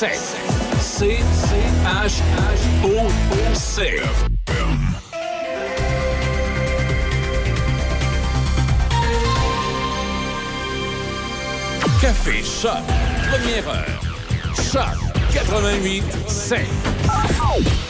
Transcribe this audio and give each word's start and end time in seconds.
88 0.00 0.16
7. 0.16 0.16
C 0.80 1.18
H 1.84 2.22
H 2.38 2.62
O 2.84 3.54
C. 3.54 4.00
Café 12.00 12.42
Choc, 12.42 12.72
première 13.30 13.68
heure. 13.68 14.00
Choc 14.72 14.96
88 15.34 16.02
7. 16.26 17.89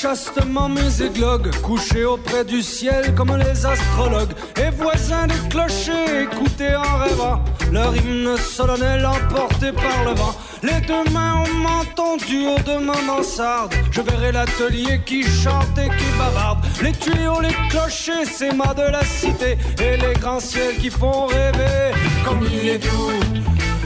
Chastement 0.00 0.68
mes 0.68 1.02
églogues, 1.02 1.50
couchés 1.62 2.04
auprès 2.04 2.44
du 2.44 2.62
ciel 2.62 3.14
comme 3.16 3.36
les 3.36 3.66
astrologues, 3.66 4.32
et 4.56 4.70
voisins 4.70 5.26
des 5.26 5.48
clochers, 5.48 6.22
écouter 6.22 6.76
en 6.76 6.98
rêvant 6.98 7.42
leur 7.72 7.96
hymne 7.96 8.36
solennel 8.36 9.04
emporté 9.04 9.72
par 9.72 10.04
le 10.04 10.14
vent. 10.14 10.34
Les 10.62 10.80
deux 10.86 11.10
mains 11.12 11.42
au 11.42 11.52
menton 11.52 12.16
du 12.16 12.46
haut 12.46 12.62
de 12.64 12.84
ma 12.84 13.00
mansarde, 13.02 13.74
je 13.90 14.00
verrai 14.00 14.30
l'atelier 14.30 15.00
qui 15.04 15.24
chante 15.24 15.76
et 15.76 15.88
qui 15.88 16.10
bavarde. 16.16 16.64
Les 16.80 16.92
tuyaux, 16.92 17.40
les 17.40 17.56
clochers, 17.68 18.24
ces 18.24 18.52
mâts 18.52 18.74
de 18.74 18.92
la 18.92 19.04
cité, 19.04 19.58
et 19.80 19.96
les 19.96 20.14
grands 20.20 20.40
ciels 20.40 20.76
qui 20.76 20.90
font 20.90 21.26
rêver, 21.26 21.92
comme 22.24 22.46
il 22.52 22.68
est 22.68 22.78
doux, 22.78 23.12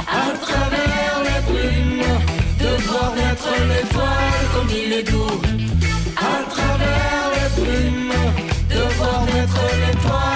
à 0.08 0.36
travers 0.36 1.22
les 1.24 1.40
brumes 1.50 2.18
de 2.60 2.82
voir 2.82 3.14
naître 3.14 3.48
l'étoile 3.70 4.42
comme 4.54 4.68
il 4.68 4.92
est 4.92 5.10
doux. 5.10 5.71
À 6.32 6.42
travers 6.54 7.26
les 7.34 7.48
brumes, 7.60 8.12
de 8.70 8.94
voir 8.96 9.24
naître 9.26 9.60
l'étoile. 9.80 10.31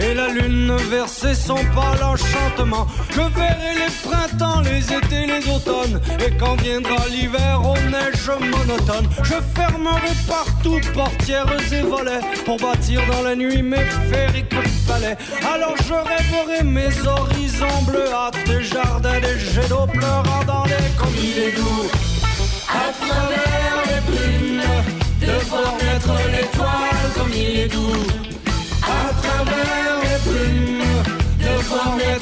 Et 0.00 0.14
la 0.14 0.28
lune 0.28 0.74
versait 0.90 1.34
son 1.34 1.56
pâle 1.56 2.02
enchantement. 2.02 2.86
Je 3.10 3.20
verrai 3.20 3.74
les 3.74 4.08
printemps, 4.08 4.60
les 4.62 4.92
étés, 4.92 5.26
les 5.26 5.46
automnes 5.50 6.00
et 6.26 6.30
quand 6.38 6.56
viendra 6.62 6.96
l'hiver 7.10 7.60
aux 7.62 7.76
neiges 7.90 8.30
monotones, 8.40 9.08
je 9.22 9.34
fermerai 9.54 10.12
partout 10.26 10.80
portières 10.94 11.46
et 11.72 11.82
volets 11.82 12.20
pour 12.46 12.56
bâtir 12.56 13.02
dans 13.12 13.22
la 13.22 13.36
nuit 13.36 13.62
mes 13.62 13.84
féeriques 14.10 14.54
palais. 14.86 15.16
Alors 15.52 15.76
je 15.76 15.92
rêverai 15.92 16.64
mes 16.64 17.06
horizons 17.06 17.82
bleuâtres, 17.86 18.44
des 18.46 18.62
jardins, 18.62 19.20
des 19.20 19.38
jets 19.38 19.68
d'eau 19.68 19.86
pleurant 19.92 20.44
dans 20.46 20.64
les 20.64 20.88
comme 20.96 21.12
doux. 21.56 21.90
À 22.70 22.92
travers 23.04 23.78
les 23.88 24.00
brumes 24.10 24.62
de 25.20 25.26
l'étoile 26.32 27.12
comme 27.14 27.32
il 27.34 27.60
est 27.60 27.68
doux. 27.68 28.23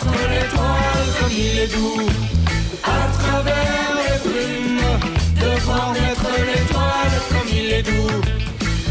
Voir 0.03 0.15
naître 0.15 0.31
l'étoile 0.31 1.09
comme 1.21 1.33
il 1.33 1.59
est 1.59 1.67
doux. 1.75 2.09
À 2.85 3.01
travers 3.19 3.91
les 4.01 4.19
brumes, 4.29 5.01
de 5.41 5.61
voir 5.61 5.93
naître 5.93 6.31
l'étoile 6.49 7.15
comme 7.31 7.49
il 7.53 7.73
est 7.73 7.83
doux. 7.83 8.21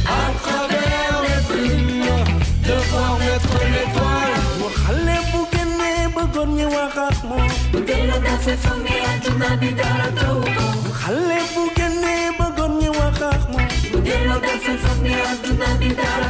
À 0.07 0.23
travers 0.43 1.15
les 1.27 1.41
brumes, 1.49 2.25
de 2.67 2.75
voir 2.91 3.17
naître 3.19 3.57
l'étoile. 3.73 4.39
xale 4.83 5.17
bu 5.31 5.41
génnee 5.53 6.07
bëggoon 6.15 6.49
ñu 6.57 6.65
wax 6.75 6.97
ak 6.97 7.17
moom 7.29 7.47
bu 7.71 7.79
delloo 7.87 8.19
dafa 8.25 8.53
foog 8.63 8.79
ne 8.85 8.95
àdduna 9.11 9.49
bi 9.61 9.69
dara 9.79 10.07
taw 10.19 10.37
ko 10.55 10.65
xale 11.01 11.39
bu 11.53 11.63
génnee 11.77 12.31
bëggoon 12.39 12.73
ñu 12.81 12.89
wax 12.99 13.21
ak 13.31 13.43
moom 13.51 13.67
bu 13.91 13.97
delloo 14.07 14.39
dafa 14.45 14.73
foog 14.83 14.99
ne 15.03 15.13
àdduna 15.31 15.69
bi 15.79 15.89
dara 15.99 16.29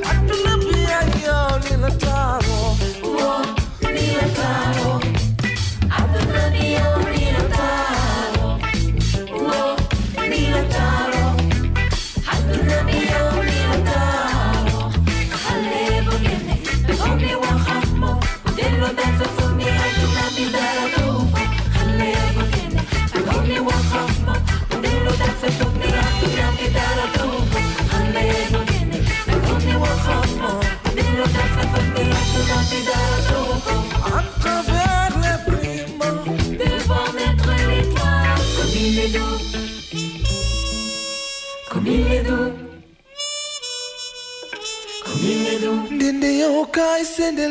seede 47.21 47.45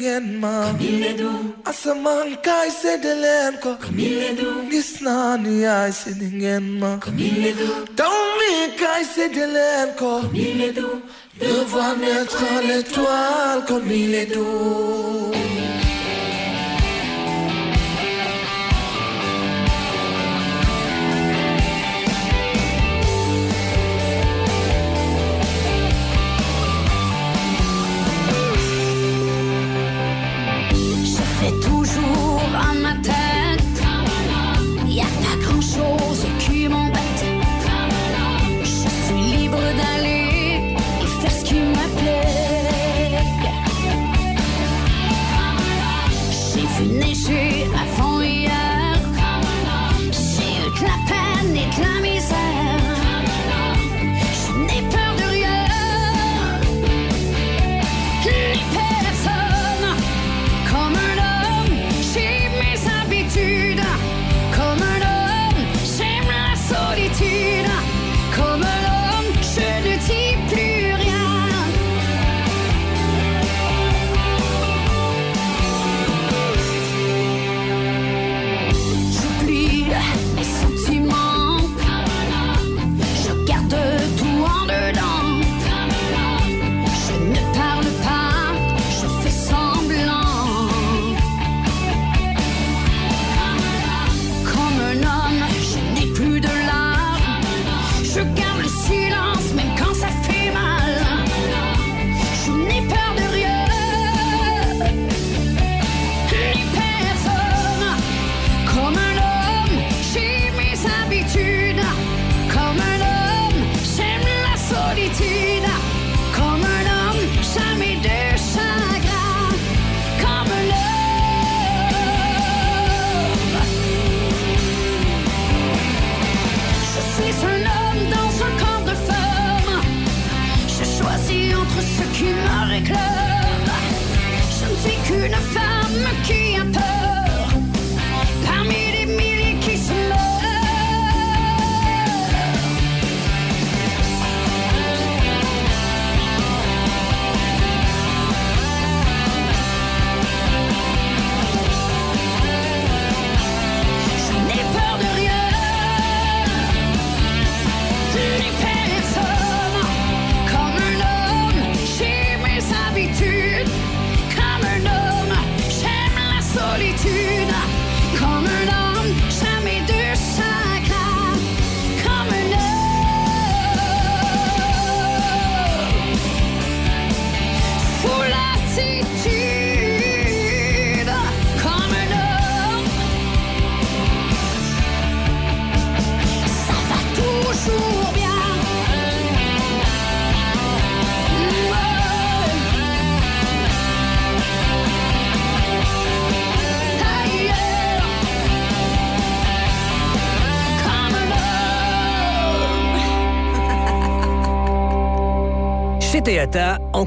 ngeen 0.00 0.38
ma 0.46 0.56
comme 0.66 0.86
il 0.90 1.04
est 1.08 1.18
doux 1.20 1.42
asamaan 1.70 2.28
kaay 2.46 2.70
seede 2.80 3.12
leen 3.22 3.54
ko 3.62 3.70
comme 3.82 3.98
il 4.08 4.18
est 4.28 4.36
doux 4.40 4.60
gis 4.70 4.92
naa 5.04 5.36
ni 5.44 5.52
yaay 5.64 5.92
seede 6.00 6.26
ngeen 6.38 6.64
ma 6.80 6.90
comme 7.04 7.18
il 7.28 7.46
est 7.50 7.56
doux 7.60 7.78
taw 7.98 8.16
mi 8.38 8.52
kaay 8.80 9.02
seede 9.14 9.44
leen 9.56 9.88
ko 10.00 10.10
comme 10.22 10.36
il 10.46 10.60
est 10.68 10.74
doux 10.78 10.98
de 11.40 11.52
voir 11.72 11.92
naître 12.02 12.44
l'étoile 12.68 13.60
comme 13.68 13.90
il 14.02 14.14
est 14.22 14.30
doux 14.34 15.83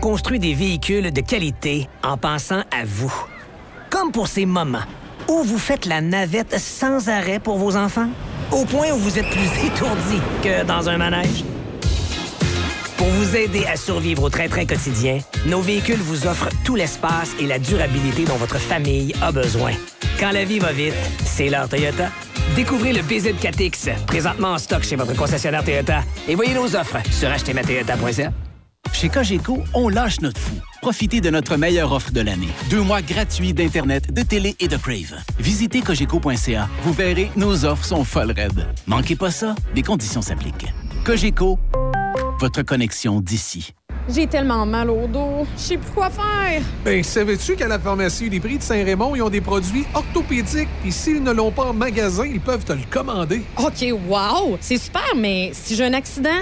construit 0.08 0.40
des 0.40 0.54
véhicules 0.54 1.12
de 1.12 1.20
qualité 1.20 1.90
en 2.02 2.16
pensant 2.16 2.62
à 2.72 2.86
vous. 2.86 3.14
Comme 3.90 4.14
pour 4.14 4.30
ces 4.30 4.46
moments 4.46 4.88
où 5.28 5.44
vous 5.44 5.58
faites 5.58 5.86
la 5.86 6.00
navette 6.00 6.58
sans 6.58 7.10
arrêt 7.10 7.40
pour 7.40 7.58
vos 7.58 7.76
enfants, 7.76 8.08
au 8.54 8.64
point 8.64 8.90
où 8.94 8.96
vous 8.96 9.20
êtes 9.20 9.30
plus 9.30 9.42
étourdi 9.66 10.22
que 10.42 10.64
dans 10.64 10.88
un 10.88 10.98
manège. 10.98 11.44
Pour 12.96 13.08
vous 13.08 13.36
aider 13.36 13.66
à 13.66 13.76
survivre 13.76 14.24
au 14.24 14.30
train-train 14.30 14.66
quotidien, 14.66 15.20
nos 15.46 15.60
véhicules 15.60 16.00
vous 16.00 16.26
offrent 16.26 16.52
tout 16.64 16.76
l'espace 16.76 17.34
et 17.42 17.46
la 17.46 17.60
durabilité 17.60 18.24
dont 18.24 18.38
votre 18.38 18.60
famille 18.60 19.14
a 19.22 19.34
besoin. 19.34 19.74
Quand 20.22 20.32
la 20.32 20.46
vie 20.46 20.60
va 20.60 20.72
vite, 20.72 20.94
c'est 21.26 21.50
l'heure 21.50 21.68
Toyota. 21.68 22.12
Découvrez 22.56 22.94
le 22.94 23.02
BZ4X, 23.02 24.06
présentement 24.06 24.54
en 24.54 24.58
stock 24.58 24.84
chez 24.84 24.96
votre 24.96 25.18
concessionnaire 25.18 25.66
Toyota, 25.66 26.02
et 26.30 26.36
voyez 26.36 26.54
nos 26.54 26.78
offres 26.78 27.00
sur 27.12 27.30
achetezmatoyota.ca. 27.30 28.47
Chez 29.00 29.10
Cogeco, 29.10 29.60
on 29.76 29.90
lâche 29.90 30.22
notre 30.22 30.40
fou. 30.40 30.56
Profitez 30.82 31.22
de 31.22 31.30
notre 31.30 31.56
meilleure 31.56 31.92
offre 31.92 32.12
de 32.12 32.20
l'année. 32.20 32.48
Deux 32.72 32.82
mois 32.82 33.04
gratuits 33.04 33.54
d'Internet, 33.54 34.12
de 34.12 34.24
télé 34.24 34.56
et 34.60 34.68
de 34.68 34.76
Crave. 34.76 35.22
Visitez 35.38 35.82
cogeco.ca. 35.82 36.68
Vous 36.82 36.94
verrez, 36.94 37.30
nos 37.36 37.64
offres 37.64 37.86
sont 37.86 38.04
folles 38.04 38.32
raides. 38.32 38.66
Manquez 38.88 39.16
pas 39.16 39.30
ça, 39.30 39.54
des 39.76 39.84
conditions 39.84 40.24
s'appliquent. 40.24 40.74
Cogeco, 41.06 41.60
votre 42.40 42.64
connexion 42.64 43.22
d'ici. 43.22 43.76
J'ai 44.10 44.26
tellement 44.26 44.66
mal 44.66 44.90
au 44.90 45.06
dos. 45.06 45.46
Je 45.56 45.62
sais 45.62 45.78
plus 45.78 45.92
quoi 45.92 46.10
faire. 46.10 46.64
Ben, 46.84 47.04
savais-tu 47.04 47.56
qu'à 47.56 47.68
la 47.68 47.78
pharmacie 47.78 48.32
des 48.32 48.40
prix 48.40 48.58
de 48.58 48.64
Saint-Raymond, 48.64 49.16
ils 49.16 49.22
ont 49.22 49.30
des 49.30 49.42
produits 49.42 49.86
orthopédiques, 49.94 50.70
puis 50.82 50.92
s'ils 50.92 51.22
ne 51.22 51.34
l'ont 51.34 51.52
pas 51.52 51.66
en 51.66 51.74
magasin, 51.74 52.26
ils 52.26 52.40
peuvent 52.40 52.66
te 52.66 52.74
le 52.74 52.82
commander. 52.90 53.44
OK, 53.58 53.94
wow! 54.10 54.58
C'est 54.60 54.80
super, 54.80 55.14
mais 55.16 55.52
si 55.54 55.76
j'ai 55.76 55.86
un 55.86 55.94
accident, 55.94 56.40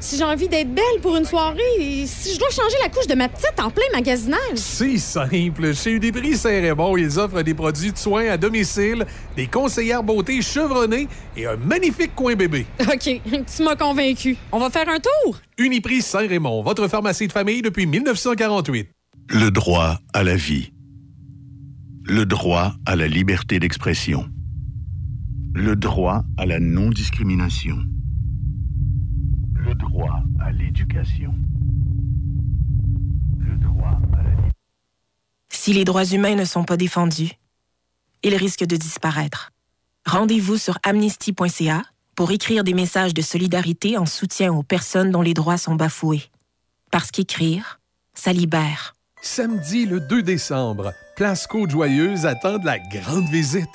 si 0.00 0.16
j'ai 0.16 0.24
envie 0.24 0.48
d'être 0.48 0.74
belle 0.74 1.00
pour 1.02 1.16
une 1.16 1.24
soirée, 1.24 2.06
si 2.06 2.34
je 2.34 2.38
dois 2.38 2.50
changer 2.50 2.76
la 2.82 2.88
couche 2.88 3.06
de 3.06 3.14
ma 3.14 3.28
petite 3.28 3.60
en 3.60 3.70
plein 3.70 3.84
magasinage. 3.92 4.56
C'est 4.56 4.96
simple. 4.96 5.74
Chez 5.74 5.92
Uniprix 5.92 6.36
Saint-Raymond, 6.36 6.96
ils 6.96 7.18
offrent 7.18 7.42
des 7.42 7.54
produits 7.54 7.92
de 7.92 7.98
soins 7.98 8.30
à 8.30 8.36
domicile, 8.36 9.06
des 9.36 9.46
conseillères 9.46 10.02
beauté 10.02 10.40
chevronnées 10.40 11.06
et 11.36 11.46
un 11.46 11.56
magnifique 11.56 12.14
coin 12.16 12.34
bébé. 12.34 12.66
OK, 12.80 12.98
tu 13.56 13.62
m'as 13.62 13.76
convaincu. 13.76 14.36
On 14.52 14.58
va 14.58 14.70
faire 14.70 14.88
un 14.88 14.98
tour? 14.98 15.36
Uniprix 15.58 16.02
Saint-Raymond, 16.02 16.62
votre 16.62 16.88
pharmacie 16.88 17.28
de 17.28 17.32
famille 17.32 17.62
depuis 17.62 17.86
1948. 17.86 18.88
Le 19.28 19.50
droit 19.50 19.98
à 20.14 20.24
la 20.24 20.34
vie. 20.34 20.72
Le 22.04 22.24
droit 22.24 22.72
à 22.86 22.96
la 22.96 23.06
liberté 23.06 23.60
d'expression. 23.60 24.26
Le 25.54 25.76
droit 25.76 26.22
à 26.38 26.46
la 26.46 26.58
non-discrimination 26.58 27.76
droit 30.00 30.22
à 30.40 30.50
l'éducation. 30.52 31.34
Le 33.38 33.56
droit 33.56 33.98
à 34.14 34.22
la 34.22 34.30
Si 35.50 35.72
les 35.74 35.84
droits 35.84 36.06
humains 36.06 36.36
ne 36.36 36.44
sont 36.44 36.64
pas 36.64 36.76
défendus, 36.78 37.32
ils 38.22 38.34
risquent 38.34 38.66
de 38.66 38.76
disparaître. 38.76 39.52
Rendez-vous 40.06 40.56
sur 40.56 40.78
amnesty.ca 40.84 41.82
pour 42.16 42.30
écrire 42.30 42.64
des 42.64 42.74
messages 42.74 43.14
de 43.14 43.22
solidarité 43.22 43.98
en 43.98 44.06
soutien 44.06 44.52
aux 44.52 44.62
personnes 44.62 45.10
dont 45.10 45.22
les 45.22 45.34
droits 45.34 45.58
sont 45.58 45.74
bafoués. 45.74 46.22
Parce 46.90 47.10
qu'écrire, 47.10 47.80
ça 48.14 48.32
libère. 48.32 48.94
Samedi 49.22 49.84
le 49.84 50.00
2 50.00 50.22
décembre, 50.22 50.94
Place 51.16 51.46
Côte-Joyeuse 51.46 52.24
attend 52.24 52.56
la 52.64 52.78
grande 52.78 53.28
visite. 53.28 53.68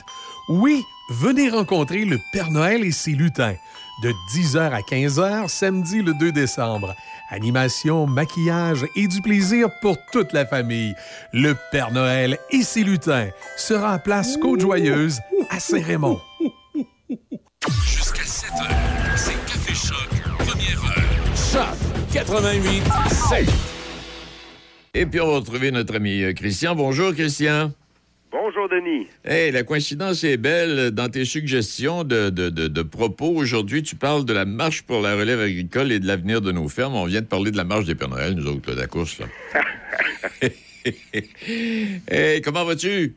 Oui, 0.49 0.81
venez 1.11 1.49
rencontrer 1.49 2.03
le 2.03 2.19
Père 2.33 2.49
Noël 2.49 2.83
et 2.83 2.91
ses 2.91 3.11
lutins 3.11 3.55
de 4.01 4.13
10h 4.33 4.71
à 4.71 4.81
15h 4.81 5.47
samedi 5.47 6.01
le 6.01 6.13
2 6.13 6.31
décembre. 6.31 6.95
Animation, 7.29 8.05
maquillage 8.05 8.85
et 8.95 9.07
du 9.07 9.21
plaisir 9.21 9.69
pour 9.81 9.97
toute 10.11 10.33
la 10.33 10.45
famille. 10.45 10.93
Le 11.33 11.55
Père 11.71 11.91
Noël 11.91 12.37
et 12.51 12.61
ses 12.61 12.83
lutins 12.83 13.29
sera 13.57 13.93
à 13.93 13.99
place 13.99 14.37
Côte-Joyeuse 14.37 15.19
à 15.49 15.59
Saint-Raymond. 15.59 16.19
Jusqu'à 17.85 18.23
7h, 18.23 18.67
c'est 19.15 19.45
Café 19.45 19.73
Choc, 19.73 20.09
première 20.37 20.83
heure. 20.85 21.35
Choc 21.35 21.77
88 22.13 22.83
7. 23.29 23.49
Et 24.93 25.05
puis 25.05 25.19
on 25.19 25.27
va 25.27 25.35
retrouver 25.35 25.71
notre 25.71 25.95
ami 25.95 26.23
euh, 26.23 26.33
Christian. 26.33 26.75
Bonjour 26.75 27.13
Christian. 27.13 27.71
Bonjour. 28.37 28.67
Denis. 28.67 29.07
Hey, 29.23 29.51
la 29.51 29.63
coïncidence 29.63 30.23
est 30.25 30.35
belle. 30.37 30.91
Dans 30.91 31.07
tes 31.09 31.23
suggestions 31.23 32.03
de, 32.03 32.29
de- 32.29 32.49
de- 32.49 32.81
propos 32.81 33.29
aujourd'hui, 33.29 33.81
tu 33.81 33.95
parles 33.95 34.25
de 34.25 34.33
la 34.33 34.43
marche 34.45 34.81
pour 34.81 35.01
la 35.01 35.15
relève 35.15 35.39
agricole 35.39 35.91
et 35.91 35.99
de 35.99 36.05
l'avenir 36.07 36.41
de 36.41 36.51
nos 36.51 36.67
fermes. 36.67 36.95
On 36.95 37.05
vient 37.05 37.21
de 37.21 37.25
parler 37.27 37.51
de 37.51 37.57
la 37.57 37.63
marche 37.63 37.85
des 37.85 37.95
Pères 37.95 38.09
Noël, 38.09 38.33
nous 38.33 38.45
autres, 38.47 38.69
là, 38.69 38.75
de 38.75 38.81
la 38.81 38.87
course. 38.87 39.19
Hey, 42.07 42.41
comment 42.41 42.63
vas-tu? 42.63 43.15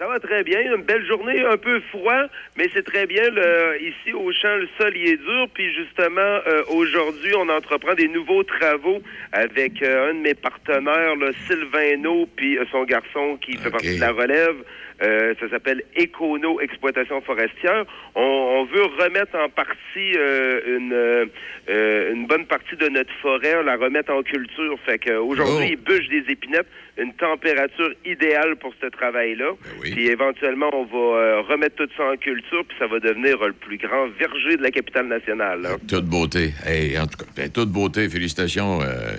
Ça 0.00 0.06
va 0.06 0.18
très 0.18 0.42
bien. 0.44 0.60
Une 0.62 0.82
belle 0.82 1.04
journée, 1.06 1.44
un 1.44 1.58
peu 1.58 1.78
froid, 1.90 2.22
mais 2.56 2.68
c'est 2.72 2.84
très 2.86 3.06
bien. 3.06 3.22
Le- 3.28 3.76
ici, 3.82 4.14
au 4.14 4.32
champ, 4.32 4.56
le 4.56 4.66
sol 4.80 4.96
y 4.96 5.10
est 5.10 5.18
dur. 5.18 5.46
Puis 5.52 5.74
justement, 5.74 6.20
euh, 6.46 6.62
aujourd'hui, 6.70 7.32
on 7.36 7.46
entreprend 7.50 7.92
des 7.92 8.08
nouveaux 8.08 8.42
travaux 8.42 9.02
avec 9.32 9.82
euh, 9.82 10.10
un 10.10 10.14
de 10.14 10.20
mes 10.20 10.32
partenaires, 10.34 11.16
là, 11.16 11.28
Sylvain 11.46 11.98
No, 11.98 12.26
puis 12.34 12.56
euh, 12.56 12.64
son 12.72 12.84
garçon 12.84 13.36
qui 13.42 13.58
fait 13.58 13.70
partie 13.70 13.96
de 13.96 14.00
la 14.00 14.12
relève. 14.12 14.56
Euh, 15.02 15.34
ça 15.40 15.48
s'appelle 15.50 15.82
Econo 15.98 16.60
Exploitation 16.60 17.20
Forestière. 17.22 17.84
On, 18.14 18.20
on 18.22 18.64
veut 18.64 18.84
remettre 19.02 19.34
en 19.38 19.48
partie 19.50 20.14
euh, 20.16 20.78
une, 20.78 20.92
euh, 20.94 21.24
euh, 21.70 22.12
une 22.14 22.26
bonne 22.26 22.46
partie 22.46 22.76
de 22.76 22.88
notre 22.88 23.12
forêt, 23.22 23.62
la 23.64 23.76
remettre 23.76 24.12
en 24.12 24.22
culture. 24.22 24.78
Fait 24.86 24.98
qu'aujourd'hui, 24.98 25.56
Oh. 25.68 25.68
ils 25.72 25.76
bûchent 25.76 26.08
des 26.08 26.24
épinettes, 26.30 26.66
une 27.00 27.12
température 27.14 27.90
idéale 28.04 28.56
pour 28.56 28.72
ce 28.80 28.86
travail-là. 28.86 29.52
Puis 29.80 30.08
éventuellement, 30.08 30.70
on 30.72 30.84
va 30.84 31.18
euh, 31.18 31.40
remettre 31.42 31.76
tout 31.76 31.88
ça 31.96 32.04
en 32.12 32.16
culture, 32.16 32.64
puis 32.68 32.76
ça 32.78 32.86
va 32.86 33.00
devenir 33.00 33.40
euh, 33.42 33.48
le 33.48 33.52
plus 33.54 33.78
grand 33.78 34.08
verger 34.18 34.56
de 34.56 34.62
la 34.62 34.70
capitale 34.70 35.06
nationale. 35.08 35.64
hein. 35.66 35.76
Toute 35.88 36.04
beauté. 36.06 36.52
Hey, 36.66 36.98
en 36.98 37.06
tout 37.06 37.16
cas, 37.18 37.30
ben, 37.36 37.50
toute 37.50 37.70
beauté. 37.70 38.08
Félicitations, 38.08 38.80
euh, 38.82 39.16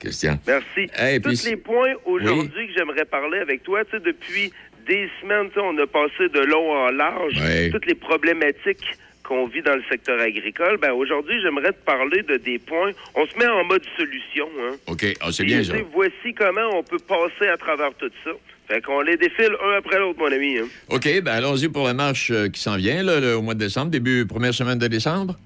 Christian. 0.00 0.38
Merci. 0.46 0.90
Hey, 0.96 1.20
Tous 1.20 1.40
puis- 1.42 1.50
les 1.52 1.56
points 1.56 1.94
aujourd'hui 2.04 2.66
que 2.68 2.72
j'aimerais 2.76 3.04
parler 3.04 3.38
avec 3.38 3.62
toi, 3.62 3.84
tu 3.84 3.92
sais, 3.92 4.00
depuis 4.00 4.52
des 4.86 5.08
semaines, 5.20 5.48
on 5.56 5.78
a 5.78 5.86
passé 5.86 6.28
de 6.28 6.40
long 6.40 6.70
en 6.72 6.90
large, 6.90 7.34
Ouais. 7.40 7.70
toutes 7.70 7.86
les 7.86 7.94
problématiques 7.94 8.84
qu'on 9.32 9.46
vit 9.46 9.62
dans 9.62 9.74
le 9.76 9.82
secteur 9.88 10.20
agricole. 10.20 10.76
Ben 10.76 10.92
aujourd'hui, 10.92 11.40
j'aimerais 11.42 11.72
te 11.72 11.84
parler 11.86 12.22
de 12.22 12.36
des 12.36 12.58
points. 12.58 12.90
On 13.14 13.26
se 13.26 13.36
met 13.38 13.46
en 13.46 13.64
mode 13.64 13.82
solution. 13.96 14.46
Hein. 14.60 14.74
OK, 14.88 15.06
ah, 15.20 15.28
c'est 15.32 15.44
bien 15.44 15.64
ça. 15.64 15.72
Voici 15.94 16.34
comment 16.36 16.68
on 16.78 16.82
peut 16.82 16.98
passer 16.98 17.48
à 17.50 17.56
travers 17.56 17.94
tout 17.98 18.10
ça. 18.24 18.30
Fait 18.68 18.80
qu'on 18.82 19.00
les 19.00 19.16
défile 19.16 19.54
un 19.64 19.78
après 19.78 19.98
l'autre, 19.98 20.18
mon 20.18 20.30
ami. 20.30 20.58
hein. 20.58 20.66
OK, 20.90 21.08
ben 21.22 21.32
allons-y 21.32 21.68
pour 21.68 21.86
la 21.86 21.94
marche 21.94 22.30
euh, 22.30 22.48
qui 22.48 22.60
s'en 22.60 22.76
vient, 22.76 23.02
là, 23.02 23.20
le- 23.20 23.36
au 23.36 23.42
mois 23.42 23.54
de 23.54 23.58
décembre, 23.60 23.90
début 23.90 24.26
première 24.26 24.54
semaine 24.54 24.78
de 24.78 24.86
décembre. 24.86 25.36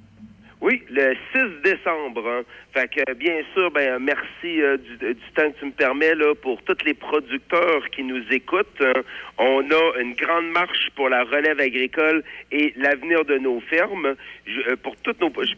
Oui, 0.63 0.83
le 0.89 1.15
6 1.35 1.63
décembre. 1.63 2.27
hein. 2.27 2.43
Fait 2.73 2.89
que, 2.89 3.13
bien 3.15 3.43
sûr, 3.53 3.71
ben, 3.71 3.99
merci 3.99 4.63
euh, 4.63 4.79
du, 4.79 4.97
du 4.97 5.15
temps 5.35 5.51
que 5.53 5.59
tu 5.59 5.67
me 5.67 5.71
permets 5.71 6.15
là, 6.15 6.35
pour 6.35 6.63
tous 6.63 6.79
les 6.85 6.95
producteurs 6.95 7.89
qui 7.91 8.03
nous 8.03 8.23
écoutent. 8.31 8.81
hein. 8.81 9.03
On 9.39 9.61
a 9.71 10.01
une 10.01 10.15
grande 10.15 10.47
marche 10.53 10.89
pour 10.95 11.11
la 11.11 11.25
relève 11.25 11.61
agricole 11.61 12.25
et 12.51 12.73
l'avenir 12.77 13.25
de 13.27 13.37
nos 13.37 13.61
fermes. 13.61 14.15
Je, 14.47 14.61
euh, 14.71 14.77
pour 14.77 14.97
toutes 14.97 15.21
nos, 15.21 15.31
je 15.45 15.55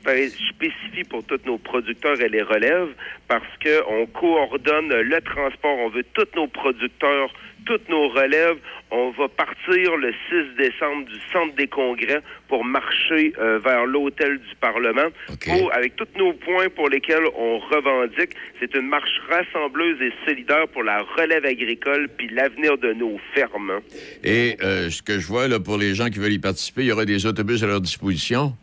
spécifie 0.50 1.04
pour 1.08 1.24
tous 1.24 1.40
nos 1.46 1.58
producteurs 1.58 2.20
et 2.20 2.28
les 2.28 2.42
relèves 2.42 2.92
parce 3.28 3.56
que 3.60 3.82
on 3.88 4.06
coordonne 4.06 4.88
le 4.92 5.20
transport. 5.20 5.78
On 5.78 5.90
veut 5.90 6.04
tous 6.12 6.26
nos 6.34 6.48
producteurs 6.48 7.32
toutes 7.68 7.88
nos 7.90 8.08
relèves. 8.08 8.56
On 8.90 9.10
va 9.10 9.28
partir 9.28 9.96
le 9.98 10.14
6 10.30 10.56
décembre 10.56 11.04
du 11.04 11.18
centre 11.30 11.54
des 11.54 11.66
congrès 11.66 12.22
pour 12.48 12.64
marcher 12.64 13.34
euh, 13.38 13.58
vers 13.58 13.84
l'hôtel 13.84 14.38
du 14.38 14.54
Parlement 14.58 15.10
pour, 15.44 15.74
avec 15.74 15.94
tous 15.96 16.08
nos 16.16 16.32
points 16.32 16.70
pour 16.74 16.88
lesquels 16.88 17.24
on 17.36 17.58
revendique. 17.58 18.30
C'est 18.58 18.74
une 18.74 18.88
marche 18.88 19.20
rassembleuse 19.28 20.00
et 20.00 20.12
solidaire 20.24 20.66
pour 20.68 20.82
la 20.82 21.02
relève 21.18 21.44
agricole 21.44 22.08
puis 22.16 22.28
l'avenir 22.30 22.78
de 22.78 22.94
nos 22.94 23.20
fermes. 23.34 23.80
Et 24.24 24.56
euh, 24.62 24.88
ce 24.88 25.02
que 25.02 25.18
je 25.18 25.26
vois, 25.26 25.46
là, 25.46 25.60
pour 25.60 25.76
les 25.76 25.94
gens 25.94 26.08
qui 26.08 26.18
veulent 26.18 26.32
y 26.32 26.38
participer, 26.38 26.82
il 26.82 26.86
y 26.88 26.92
aura 26.92 27.04
des 27.04 27.26
autobus 27.26 27.62
à 27.62 27.66
leur 27.66 27.82
disposition? 27.82 28.54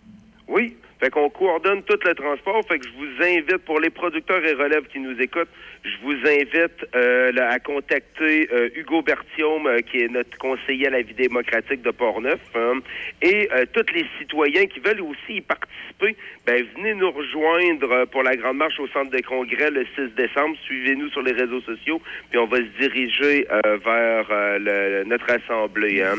Oui. 0.48 0.76
Fait 1.06 1.12
qu'on 1.12 1.30
coordonne 1.30 1.84
tout 1.84 2.00
le 2.04 2.16
transport. 2.16 2.66
Fait 2.68 2.80
que 2.80 2.88
je 2.88 2.94
vous 2.94 3.24
invite, 3.24 3.58
pour 3.58 3.80
les 3.80 3.92
producteurs 3.92 4.44
et 4.44 4.54
relèves 4.54 4.88
qui 4.88 5.00
nous 5.00 5.16
écoutent, 5.22 5.50
je 5.84 5.92
vous 6.02 6.14
invite 6.28 6.84
euh, 6.96 7.32
à 7.48 7.60
contacter 7.60 8.50
euh, 8.52 8.70
Hugo 8.76 9.04
Bertium, 9.04 9.68
euh, 9.68 9.82
qui 9.82 10.00
est 10.00 10.08
notre 10.08 10.36
conseiller 10.40 10.88
à 10.88 10.90
la 10.90 11.04
vie 11.04 11.14
démocratique 11.14 11.84
de 11.84 11.92
Portneuf. 11.92 12.40
hein. 12.56 12.80
et 13.22 13.48
euh, 13.54 13.66
tous 13.72 13.86
les 13.94 14.04
citoyens 14.18 14.66
qui 14.66 14.80
veulent 14.80 15.02
aussi 15.02 15.36
y 15.36 15.42
participer, 15.42 16.16
ben, 16.48 16.66
venez 16.76 16.96
nous 16.96 17.12
rejoindre 17.12 18.06
pour 18.06 18.24
la 18.24 18.36
Grande 18.36 18.58
Marche 18.58 18.80
au 18.80 18.88
Centre 18.88 19.12
des 19.12 19.22
Congrès 19.22 19.70
le 19.70 19.86
6 19.96 20.16
décembre. 20.18 20.58
Suivez-nous 20.64 21.10
sur 21.12 21.22
les 21.22 21.34
réseaux 21.34 21.62
sociaux, 21.62 22.02
puis 22.32 22.40
on 22.40 22.48
va 22.48 22.58
se 22.58 22.80
diriger 22.82 23.46
vers 23.86 25.06
notre 25.06 25.30
assemblée. 25.32 26.02
hein. 26.02 26.16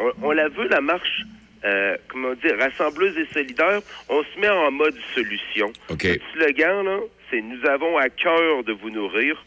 On, 0.00 0.28
on 0.28 0.30
la 0.30 0.46
veut, 0.50 0.68
la 0.68 0.80
marche? 0.80 1.22
Euh, 1.64 1.96
comment 2.08 2.34
dire, 2.34 2.56
rassembleuse 2.58 3.16
et 3.18 3.26
solidaire, 3.32 3.80
on 4.08 4.22
se 4.22 4.40
met 4.40 4.48
en 4.48 4.70
mode 4.70 4.96
solution. 5.14 5.72
OK. 5.90 6.04
Le 6.04 6.18
slogan, 6.34 6.84
là, 6.84 6.98
c'est 7.30 7.40
Nous 7.40 7.64
avons 7.68 7.96
à 7.98 8.08
cœur 8.08 8.62
de 8.64 8.72
vous 8.72 8.90
nourrir. 8.90 9.42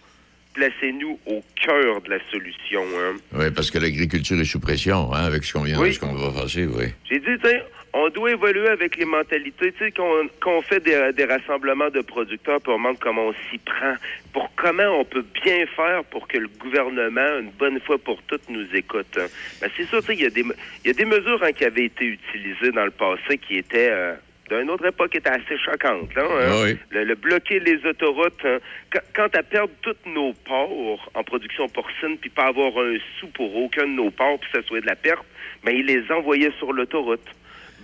Placez-nous 0.54 1.20
au 1.26 1.44
cœur 1.62 2.02
de 2.02 2.10
la 2.10 2.20
solution. 2.32 2.82
hein. 2.98 3.16
Oui, 3.34 3.52
parce 3.52 3.70
que 3.70 3.78
l'agriculture 3.78 4.40
est 4.40 4.46
sous 4.46 4.60
pression, 4.62 5.14
hein, 5.14 5.26
avec 5.26 5.44
ce 5.44 5.52
qu'on 5.54 5.64
vient, 5.64 5.78
Oui. 5.80 5.94
ce 5.94 6.00
qu'on 6.00 6.14
va 6.14 6.32
passer, 6.32 6.66
oui. 6.66 6.86
J'ai 7.10 7.20
dit, 7.20 7.26
tiens, 7.44 7.60
on 7.98 8.10
doit 8.10 8.32
évoluer 8.32 8.68
avec 8.68 8.98
les 8.98 9.06
mentalités. 9.06 9.72
Tu 9.72 9.80
sais, 9.80 9.92
qu'on 9.92 10.28
qu'on 10.44 10.62
fait 10.62 10.82
des, 10.82 11.12
des 11.14 11.26
rassemblements 11.26 11.90
de 11.90 12.02
producteurs, 12.02 12.60
puis 12.62 12.72
on 12.74 12.78
demande 12.78 13.00
comment 13.00 13.28
on 13.28 13.34
s'y 13.50 13.58
prend, 13.58 13.96
pour 14.34 14.52
comment 14.56 15.00
on 15.00 15.06
peut 15.06 15.26
bien 15.44 15.66
faire 15.68 16.04
pour 16.12 16.28
que 16.28 16.38
le 16.38 16.50
gouvernement, 16.60 17.40
une 17.40 17.52
bonne 17.52 17.80
fois 17.80 17.98
pour 17.98 18.22
toutes, 18.24 18.48
nous 18.50 18.68
écoute. 18.76 19.18
hein. 19.18 19.28
Ben, 19.62 19.70
c'est 19.78 19.86
ça, 19.86 20.02
tu 20.02 20.08
sais, 20.08 20.14
il 20.16 20.22
y, 20.22 20.26
a 20.26 20.30
des 20.30 20.44
il 20.84 20.88
y 20.88 20.90
a 20.90 20.94
des 20.94 21.06
mesures 21.06 21.42
hein, 21.42 21.54
qui 21.54 21.64
avaient 21.66 21.86
été 21.86 22.06
utilisées 22.06 22.72
dans 22.72 22.86
le 22.86 22.92
passé 22.92 23.38
qui 23.38 23.58
étaient... 23.58 23.90
euh, 23.92 24.14
d'une 24.48 24.70
autre 24.70 24.86
époque 24.86 25.10
qui 25.10 25.18
étaient 25.18 25.30
assez 25.42 25.58
choquantes. 25.58 26.14
Là, 26.14 26.24
hein. 26.24 26.62
Oui. 26.64 26.78
le, 26.92 27.04
le 27.04 27.16
bloquer 27.16 27.60
les 27.60 27.84
autoroutes, 27.84 28.46
hein. 28.46 28.60
Qu- 28.92 29.00
quant 29.16 29.30
à 29.34 29.42
perdre 29.42 29.74
tous 29.82 29.96
nos 30.06 30.34
ports 30.34 31.10
en 31.16 31.24
production 31.24 31.68
porcine, 31.68 32.16
puis 32.22 32.30
pas 32.30 32.48
avoir 32.54 32.78
un 32.78 32.96
sou 33.20 33.26
pour 33.30 33.56
aucun 33.56 33.88
de 33.88 33.94
nos 33.94 34.12
ports, 34.12 34.38
puis 34.40 34.50
ça 34.54 34.62
soit 34.62 34.82
de 34.82 34.86
la 34.86 34.96
perte, 34.96 35.26
ben 35.64 35.74
ils 35.76 35.86
les 35.88 36.04
envoyaient 36.12 36.52
sur 36.60 36.74
l'autoroute. 36.74 37.26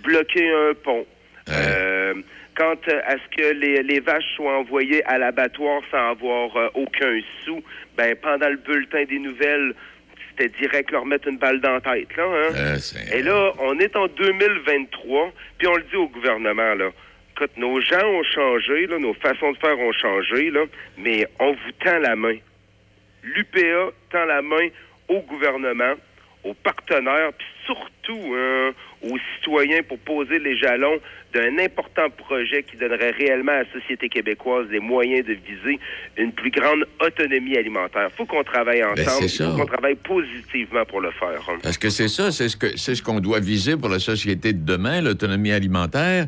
Bloquer 0.02 0.48
un 0.50 0.74
pont. 0.74 1.06
Euh, 1.48 2.14
quant 2.56 2.76
euh, 2.88 3.00
à 3.06 3.14
ce 3.14 3.36
que 3.36 3.52
les, 3.54 3.82
les 3.82 4.00
vaches 4.00 4.24
soient 4.36 4.58
envoyées 4.58 5.04
à 5.06 5.18
l'abattoir 5.18 5.82
sans 5.90 6.10
avoir 6.10 6.56
euh, 6.56 6.68
aucun 6.74 7.20
sou, 7.44 7.62
ben 7.96 8.14
pendant 8.16 8.48
le 8.48 8.56
bulletin 8.56 9.04
des 9.04 9.18
nouvelles, 9.18 9.74
c'était 10.30 10.48
direct 10.60 10.90
leur 10.90 11.04
mettre 11.04 11.28
une 11.28 11.38
balle 11.38 11.60
dans 11.60 11.72
la 11.72 11.80
tête. 11.80 12.16
Là, 12.16 12.24
hein? 12.24 12.54
Euh, 12.54 12.76
Et 13.12 13.22
là, 13.22 13.52
on 13.60 13.78
est 13.78 13.94
en 13.96 14.06
2023, 14.06 15.32
puis 15.58 15.66
on 15.66 15.76
le 15.76 15.82
dit 15.82 15.96
au 15.96 16.08
gouvernement, 16.08 16.74
là. 16.74 16.90
Écoute, 17.34 17.56
nos 17.56 17.80
gens 17.80 18.04
ont 18.04 18.22
changé, 18.22 18.86
là, 18.86 18.98
nos 18.98 19.14
façons 19.14 19.52
de 19.52 19.58
faire 19.58 19.78
ont 19.78 19.92
changé, 19.92 20.50
là, 20.50 20.64
mais 20.98 21.26
on 21.40 21.52
vous 21.52 21.72
tend 21.82 21.98
la 21.98 22.14
main. 22.14 22.36
L'UPA 23.22 23.90
tend 24.10 24.24
la 24.26 24.42
main 24.42 24.68
au 25.08 25.20
gouvernement, 25.20 25.94
aux 26.44 26.54
partenaires, 26.54 27.30
puis 27.36 27.46
surtout 27.64 28.34
hein, 28.36 28.72
aux 29.02 29.18
citoyens 29.36 29.82
pour 29.82 29.98
poser 29.98 30.38
les 30.38 30.56
jalons 30.56 30.98
d'un 31.34 31.58
important 31.58 32.08
projet 32.10 32.62
qui 32.62 32.76
donnerait 32.76 33.10
réellement 33.10 33.52
à 33.52 33.62
la 33.62 33.72
société 33.72 34.08
québécoise 34.08 34.66
les 34.70 34.80
moyens 34.80 35.26
de 35.26 35.32
viser 35.32 35.78
une 36.18 36.32
plus 36.32 36.50
grande 36.50 36.84
autonomie 37.04 37.56
alimentaire. 37.56 38.10
faut 38.16 38.26
qu'on 38.26 38.44
travaille 38.44 38.82
ensemble, 38.84 38.96
Ben, 39.04 39.28
c'est 39.28 39.44
il 39.44 39.50
faut 39.50 39.56
qu'on 39.56 39.66
travaille 39.66 39.94
positivement 39.96 40.84
pour 40.84 41.00
le 41.00 41.10
faire. 41.12 41.40
hein. 41.48 41.58
Parce 41.62 41.78
que 41.78 41.90
c'est 41.90 42.08
ça, 42.08 42.30
c'est 42.32 42.48
ce 42.48 42.56
que 42.56 42.76
c'est 42.76 42.94
ce 42.94 43.02
qu'on 43.02 43.20
doit 43.20 43.40
viser 43.40 43.76
pour 43.76 43.88
la 43.88 43.98
société 43.98 44.52
de 44.52 44.64
demain, 44.64 45.00
l'autonomie 45.00 45.52
alimentaire? 45.52 46.26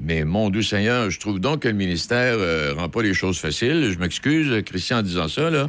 Mais 0.00 0.24
mon 0.24 0.50
doux 0.50 0.62
Seigneur, 0.62 1.08
je 1.10 1.20
trouve 1.20 1.38
donc 1.40 1.60
que 1.62 1.68
le 1.68 1.74
ministère 1.74 2.34
euh, 2.38 2.72
rend 2.74 2.88
pas 2.88 3.02
les 3.02 3.14
choses 3.14 3.40
faciles. 3.40 3.90
Je 3.92 3.98
m'excuse, 3.98 4.62
Christian, 4.64 4.98
en 4.98 5.02
disant 5.02 5.28
ça, 5.28 5.50
là. 5.50 5.68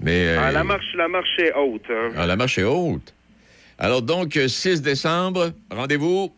Mais 0.00 0.26
euh, 0.26 0.38
Ah, 0.40 0.52
la 0.52 0.62
marche, 0.64 0.92
la 0.94 1.08
marche 1.08 1.38
est 1.38 1.52
haute. 1.54 1.84
Hein. 1.90 2.10
ah, 2.16 2.26
la 2.26 2.36
marche 2.36 2.58
est 2.58 2.64
haute. 2.64 3.14
Alors 3.82 4.00
donc, 4.00 4.36
euh, 4.36 4.46
6 4.46 4.80
décembre, 4.80 5.50
rendez-vous? 5.68 6.32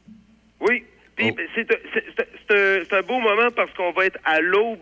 Oui. 0.61 0.83
Puis 1.15 1.31
Oh. 1.31 1.37
c'est 1.55 1.71
un- 1.71 3.03
beau 3.03 3.21
moment 3.21 3.51
parce 3.55 3.71
qu'on 3.75 3.93
va 3.93 4.07
être 4.07 4.19
à 4.25 4.41
l'aube 4.41 4.79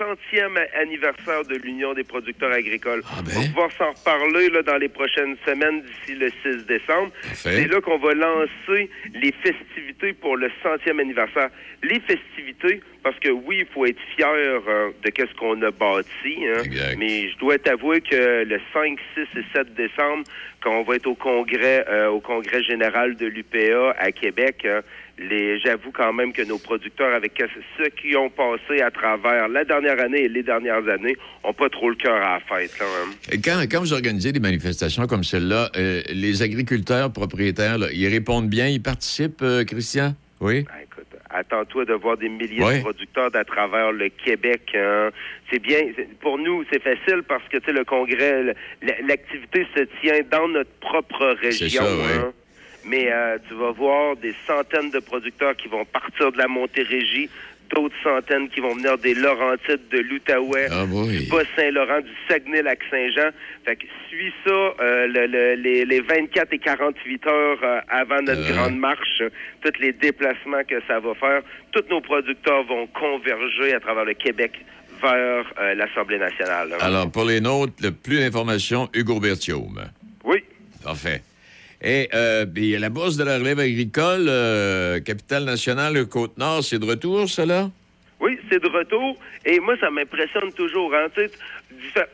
centième 0.00 0.58
anniversaire 0.80 1.44
de 1.44 1.56
l'Union 1.56 1.92
des 1.92 2.04
producteurs 2.04 2.52
agricoles. 2.52 3.02
Ah, 3.06 3.20
ben. 3.22 3.32
On 3.36 3.40
va 3.40 3.46
pouvoir 3.48 3.72
s'en 3.72 3.90
reparler 3.90 4.48
là, 4.48 4.62
dans 4.62 4.78
les 4.78 4.88
prochaines 4.88 5.36
semaines 5.46 5.82
d'ici 5.82 6.18
le 6.18 6.30
6 6.42 6.66
décembre. 6.66 7.12
C'est 7.34 7.68
là 7.68 7.80
qu'on 7.80 7.98
va 7.98 8.14
lancer 8.14 8.90
les 9.14 9.32
festivités 9.32 10.12
pour 10.14 10.36
le 10.36 10.50
centième 10.62 11.00
anniversaire. 11.00 11.50
Les 11.82 12.00
festivités, 12.00 12.80
parce 13.02 13.18
que 13.18 13.28
oui, 13.28 13.58
il 13.60 13.66
faut 13.66 13.84
être 13.86 14.00
fier 14.16 14.26
euh, 14.28 14.90
de 15.02 15.10
qu'est-ce 15.10 15.34
qu'on 15.34 15.60
a 15.62 15.70
bâti, 15.70 16.36
hein, 16.46 16.62
mais 16.98 17.28
je 17.28 17.38
dois 17.38 17.58
t'avouer 17.58 18.00
que 18.00 18.44
le 18.44 18.60
5, 18.72 18.98
6 19.14 19.38
et 19.38 19.44
7 19.54 19.74
décembre, 19.74 20.24
quand 20.62 20.72
on 20.72 20.82
va 20.82 20.96
être 20.96 21.06
au 21.06 21.14
congrès, 21.14 21.84
euh, 21.88 22.08
au 22.08 22.20
congrès 22.20 22.62
général 22.62 23.16
de 23.16 23.26
l'UPA 23.26 23.94
à 23.98 24.12
Québec, 24.12 24.66
hein, 24.66 24.80
les, 25.20 25.58
j'avoue 25.60 25.92
quand 25.92 26.12
même 26.12 26.32
que 26.32 26.42
nos 26.42 26.58
producteurs, 26.58 27.14
avec 27.14 27.40
ceux 27.76 27.88
qui 28.00 28.16
ont 28.16 28.30
passé 28.30 28.80
à 28.82 28.90
travers 28.90 29.48
la 29.48 29.64
dernière 29.64 30.00
année 30.00 30.22
et 30.22 30.28
les 30.28 30.42
dernières 30.42 30.88
années, 30.88 31.16
ont 31.44 31.52
pas 31.52 31.68
trop 31.68 31.90
le 31.90 31.96
cœur 31.96 32.14
à 32.16 32.38
la 32.38 32.40
fête. 32.40 32.78
Là, 32.78 32.86
hein. 32.86 33.36
Quand, 33.44 33.60
quand 33.70 33.80
vous 33.80 33.92
organisez 33.92 34.32
des 34.32 34.40
manifestations 34.40 35.06
comme 35.06 35.24
celle-là, 35.24 35.70
euh, 35.76 36.02
les 36.08 36.42
agriculteurs 36.42 37.12
propriétaires, 37.12 37.78
là, 37.78 37.86
ils 37.92 38.08
répondent 38.08 38.48
bien, 38.48 38.68
ils 38.68 38.82
participent, 38.82 39.42
euh, 39.42 39.64
Christian? 39.64 40.14
Oui? 40.40 40.62
Ben, 40.64 40.72
écoute, 40.84 41.06
attends-toi 41.28 41.84
de 41.84 41.92
voir 41.92 42.16
des 42.16 42.28
milliers 42.30 42.62
Ouais. 42.62 42.78
de 42.78 42.82
producteurs 42.82 43.30
d'à 43.30 43.44
travers 43.44 43.92
le 43.92 44.08
Québec. 44.08 44.62
hein. 44.74 45.10
C'est 45.52 45.58
bien, 45.60 45.78
c'est- 45.96 46.08
pour 46.20 46.38
nous, 46.38 46.64
c'est 46.72 46.82
facile 46.82 47.22
parce 47.28 47.42
que 47.48 47.58
le 47.70 47.84
congrès, 47.84 48.54
l'activité 49.06 49.66
se 49.76 49.82
tient 50.00 50.20
dans 50.30 50.48
notre 50.48 50.70
propre 50.80 51.36
région. 51.42 51.82
ça, 51.82 51.94
ouais. 51.96 52.02
hein. 52.16 52.32
Mais 52.84 53.10
euh, 53.12 53.38
tu 53.48 53.54
vas 53.54 53.70
voir 53.72 54.16
des 54.16 54.34
centaines 54.46 54.90
de 54.90 54.98
producteurs 55.00 55.56
qui 55.56 55.68
vont 55.68 55.84
partir 55.84 56.32
de 56.32 56.38
la 56.38 56.48
Montérégie, 56.48 57.28
d'autres 57.74 57.94
centaines 58.02 58.48
qui 58.48 58.60
vont 58.60 58.74
venir 58.74 58.98
des 58.98 59.14
Laurentides, 59.14 59.86
de 59.92 59.98
l'Outaouais, 59.98 60.66
Ah 60.72 60.84
du 60.86 61.26
Bas-Saint-Laurent, 61.28 62.00
du 62.00 62.10
Saguenay-Lac-Saint-Jean. 62.28 63.30
Fait 63.64 63.76
que 63.76 63.84
suis 64.08 64.32
ça 64.44 64.50
euh, 64.50 65.06
le- 65.06 65.26
le- 65.26 65.54
les, 65.54 65.84
les 65.84 66.00
24 66.00 66.52
et 66.52 66.58
48 66.58 67.26
heures 67.26 67.58
euh, 67.62 67.80
avant 67.88 68.22
notre 68.22 68.50
Euh. 68.50 68.54
grande 68.54 68.76
marche, 68.78 69.20
euh, 69.20 69.30
tous 69.62 69.78
les 69.80 69.92
déplacements 69.92 70.64
que 70.66 70.80
ça 70.88 70.98
va 71.00 71.14
faire. 71.14 71.42
Tous 71.72 71.84
nos 71.90 72.00
producteurs 72.00 72.64
vont 72.64 72.86
converger 72.88 73.74
à 73.74 73.80
travers 73.80 74.04
le 74.04 74.14
Québec 74.14 74.52
vers 75.00 75.52
euh, 75.60 75.74
l'Assemblée 75.74 76.18
nationale. 76.18 76.74
Alors, 76.80 77.10
pour 77.10 77.24
les 77.24 77.40
nôtres, 77.40 77.72
le 77.82 77.90
plus 77.92 78.18
d'informations, 78.18 78.88
Hugo 78.94 79.20
Bertium. 79.20 79.78
Oui. 80.24 80.42
Parfait. 80.82 81.22
Et 81.82 82.08
euh, 82.12 82.44
la 82.78 82.90
bourse 82.90 83.16
de 83.16 83.24
la 83.24 83.38
relève 83.38 83.58
agricole, 83.58 84.26
euh, 84.28 85.00
capitale 85.00 85.44
nationale 85.44 86.06
Côte-Nord, 86.06 86.62
c'est 86.62 86.78
de 86.78 86.84
retour, 86.84 87.28
cela? 87.28 87.70
Oui, 88.20 88.38
c'est 88.50 88.62
de 88.62 88.68
retour. 88.68 89.16
Et 89.46 89.58
moi, 89.60 89.76
ça 89.80 89.90
m'impressionne 89.90 90.52
toujours. 90.52 90.94
Hein. 90.94 91.06
Tu 91.14 91.30
sais, 91.94 92.06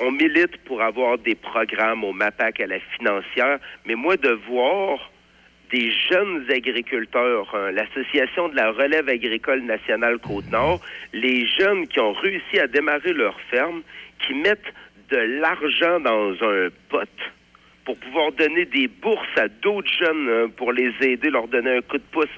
on 0.00 0.12
milite 0.12 0.58
pour 0.64 0.82
avoir 0.82 1.16
des 1.16 1.34
programmes 1.34 2.04
au 2.04 2.12
MAPAC 2.12 2.60
à 2.60 2.66
la 2.66 2.78
financière, 2.96 3.58
mais 3.86 3.94
moi, 3.94 4.18
de 4.18 4.38
voir 4.48 5.10
des 5.72 5.90
jeunes 6.10 6.44
agriculteurs, 6.50 7.52
hein, 7.54 7.72
l'Association 7.72 8.48
de 8.50 8.56
la 8.56 8.70
relève 8.70 9.08
agricole 9.08 9.62
nationale 9.62 10.18
Côte-Nord, 10.18 10.80
les 11.14 11.46
jeunes 11.46 11.88
qui 11.88 11.98
ont 12.00 12.12
réussi 12.12 12.58
à 12.58 12.66
démarrer 12.66 13.14
leur 13.14 13.40
ferme, 13.50 13.82
qui 14.24 14.34
mettent 14.34 14.72
de 15.10 15.16
l'argent 15.16 16.00
dans 16.00 16.32
un 16.42 16.68
pot 16.88 17.08
pour 17.86 17.96
pouvoir 17.96 18.32
donner 18.32 18.66
des 18.66 18.88
bourses 18.88 19.36
à 19.36 19.48
d'autres 19.48 19.90
jeunes 19.98 20.28
hein, 20.28 20.50
pour 20.56 20.72
les 20.72 20.92
aider, 21.00 21.30
leur 21.30 21.48
donner 21.48 21.78
un 21.78 21.80
coup 21.80 21.96
de 21.96 22.02
pouce 22.12 22.28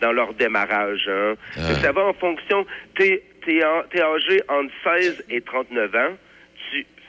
dans 0.00 0.12
leur 0.12 0.32
démarrage. 0.34 1.08
hein. 1.10 1.34
Ah. 1.56 1.74
Ça 1.74 1.92
va 1.92 2.06
en 2.06 2.12
fonction. 2.14 2.64
T'es 2.96 3.22
es, 3.48 3.62
âgé 3.62 4.40
entre 4.48 4.72
16 4.84 5.24
et 5.28 5.40
39 5.40 5.94
ans. 5.96 6.14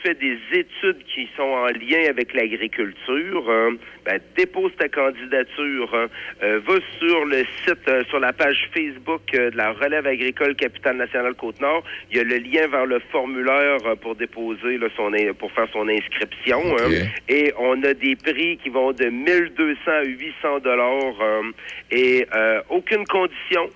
Fais 0.04 0.16
des 0.16 0.38
études 0.52 1.02
qui 1.16 1.30
sont 1.38 1.44
en 1.44 1.68
lien 1.68 2.10
avec 2.10 2.34
l'agriculture. 2.34 3.50
hein. 3.50 3.76
Ben, 4.06 4.20
dépose 4.36 4.74
ta 4.78 4.90
candidature. 4.90 5.90
hein. 5.96 6.08
Euh, 6.44 6.60
va 6.68 6.76
sur 7.00 7.24
le 7.24 7.46
site, 7.64 7.88
euh, 7.88 8.04
sur 8.10 8.20
la 8.20 8.34
page 8.34 8.70
Facebook 8.76 9.22
euh, 9.34 9.50
de 9.52 9.56
la 9.56 9.72
Relève 9.72 10.06
agricole 10.06 10.56
Capitale 10.56 10.98
nationale 10.98 11.36
Côte-Nord. 11.36 11.86
Il 12.12 12.18
y 12.18 12.20
a 12.20 12.24
le 12.26 12.36
lien 12.38 12.68
vers 12.68 12.86
le 12.86 13.00
formulaire 13.14 13.78
pour 14.02 14.16
déposer 14.18 14.78
là, 14.78 14.88
son, 14.98 15.10
pour 15.40 15.54
faire 15.54 15.70
son 15.72 15.88
inscription. 15.88 16.60
hein. 16.80 16.90
Et 17.30 17.54
on 17.58 17.82
a 17.84 17.94
des 17.94 18.18
prix 18.18 18.58
qui 18.58 18.68
vont 18.68 18.92
de 18.92 19.06
1200 19.06 19.80
à 19.90 20.04
800 20.04 20.60
dollars 20.66 21.44
et 21.92 22.26
aucune 22.70 23.06
condition. 23.06 23.70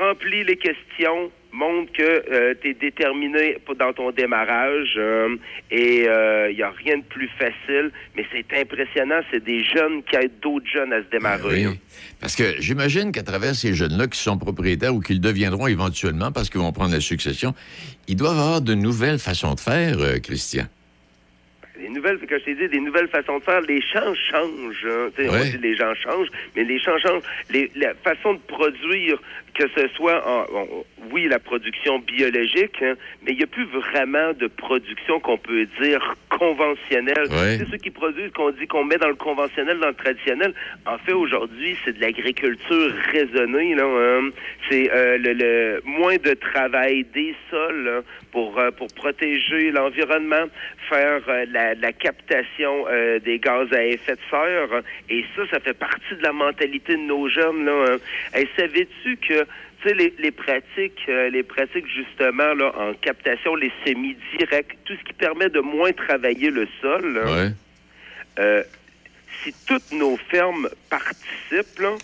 Remplis 0.00 0.42
les 0.44 0.56
questions, 0.56 1.30
montre 1.52 1.92
que 1.92 2.54
tu 2.60 2.70
es 2.70 2.74
déterminé 2.74 3.58
dans 3.78 3.92
ton 3.92 4.10
démarrage 4.10 4.94
euh, 4.96 5.36
et 5.70 6.04
il 6.50 6.56
n'y 6.56 6.62
a 6.62 6.70
rien 6.70 6.98
de 6.98 7.04
plus 7.04 7.28
facile, 7.38 7.90
mais 8.16 8.24
c'est 8.32 8.60
impressionnant, 8.60 9.20
c'est 9.30 9.42
des 9.42 9.64
jeunes 9.64 10.02
qui 10.04 10.16
aident 10.16 10.38
d'autres 10.42 10.68
jeunes 10.72 10.92
à 10.92 11.02
se 11.02 11.10
démarrer. 11.10 11.66
Oui. 11.66 11.78
Parce 12.20 12.34
que 12.34 12.60
j'imagine 12.60 13.12
qu'à 13.12 13.22
travers 13.22 13.54
ces 13.54 13.74
jeunes-là 13.74 14.08
qui 14.08 14.18
sont 14.18 14.38
propriétaires 14.38 14.94
ou 14.94 15.00
qui 15.00 15.14
le 15.14 15.20
deviendront 15.20 15.66
éventuellement 15.66 16.32
parce 16.32 16.50
qu'ils 16.50 16.60
vont 16.60 16.72
prendre 16.72 16.92
la 16.92 17.00
succession, 17.00 17.54
ils 18.08 18.16
doivent 18.16 18.38
avoir 18.38 18.60
de 18.60 18.74
nouvelles 18.74 19.18
façons 19.18 19.54
de 19.54 19.60
faire, 19.60 19.98
euh, 20.00 20.18
Christian. 20.18 20.64
Les 21.80 21.88
nouvelles, 21.88 22.18
comme 22.18 22.38
je 22.40 22.44
t'ai 22.44 22.54
dit, 22.54 22.68
des 22.68 22.80
nouvelles 22.80 23.08
façons 23.08 23.38
de 23.38 23.44
faire. 23.44 23.60
Les 23.62 23.80
champs 23.80 24.14
changent. 24.14 24.86
hein. 24.86 25.10
Tu 25.16 25.22
sais, 25.24 25.28
On 25.30 25.44
dit 25.44 25.58
les 25.62 25.76
gens 25.76 25.94
changent, 25.94 26.28
mais 26.56 26.64
les 26.64 26.78
champs 26.80 26.98
changent. 26.98 27.22
Les, 27.50 27.70
la 27.76 27.94
façon 27.94 28.34
de 28.34 28.40
produire, 28.48 29.20
que 29.54 29.64
ce 29.76 29.86
soit 29.94 30.22
en, 30.28 30.44
oui, 31.12 31.28
la 31.28 31.38
production 31.38 31.98
biologique, 32.00 32.82
hein, 32.82 32.94
mais 33.22 33.32
il 33.32 33.38
n'y 33.38 33.44
a 33.44 33.46
plus 33.46 33.64
vraiment 33.66 34.32
de 34.32 34.46
production 34.48 35.20
qu'on 35.20 35.38
peut 35.38 35.66
dire 35.80 36.14
conventionnelle. 36.30 37.26
C'est 37.58 37.70
ceux 37.70 37.76
qui 37.78 37.90
produisent 37.90 38.32
qu'on 38.32 38.50
dit 38.50 38.66
qu'on 38.66 38.84
met 38.84 38.96
dans 38.98 39.08
le 39.08 39.14
conventionnel, 39.14 39.78
dans 39.78 39.88
le 39.88 39.94
traditionnel. 39.94 40.54
En 40.86 40.98
fait, 40.98 41.12
aujourd'hui, 41.12 41.76
c'est 41.84 41.96
de 41.96 42.00
l'agriculture 42.00 42.92
raisonnée. 43.12 43.74
Hein. 43.80 44.30
C'est 44.68 44.90
euh, 44.92 45.16
le, 45.18 45.32
le 45.32 45.80
moins 45.84 46.16
de 46.16 46.34
travail 46.34 47.04
des 47.14 47.34
sols 47.50 47.88
hein, 47.98 48.02
pour, 48.32 48.58
euh, 48.58 48.70
pour 48.70 48.88
protéger 48.88 49.70
l'environnement, 49.70 50.46
faire 50.88 51.20
euh, 51.28 51.46
la, 51.50 51.74
la 51.74 51.92
captation 51.92 52.86
euh, 52.88 53.18
des 53.18 53.38
gaz 53.38 53.72
à 53.72 53.84
effet 53.84 54.12
de 54.14 54.20
serre. 54.30 54.82
Et 55.08 55.24
ça, 55.36 55.42
ça 55.50 55.60
fait 55.60 55.74
partie 55.78 56.14
de 56.16 56.22
la 56.22 56.32
mentalité 56.32 56.94
de 56.94 57.00
nos 57.02 57.28
jeunes. 57.28 57.64
Là, 57.64 57.72
hein. 57.94 57.96
Hey, 58.34 58.48
Savais-tu 58.56 59.16
que 59.16 59.44
tu 59.80 59.88
sais, 59.88 59.94
les, 59.94 60.12
les 60.18 60.32
pratiques, 60.32 61.00
euh, 61.08 61.30
les 61.30 61.44
pratiques 61.44 61.86
justement 61.86 62.52
là, 62.54 62.72
en 62.76 62.94
captation, 62.94 63.54
les 63.54 63.70
semi-directs, 63.86 64.76
tout 64.84 64.94
ce 64.98 65.04
qui 65.04 65.12
permet 65.12 65.48
de 65.48 65.60
moins 65.60 65.92
travailler 65.92 66.50
le 66.50 66.66
sol, 66.82 67.14
là, 67.14 67.24
Ouais. 67.32 67.48
euh, 68.40 68.62
si 69.44 69.54
toutes 69.68 69.92
nos 69.92 70.16
fermes 70.16 70.68
participent 70.90 71.78
là, 71.80 71.94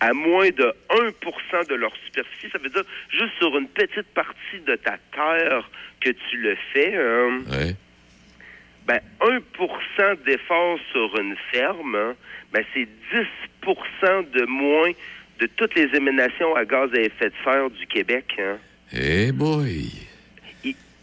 à 0.00 0.12
moins 0.12 0.48
de 0.50 0.72
1% 0.90 1.68
de 1.68 1.74
leur 1.74 1.92
superficie, 2.06 2.48
ça 2.52 2.58
veut 2.58 2.68
dire 2.70 2.84
juste 3.10 3.32
sur 3.38 3.56
une 3.58 3.68
petite 3.68 4.06
partie 4.14 4.60
de 4.66 4.76
ta 4.76 4.96
terre 5.12 5.68
que 6.00 6.10
tu 6.10 6.36
le 6.36 6.56
fais, 6.72 6.94
hein, 6.96 7.40
Ouais. 7.50 7.74
ben 8.86 9.00
1% 9.20 10.14
d'effort 10.24 10.78
sur 10.92 11.18
une 11.18 11.36
ferme, 11.50 11.96
hein, 11.96 12.14
ben 12.52 12.64
c'est 12.72 12.88
10% 13.12 14.22
de 14.32 14.44
moins 14.46 14.90
de 15.40 15.46
toutes 15.56 15.74
les 15.74 15.88
émanations 15.94 16.54
à 16.56 16.64
gaz 16.64 16.90
à 16.94 17.00
effet 17.00 17.30
de 17.30 17.34
serre 17.44 17.70
du 17.70 17.86
Québec. 17.86 18.26
Hein. 18.38 18.58
Eh 18.92 19.32
boy. 19.32 19.90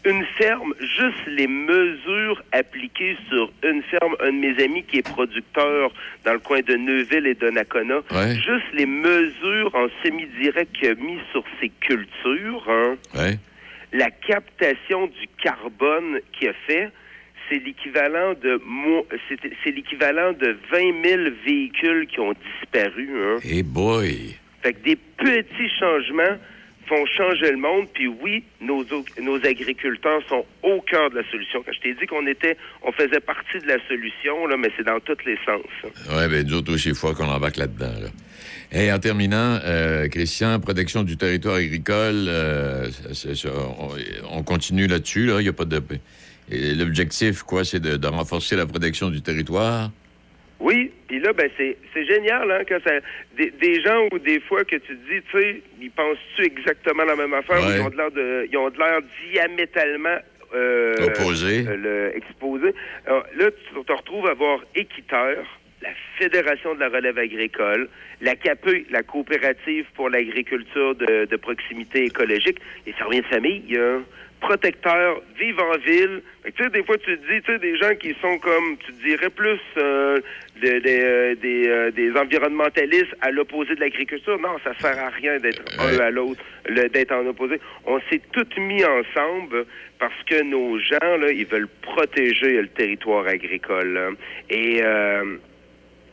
Une 0.06 0.24
ferme, 0.38 0.72
juste 0.78 1.26
les 1.26 1.48
mesures 1.48 2.40
appliquées 2.52 3.16
sur 3.28 3.50
une 3.64 3.82
ferme, 3.82 4.14
un 4.20 4.30
de 4.32 4.38
mes 4.38 4.62
amis 4.62 4.84
qui 4.84 4.98
est 4.98 5.02
producteur 5.10 5.92
dans 6.24 6.32
le 6.32 6.38
coin 6.38 6.60
de 6.60 6.74
Neuville 6.76 7.26
et 7.26 7.34
de 7.34 7.50
Nakona, 7.50 7.96
Ouais. 8.12 8.34
juste 8.36 8.72
les 8.72 8.86
mesures 8.86 9.74
en 9.74 9.88
semi-direct 10.04 10.72
qu'il 10.76 10.90
a 10.90 10.94
mis 10.94 11.18
sur 11.32 11.42
ses 11.60 11.70
cultures, 11.80 12.64
hein, 12.68 12.96
Ouais. 13.16 13.34
la 13.92 14.10
captation 14.12 15.08
du 15.08 15.26
carbone 15.42 16.20
qu'il 16.38 16.50
a 16.50 16.52
fait, 16.68 16.90
c'est 17.50 17.58
l'équivalent 17.64 18.34
de 18.40 18.60
c'est 19.28 19.70
l'équivalent 19.72 20.32
de 20.34 20.56
20 20.70 21.02
000 21.04 21.22
véhicules 21.44 22.06
qui 22.06 22.20
ont 22.20 22.32
disparu. 22.60 23.08
Hein. 23.24 23.36
Eh 23.44 23.64
boy. 23.64 24.36
Fait 24.62 24.72
que 24.72 24.84
des 24.84 24.96
petits 24.96 25.70
changements 25.80 26.38
font 26.88 27.04
changer 27.06 27.50
le 27.50 27.58
monde. 27.58 27.86
Puis 27.92 28.06
oui, 28.06 28.44
nos, 28.60 28.84
nos 29.20 29.36
agriculteurs 29.44 30.20
sont 30.28 30.44
au 30.62 30.80
cœur 30.80 31.10
de 31.10 31.16
la 31.16 31.30
solution. 31.30 31.62
Quand 31.64 31.72
je 31.72 31.80
t'ai 31.80 31.94
dit 31.94 32.06
qu'on 32.06 32.26
était, 32.26 32.56
on 32.82 32.92
faisait 32.92 33.20
partie 33.20 33.58
de 33.58 33.66
la 33.66 33.78
solution, 33.86 34.46
là, 34.46 34.56
mais 34.56 34.70
c'est 34.76 34.84
dans 34.84 35.00
tous 35.00 35.18
les 35.24 35.38
sens. 35.44 35.62
Oui, 35.84 36.28
bien, 36.28 36.42
nous 36.42 36.54
autres 36.54 36.72
aussi, 36.72 36.94
faut 36.94 37.12
qu'on 37.14 37.28
embarque 37.28 37.56
là-dedans. 37.56 37.94
Là. 38.00 38.08
Et 38.72 38.92
en 38.92 38.98
terminant, 38.98 39.58
euh, 39.64 40.08
Christian, 40.08 40.58
protection 40.60 41.02
du 41.02 41.16
territoire 41.16 41.56
agricole, 41.56 42.26
euh, 42.28 42.88
on, 43.78 44.38
on 44.38 44.42
continue 44.42 44.86
là-dessus. 44.86 45.26
Là. 45.26 45.40
Il 45.40 45.46
y 45.46 45.48
a 45.48 45.52
pas 45.52 45.64
de. 45.64 45.80
L'objectif, 46.48 47.42
quoi, 47.42 47.64
c'est 47.64 47.80
de 47.80 48.06
renforcer 48.06 48.54
la 48.54 48.66
protection 48.66 49.10
du 49.10 49.20
territoire? 49.20 49.90
Oui, 50.58 50.90
puis 51.06 51.20
là, 51.20 51.32
ben 51.34 51.50
c'est 51.58 51.76
c'est 51.92 52.06
génial, 52.06 52.50
hein, 52.50 52.64
que 52.64 52.80
ça. 52.80 52.92
Des, 53.36 53.50
des 53.50 53.82
gens 53.82 54.08
ou 54.10 54.18
des 54.18 54.40
fois 54.40 54.64
que 54.64 54.76
tu 54.76 54.96
te 54.96 55.12
dis, 55.12 55.20
tu 55.30 55.38
sais, 55.38 55.62
ils 55.80 55.90
pensent-tu 55.90 56.44
exactement 56.46 57.04
la 57.04 57.14
même 57.14 57.34
affaire 57.34 57.58
ou 57.58 57.68
ils 57.76 57.82
ont 57.82 57.90
de 57.90 57.96
l'air 57.96 58.10
de. 58.10 58.48
Ils 58.50 58.56
ont 58.56 58.70
de 58.70 58.78
l'air 58.78 59.00
diamétralement 59.32 60.16
euh, 60.54 60.94
euh, 61.68 61.76
le- 61.76 62.16
exposés. 62.16 62.74
Alors, 63.06 63.24
là, 63.36 63.46
tu 63.50 63.84
te 63.84 63.92
retrouves 63.92 64.26
à 64.28 64.34
voir 64.34 64.60
Équiteur, 64.74 65.44
la 65.82 65.90
Fédération 66.18 66.74
de 66.74 66.80
la 66.80 66.88
relève 66.88 67.18
agricole, 67.18 67.88
la 68.22 68.34
CAPE, 68.34 68.86
la 68.90 69.02
coopérative 69.02 69.84
pour 69.94 70.08
l'agriculture 70.08 70.94
de, 70.94 71.26
de 71.26 71.36
proximité 71.36 72.04
écologique, 72.04 72.58
les 72.86 72.94
services 72.94 73.22
de 73.22 73.26
famille, 73.26 73.76
hein, 73.78 74.02
protecteurs, 74.50 75.20
vivent 75.38 75.58
en 75.60 75.76
ville. 75.78 76.22
Tu 76.44 76.62
sais, 76.62 76.70
des 76.70 76.84
fois, 76.84 76.96
tu 76.98 77.16
te 77.18 77.32
dis, 77.32 77.42
tu 77.42 77.52
sais, 77.52 77.58
des 77.58 77.76
gens 77.76 77.94
qui 77.96 78.14
sont 78.22 78.38
comme, 78.38 78.76
tu 78.86 78.92
dirais 79.04 79.30
plus 79.30 79.58
euh, 79.76 80.20
de- 80.62 80.78
de- 80.78 80.88
euh, 80.88 81.34
des, 81.34 81.68
euh, 81.68 81.90
des 81.90 82.12
environnementalistes 82.16 83.14
à 83.20 83.30
l'opposé 83.32 83.74
de 83.74 83.80
l'agriculture. 83.80 84.38
Non, 84.38 84.56
ça 84.62 84.72
sert 84.80 84.98
à 85.02 85.08
rien 85.10 85.38
d'être 85.38 85.62
un 85.80 85.98
à 85.98 86.10
l'autre, 86.10 86.40
d'être 86.92 87.12
en 87.12 87.26
opposé. 87.26 87.60
On 87.86 87.98
s'est 88.08 88.20
tous 88.32 88.60
mis 88.60 88.84
ensemble 88.84 89.66
parce 89.98 90.22
que 90.30 90.42
nos 90.44 90.78
gens, 90.78 91.16
là, 91.20 91.30
ils 91.32 91.46
veulent 91.46 91.68
protéger 91.82 92.60
le 92.62 92.68
territoire 92.68 93.26
agricole. 93.26 94.16
Et 94.48 94.80
euh, 94.82 95.36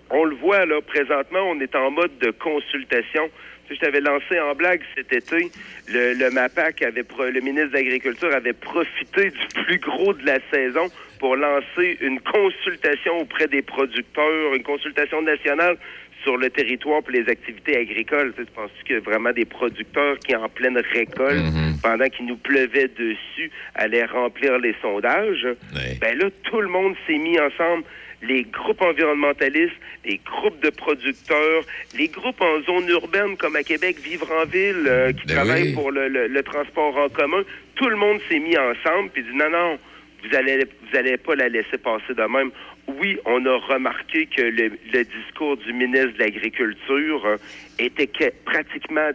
on 0.10 0.26
le 0.26 0.36
voit, 0.36 0.66
là, 0.66 0.82
présentement, 0.82 1.44
on 1.52 1.60
est 1.60 1.76
en 1.76 1.92
mode 1.92 2.18
de 2.20 2.32
consultation. 2.32 3.30
Tu 3.68 3.70
sais, 3.70 3.76
je 3.76 3.86
t'avais 3.86 4.02
lancé 4.02 4.40
en 4.40 4.54
blague 4.56 4.82
cet 4.96 5.12
été. 5.14 5.52
Le, 5.88 6.14
le 6.14 6.30
MAPAC 6.32 6.82
avait, 6.82 7.04
pro- 7.04 7.26
le 7.26 7.40
ministre 7.42 7.70
de 7.70 7.74
l'Agriculture 7.76 8.34
avait 8.34 8.54
profité 8.54 9.30
du 9.32 9.64
plus 9.64 9.80
gros 9.80 10.14
de 10.14 10.26
la 10.26 10.40
saison 10.52 10.88
pour 11.20 11.36
lancer 11.36 11.98
une 12.02 12.20
consultation 12.20 13.20
auprès 13.20 13.48
des 13.48 13.62
producteurs, 13.62 14.54
une 14.56 14.64
consultation 14.64 15.22
nationale 15.22 15.78
sur 16.24 16.38
le 16.38 16.50
territoire 16.50 17.02
pour 17.04 17.12
les 17.12 17.28
activités 17.30 17.78
agricoles. 17.78 18.34
Tu, 18.34 18.42
sais, 18.42 18.48
tu 18.48 18.54
penses 18.54 18.72
que 18.88 18.94
vraiment 19.00 19.32
des 19.32 19.46
producteurs 19.46 20.18
qui, 20.20 20.36
en 20.36 20.48
pleine 20.50 20.78
récolte, 20.78 21.44
pendant 21.82 22.08
qu'il 22.08 22.26
nous 22.28 22.38
pleuvait 22.38 22.88
dessus, 22.88 23.52
allaient 23.76 24.06
remplir 24.06 24.58
les 24.58 24.74
sondages? 24.82 25.46
Ben 26.00 26.18
là, 26.18 26.30
tout 26.44 26.62
le 26.62 26.70
monde 26.70 26.96
s'est 27.08 27.18
mis 27.18 27.38
ensemble. 27.40 27.84
Les 28.24 28.44
groupes 28.44 28.82
environnementalistes, 28.82 29.76
les 30.06 30.20
groupes 30.26 30.60
de 30.64 30.70
producteurs, 30.70 31.64
les 31.94 32.08
groupes 32.08 32.42
en 32.42 32.62
zone 32.64 32.88
urbaine 32.90 33.36
comme 33.38 33.56
à 33.58 33.64
Québec, 33.64 34.00
Vivre 34.04 34.30
en 34.32 34.46
ville, 34.46 34.86
euh, 34.88 35.12
qui 35.12 35.26
Ben 35.28 35.36
travaillent 35.36 35.64
oui. 35.70 35.74
pour 35.74 35.92
le, 35.92 36.08
le- 36.08 36.28
le 36.28 36.44
transport 36.44 36.96
en 36.98 37.10
commun, 37.10 37.44
tout 37.76 37.90
le 37.90 37.96
monde 37.98 38.20
s'est 38.30 38.40
mis 38.40 38.58
ensemble 38.58 39.10
puis 39.14 39.24
dit 39.24 39.36
non, 39.36 39.50
non, 39.50 39.78
vous 40.24 40.36
allez 40.38 40.58
vous 40.66 40.98
allez 40.98 41.18
pas 41.18 41.36
la 41.36 41.50
laisser 41.50 41.78
passer 41.78 42.14
de 42.14 42.24
même. 42.24 42.52
Oui, 42.88 43.18
on 43.26 43.46
a 43.46 43.58
remarqué 43.58 44.26
que 44.26 44.42
le, 44.42 44.72
le 44.94 45.04
discours 45.04 45.58
du 45.58 45.74
ministre 45.74 46.14
de 46.14 46.20
l'Agriculture 46.20 47.26
euh, 47.26 47.38
était 47.80 48.08
que- 48.08 48.32
pratiquement 48.46 49.10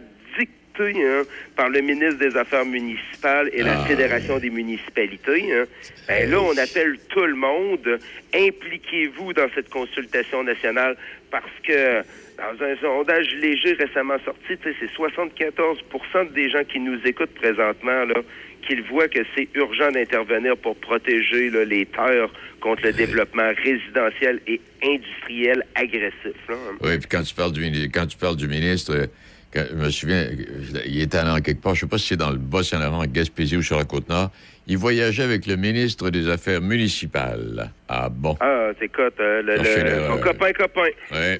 hein, 0.83 1.23
par 1.55 1.69
le 1.69 1.81
ministre 1.81 2.17
des 2.19 2.35
Affaires 2.37 2.65
municipales 2.65 3.49
et 3.53 3.61
la 3.63 3.79
Ah, 3.81 3.85
Fédération 3.85 4.37
des 4.39 4.49
municipalités. 4.49 5.53
hein. 5.53 5.65
Ben 6.07 6.29
là, 6.29 6.41
on 6.41 6.57
appelle 6.57 6.97
tout 7.09 7.25
le 7.25 7.35
monde, 7.35 7.99
impliquez-vous 8.33 9.33
dans 9.33 9.47
cette 9.53 9.69
consultation 9.69 10.43
nationale 10.43 10.95
parce 11.31 11.45
que 11.63 12.01
dans 12.37 12.65
un 12.65 12.75
sondage 12.81 13.27
léger 13.41 13.73
récemment 13.73 14.17
sorti, 14.25 14.53
c'est 14.63 14.73
74% 14.97 16.31
des 16.33 16.49
gens 16.49 16.63
qui 16.63 16.79
nous 16.79 16.99
écoutent 17.05 17.33
présentement 17.35 18.05
là, 18.05 18.21
qu'ils 18.67 18.81
voient 18.83 19.07
que 19.07 19.19
c'est 19.35 19.47
urgent 19.55 19.91
d'intervenir 19.91 20.57
pour 20.57 20.75
protéger 20.77 21.49
là, 21.49 21.65
les 21.65 21.85
terres 21.85 22.29
contre 22.61 22.83
le 22.83 22.93
développement 22.93 23.51
résidentiel 23.63 24.39
et 24.47 24.59
industriel 24.83 25.63
agressif. 25.75 26.35
là. 26.47 26.55
Oui, 26.81 26.97
puis 26.97 27.07
quand 27.09 27.23
tu 27.23 27.33
parles 27.35 27.51
du, 27.53 27.89
quand 27.91 28.07
tu 28.07 28.17
parles 28.17 28.35
du 28.37 28.47
ministre, 28.47 29.07
je 29.55 29.75
me 29.75 29.89
souviens, 29.89 30.23
euh, 30.23 30.79
il 30.85 31.01
était 31.01 31.17
allé 31.17 31.31
en 31.31 31.41
quelque 31.41 31.61
part, 31.61 31.75
je 31.75 31.85
ne 31.85 31.87
sais 31.87 31.91
pas 31.91 31.97
si 31.97 32.07
c'est 32.07 32.17
dans 32.17 32.31
le 32.31 32.37
Bas-Saint-Laurent, 32.37 33.01
à 33.01 33.07
Gaspésie 33.07 33.57
ou 33.57 33.61
sur 33.63 33.77
la 33.77 33.85
Côte-Nord. 33.85 34.31
Il 34.67 34.77
voyageait 34.77 35.23
avec 35.23 35.47
le 35.47 35.55
ministre 35.55 36.09
des 36.11 36.29
Affaires 36.29 36.61
municipales. 36.61 37.71
Ah 37.87 38.09
bon? 38.09 38.37
Ah, 38.39 38.69
écoute, 38.79 39.13
euh, 39.19 39.41
le, 39.41 39.55
le- 39.55 39.63
l'erreur. 39.63 40.15
son 40.17 40.21
copain 40.21 40.51
copain. 40.53 40.89
Oui. 41.11 41.37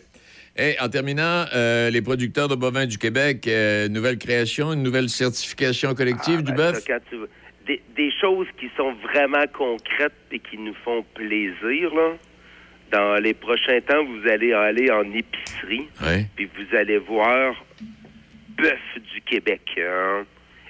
Et 0.58 0.76
en 0.82 0.90
terminant, 0.90 1.46
euh, 1.56 1.90
les 1.90 2.02
producteurs 2.02 2.48
de 2.48 2.56
bovins 2.56 2.86
du 2.88 2.98
Québec, 2.98 3.48
euh, 3.48 3.88
nouvelle 3.88 4.18
création, 4.18 4.74
une 4.74 4.84
nouvelle 4.84 5.08
certification 5.10 5.94
collective 5.94 6.42
du 6.44 6.52
Ben, 6.52 6.72
bœuf? 6.74 6.84
des, 7.68 7.82
des 7.96 8.12
choses 8.20 8.48
qui 8.60 8.66
sont 8.76 8.94
vraiment 9.14 9.46
concrètes 9.54 10.12
et 10.32 10.40
qui 10.40 10.58
nous 10.58 10.74
font 10.84 11.06
plaisir, 11.14 11.94
là. 11.96 12.14
Dans 12.92 13.22
les 13.22 13.36
prochains 13.36 13.80
temps, 13.82 14.04
vous 14.04 14.28
allez 14.28 14.52
aller 14.52 14.90
en 14.90 15.04
épicerie, 15.14 15.88
Oui. 16.02 16.26
puis 16.36 16.50
vous 16.58 16.76
allez 16.76 16.98
voir 16.98 17.54
bœuf 18.62 18.80
du 19.14 19.22
Québec. 19.22 19.62
hein. 19.78 20.26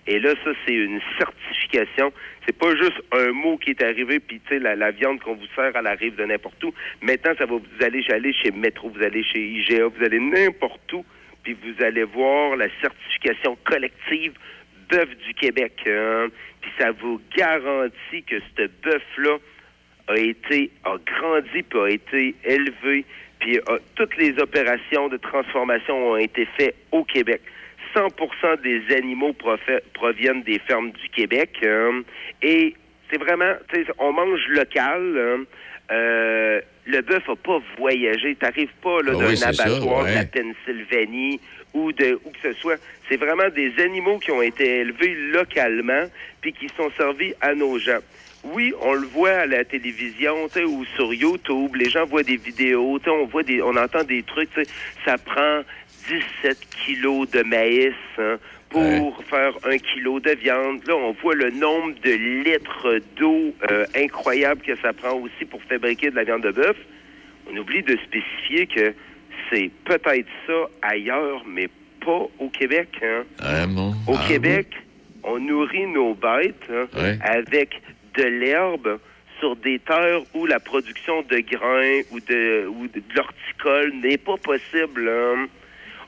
Et 0.07 0.19
là, 0.19 0.33
ça, 0.43 0.51
c'est 0.65 0.73
une 0.73 0.99
certification. 1.19 2.11
C'est 2.45 2.57
pas 2.57 2.75
juste 2.75 2.99
un 3.11 3.31
mot 3.31 3.57
qui 3.57 3.71
est 3.71 3.83
arrivé, 3.83 4.19
puis 4.19 4.39
tu 4.39 4.55
sais, 4.55 4.59
la, 4.59 4.75
la 4.75 4.89
viande 4.91 5.19
qu'on 5.19 5.35
vous 5.35 5.45
sert, 5.55 5.71
elle 5.75 5.85
arrive 5.85 6.15
de 6.15 6.25
n'importe 6.25 6.63
où. 6.63 6.73
Maintenant, 7.01 7.33
ça 7.37 7.45
va 7.45 7.55
vous 7.57 7.85
allez 7.85 8.01
chez 8.33 8.51
Metro, 8.51 8.89
vous 8.89 9.03
allez 9.03 9.23
chez 9.23 9.39
IGA, 9.39 9.87
vous 9.87 10.03
allez 10.03 10.19
n'importe 10.19 10.91
où, 10.93 11.05
puis 11.43 11.55
vous 11.63 11.83
allez 11.83 12.05
voir 12.05 12.55
la 12.55 12.67
certification 12.81 13.55
collective 13.65 14.33
bœuf 14.89 15.09
du 15.27 15.33
Québec. 15.35 15.73
hein. 15.87 16.27
Puis 16.61 16.71
ça 16.79 16.91
vous 16.91 17.21
garantit 17.37 18.23
que 18.23 18.39
ce 18.57 18.67
bœuf-là 18.83 19.37
a 20.07 20.17
été, 20.17 20.71
a 20.85 20.95
grandi, 21.05 21.61
puis 21.61 21.79
a 21.79 21.87
été 21.87 22.35
élevé, 22.43 23.05
puis 23.39 23.59
euh, 23.69 23.77
toutes 23.95 24.17
les 24.17 24.37
opérations 24.39 25.07
de 25.07 25.17
transformation 25.17 26.13
ont 26.13 26.17
été 26.17 26.47
faites 26.57 26.75
au 26.91 27.03
Québec. 27.03 27.41
100% 27.95 28.61
des 28.61 28.95
animaux 28.95 29.33
proviennent 29.93 30.43
des 30.43 30.59
fermes 30.59 30.91
du 30.91 31.09
Québec. 31.09 31.57
hein. 31.63 32.01
et 32.41 32.75
c'est 33.11 33.17
vraiment, 33.17 33.53
on 33.97 34.13
mange 34.13 34.45
local. 34.49 35.17
hein. 35.17 35.43
Euh, 35.91 36.61
le 36.85 37.01
bœuf 37.01 37.27
n'a 37.27 37.35
pas 37.35 37.59
voyagé. 37.77 38.35
Tu 38.35 38.45
n'arrives 38.45 38.73
pas 38.81 39.01
là, 39.01 39.13
Ah 39.15 39.17
d'un 39.17 39.27
oui, 39.27 39.37
c'est 39.37 39.53
ça, 39.53 39.63
abattoir 39.63 40.05
de 40.05 40.13
la. 40.13 40.25
Pennsylvanie 40.25 41.39
ou 41.73 41.91
de 41.91 42.19
où 42.25 42.29
que 42.29 42.37
ce 42.53 42.53
soit. 42.59 42.75
C'est 43.09 43.17
vraiment 43.17 43.49
des 43.49 43.73
animaux 43.79 44.19
qui 44.19 44.31
ont 44.31 44.41
été 44.41 44.81
élevés 44.81 45.15
localement 45.31 46.03
puis 46.41 46.53
qui 46.53 46.67
sont 46.77 46.91
servis 46.97 47.33
à 47.41 47.55
nos 47.55 47.79
gens. 47.79 47.99
Oui, 48.43 48.71
on 48.81 48.93
le 48.93 49.05
voit 49.07 49.31
à 49.31 49.45
la 49.47 49.65
télévision, 49.65 50.47
ou 50.67 50.85
sur 50.95 51.13
YouTube, 51.13 51.75
les 51.75 51.89
gens 51.89 52.05
voient 52.05 52.23
des 52.23 52.37
vidéos, 52.37 52.99
on 53.07 53.25
voit 53.25 53.43
des, 53.43 53.61
on 53.61 53.75
entend 53.75 54.03
des 54.03 54.23
trucs, 54.23 54.49
ça 55.03 55.17
prend 55.17 55.61
17 56.07 56.57
kilos 56.85 57.29
de 57.31 57.43
maïs 57.43 57.93
hein, 58.17 58.37
pour 58.69 59.23
faire 59.25 59.53
un 59.65 59.77
kilo 59.77 60.19
de 60.19 60.31
viande. 60.31 60.85
Là, 60.87 60.95
on 60.95 61.11
voit 61.13 61.35
le 61.35 61.49
nombre 61.51 61.93
de 62.03 62.11
litres 62.43 62.99
d'eau 63.17 63.53
euh, 63.71 63.85
incroyable 63.95 64.61
que 64.61 64.75
ça 64.77 64.93
prend 64.93 65.13
aussi 65.13 65.45
pour 65.45 65.61
fabriquer 65.63 66.11
de 66.11 66.15
la 66.15 66.23
viande 66.23 66.43
de 66.43 66.51
bœuf. 66.51 66.77
On 67.51 67.57
oublie 67.57 67.81
de 67.83 67.97
spécifier 67.97 68.67
que 68.67 68.93
c'est 69.51 69.71
peut-être 69.85 70.27
ça 70.45 70.69
ailleurs, 70.83 71.43
mais 71.47 71.67
pas 72.05 72.27
au 72.39 72.49
Québec. 72.49 72.89
Hein. 73.01 73.23
Ah, 73.39 73.65
bon? 73.67 73.93
Au 74.07 74.15
Ah, 74.15 74.25
Québec, 74.27 74.67
on 75.23 75.39
nourrit 75.39 75.87
nos 75.87 76.13
bêtes 76.13 76.63
hein, 76.71 76.87
Ouais. 76.95 77.17
avec 77.21 77.81
de 78.15 78.23
l'herbe 78.23 78.99
sur 79.39 79.55
des 79.55 79.79
terres 79.79 80.21
où 80.33 80.45
la 80.45 80.59
production 80.59 81.21
de 81.23 81.39
grains 81.39 82.01
ou 82.11 82.19
de, 82.19 82.67
ou 82.67 82.87
de, 82.87 82.99
de 82.99 83.15
l'horticole 83.15 83.93
n'est 84.03 84.17
pas 84.17 84.35
possible. 84.37 85.09
hein. 85.09 85.47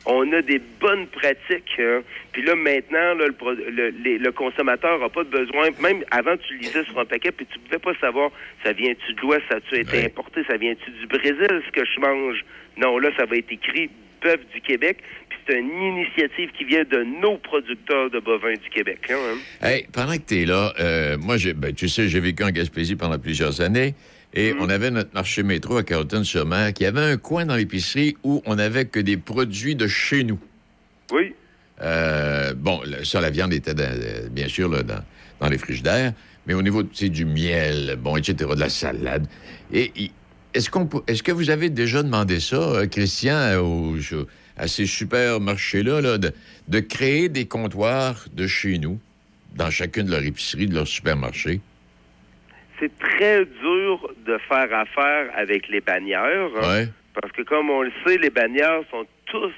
On 0.05 0.31
a 0.33 0.41
des 0.41 0.59
bonnes 0.79 1.05
pratiques. 1.07 1.77
hein. 1.79 2.01
Puis 2.31 2.41
là, 2.43 2.55
maintenant, 2.55 3.13
là, 3.15 3.25
le, 3.27 3.71
le- 3.71 3.93
les- 4.03 4.17
le 4.17 4.31
consommateur 4.31 4.99
n'a 4.99 5.09
pas 5.09 5.23
de 5.23 5.29
besoin. 5.29 5.69
Même 5.81 6.03
avant, 6.11 6.35
tu 6.37 6.57
lisais 6.57 6.83
sur 6.85 6.99
un 6.99 7.05
paquet, 7.05 7.31
puis 7.31 7.45
tu 7.51 7.59
pouvais 7.59 7.77
pas 7.79 7.93
savoir, 8.01 8.31
ça 8.63 8.73
vient-tu 8.73 9.13
de 9.13 9.21
l'Ouest, 9.21 9.43
ça 9.49 9.57
a-tu 9.57 9.79
été 9.79 10.05
importé, 10.05 10.41
ça 10.47 10.57
vient-tu 10.57 10.89
du 10.91 11.05
Brésil, 11.07 11.47
ce 11.65 11.71
que 11.71 11.85
je 11.85 11.99
mange? 11.99 12.43
Non, 12.77 12.97
là, 12.97 13.09
ça 13.17 13.25
va 13.25 13.35
être 13.35 13.51
écrit 13.51 13.89
bœuf 14.23 14.39
du 14.53 14.61
Québec. 14.61 14.97
Puis 15.29 15.37
c'est 15.47 15.59
une 15.59 15.69
initiative 15.81 16.49
qui 16.57 16.63
vient 16.63 16.83
de 16.83 17.03
nos 17.21 17.37
producteurs 17.37 18.09
de 18.09 18.19
bovins 18.19 18.53
du 18.53 18.69
Québec. 18.69 18.99
hein, 19.11 19.15
hein. 19.61 19.67
Hey, 19.67 19.85
pendant 19.93 20.13
que 20.13 20.23
tu 20.27 20.41
es 20.41 20.45
là, 20.45 20.73
euh, 20.79 21.17
moi, 21.19 21.37
j'ai- 21.37 21.53
ben, 21.53 21.73
tu 21.73 21.87
sais, 21.87 22.07
j'ai 22.07 22.19
vécu 22.19 22.43
en 22.43 22.49
Gaspésie 22.51 22.95
pendant 22.95 23.19
plusieurs 23.19 23.61
années 23.61 23.93
et 24.33 24.53
on 24.59 24.69
avait 24.69 24.91
notre 24.91 25.13
marché 25.13 25.43
métro 25.43 25.77
à 25.77 25.83
Carleton-sur-Mer 25.83 26.73
qui 26.73 26.85
avait 26.85 27.01
un 27.01 27.17
coin 27.17 27.45
dans 27.45 27.55
l'épicerie 27.55 28.15
où 28.23 28.41
on 28.45 28.55
n'avait 28.55 28.85
que 28.85 28.99
des 28.99 29.17
produits 29.17 29.75
de 29.75 29.87
chez 29.87 30.23
nous. 30.23 30.39
Oui. 31.11 31.33
Euh, 31.81 32.53
bon, 32.55 32.81
ça, 33.03 33.19
la 33.21 33.29
viande 33.29 33.53
était 33.53 33.73
dans- 33.73 33.83
euh, 33.83 34.29
bien 34.29 34.47
sûr 34.47 34.69
là, 34.69 34.83
dans, 34.83 35.03
dans 35.39 35.49
les 35.49 35.57
frigidaires, 35.57 36.13
mais 36.47 36.53
au 36.53 36.61
niveau 36.61 36.83
du 36.83 37.25
miel, 37.25 37.97
bon, 38.01 38.15
etc., 38.17 38.49
de 38.55 38.59
la 38.59 38.69
salade. 38.69 39.27
Et 39.73 39.91
est-ce 40.53 40.69
qu'on 40.69 40.85
peut- 40.85 41.01
est-ce 41.07 41.23
que 41.23 41.31
vous 41.31 41.49
avez 41.49 41.69
déjà 41.69 42.03
demandé 42.03 42.39
ça, 42.39 42.55
euh, 42.57 42.87
Christian, 42.87 43.57
aux- 43.59 43.95
à 44.57 44.67
ces 44.67 44.85
supermarchés-là, 44.85 46.01
là, 46.01 46.17
de, 46.17 46.31
de 46.67 46.79
créer 46.79 47.29
des 47.29 47.45
comptoirs 47.47 48.25
de 48.33 48.45
chez 48.47 48.77
nous 48.77 48.99
dans 49.55 49.69
chacune 49.71 50.05
de 50.05 50.11
leurs 50.11 50.23
épiceries, 50.25 50.67
de 50.67 50.75
leurs 50.75 50.87
supermarchés? 50.87 51.61
C'est 52.81 52.97
très 52.97 53.45
dur 53.45 54.09
de 54.25 54.37
faire 54.49 54.73
affaire 54.73 55.29
avec 55.35 55.67
les 55.69 55.81
bannières. 55.81 56.49
hein. 56.57 56.63
Parce 57.13 57.31
que 57.33 57.43
comme 57.43 57.69
on 57.69 57.83
le 57.83 57.91
sait, 58.05 58.17
les 58.17 58.29
bannières 58.31 58.81
sont 58.89 59.05
tous, 59.27 59.53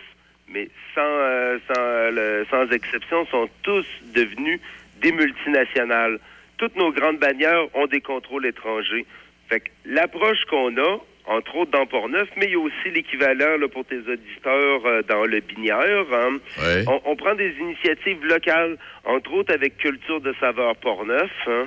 mais 0.49 0.67
sans, 0.93 1.01
euh, 1.01 1.57
sans, 1.67 1.79
euh, 1.79 2.11
le- 2.11 2.45
sans 2.51 2.69
exception, 2.71 3.25
sont 3.27 3.47
tous 3.63 3.85
devenus 4.13 4.59
des 5.01 5.11
multinationales. 5.13 6.19
Toutes 6.57 6.75
nos 6.75 6.91
grandes 6.91 7.19
bannières 7.19 7.65
ont 7.75 7.87
des 7.87 8.01
contrôles 8.01 8.45
étrangers. 8.45 9.05
Fait 9.49 9.61
que 9.61 9.69
l'approche 9.85 10.43
qu'on 10.49 10.75
a, 10.77 10.97
entre 11.25 11.55
autres 11.55 11.71
dans 11.71 11.85
Port-Neuf, 11.85 12.27
mais 12.35 12.45
il 12.47 12.51
y 12.51 12.55
a 12.55 12.59
aussi 12.59 12.89
l'équivalent 12.93 13.55
là, 13.57 13.67
pour 13.69 13.85
tes 13.85 13.99
auditeurs 13.99 14.85
euh, 14.85 15.01
dans 15.07 15.23
le 15.25 15.39
Binière. 15.39 15.79
hein. 16.11 16.37
Ouais. 16.59 16.83
On, 16.87 16.99
on 17.05 17.15
prend 17.15 17.35
des 17.35 17.53
initiatives 17.59 18.23
locales, 18.25 18.77
entre 19.05 19.31
autres 19.33 19.53
avec 19.53 19.77
Culture 19.77 20.19
de 20.19 20.33
saveur 20.41 20.75
Port-Neuf. 20.75 21.31
hein. 21.47 21.65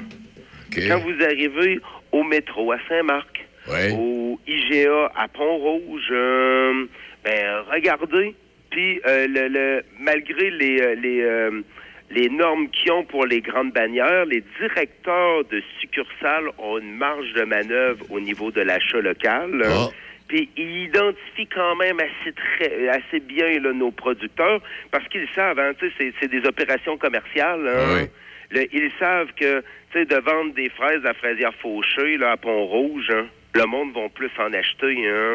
Quand 0.88 1.00
vous 1.00 1.22
arrivez 1.24 1.80
au 2.12 2.22
métro 2.24 2.72
à 2.72 2.78
Saint-Marc, 2.88 3.44
au 3.92 4.38
IGA 4.46 5.10
à 5.16 5.28
Pont-Rouge, 5.28 6.08
euh, 6.10 6.86
ben, 7.24 7.62
regardez. 7.72 8.34
Puis, 8.70 9.00
euh, 9.06 9.26
le, 9.28 9.48
le- 9.48 9.82
malgré 9.98 10.50
les, 10.50 10.80
euh, 10.80 10.94
les, 10.96 11.20
euh, 11.22 11.62
les 12.10 12.28
normes 12.28 12.68
qu'ils 12.70 12.92
ont 12.92 13.04
pour 13.04 13.26
les 13.26 13.40
grandes 13.40 13.72
bannières, 13.72 14.24
les 14.26 14.42
directeurs 14.60 15.44
de 15.44 15.62
succursales 15.80 16.48
ont 16.58 16.78
une 16.78 16.96
marge 16.96 17.32
de 17.34 17.42
manœuvre 17.42 18.04
au 18.10 18.20
niveau 18.20 18.50
de 18.50 18.60
l'achat 18.60 19.00
local. 19.00 19.50
hein. 19.64 19.90
Puis 20.28 20.48
ils 20.56 20.84
identifient 20.86 21.46
quand 21.54 21.76
même 21.76 21.98
assez 22.00 22.32
très, 22.32 22.88
assez 22.88 23.20
bien 23.20 23.60
là, 23.60 23.72
nos 23.72 23.92
producteurs 23.92 24.60
parce 24.90 25.06
qu'ils 25.08 25.28
savent, 25.34 25.58
hein, 25.60 25.72
c'est, 25.98 26.12
c'est 26.20 26.28
des 26.28 26.44
opérations 26.46 26.96
commerciales. 26.98 27.66
hein. 27.68 28.06
Le- 28.50 28.66
ils 28.74 28.90
savent 28.98 29.32
que, 29.40 29.62
de 30.04 30.16
vendre 30.16 30.52
des 30.54 30.68
fraises 30.70 31.04
à 31.06 31.14
fraisière 31.14 31.54
fauchée 31.62 32.16
là, 32.18 32.32
à 32.32 32.36
Pont-Rouge, 32.36 33.08
hein, 33.10 33.26
le 33.54 33.64
monde 33.64 33.94
va 33.94 34.08
plus 34.10 34.30
en 34.38 34.52
acheter. 34.52 35.08
Hein. 35.08 35.34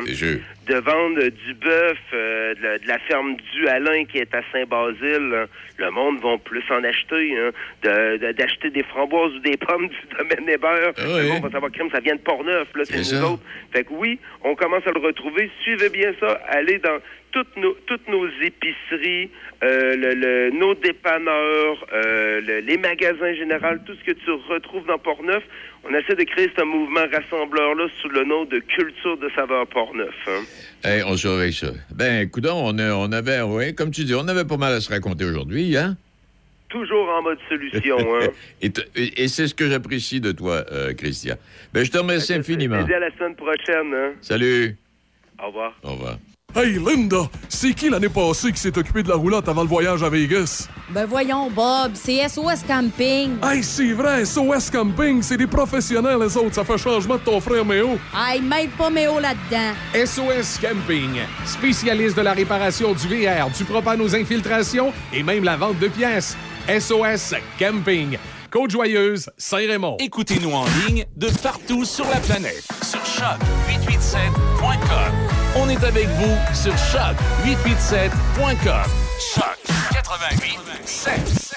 De 0.67 0.75
vendre 0.75 1.23
du 1.27 1.53
bœuf 1.55 1.97
euh, 2.13 2.53
de, 2.53 2.61
la, 2.61 2.77
de 2.77 2.87
la 2.87 2.99
ferme 2.99 3.35
du 3.53 3.67
Alain 3.67 4.05
qui 4.05 4.19
est 4.19 4.33
à 4.35 4.41
Saint-Basile, 4.51 5.33
hein, 5.33 5.45
le 5.77 5.89
monde 5.89 6.19
va 6.21 6.37
plus 6.37 6.63
en 6.69 6.83
acheter. 6.83 7.35
Hein. 7.35 7.49
De- 7.81 8.17
de- 8.17 8.31
d'acheter 8.33 8.69
des 8.69 8.83
framboises 8.83 9.33
ou 9.33 9.39
des 9.39 9.57
pommes 9.57 9.87
du 9.87 9.97
domaine 10.15 10.47
Hébert, 10.47 10.93
le 10.99 11.29
monde 11.29 11.41
va 11.43 11.49
savoir 11.49 11.71
crème, 11.71 11.89
ça 11.91 11.99
vient 11.99 12.15
de 12.15 12.19
Port-Neuf, 12.21 12.67
là, 12.75 12.85
c'est 12.85 13.03
C'est 13.03 13.15
nous 13.15 13.21
ça. 13.21 13.31
autres. 13.31 13.43
Fait 13.73 13.83
que 13.83 13.93
oui, 13.93 14.19
on 14.43 14.53
commence 14.53 14.85
à 14.85 14.91
le 14.91 14.99
retrouver. 14.99 15.49
Suivez 15.63 15.89
bien 15.89 16.13
ça. 16.19 16.39
Allez 16.47 16.77
dans 16.77 16.99
toutes 17.31 17.55
nos, 17.57 17.73
toutes 17.87 18.07
nos 18.07 18.27
épiceries, 18.41 19.29
euh, 19.63 19.95
le- 19.95 20.13
le- 20.15 20.49
nos 20.51 20.73
dépanneurs, 20.75 21.85
euh, 21.93 22.41
le- 22.41 22.59
les 22.59 22.77
magasins 22.77 23.33
généraux, 23.33 23.77
tout 23.85 23.93
ce 23.95 24.03
que 24.03 24.11
tu 24.17 24.29
retrouves 24.49 24.85
dans 24.85 24.97
Port-Neuf. 24.97 25.43
On 25.83 25.93
essaie 25.95 26.15
de 26.15 26.23
créer 26.23 26.49
ce 26.57 26.63
mouvement 26.63 27.05
rassembleur-là 27.11 27.87
sous 28.01 28.09
le 28.09 28.23
nom 28.23 28.45
de 28.45 28.59
Culture 28.59 29.17
de 29.17 29.29
saveur 29.35 29.65
Port-Neuf. 29.67 30.13
hein. 30.27 30.41
Hey, 30.83 31.03
on 31.03 31.15
surveille 31.17 31.53
ça. 31.53 31.67
Ben, 31.95 32.29
coudon, 32.29 32.53
on, 32.55 32.77
a- 32.77 32.93
on 32.93 33.11
avait, 33.11 33.41
oui, 33.41 33.73
comme 33.75 33.91
tu 33.91 34.03
dis, 34.03 34.13
on 34.15 34.27
avait 34.27 34.45
pas 34.45 34.57
mal 34.57 34.73
à 34.73 34.81
se 34.81 34.89
raconter 34.89 35.25
aujourd'hui, 35.25 35.75
hein? 35.77 35.95
Toujours 36.69 37.09
en 37.09 37.21
mode 37.21 37.37
solution. 37.49 37.97
hein. 38.21 38.27
et 38.61 39.27
c'est 39.27 39.47
ce 39.47 39.53
que 39.55 39.67
j'apprécie 39.69 40.21
de 40.21 40.31
toi, 40.31 40.63
euh, 40.71 40.93
Christian. 40.93 41.35
Ben, 41.73 41.83
je 41.83 41.91
te 41.91 41.97
remercie 41.97 42.33
infiniment. 42.33 42.85
Et 42.87 42.93
à 42.93 42.99
la 42.99 43.11
semaine 43.17 43.35
prochaine. 43.35 43.93
hein. 43.93 44.11
Salut. 44.21 44.75
Au 45.41 45.47
revoir. 45.47 45.73
Au 45.83 45.91
revoir. 45.91 46.17
Hey 46.53 46.73
Linda, 46.73 47.29
c'est 47.47 47.73
qui 47.73 47.89
l'année 47.89 48.09
passée 48.09 48.51
qui 48.51 48.59
s'est 48.59 48.77
occupé 48.77 49.03
de 49.03 49.07
la 49.07 49.15
roulotte 49.15 49.47
avant 49.47 49.61
le 49.61 49.69
voyage 49.69 50.03
à 50.03 50.09
Vegas? 50.09 50.67
Ben 50.89 51.05
voyons, 51.05 51.49
Bob, 51.49 51.93
c'est 51.93 52.27
SOS 52.27 52.63
Camping. 52.67 53.37
Hey, 53.41 53.63
c'est 53.63 53.93
vrai, 53.93 54.25
SOS 54.25 54.69
Camping, 54.69 55.21
c'est 55.21 55.37
des 55.37 55.47
professionnels, 55.47 56.17
les 56.19 56.35
autres. 56.35 56.55
Ça 56.55 56.65
fait 56.65 56.77
changement 56.77 57.15
de 57.15 57.21
ton 57.21 57.39
frère 57.39 57.63
Méo. 57.63 57.97
Aïe, 58.13 58.41
mêle 58.41 58.67
pas 58.77 58.89
Méo 58.89 59.17
là-dedans. 59.17 59.71
SOS 59.95 60.59
Camping, 60.59 61.21
spécialiste 61.45 62.17
de 62.17 62.21
la 62.21 62.33
réparation 62.33 62.93
du 62.93 63.07
VR, 63.07 63.49
du 63.57 63.63
propane 63.63 64.01
aux 64.01 64.13
infiltrations 64.13 64.91
et 65.13 65.23
même 65.23 65.45
la 65.45 65.55
vente 65.55 65.79
de 65.79 65.87
pièces. 65.87 66.35
SOS 66.67 67.33
Camping, 67.57 68.17
Côte-Joyeuse, 68.51 69.29
Saint-Raymond. 69.37 69.95
Écoutez-nous 70.01 70.51
en 70.51 70.65
ligne 70.85 71.05
de 71.15 71.29
partout 71.41 71.85
sur 71.85 72.03
la 72.09 72.17
planète. 72.17 72.65
Sur 72.83 72.99
choc887.com. 73.03 75.30
On 75.53 75.67
est 75.67 75.83
avec 75.83 76.07
vous 76.07 76.37
sur 76.53 76.73
choc887.com. 76.73 78.85
Choc 79.35 79.59
88.7. 79.91 81.51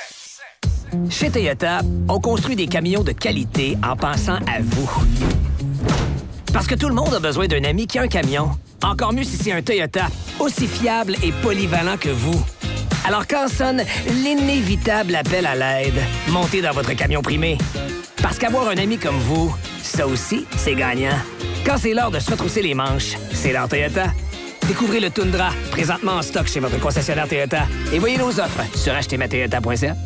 Chez 1.11 1.31
Toyota, 1.31 1.79
on 2.09 2.19
construit 2.21 2.57
des 2.57 2.67
camions 2.67 3.05
de 3.05 3.13
qualité 3.13 3.79
en 3.89 3.95
pensant 3.95 4.39
à 4.49 4.59
vous. 4.63 4.91
Parce 6.53 6.67
que 6.67 6.75
tout 6.75 6.89
le 6.89 6.95
monde 6.95 7.15
a 7.15 7.21
besoin 7.21 7.47
d'un 7.47 7.63
ami 7.63 7.87
qui 7.87 8.01
a 8.01 8.03
un 8.03 8.09
camion. 8.09 8.51
Encore 8.83 9.13
mieux 9.13 9.23
si 9.23 9.37
c'est 9.37 9.53
un 9.53 9.63
Toyota, 9.63 10.09
aussi 10.41 10.67
fiable 10.67 11.15
et 11.23 11.31
polyvalent 11.31 11.97
que 11.97 12.11
vous. 12.11 12.45
Alors 13.07 13.29
quand 13.29 13.47
sonne 13.49 13.85
l'inévitable 14.09 15.15
appel 15.15 15.47
à 15.47 15.55
l'aide, 15.55 16.03
montez 16.29 16.63
dans 16.63 16.73
votre 16.73 16.95
camion 16.95 17.23
primé. 17.23 17.59
Parce 18.21 18.39
qu'avoir 18.39 18.67
un 18.69 18.77
ami 18.77 18.99
comme 18.99 19.19
vous, 19.19 19.55
ça 19.83 20.05
aussi, 20.07 20.47
c'est 20.57 20.75
gagnant. 20.75 21.17
Quand 21.65 21.79
c'est 21.79 21.95
l'heure 21.95 22.11
de 22.11 22.19
se 22.19 22.31
retrousser 22.31 22.61
les 22.63 22.75
manches, 22.75 23.15
c'est 23.33 23.53
l'heure 23.53 23.69
Toyota. 23.69 24.13
Découvrez 24.69 25.01
le 25.01 25.11
Tundra, 25.11 25.51
présentement 25.71 26.13
en 26.13 26.23
stock 26.23 26.47
chez 26.47 26.61
votre 26.61 26.79
concessionnaire 26.79 27.27
Toyota. 27.27 27.63
Et 27.93 27.99
voyez 27.99 28.19
nos 28.19 28.39
offres 28.39 28.65
sur 28.77 28.95
achetezmatoyota.ca. 28.95 29.97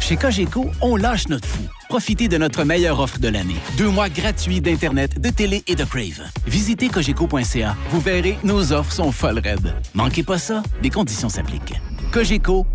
Chez 0.00 0.16
Cogeco, 0.16 0.70
on 0.80 0.96
lâche 0.96 1.28
notre 1.28 1.46
fou. 1.46 1.60
Profitez 1.88 2.28
de 2.28 2.38
notre 2.38 2.64
meilleure 2.64 3.00
offre 3.00 3.18
de 3.18 3.28
l'année. 3.28 3.56
Deux 3.76 3.88
mois 3.88 4.08
gratuits 4.08 4.60
d'Internet, 4.60 5.20
de 5.20 5.28
télé 5.28 5.62
et 5.66 5.74
de 5.74 5.84
Crave. 5.84 6.22
Visitez 6.46 6.88
cogeco.ca. 6.88 7.76
Vous 7.90 8.00
verrez, 8.00 8.38
nos 8.42 8.72
offres 8.72 8.92
sont 8.92 9.12
folles 9.12 9.40
raides. 9.40 9.74
Manquez 9.94 10.22
pas 10.22 10.38
ça, 10.38 10.62
des 10.82 10.90
conditions 10.90 11.28
s'appliquent. 11.28 11.74
Cogeco, 12.12 12.66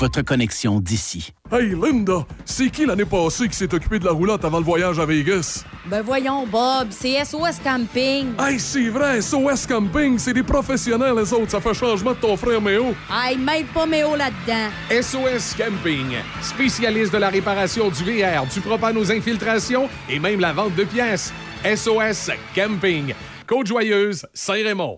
votre 0.00 0.22
connexion 0.22 0.80
d'ici. 0.80 1.34
Hey 1.52 1.74
Linda, 1.74 2.24
c'est 2.46 2.70
qui 2.70 2.86
l'année 2.86 3.04
passée 3.04 3.48
qui 3.48 3.54
s'est 3.54 3.72
occupé 3.74 3.98
de 3.98 4.06
la 4.06 4.12
roulotte 4.12 4.42
avant 4.46 4.58
le 4.58 4.64
voyage 4.64 4.98
à 4.98 5.04
Vegas? 5.04 5.62
Ben 5.84 6.00
voyons, 6.00 6.46
Bob, 6.46 6.88
c'est 6.88 7.22
SOS 7.22 7.58
Camping. 7.62 8.28
Hey, 8.38 8.58
c'est 8.58 8.88
vrai, 8.88 9.20
SOS 9.20 9.66
Camping, 9.66 10.18
c'est 10.18 10.32
des 10.32 10.42
professionnels, 10.42 11.14
les 11.18 11.30
autres. 11.34 11.50
Ça 11.50 11.60
fait 11.60 11.74
changement 11.74 12.12
de 12.12 12.16
ton 12.16 12.34
frère 12.38 12.62
Méo. 12.62 12.94
Aïe, 13.12 13.36
mêle 13.36 13.66
pas 13.66 13.84
Méo 13.84 14.16
là-dedans. 14.16 14.70
SOS 14.90 15.54
Camping, 15.54 16.16
spécialiste 16.40 17.12
de 17.12 17.18
la 17.18 17.28
réparation 17.28 17.90
du 17.90 18.02
VR, 18.02 18.46
du 18.46 18.60
propane 18.60 18.96
aux 18.96 19.12
infiltrations 19.12 19.86
et 20.08 20.18
même 20.18 20.40
la 20.40 20.54
vente 20.54 20.74
de 20.76 20.84
pièces. 20.84 21.30
SOS 21.62 22.30
Camping, 22.54 23.12
Côte-Joyeuse, 23.46 24.24
Saint-Raymond. 24.32 24.96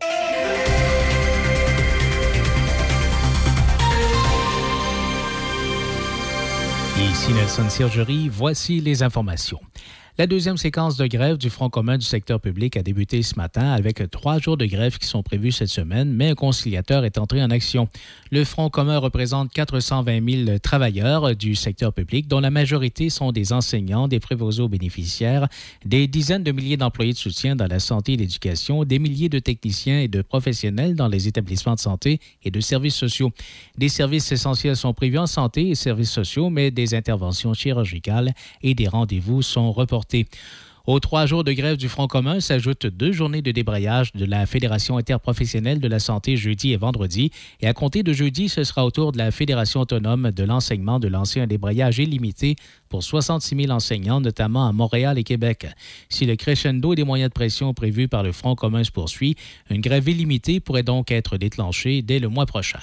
Ici 7.11 7.33
Nelson 7.33 7.69
Sergerie, 7.69 8.29
voici 8.29 8.81
les 8.81 9.03
informations. 9.03 9.61
La 10.19 10.27
deuxième 10.27 10.59
séquence 10.59 10.99
de 10.99 11.07
grève 11.07 11.39
du 11.39 11.49
Front 11.49 11.71
commun 11.71 11.97
du 11.97 12.05
secteur 12.05 12.39
public 12.39 12.77
a 12.77 12.83
débuté 12.83 13.23
ce 13.23 13.35
matin 13.37 13.71
avec 13.71 14.11
trois 14.11 14.39
jours 14.39 14.59
de 14.59 14.67
grève 14.67 14.99
qui 14.99 15.07
sont 15.07 15.23
prévus 15.23 15.53
cette 15.53 15.71
semaine, 15.71 16.13
mais 16.13 16.29
un 16.29 16.35
conciliateur 16.35 17.07
est 17.07 17.17
entré 17.17 17.43
en 17.43 17.49
action. 17.49 17.89
Le 18.31 18.45
Front 18.45 18.69
commun 18.69 18.99
représente 18.99 19.51
420 19.55 20.45
000 20.45 20.59
travailleurs 20.59 21.35
du 21.35 21.55
secteur 21.55 21.95
public, 21.95 22.29
dont 22.29 22.41
la 22.41 22.51
majorité 22.51 23.09
sont 23.09 23.33
des 23.33 23.55
enseignants, 23.55 24.07
des 24.07 24.21
préposés 24.21 24.61
aux 24.61 24.69
bénéficiaires, 24.69 25.49
des 25.87 26.07
dizaines 26.07 26.45
de 26.45 26.53
milliers 26.53 26.77
d'employés 26.77 27.15
de 27.15 27.19
soutien 27.19 27.57
dans 27.57 27.67
la 27.67 27.81
santé 27.81 28.13
et 28.13 28.17
l'éducation, 28.19 28.85
des 28.85 28.99
milliers 28.99 29.31
de 29.31 29.39
techniciens 29.39 30.01
et 30.01 30.09
de 30.09 30.21
professionnels 30.21 30.95
dans 30.95 31.09
les 31.09 31.27
établissements 31.27 31.75
de 31.75 31.81
santé 31.81 32.21
et 32.45 32.51
de 32.51 32.61
services 32.61 32.97
sociaux. 32.97 33.33
Des 33.79 33.89
services 33.89 34.31
essentiels 34.31 34.77
sont 34.77 34.93
prévus 34.93 35.19
en 35.19 35.27
santé 35.27 35.71
et 35.71 35.75
services 35.75 36.11
sociaux, 36.11 36.51
mais 36.51 36.71
des 36.71 36.95
interventions 36.95 37.55
chirurgicales 37.55 38.35
et 38.63 38.75
des 38.75 38.89
rendez-vous 38.89 39.41
sont 39.41 39.73
reportés. 39.73 40.02
Aux 40.85 40.99
trois 40.99 41.27
jours 41.27 41.45
de 41.45 41.53
grève 41.53 41.77
du 41.77 41.89
Front 41.89 42.09
commun 42.09 42.41
s'ajoutent 42.41 42.87
deux 42.87 43.13
journées 43.13 43.41
de 43.41 43.53
débrayage 43.53 44.13
de 44.15 44.25
la 44.25 44.47
Fédération 44.47 44.97
interprofessionnelle 44.97 45.79
de 45.79 45.87
la 45.87 46.01
santé 46.01 46.37
jeudi 46.37 46.73
et 46.73 46.77
vendredi. 46.77 47.31
Et 47.61 47.69
à 47.69 47.73
compter 47.73 48.03
de 48.03 48.13
jeudi, 48.13 48.49
ce 48.49 48.65
sera 48.65 48.85
au 48.85 48.91
tour 48.91 49.13
de 49.13 49.19
la 49.19 49.31
Fédération 49.31 49.81
autonome 49.81 50.33
de 50.33 50.43
l'enseignement 50.43 50.99
de 50.99 51.07
lancer 51.07 51.41
un 51.41 51.47
débrayage 51.47 52.01
illimité 52.01 52.57
pour 52.89 53.05
66 53.05 53.55
000 53.55 53.71
enseignants, 53.71 54.21
notamment 54.21 54.67
à 54.67 54.73
Montréal 54.73 55.19
et 55.19 55.25
Québec. 55.25 55.69
Si 56.09 56.27
le 56.27 56.35
crescendo 56.35 56.97
des 56.97 57.05
moyens 57.05 57.31
de 57.31 57.35
pression 57.35 57.73
prévus 57.75 58.09
par 58.09 58.25
le 58.25 58.33
Front 58.33 58.57
commun 58.57 58.83
se 58.83 58.91
poursuit, 58.91 59.37
une 59.71 59.81
grève 59.81 60.09
illimitée 60.09 60.59
pourrait 60.59 60.83
donc 60.83 61.13
être 61.13 61.37
déclenchée 61.37 62.03
dès 62.03 62.19
le 62.19 62.29
mois 62.29 62.47
prochain. 62.47 62.81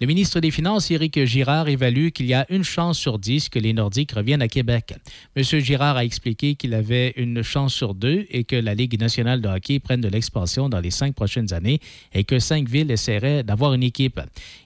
Le 0.00 0.06
ministre 0.06 0.38
des 0.38 0.52
Finances, 0.52 0.92
Éric 0.92 1.24
Girard, 1.24 1.68
évalue 1.68 2.10
qu'il 2.10 2.26
y 2.26 2.34
a 2.34 2.46
une 2.50 2.62
chance 2.62 2.96
sur 2.96 3.18
dix 3.18 3.48
que 3.48 3.58
les 3.58 3.72
Nordiques 3.72 4.12
reviennent 4.12 4.42
à 4.42 4.46
Québec. 4.46 4.94
M. 5.34 5.42
Girard 5.42 5.96
a 5.96 6.04
expliqué 6.04 6.54
qu'il 6.54 6.72
avait 6.74 7.14
une 7.16 7.42
chance 7.42 7.74
sur 7.74 7.94
deux 7.94 8.24
et 8.30 8.44
que 8.44 8.54
la 8.54 8.76
Ligue 8.76 9.00
nationale 9.00 9.40
de 9.40 9.48
hockey 9.48 9.80
prenne 9.80 10.00
de 10.00 10.06
l'expansion 10.06 10.68
dans 10.68 10.78
les 10.78 10.92
cinq 10.92 11.16
prochaines 11.16 11.52
années 11.52 11.80
et 12.14 12.22
que 12.22 12.38
cinq 12.38 12.68
villes 12.68 12.92
essaieraient 12.92 13.42
d'avoir 13.42 13.74
une 13.74 13.82
équipe. 13.82 14.20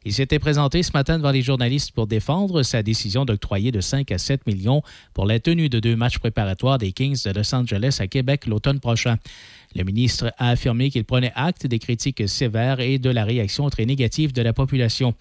Il 0.04 0.12
s'était 0.12 0.38
présenté 0.38 0.82
ce 0.82 0.92
matin 0.92 1.16
devant 1.16 1.30
les 1.30 1.40
journalistes 1.40 1.92
pour 1.92 2.06
défendre 2.06 2.62
sa 2.62 2.82
décision 2.82 3.24
d'octroyer 3.24 3.72
de 3.72 3.80
5 3.80 4.12
à 4.12 4.18
7 4.18 4.46
millions 4.46 4.82
pour 5.14 5.24
la 5.24 5.40
tenue 5.40 5.70
de 5.70 5.80
deux 5.80 5.96
matchs 5.96 6.18
préparatoires 6.18 6.76
des 6.76 6.92
Kings 6.92 7.24
de 7.24 7.30
Los 7.30 7.54
Angeles 7.54 7.96
à 8.00 8.06
Québec 8.06 8.46
l'automne 8.46 8.80
prochain. 8.80 9.16
Le 9.74 9.84
ministre 9.84 10.32
a 10.38 10.50
affirmé 10.50 10.90
qu'il 10.90 11.04
prenait 11.04 11.32
acte 11.34 11.66
des 11.66 11.78
critiques 11.78 12.28
sévères 12.28 12.80
et 12.80 12.98
de 12.98 13.10
la 13.10 13.24
réaction 13.24 13.68
très 13.70 13.86
négative 13.86 14.32
de 14.32 14.42
la 14.42 14.52
population. 14.52 15.14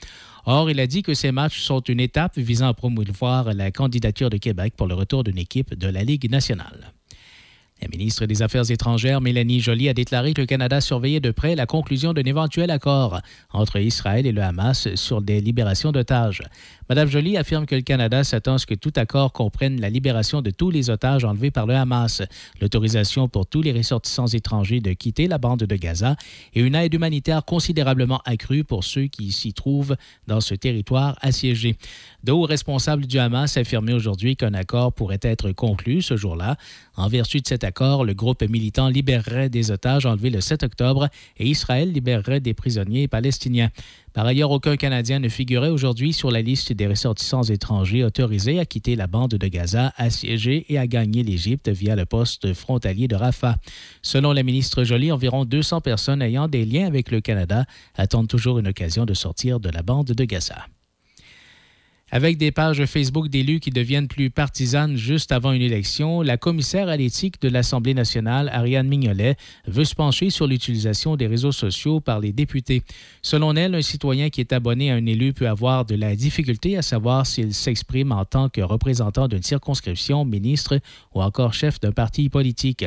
Or, 0.46 0.70
il 0.70 0.80
a 0.80 0.88
dit 0.88 1.04
que 1.04 1.14
ces 1.14 1.32
matchs 1.32 1.60
sont 1.60 1.82
une 1.82 2.00
étape 2.00 2.38
visant 2.38 2.68
à 2.68 2.74
promouvoir 2.74 3.54
la 3.54 3.72
candidature 3.72 4.30
de 4.30 4.38
Québec 4.38 4.74
pour 4.76 4.88
le 4.88 4.96
retour 4.96 5.24
d'une 5.24 5.38
équipe 5.38 5.76
de 5.76 5.88
la 5.88 6.04
Ligue 6.04 6.30
nationale. 6.30 6.94
La 7.82 7.88
ministre 7.88 8.28
des 8.28 8.44
Affaires 8.44 8.70
étrangères, 8.70 9.22
Mélanie 9.22 9.60
Joly, 9.60 9.90
a 9.90 9.96
déclaré 9.96 10.36
que 10.36 10.42
le 10.42 10.46
Canada 10.46 10.82
surveillait 10.82 11.20
de 11.20 11.32
près 11.32 11.56
la 11.56 11.66
conclusion 11.66 12.14
d'un 12.14 12.22
éventuel 12.22 12.70
accord 12.70 13.20
entre 13.52 13.80
Israël 13.80 14.28
et 14.28 14.32
le 14.32 14.44
Hamas 14.44 14.94
sur 14.94 15.20
des 15.24 15.42
libérations 15.42 15.92
d'otages. 15.92 16.44
Madame 16.90 17.10
Joly 17.10 17.38
affirme 17.38 17.66
que 17.66 17.74
le 17.74 17.82
Canada 17.82 18.24
s'attend 18.24 18.56
à 18.56 18.58
ce 18.60 18.68
que 18.68 18.76
tout 18.76 18.94
accord 18.98 19.34
comprenne 19.34 19.82
la 19.82 19.90
libération 19.90 20.44
de 20.44 20.52
tous 20.52 20.70
les 20.70 20.92
otages 20.92 21.26
enlevés 21.26 21.50
par 21.50 21.66
le 21.66 21.74
Hamas, 21.74 22.22
l'autorisation 22.60 23.28
pour 23.28 23.48
tous 23.48 23.64
les 23.64 23.72
ressortissants 23.72 24.28
étrangers 24.28 24.80
de 24.80 24.94
quitter 24.94 25.28
la 25.28 25.40
bande 25.40 25.64
de 25.64 25.76
Gaza 25.76 26.18
et 26.54 26.62
une 26.62 26.76
aide 26.76 26.94
humanitaire 26.94 27.46
considérablement 27.46 28.22
accrue 28.26 28.64
pour 28.64 28.84
ceux 28.84 29.08
qui 29.08 29.32
s'y 29.32 29.54
trouvent 29.54 29.96
dans 30.28 30.42
ce 30.42 30.54
territoire 30.54 31.18
assiégé. 31.22 31.78
De 32.24 32.32
hauts 32.32 32.46
responsables 32.46 33.08
du 33.08 33.18
Hamas 33.18 33.58
affirmaient 33.58 33.94
aujourd'hui 33.94 34.36
qu'un 34.36 34.54
accord 34.54 34.94
pourrait 34.94 35.20
être 35.24 35.52
conclu 35.52 36.04
ce 36.04 36.16
jour-là. 36.16 36.58
En 36.98 37.08
vertu 37.08 37.40
de 37.40 37.48
cet 37.48 37.64
accord, 37.64 38.04
le 38.04 38.14
groupe 38.14 38.44
militant 38.44 38.90
libérerait 38.90 39.50
des 39.50 39.72
otages 39.72 40.06
enlevés 40.06 40.30
le 40.30 40.42
7 40.42 40.64
octobre 40.64 41.08
et 41.38 41.48
Israël 41.48 41.92
libérerait 41.92 42.42
des 42.42 42.54
prisonniers 42.54 43.08
palestiniens. 43.08 43.70
Par 44.14 44.26
ailleurs, 44.26 44.52
aucun 44.52 44.76
Canadien 44.76 45.20
ne 45.20 45.30
figurait 45.30 45.70
aujourd'hui 45.70 46.12
sur 46.12 46.32
la 46.32 46.42
liste 46.42 46.74
des 46.74 46.88
ressortissants 46.88 47.44
étrangers 47.44 48.04
autorisés 48.04 48.60
à 48.60 48.66
quitter 48.66 48.98
la 48.98 49.08
bande 49.08 49.32
de 49.32 49.48
Gaza, 49.48 49.94
assiégée 49.96 50.66
et 50.68 50.78
à 50.78 50.86
gagner 50.86 51.24
l'Égypte 51.24 51.70
via 51.70 51.96
le 51.96 52.06
poste 52.06 52.54
frontalier 52.54 53.08
de 53.08 53.16
Rafah. 53.16 53.56
Selon 54.02 54.34
la 54.34 54.44
ministre 54.44 54.84
Joly, 54.84 55.14
environ 55.14 55.46
200 55.46 55.80
personnes 55.80 56.22
ayant 56.22 56.50
des 56.50 56.66
liens 56.66 56.88
avec 56.88 57.10
le 57.10 57.22
Canada 57.22 57.66
attendent 57.96 58.28
toujours 58.28 58.60
une 58.60 58.68
occasion 58.68 59.06
de 59.06 59.14
sortir 59.14 59.62
de 59.62 59.70
la 59.70 59.82
bande 59.82 60.08
de 60.08 60.24
Gaza. 60.26 60.66
Avec 62.14 62.38
des 62.38 62.52
pages 62.52 62.84
Facebook 62.88 63.30
d'élus 63.30 63.62
qui 63.62 63.70
deviennent 63.70 64.10
plus 64.10 64.30
partisanes 64.30 64.98
juste 64.98 65.32
avant 65.32 65.54
une 65.54 65.62
élection, 65.62 66.22
la 66.22 66.36
commissaire 66.36 66.90
à 66.90 66.98
l'éthique 66.98 67.42
de 67.42 67.48
l'Assemblée 67.48 67.94
nationale, 67.94 68.50
Ariane 68.52 68.90
Mignolet, 68.90 69.38
veut 69.66 69.86
se 69.86 69.96
pencher 69.96 70.30
sur 70.30 70.46
l'utilisation 70.46 71.16
des 71.16 71.28
réseaux 71.28 71.54
sociaux 71.54 72.02
par 72.02 72.20
les 72.20 72.34
députés. 72.34 72.84
Selon 73.22 73.56
elle, 73.56 73.76
un 73.76 73.82
citoyen 73.82 74.30
qui 74.30 74.42
est 74.42 74.52
abonné 74.52 74.92
à 74.92 74.96
un 74.96 75.06
élu 75.06 75.32
peut 75.32 75.48
avoir 75.48 75.86
de 75.86 75.96
la 75.96 76.14
difficulté 76.18 76.78
à 76.78 76.82
savoir 76.82 77.26
s'il 77.26 77.54
s'exprime 77.54 78.12
en 78.12 78.26
tant 78.26 78.50
que 78.50 78.60
représentant 78.60 79.30
d'une 79.30 79.42
circonscription, 79.42 80.26
ministre 80.26 80.82
ou 81.16 81.22
encore 81.22 81.54
chef 81.54 81.80
d'un 81.80 81.94
parti 81.94 82.28
politique. 82.28 82.84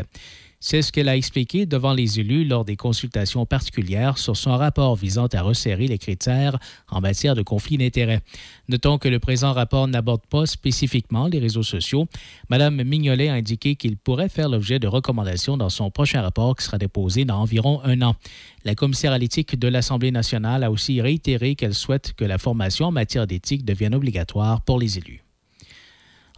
C'est 0.66 0.80
ce 0.80 0.92
qu'elle 0.92 1.10
a 1.10 1.16
expliqué 1.16 1.66
devant 1.66 1.92
les 1.92 2.20
élus 2.20 2.46
lors 2.46 2.64
des 2.64 2.74
consultations 2.74 3.44
particulières 3.44 4.16
sur 4.16 4.34
son 4.34 4.56
rapport 4.56 4.96
visant 4.96 5.26
à 5.26 5.42
resserrer 5.42 5.86
les 5.88 5.98
critères 5.98 6.58
en 6.88 7.02
matière 7.02 7.34
de 7.34 7.42
conflit 7.42 7.76
d'intérêts. 7.76 8.22
Notons 8.70 8.96
que 8.96 9.08
le 9.08 9.18
présent 9.18 9.52
rapport 9.52 9.86
n'aborde 9.86 10.24
pas 10.24 10.46
spécifiquement 10.46 11.26
les 11.26 11.38
réseaux 11.38 11.62
sociaux. 11.62 12.06
Madame 12.48 12.82
Mignolet 12.82 13.28
a 13.28 13.34
indiqué 13.34 13.76
qu'il 13.76 13.98
pourrait 13.98 14.30
faire 14.30 14.48
l'objet 14.48 14.78
de 14.78 14.86
recommandations 14.86 15.58
dans 15.58 15.68
son 15.68 15.90
prochain 15.90 16.22
rapport 16.22 16.56
qui 16.56 16.64
sera 16.64 16.78
déposé 16.78 17.26
dans 17.26 17.42
environ 17.42 17.82
un 17.84 18.00
an. 18.00 18.16
La 18.64 18.74
commissaire 18.74 19.12
à 19.12 19.18
l'éthique 19.18 19.58
de 19.58 19.68
l'Assemblée 19.68 20.12
nationale 20.12 20.64
a 20.64 20.70
aussi 20.70 21.02
réitéré 21.02 21.56
qu'elle 21.56 21.74
souhaite 21.74 22.14
que 22.14 22.24
la 22.24 22.38
formation 22.38 22.86
en 22.86 22.90
matière 22.90 23.26
d'éthique 23.26 23.66
devienne 23.66 23.94
obligatoire 23.94 24.62
pour 24.62 24.78
les 24.78 24.96
élus. 24.96 25.23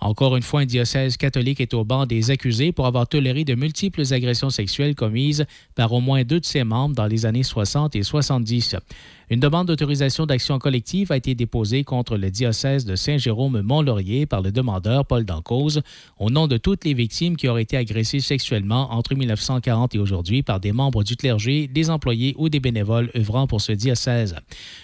Encore 0.01 0.37
une 0.37 0.43
fois, 0.43 0.61
un 0.61 0.67
diocèse 0.67 1.17
catholique 1.17 1.61
est 1.61 1.73
au 1.73 1.85
banc 1.85 2.05
des 2.05 2.31
accusés 2.31 2.71
pour 2.71 2.87
avoir 2.87 3.09
toléré 3.09 3.45
de 3.45 3.55
multiples 3.55 4.03
agressions 4.13 4.51
sexuelles 4.51 4.95
commises 4.95 5.47
par 5.75 5.93
au 5.93 6.01
moins 6.01 6.23
deux 6.23 6.41
de 6.41 6.45
ses 6.45 6.65
membres 6.65 6.95
dans 6.95 7.07
les 7.07 7.25
années 7.25 7.43
60 7.43 7.97
et 7.97 8.03
70. 8.03 8.77
Une 9.29 9.41
demande 9.41 9.67
d'autorisation 9.67 10.25
d'action 10.25 10.61
collective 10.61 11.11
a 11.11 11.17
été 11.17 11.35
déposée 11.35 11.83
contre 11.83 12.17
le 12.17 12.31
diocèse 12.31 12.85
de 12.85 12.95
Saint-Jérôme-Mont-Laurier 12.95 14.25
par 14.25 14.41
le 14.41 14.53
demandeur 14.53 15.05
Paul 15.05 15.25
Dancause 15.25 15.83
au 16.21 16.31
nom 16.31 16.47
de 16.47 16.59
toutes 16.59 16.85
les 16.85 16.95
victimes 16.95 17.37
qui 17.37 17.49
auraient 17.49 17.63
été 17.63 17.77
agressées 17.77 18.21
sexuellement 18.21 18.93
entre 18.93 19.17
1940 19.17 19.97
et 19.97 19.99
aujourd'hui 19.99 20.45
par 20.45 20.61
des 20.61 20.71
membres 20.71 21.03
du 21.03 21.17
clergé, 21.17 21.67
des 21.67 21.91
employés 21.91 22.37
ou 22.39 22.49
des 22.49 22.61
bénévoles 22.61 23.11
œuvrant 23.17 23.49
pour 23.49 23.61
ce 23.61 23.73
diocèse. 23.73 24.37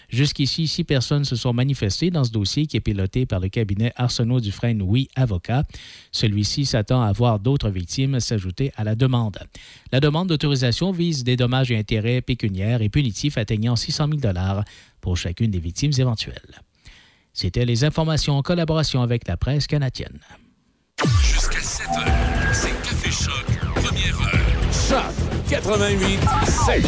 Jusqu'ici, 0.09 0.67
six 0.67 0.83
personnes 0.83 1.25
se 1.25 1.37
sont 1.37 1.53
manifestées 1.53 2.11
dans 2.11 2.25
ce 2.25 2.33
dossier 2.33 2.67
qui 2.67 2.77
est 2.77 2.81
piloté 2.81 3.27
par 3.27 3.39
le 3.39 3.49
cabinet 3.49 3.93
Arsenault 3.95 4.41
Dufresne 4.41 4.83
Oui 4.83 5.09
Avocat. 5.15 5.63
Celui-ci 6.11 6.67
s'attend 6.67 7.03
à 7.03 7.13
voir 7.13 7.39
d'autres 7.39 7.71
victimes 7.71 8.19
s'ajouter 8.19 8.73
à 8.77 8.83
la 8.83 8.97
demande. 8.97 9.39
La 9.93 10.01
demande 10.01 10.29
d'autorisation 10.29 10.91
vise 10.91 11.23
des 11.23 11.37
dommages 11.37 11.71
et 11.71 11.79
intérêts 11.79 12.21
pécuniaires 12.21 12.83
et 12.83 12.89
punitifs 12.89 13.39
atteignant 13.39 13.77
600 13.77 14.09
000 14.21 14.32
pour 15.01 15.17
chacune 15.17 15.51
des 15.51 15.59
victimes 15.59 15.91
éventuelles. 15.99 16.61
C'était 17.33 17.65
les 17.65 17.83
informations 17.85 18.37
en 18.37 18.43
collaboration 18.43 19.03
avec 19.03 19.27
la 19.27 19.37
presse 19.37 19.67
canadienne. 19.67 20.21
Jusqu'à 21.23 21.61
7 21.61 21.89
heures, 21.89 22.55
c'est 22.55 22.81
Café 22.83 23.11
Choc, 23.11 23.47
première 23.75 24.21
heure. 24.21 24.73
Choc 24.73 25.13
88 25.49 26.21
7. 26.67 26.87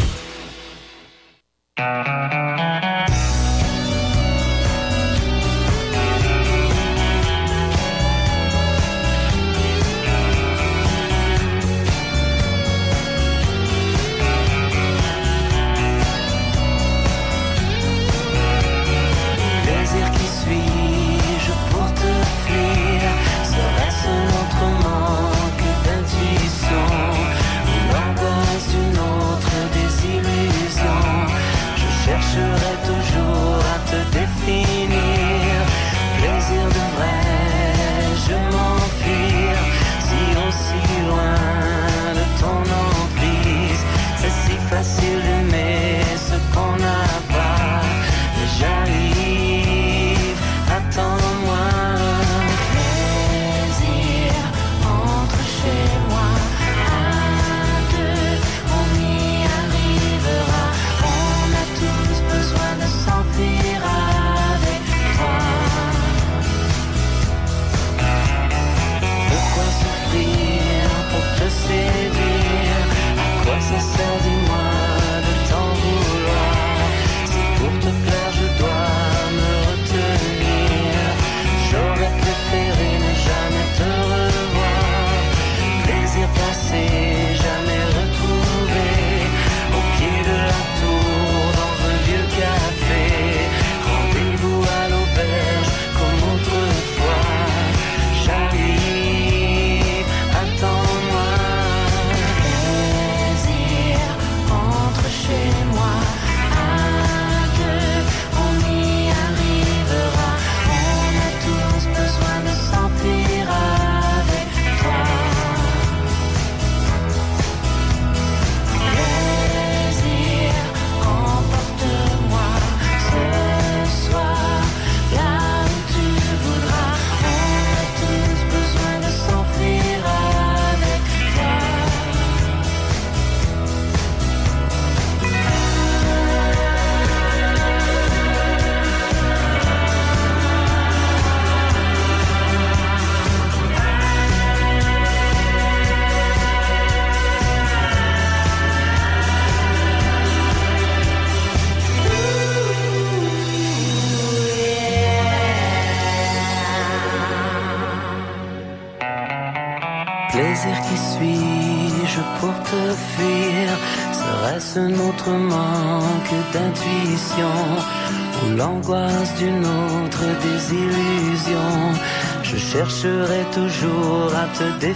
À 174.85 174.93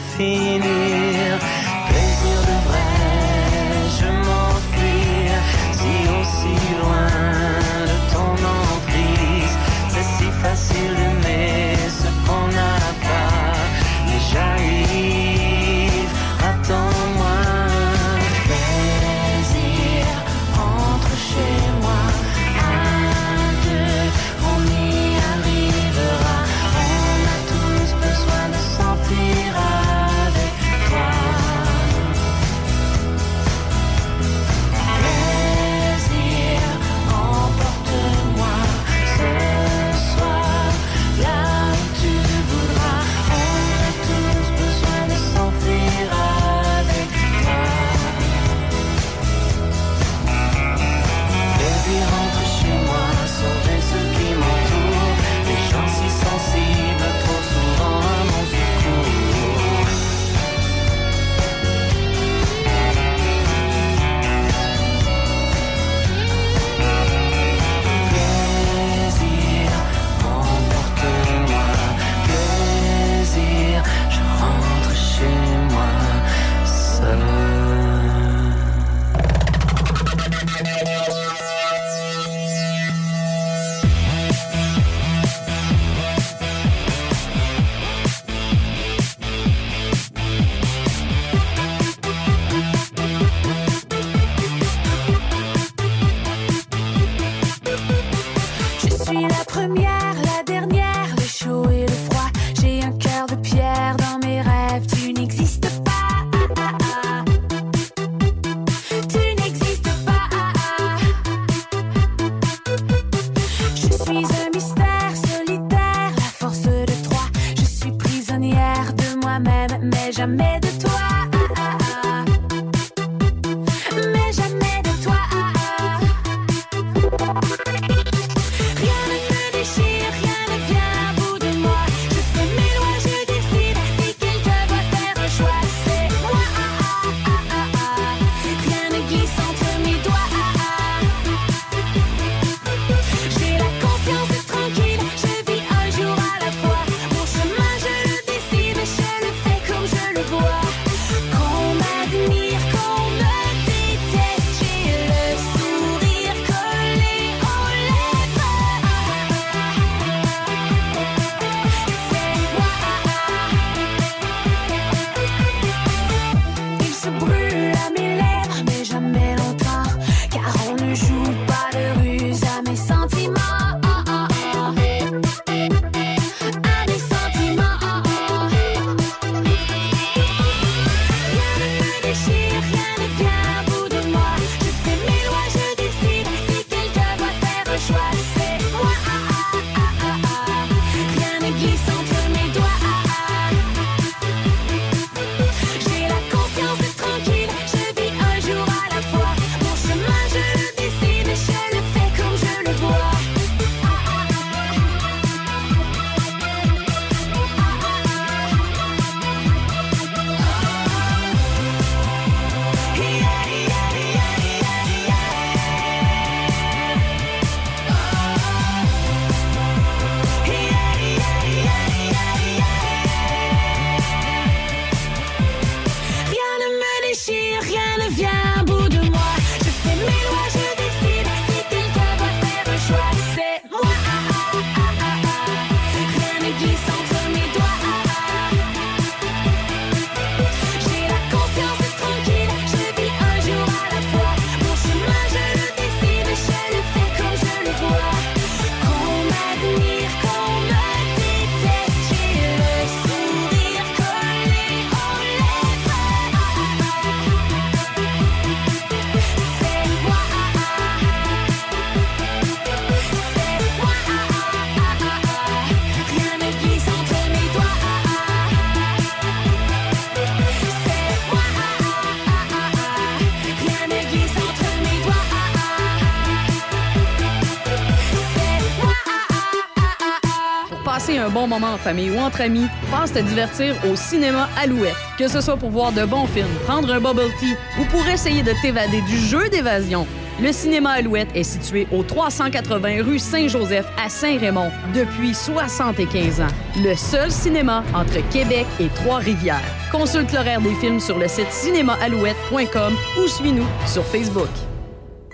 moment 281.49 281.73
en 281.73 281.77
famille 281.77 282.11
ou 282.11 282.19
entre 282.19 282.41
amis, 282.41 282.67
passe 282.91 283.11
te 283.11 283.19
divertir 283.19 283.75
au 283.91 283.95
cinéma 283.95 284.47
Alouette. 284.61 284.95
Que 285.17 285.27
ce 285.27 285.41
soit 285.41 285.57
pour 285.57 285.71
voir 285.71 285.91
de 285.91 286.05
bons 286.05 286.27
films, 286.27 286.47
prendre 286.65 286.93
un 286.93 286.99
bubble 286.99 287.31
tea 287.39 287.55
ou 287.79 287.85
pour 287.85 288.07
essayer 288.07 288.43
de 288.43 288.53
t'évader 288.61 289.01
du 289.01 289.17
jeu 289.17 289.49
d'évasion, 289.49 290.07
le 290.41 290.53
cinéma 290.53 290.91
Alouette 290.91 291.27
est 291.35 291.43
situé 291.43 291.85
au 291.91 292.01
380 292.01 293.03
rue 293.03 293.19
Saint-Joseph 293.19 293.85
à 294.01 294.07
Saint-Raymond 294.07 294.71
depuis 294.95 295.35
75 295.35 296.39
ans. 296.39 296.47
Le 296.77 296.95
seul 296.95 297.29
cinéma 297.29 297.83
entre 297.93 298.25
Québec 298.29 298.65
et 298.79 298.87
Trois-Rivières. 298.87 299.59
Consulte 299.91 300.31
l'horaire 300.31 300.61
des 300.61 300.75
films 300.75 301.01
sur 301.01 301.17
le 301.17 301.27
site 301.27 301.51
cinémaalouette.com 301.51 302.93
ou 303.21 303.27
suis-nous 303.27 303.67
sur 303.85 304.05
Facebook. 304.05 304.47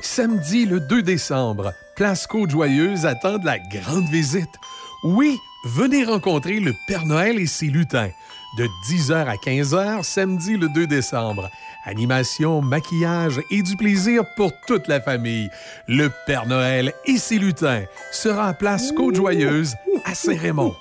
Samedi 0.02 0.66
le 0.66 0.80
2 0.80 1.04
décembre, 1.04 1.74
Place 1.96 2.26
Côte-Joyeuse 2.26 3.06
attend 3.06 3.38
de 3.38 3.46
la 3.46 3.60
grande 3.60 4.10
visite. 4.10 4.50
Oui, 5.04 5.38
venez 5.66 6.04
rencontrer 6.04 6.60
le 6.60 6.74
Père 6.88 7.06
Noël 7.06 7.40
et 7.40 7.48
ses 7.48 7.68
lutins. 7.68 8.10
De 8.58 8.68
10h 8.88 9.26
à 9.26 9.36
15h, 9.36 10.04
samedi 10.04 10.56
le 10.56 10.70
2 10.70 10.88
décembre. 10.88 11.50
Animation, 11.84 12.62
maquillage 12.62 13.42
et 13.52 13.62
du 13.62 13.76
plaisir 13.76 14.24
pour 14.38 14.52
toute 14.68 14.88
la 14.88 15.02
famille. 15.02 15.50
Le 15.88 16.10
Père 16.26 16.46
Noël 16.48 16.94
et 17.06 17.18
ses 17.18 17.38
lutins 17.38 17.84
sera 18.12 18.48
à 18.48 18.54
Place 18.54 18.92
Côte-Joyeuse 18.94 19.76
à 20.06 20.16
Saint-Raymond. 20.16 20.74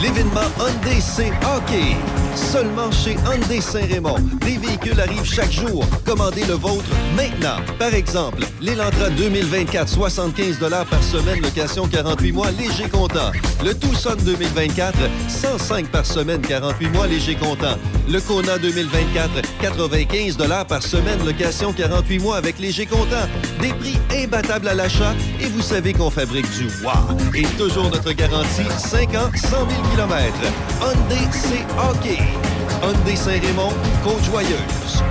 L'événement 0.00 0.48
Hyundai 0.60 1.00
C 1.00 1.32
Hockey. 1.42 1.96
Seulement 2.36 2.90
chez 2.92 3.16
Hyundai 3.26 3.60
Saint-Raymond. 3.60 4.20
Des 4.40 4.56
véhicules 4.56 5.00
arrivent 5.00 5.24
chaque 5.24 5.50
jour. 5.50 5.84
Commandez 6.04 6.44
le 6.44 6.54
vôtre 6.54 6.88
maintenant. 7.16 7.60
Par 7.80 7.92
exemple, 7.92 8.44
l'Elantra 8.60 9.10
2024, 9.10 9.88
75 9.88 10.58
par 10.88 11.02
semaine, 11.02 11.42
location 11.42 11.88
48 11.88 12.32
mois, 12.32 12.50
léger 12.52 12.88
comptant. 12.88 13.32
Le 13.64 13.74
Tucson 13.74 14.14
2024, 14.24 14.96
105 15.28 15.88
par 15.88 16.06
semaine, 16.06 16.40
48 16.40 16.88
mois, 16.90 17.08
léger 17.08 17.34
comptant. 17.34 17.76
Le 18.08 18.20
Kona 18.20 18.56
2024, 18.58 19.30
95 19.60 20.36
par 20.68 20.82
semaine, 20.82 21.18
location 21.26 21.72
48 21.72 22.18
mois 22.20 22.36
avec 22.36 22.60
léger 22.60 22.86
comptant. 22.86 23.26
Des 23.60 23.70
prix 23.70 23.98
imbattables 24.14 24.68
à 24.68 24.74
l'achat 24.74 25.14
et 25.40 25.46
vous 25.46 25.62
savez 25.62 25.92
qu'on 25.92 26.10
fabrique 26.10 26.48
du 26.56 26.66
wow. 26.84 27.18
Et 27.34 27.42
toujours 27.58 27.90
notre 27.90 28.12
garantie, 28.12 28.62
5 28.78 29.14
ans, 29.16 29.30
100 29.34 29.48
000 29.50 29.87
km. 29.94 30.14
Hyundai 30.80 31.32
C 31.32 31.64
Hockey. 31.76 32.18
Hyundai 32.82 33.16
Saint-Raymond, 33.16 33.72
Côte-Joyeuse. 34.04 35.02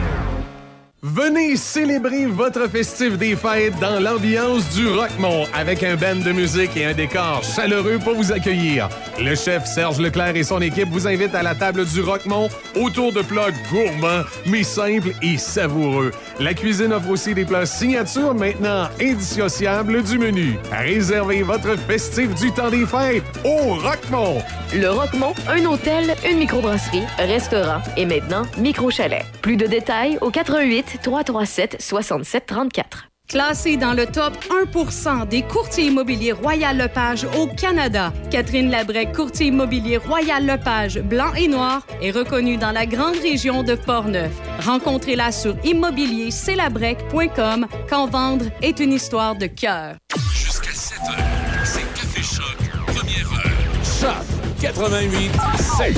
Venez 1.14 1.55
célébrer 1.55 2.26
votre 2.26 2.68
festif 2.68 3.18
des 3.18 3.38
fêtes 3.38 3.80
dans 3.80 3.97
l'ambiance 3.97 4.68
du 4.76 4.89
Rockmont 4.89 5.45
avec 5.53 5.82
un 5.82 5.95
band 5.95 6.18
de 6.18 6.34
musique 6.34 6.76
et 6.76 6.86
un 6.86 6.93
décor 6.93 7.41
chaleureux 7.45 7.97
pour 8.03 8.16
vous 8.16 8.34
accueillir. 8.34 8.89
Le 9.18 9.34
chef 9.34 9.66
Serge 9.66 9.99
Leclerc 9.99 10.36
et 10.36 10.43
son 10.43 10.60
équipe 10.60 10.89
vous 10.89 11.08
invitent 11.08 11.34
à 11.34 11.43
la 11.43 11.55
table 11.55 11.86
du 11.86 12.01
Rockmont 12.01 12.49
autour 12.76 13.14
de 13.14 13.22
plats 13.22 13.51
gourmands 13.72 14.26
mais 14.47 14.64
simples 14.64 15.14
et 15.22 15.38
savoureux. 15.38 16.12
La 16.41 16.53
cuisine 16.53 16.91
offre 16.91 17.10
aussi 17.10 17.34
des 17.34 17.45
plats 17.45 17.66
signature 17.66 18.36
maintenant 18.36 18.89
indissociables 18.99 20.03
du 20.03 20.18
menu. 20.18 20.60
Réservez 20.72 21.41
votre 21.41 21.78
festif 21.88 22.36
du 22.36 22.51
temps 22.51 22.70
des 22.70 22.86
fêtes 22.86 23.24
au 23.45 23.76
Rockmont. 23.76 24.41
Le 24.74 24.89
Roquemont, 24.89 25.34
un 25.47 25.64
hôtel, 25.66 26.14
une 26.30 26.39
microbrasserie, 26.39 27.03
restaurant 27.18 27.82
et 27.95 28.05
maintenant 28.05 28.43
micro-chalet. 28.58 29.26
Plus 29.41 29.55
de 29.55 29.66
détails 29.66 30.18
au 30.20 30.30
88 30.30 30.96
337 30.97 31.77
67 31.79 32.45
34. 32.45 33.07
Classée 33.27 33.75
dans 33.75 33.91
le 33.93 34.05
top 34.05 34.37
1% 34.73 35.27
des 35.27 35.41
courtiers 35.41 35.87
immobiliers 35.87 36.31
Royal 36.31 36.77
Lepage 36.77 37.25
au 37.37 37.47
Canada, 37.47 38.13
Catherine 38.31 38.71
Labrec, 38.71 39.11
courtier 39.11 39.47
immobilier 39.47 39.97
Royal 39.97 40.45
Lepage 40.45 41.01
blanc 41.01 41.33
et 41.33 41.49
noir, 41.49 41.85
est 42.01 42.11
reconnue 42.11 42.55
dans 42.55 42.71
la 42.71 42.85
grande 42.85 43.17
région 43.17 43.63
de 43.63 43.75
Portneuf. 43.75 44.31
Rencontrez-la 44.65 45.33
sur 45.33 45.57
immobiliercelabrec.com 45.65 47.67
quand 47.89 48.07
vendre 48.07 48.45
est 48.61 48.79
une 48.79 48.93
histoire 48.93 49.35
de 49.35 49.47
cœur. 49.47 49.97
Jusqu'à 50.31 50.71
7 50.71 50.97
heures, 51.09 51.17
c'est 51.65 51.81
Café 51.95 52.23
Choc, 52.23 52.55
première 52.85 53.29
heure. 53.33 53.51
Choc 53.83 54.23
88 54.61 55.31
7. 55.77 55.97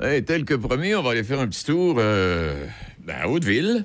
Hey, 0.00 0.24
tel 0.24 0.44
que 0.44 0.54
promis, 0.54 0.94
on 0.94 1.02
va 1.02 1.10
aller 1.10 1.24
faire 1.24 1.40
un 1.40 1.48
petit 1.48 1.64
tour 1.64 1.96
euh, 1.98 2.64
à 3.08 3.28
Hauteville 3.28 3.84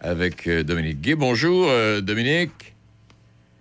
avec 0.00 0.46
euh, 0.46 0.62
Dominique 0.62 1.00
Guy. 1.00 1.14
Bonjour, 1.14 1.68
euh, 1.68 2.00
Dominique. 2.00 2.74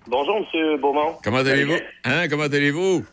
Bonjour, 0.07 0.45
M. 0.53 0.77
Beaumont. 0.79 1.17
Comment 1.23 1.37
allez-vous? 1.37 1.77
Hein, 2.03 2.27
comment 2.29 2.43
allez-vous? 2.43 3.05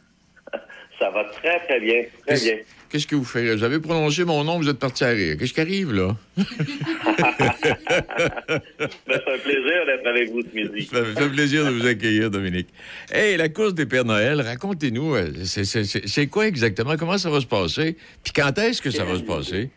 Ça 0.99 1.11
va 1.11 1.25
très, 1.25 1.61
très 1.67 1.81
bien. 1.81 2.03
Très 2.27 2.41
bien. 2.41 2.57
Qu'est-ce 2.89 3.07
que 3.07 3.17
vous 3.17 3.25
faites? 3.25 3.57
Vous 3.57 3.65
avez 3.65 3.81
prononcé 3.81 4.25
mon 4.25 4.45
nom, 4.45 4.59
vous 4.59 4.69
êtes 4.69 4.79
parti 4.79 5.05
à 5.05 5.09
rire. 5.09 5.37
Qu'est-ce 5.39 5.53
qui 5.53 5.61
arrive, 5.61 5.93
là? 5.93 6.17
Ben, 9.09 9.21
c'est 9.25 9.35
un 9.35 9.39
plaisir 9.39 9.87
d'être 9.87 10.07
avec 10.07 10.31
vous 10.31 10.43
ce 10.43 10.55
midi. 10.55 10.87
Ça 10.87 11.01
me 11.01 11.15
fait 11.15 11.29
plaisir 11.29 11.65
de 11.65 11.71
vous 11.71 11.87
accueillir, 11.87 12.31
Dominique. 12.31 12.69
Hey, 13.11 13.37
la 13.37 13.49
course 13.49 13.75
des 13.75 13.87
Pères 13.87 14.05
Noël, 14.05 14.41
racontez-nous, 14.41 15.15
euh, 15.15 15.33
c'est 15.45 16.27
quoi 16.29 16.47
exactement? 16.47 16.97
Comment 16.97 17.19
ça 17.19 17.31
va 17.31 17.41
se 17.41 17.47
passer? 17.47 17.97
Puis 18.23 18.33
quand 18.35 18.57
est-ce 18.59 18.81
que 18.81 18.91
ça 18.91 19.05
va 19.05 19.17
se 19.17 19.23
passer? 19.23 19.71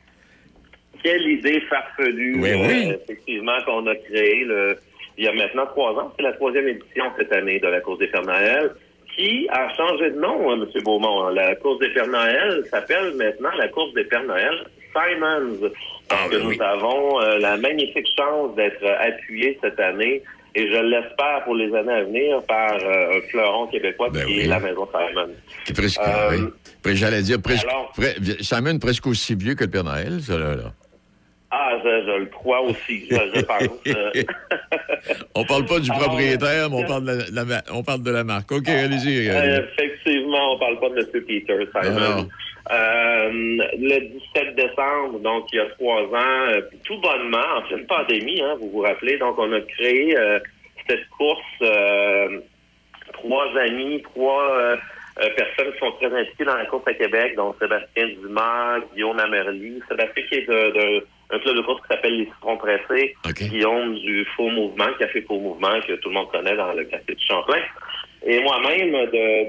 Quelle 1.03 1.21
idée 1.27 1.61
farfelue, 1.69 2.35
Oui, 2.41 2.49
oui. 2.53 2.91
euh, 2.91 2.97
effectivement, 3.03 3.57
qu'on 3.65 3.85
a 3.87 3.95
créée 3.95 4.43
le- 4.45 4.77
il 5.17 5.25
y 5.25 5.27
a 5.27 5.33
maintenant 5.33 5.65
trois 5.67 5.91
ans. 5.93 6.11
C'est 6.17 6.23
la 6.23 6.33
troisième 6.33 6.67
édition 6.67 7.05
cette 7.17 7.31
année 7.33 7.59
de 7.59 7.67
la 7.67 7.81
course 7.81 7.99
des 7.99 8.07
Pères 8.07 8.23
Noël, 8.23 8.71
qui 9.15 9.47
a 9.51 9.67
changé 9.75 10.11
de 10.11 10.19
nom, 10.19 10.51
hein, 10.51 10.59
M. 10.61 10.83
Beaumont. 10.83 11.29
La 11.29 11.55
course 11.55 11.79
des 11.79 11.89
Pères 11.89 12.07
Noël 12.07 12.63
s'appelle 12.71 13.13
maintenant 13.15 13.49
la 13.57 13.67
course 13.69 13.93
des 13.93 14.03
Pères 14.05 14.23
Noël 14.23 14.63
Simons. 14.93 15.69
Parce 16.07 16.29
que 16.29 16.37
nous 16.37 16.61
avons 16.61 17.21
euh, 17.21 17.37
la 17.39 17.57
magnifique 17.57 18.07
chance 18.17 18.55
d'être 18.55 18.83
appuyés 18.99 19.57
cette 19.61 19.79
année, 19.79 20.23
et 20.55 20.67
je 20.67 20.77
l'espère 20.81 21.43
pour 21.43 21.53
les 21.55 21.73
années 21.75 21.93
à 21.93 22.03
venir, 22.03 22.41
par 22.47 22.73
euh, 22.73 23.17
un 23.17 23.21
fleuron 23.29 23.67
québécois 23.67 24.09
qui 24.09 24.39
est 24.41 24.47
la 24.47 24.59
Maison 24.59 24.87
Simons. 24.91 25.29
Qui 25.65 25.71
est 25.71 25.75
presque, 25.75 25.99
Euh, 26.01 26.47
oui. 26.85 26.95
J'allais 26.95 27.21
dire 27.21 27.41
presque. 27.41 27.67
alors- 27.67 27.91
pre- 27.95 28.41
Simon 28.41 28.79
presque 28.79 29.05
aussi 29.05 29.35
vieux 29.35 29.53
que 29.53 29.65
le 29.65 29.69
Père 29.69 29.83
Noël, 29.83 30.19
ça, 30.21 30.37
là. 30.37 30.55
là. 30.55 30.73
Ah, 31.51 31.71
je, 31.83 31.89
je 32.05 32.17
le 32.19 32.25
crois 32.27 32.61
aussi, 32.61 33.07
je, 33.09 33.15
je 33.15 33.41
pense. 33.45 33.67
Euh, 33.87 34.23
On 35.35 35.43
parle 35.45 35.65
pas 35.65 35.79
du 35.79 35.89
propriétaire, 35.89 36.69
mais 36.69 36.75
on 36.75 36.85
parle 36.85 37.05
de 37.05 37.23
la, 37.33 37.61
on 37.73 37.83
parle 37.83 38.03
de 38.03 38.11
la 38.11 38.23
marque. 38.23 38.51
OK, 38.51 38.67
allez-y. 38.69 39.27
Euh, 39.29 39.39
allez-y. 39.39 39.59
effectivement, 39.73 40.53
on 40.53 40.59
parle 40.59 40.79
pas 40.79 40.89
de 40.89 40.99
M. 40.99 41.23
Peter 41.25 41.57
Simon. 41.73 41.99
Non. 41.99 42.29
Euh, 42.71 43.29
le 43.31 43.99
17 44.35 44.55
décembre, 44.55 45.19
donc 45.21 45.45
il 45.51 45.55
y 45.55 45.59
a 45.59 45.65
trois 45.71 46.01
ans, 46.03 46.51
euh, 46.53 46.61
tout 46.85 46.99
bonnement, 47.01 47.39
en 47.57 47.61
pleine 47.63 47.87
pandémie, 47.87 48.41
hein, 48.43 48.55
vous 48.59 48.69
vous 48.69 48.81
rappelez, 48.81 49.17
donc 49.17 49.39
on 49.39 49.51
a 49.53 49.61
créé 49.61 50.15
euh, 50.15 50.39
cette 50.87 51.07
course, 51.17 51.41
euh, 51.63 52.41
trois 53.13 53.47
amis, 53.59 54.03
trois 54.13 54.51
euh, 54.55 54.75
euh, 55.19 55.29
personnes 55.35 55.73
qui 55.73 55.79
sont 55.79 55.91
très 55.93 56.13
impliquées 56.15 56.45
dans 56.45 56.57
la 56.57 56.65
course 56.65 56.87
à 56.87 56.93
Québec, 56.93 57.35
donc 57.35 57.55
Sébastien 57.59 58.07
Dumas, 58.21 58.79
Guillaume 58.93 59.17
Amerly, 59.19 59.81
Sébastien 59.89 60.23
qui 60.29 60.35
est 60.35 60.47
de, 60.47 60.71
de- 60.99 61.07
un 61.31 61.39
club 61.39 61.55
de 61.57 61.61
course 61.61 61.81
qui 61.81 61.87
s'appelle 61.89 62.17
les 62.17 62.25
Citrons 62.25 62.57
Pressés, 62.57 63.15
Guillaume 63.35 63.95
du 63.95 64.25
Faux 64.35 64.49
Mouvement, 64.49 64.87
Café 64.97 65.21
Faux 65.21 65.39
Mouvement, 65.39 65.79
que 65.87 65.93
tout 65.93 66.09
le 66.09 66.15
monde 66.15 66.31
connaît 66.31 66.55
dans 66.55 66.73
le 66.73 66.83
café 66.85 67.13
de 67.13 67.19
Champlain. 67.19 67.61
Et 68.25 68.41
moi-même, 68.41 68.91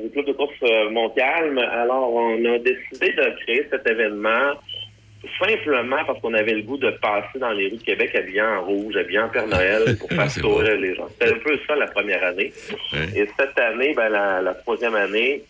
du 0.02 0.10
club 0.10 0.26
de 0.26 0.32
course 0.32 0.54
euh, 0.62 0.90
Montcalm, 0.90 1.58
alors 1.58 2.12
on 2.14 2.44
a 2.44 2.58
décidé 2.58 3.12
de 3.12 3.42
créer 3.42 3.66
cet 3.70 3.88
événement 3.88 4.54
simplement 5.38 5.98
parce 6.06 6.20
qu'on 6.20 6.34
avait 6.34 6.54
le 6.54 6.62
goût 6.62 6.76
de 6.76 6.90
passer 7.02 7.38
dans 7.38 7.50
les 7.50 7.68
rues 7.68 7.76
de 7.76 7.82
Québec 7.82 8.14
habillé 8.14 8.42
en 8.42 8.62
rouge, 8.62 8.96
habillé 8.96 9.18
en 9.18 9.28
Père 9.28 9.46
Noël 9.46 9.96
pour 10.00 10.08
faire 10.08 10.30
sourire 10.30 10.78
les 10.78 10.94
gens. 10.94 11.08
C'était 11.08 11.34
un 11.34 11.38
peu 11.38 11.58
ça 11.66 11.74
la 11.76 11.86
première 11.88 12.22
année. 12.24 12.52
Et 13.14 13.26
cette 13.38 13.58
année, 13.58 13.92
ben, 13.94 14.08
la, 14.08 14.40
la 14.40 14.54
troisième 14.54 14.94
année, 14.94 15.42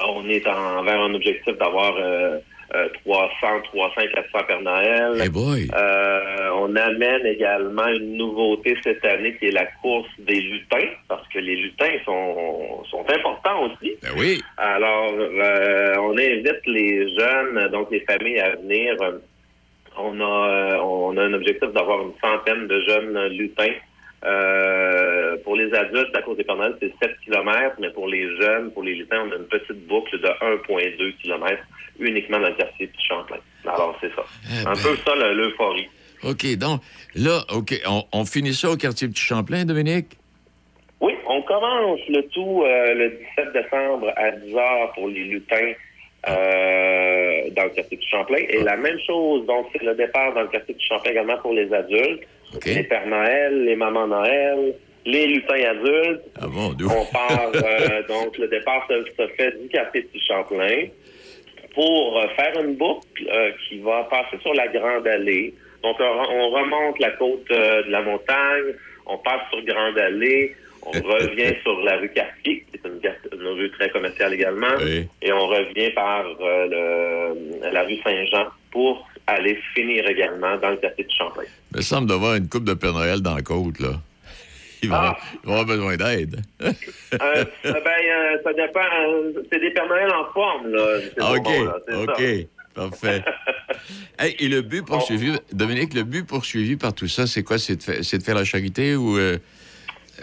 on 0.00 0.28
est 0.28 0.46
en, 0.46 0.82
vers 0.82 1.00
un 1.00 1.14
objectif 1.14 1.56
d'avoir 1.58 1.94
euh, 1.98 2.38
euh, 2.74 2.88
300, 3.04 3.30
300, 3.72 3.94
400 4.14 4.46
Père 4.46 4.60
Noël. 4.60 5.12
Euh, 5.74 6.50
on 6.56 6.74
amène 6.74 7.24
également 7.24 7.86
une 7.86 8.16
nouveauté 8.16 8.76
cette 8.82 9.04
année 9.04 9.36
qui 9.38 9.46
est 9.46 9.52
la 9.52 9.66
course 9.82 10.08
des 10.18 10.40
lutins, 10.40 10.88
parce 11.08 11.26
que 11.28 11.38
les 11.38 11.56
lutins 11.56 11.92
sont, 12.04 12.84
sont 12.90 13.04
importants 13.08 13.66
aussi. 13.66 13.94
Ben 14.02 14.10
oui. 14.18 14.42
Alors, 14.56 15.12
euh, 15.12 15.94
on 16.00 16.12
invite 16.12 16.66
les 16.66 17.14
jeunes, 17.16 17.68
donc 17.68 17.90
les 17.92 18.00
familles 18.00 18.40
à 18.40 18.56
venir. 18.56 18.96
On 19.98 20.20
a, 20.20 20.78
on 20.82 21.16
a 21.16 21.22
un 21.22 21.32
objectif 21.32 21.70
d'avoir 21.72 22.02
une 22.02 22.12
centaine 22.20 22.66
de 22.66 22.80
jeunes 22.80 23.28
lutins. 23.28 23.72
Euh, 24.24 25.36
pour 25.44 25.56
les 25.56 25.72
adultes, 25.74 26.10
la 26.14 26.22
course 26.22 26.38
Noël, 26.48 26.74
c'est 26.80 26.92
7 27.02 27.16
km, 27.24 27.76
mais 27.78 27.90
pour 27.90 28.08
les 28.08 28.34
jeunes, 28.40 28.70
pour 28.72 28.82
les 28.82 28.94
lutins, 28.94 29.22
on 29.28 29.32
a 29.32 29.36
une 29.36 29.44
petite 29.46 29.86
boucle 29.86 30.18
de 30.18 30.26
1,2 30.26 31.12
km 31.22 31.62
uniquement 31.98 32.40
dans 32.40 32.48
le 32.48 32.54
quartier 32.54 32.86
de 32.86 32.92
Champlain. 33.08 33.36
Alors, 33.64 33.96
c'est 34.00 34.12
ça. 34.14 34.24
Eh 34.50 34.66
un 34.66 34.72
ben. 34.72 34.80
peu 34.82 34.96
ça, 35.04 35.14
le- 35.14 35.34
l'euphorie. 35.34 35.88
OK, 36.24 36.56
donc, 36.56 36.80
là, 37.14 37.40
OK, 37.54 37.74
on, 37.86 38.02
on 38.12 38.24
finit 38.24 38.54
ça 38.54 38.70
au 38.70 38.76
quartier 38.76 39.06
Petit 39.08 39.22
Champlain, 39.22 39.64
Dominique? 39.64 40.16
Oui, 41.00 41.12
on 41.28 41.42
commence 41.42 42.00
le 42.08 42.22
tout 42.28 42.62
euh, 42.64 42.94
le 42.94 43.10
17 43.36 43.52
décembre 43.52 44.10
à 44.16 44.30
10h 44.30 44.94
pour 44.94 45.08
les 45.08 45.24
lutins 45.24 45.72
euh, 46.28 47.50
dans 47.54 47.64
le 47.64 47.70
quartier 47.70 47.96
du 47.98 48.06
Champlain. 48.10 48.38
Et 48.48 48.62
la 48.62 48.76
même 48.76 48.98
chose, 49.06 49.46
donc 49.46 49.66
c'est 49.72 49.82
le 49.84 49.94
départ 49.94 50.32
dans 50.34 50.42
le 50.42 50.48
quartier 50.48 50.74
du 50.74 50.84
Champlain 50.84 51.10
également 51.12 51.36
pour 51.38 51.52
les 51.52 51.72
adultes. 51.72 52.22
Les 52.64 52.82
Pères 52.84 53.06
Noël, 53.06 53.64
les 53.64 53.76
Mamans 53.76 54.06
Noël, 54.06 54.74
les 55.04 55.26
lutins 55.26 55.54
adultes. 55.70 56.22
Ah 56.40 56.46
bon? 56.46 56.74
On 56.84 57.04
part, 57.12 57.50
euh, 57.54 58.02
donc 58.08 58.36
le 58.38 58.48
départ 58.48 58.86
se, 58.88 59.04
se 59.16 59.28
fait 59.36 59.52
du 59.60 59.68
quartier 59.68 60.02
du 60.12 60.20
Champlain 60.26 60.86
pour 61.74 62.18
euh, 62.18 62.26
faire 62.36 62.58
une 62.62 62.74
boucle 62.76 63.28
euh, 63.30 63.50
qui 63.68 63.78
va 63.80 64.04
passer 64.04 64.38
sur 64.42 64.54
la 64.54 64.66
Grande 64.68 65.06
Allée. 65.06 65.54
Donc, 65.82 65.96
on, 66.00 66.04
on 66.04 66.50
remonte 66.50 66.98
la 66.98 67.10
côte 67.12 67.48
de 67.50 67.90
la 67.90 68.02
montagne, 68.02 68.74
on 69.06 69.18
passe 69.18 69.42
sur 69.52 69.62
Grande 69.64 69.98
Allée, 69.98 70.54
on 70.82 70.90
revient 70.92 71.54
sur 71.62 71.78
la 71.82 71.96
rue 71.98 72.08
Cartier, 72.10 72.64
qui 72.72 72.76
est 72.76 72.88
une, 72.88 73.46
rue 73.46 73.70
très 73.72 73.90
commerciale 73.90 74.34
également, 74.34 74.78
et 75.22 75.32
on 75.32 75.46
revient 75.46 75.90
par 75.90 76.24
le- 76.40 77.70
la 77.72 77.82
rue 77.82 77.96
Saint-Jean 78.02 78.46
pour 78.72 79.06
aller 79.26 79.58
finir 79.74 80.06
également 80.08 80.56
dans 80.58 80.70
le 80.70 80.76
quartier 80.76 81.04
de 81.04 81.10
Champlain. 81.10 81.42
Il 81.72 81.78
me 81.78 81.82
semble 81.82 82.08
d'avoir 82.08 82.34
une 82.36 82.48
coupe 82.48 82.64
de 82.64 82.74
Père 82.74 82.92
Noël 82.92 83.20
dans 83.20 83.34
la 83.34 83.42
côte, 83.42 83.78
là. 83.80 84.00
Il 84.82 84.90
va, 84.90 84.96
avoir- 84.98 85.18
il 85.32 85.46
va 85.48 85.52
avoir 85.52 85.66
besoin 85.66 85.96
d'aide. 85.96 86.40
Euh, 86.62 86.72
euh, 87.14 87.44
ben, 87.64 87.64
euh, 87.64 88.36
ça 88.44 88.52
dépend. 88.52 88.80
euh, 88.80 89.32
c'est 89.50 89.58
des 89.58 89.70
Père 89.70 89.88
Noël 89.88 90.10
en 90.12 90.32
forme, 90.32 90.68
là. 90.70 90.98
Ah, 91.20 91.32
OK, 91.32 91.48
OK. 92.08 92.16
ça. 92.20 92.34
Parfait. 92.74 93.22
Hey, 94.18 94.34
et 94.38 94.48
le 94.48 94.62
but 94.62 94.84
poursuivi, 94.84 95.32
Dominique, 95.52 95.92
le 95.94 96.02
but 96.02 96.26
poursuivi 96.26 96.76
par 96.76 96.94
tout 96.94 97.06
ça, 97.08 97.26
c'est 97.26 97.42
quoi? 97.42 97.58
C'est 97.58 97.76
de, 97.76 98.22
faire 98.22 98.34
la 98.34 98.44
charité 98.44 98.96
ou... 98.96 99.18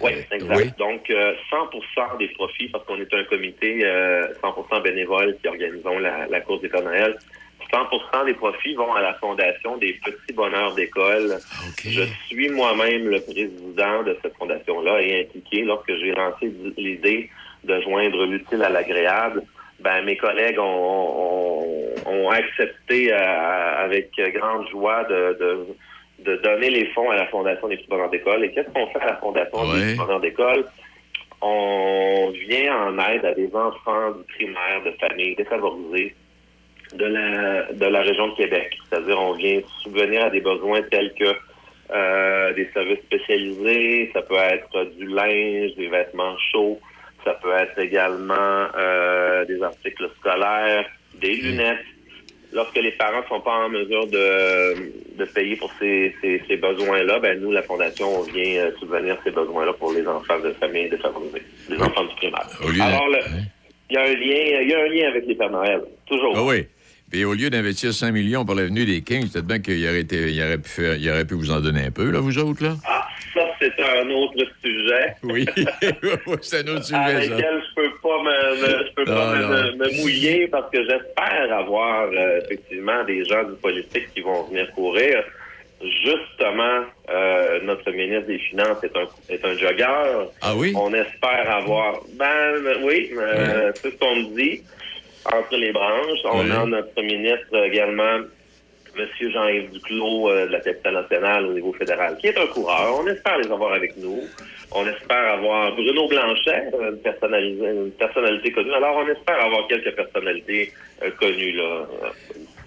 Oui, 0.02 0.12
exact. 0.32 0.56
oui? 0.56 0.72
Donc, 0.80 1.08
euh, 1.12 1.34
100% 1.52 2.18
des 2.18 2.28
profits, 2.30 2.68
parce 2.70 2.84
qu'on 2.86 2.98
est 3.00 3.14
un 3.14 3.24
comité 3.26 3.82
euh, 3.86 4.26
100% 4.44 4.82
bénévole 4.82 5.38
qui 5.42 5.48
organisons 5.48 6.00
la, 6.00 6.26
la 6.28 6.42
course 6.42 6.62
des 6.62 6.70
Pères 6.70 6.84
Noël, 6.84 7.16
100% 7.72 8.26
des 8.26 8.34
profits 8.34 8.76
vont 8.76 8.94
à 8.94 9.02
la 9.02 9.14
Fondation 9.16 9.78
des 9.78 9.94
Petits 10.04 10.34
Bonheurs 10.34 10.74
d'école. 10.76 11.38
Je 11.84 12.04
suis 12.28 12.50
moi-même 12.50 13.08
le 13.10 13.20
président 13.22 14.04
de 14.04 14.18
cette 14.22 14.36
fondation-là 14.38 15.02
et 15.02 15.22
impliqué 15.22 15.62
lorsque 15.64 15.96
j'ai 15.98 16.12
lancé 16.12 16.52
l'idée 16.78 17.30
de 17.64 17.80
joindre 17.82 18.26
l'utile 18.26 18.64
à 18.64 18.70
l'agréable. 18.70 19.44
Ben, 19.80 20.04
mes 20.04 20.16
collègues 20.18 20.60
ont, 20.60 20.64
ont- 20.64 21.94
ont 22.06 22.30
accepté 22.30 23.12
euh, 23.14 23.18
avec 23.84 24.12
grande 24.34 24.68
joie 24.70 25.04
de, 25.06 25.38
de, 25.40 25.68
de 26.32 26.36
donner 26.44 26.70
les 26.70 26.86
fonds 26.88 27.10
à 27.10 27.16
la 27.16 27.26
Fondation 27.28 27.68
des 27.68 27.78
Petits 27.78 27.88
Bonheurs 27.90 28.10
d'école. 28.10 28.44
Et 28.46 28.52
qu'est-ce 28.52 28.70
qu'on 28.70 28.88
fait 28.88 29.00
à 29.02 29.08
la 29.08 29.16
Fondation 29.18 29.64
des 29.74 29.80
Petits 29.82 29.96
Bonheurs 29.98 30.20
d'école? 30.22 30.66
On 31.42 32.32
vient 32.48 32.88
en 32.88 32.98
aide 33.10 33.26
à 33.26 33.34
des 33.34 33.54
enfants 33.54 34.12
du 34.12 34.24
primaire, 34.36 34.82
de 34.86 34.92
familles 34.92 35.36
défavorisées 35.36 36.16
de 36.96 37.06
la, 37.06 37.72
de 37.74 37.86
la 37.86 38.02
région 38.02 38.28
de 38.30 38.36
Québec. 38.36 38.78
C'est-à-dire, 38.90 39.20
on 39.20 39.34
vient 39.34 39.60
subvenir 39.84 40.26
à 40.26 40.30
des 40.30 40.42
besoins 40.42 40.82
tels 40.84 41.14
que 41.20 41.34
euh, 41.94 42.54
des 42.54 42.70
services 42.74 43.00
spécialisés, 43.06 44.10
ça 44.14 44.22
peut 44.22 44.36
être 44.36 44.86
du 44.98 45.08
linge, 45.08 45.76
des 45.76 45.88
vêtements 45.88 46.36
chauds, 46.52 46.80
ça 47.24 47.34
peut 47.42 47.52
être 47.58 47.78
également 47.80 48.68
euh, 48.78 49.46
des 49.46 49.62
articles 49.62 50.10
scolaires, 50.20 50.86
des 51.16 51.34
lunettes. 51.36 51.80
Lorsque 52.52 52.78
les 52.78 52.92
parents 52.92 53.22
ne 53.22 53.28
sont 53.28 53.42
pas 53.42 53.66
en 53.66 53.70
mesure 53.70 54.06
de, 54.08 55.18
de 55.18 55.26
payer 55.26 55.56
pour 55.56 55.72
ces, 55.80 56.14
ces, 56.22 56.42
ces 56.48 56.58
besoins-là, 56.58 57.18
ben 57.20 57.40
nous, 57.42 57.52
la 57.52 57.64
Fondation, 57.64 58.08
on 58.20 58.22
vient 58.24 58.62
euh, 58.66 58.72
subvenir 58.80 59.18
ces 59.24 59.32
besoins-là 59.32 59.74
pour 59.74 59.92
les 59.92 60.08
enfants 60.08 60.40
de 60.40 60.52
familles 60.54 60.90
défavorisées, 60.90 61.42
les 61.70 61.78
enfants 61.78 62.04
du 62.06 62.16
primaire. 62.16 62.48
Alors, 62.82 63.08
le- 63.10 63.20
il 63.90 63.96
y 63.96 63.98
a 63.98 64.02
un 64.04 64.14
lien, 64.14 64.62
il 64.62 64.70
y 64.70 64.74
a 64.74 64.80
un 64.80 64.88
lien 64.88 65.08
avec 65.10 65.26
les 65.26 65.36
Pères 65.36 65.50
Noël, 65.52 65.82
toujours. 66.08 66.34
Ah 66.38 66.44
oui. 66.44 66.66
Puis 67.14 67.26
au 67.26 67.36
lieu 67.36 67.52
d'investir 67.52 67.94
5 67.94 68.12
millions 68.12 68.44
pour 68.44 68.56
l'avenue 68.56 68.86
des 68.86 69.04
Kings, 69.04 69.30
peut-être 69.32 69.46
bien 69.46 69.60
qu'il 69.60 69.88
aurait, 69.88 70.00
été, 70.00 70.32
il 70.32 70.42
aurait, 70.42 70.58
pu 70.58 70.68
faire- 70.68 70.96
il 70.96 71.08
aurait 71.12 71.26
pu 71.26 71.36
vous 71.36 71.52
en 71.52 71.60
donner 71.62 71.86
un 71.86 71.92
peu, 71.92 72.10
là, 72.10 72.20
vous 72.20 72.40
autres, 72.40 72.64
là? 72.64 72.76
Ça, 73.36 73.42
c'est 73.62 73.72
un 73.80 74.10
autre 74.10 74.44
sujet. 74.64 75.14
Oui, 75.24 75.46
c'est 76.42 76.68
un 76.68 76.74
autre 76.74 76.84
sujet, 76.86 76.98
avec 76.98 77.30
ça. 77.30 77.36
lequel 77.36 77.62
je 77.70 77.76
peux 77.82 77.92
pas 78.02 78.18
me, 78.24 78.62
me- 78.64 78.86
je 78.88 78.94
peux 78.96 79.06
pas 79.06 79.36
me, 79.36 79.42
non. 79.44 79.78
me 79.78 80.02
mouiller 80.02 80.48
parce 80.48 80.72
que 80.72 80.80
j'espère 80.80 81.54
avoir 81.56 82.10
euh, 82.12 82.40
effectivement 82.46 83.04
des 83.06 83.24
gens 83.26 83.44
du 83.44 83.56
politique 83.62 84.12
qui 84.16 84.22
vont 84.22 84.46
venir 84.46 84.72
courir. 84.72 85.24
Justement, 86.04 86.86
euh, 87.12 87.60
notre 87.64 87.92
ministre 87.92 88.26
des 88.26 88.40
Finances 88.40 88.84
est 88.84 88.98
un, 88.98 89.08
est 89.34 89.46
un 89.46 89.56
jogger. 89.56 90.30
Ah 90.42 90.56
oui? 90.56 90.74
On 90.76 90.92
espère 90.96 91.46
avoir. 91.58 92.00
Ben 92.18 92.54
oui, 92.84 93.12
euh, 93.16 93.72
c'est 93.76 93.92
ce 93.92 93.98
qu'on 93.98 94.16
me 94.16 94.36
dit 94.36 94.64
entre 95.26 95.56
les 95.58 95.72
branches. 95.72 96.20
On 96.26 96.44
Oui. 96.44 96.52
a 96.52 96.66
notre 96.66 97.02
ministre 97.02 97.56
également, 97.66 98.20
Monsieur 98.96 99.32
Jean-Yves 99.32 99.72
Duclos 99.72 100.30
euh, 100.30 100.46
de 100.46 100.52
la 100.52 100.60
capitale 100.60 100.94
nationale 100.94 101.46
au 101.48 101.54
niveau 101.54 101.74
fédéral, 101.74 102.16
qui 102.22 102.28
est 102.28 102.38
un 102.38 102.46
coureur. 102.48 103.00
On 103.04 103.08
espère 103.08 103.40
les 103.40 103.50
avoir 103.52 103.74
avec 103.74 103.98
nous. 103.98 104.20
On 104.72 104.86
espère 104.88 105.34
avoir 105.34 105.74
Bruno 105.74 106.08
Blanchet, 106.08 106.66
une, 106.80 106.98
personnalisée- 106.98 107.72
une 107.72 107.92
personnalité 107.92 108.52
connue. 108.52 108.72
Alors, 108.74 108.98
on 109.04 109.08
espère 109.12 109.40
avoir 109.44 109.68
quelques 109.68 109.96
personnalités 109.96 110.72
euh, 111.04 111.10
connues, 111.20 111.54
là. 111.54 111.88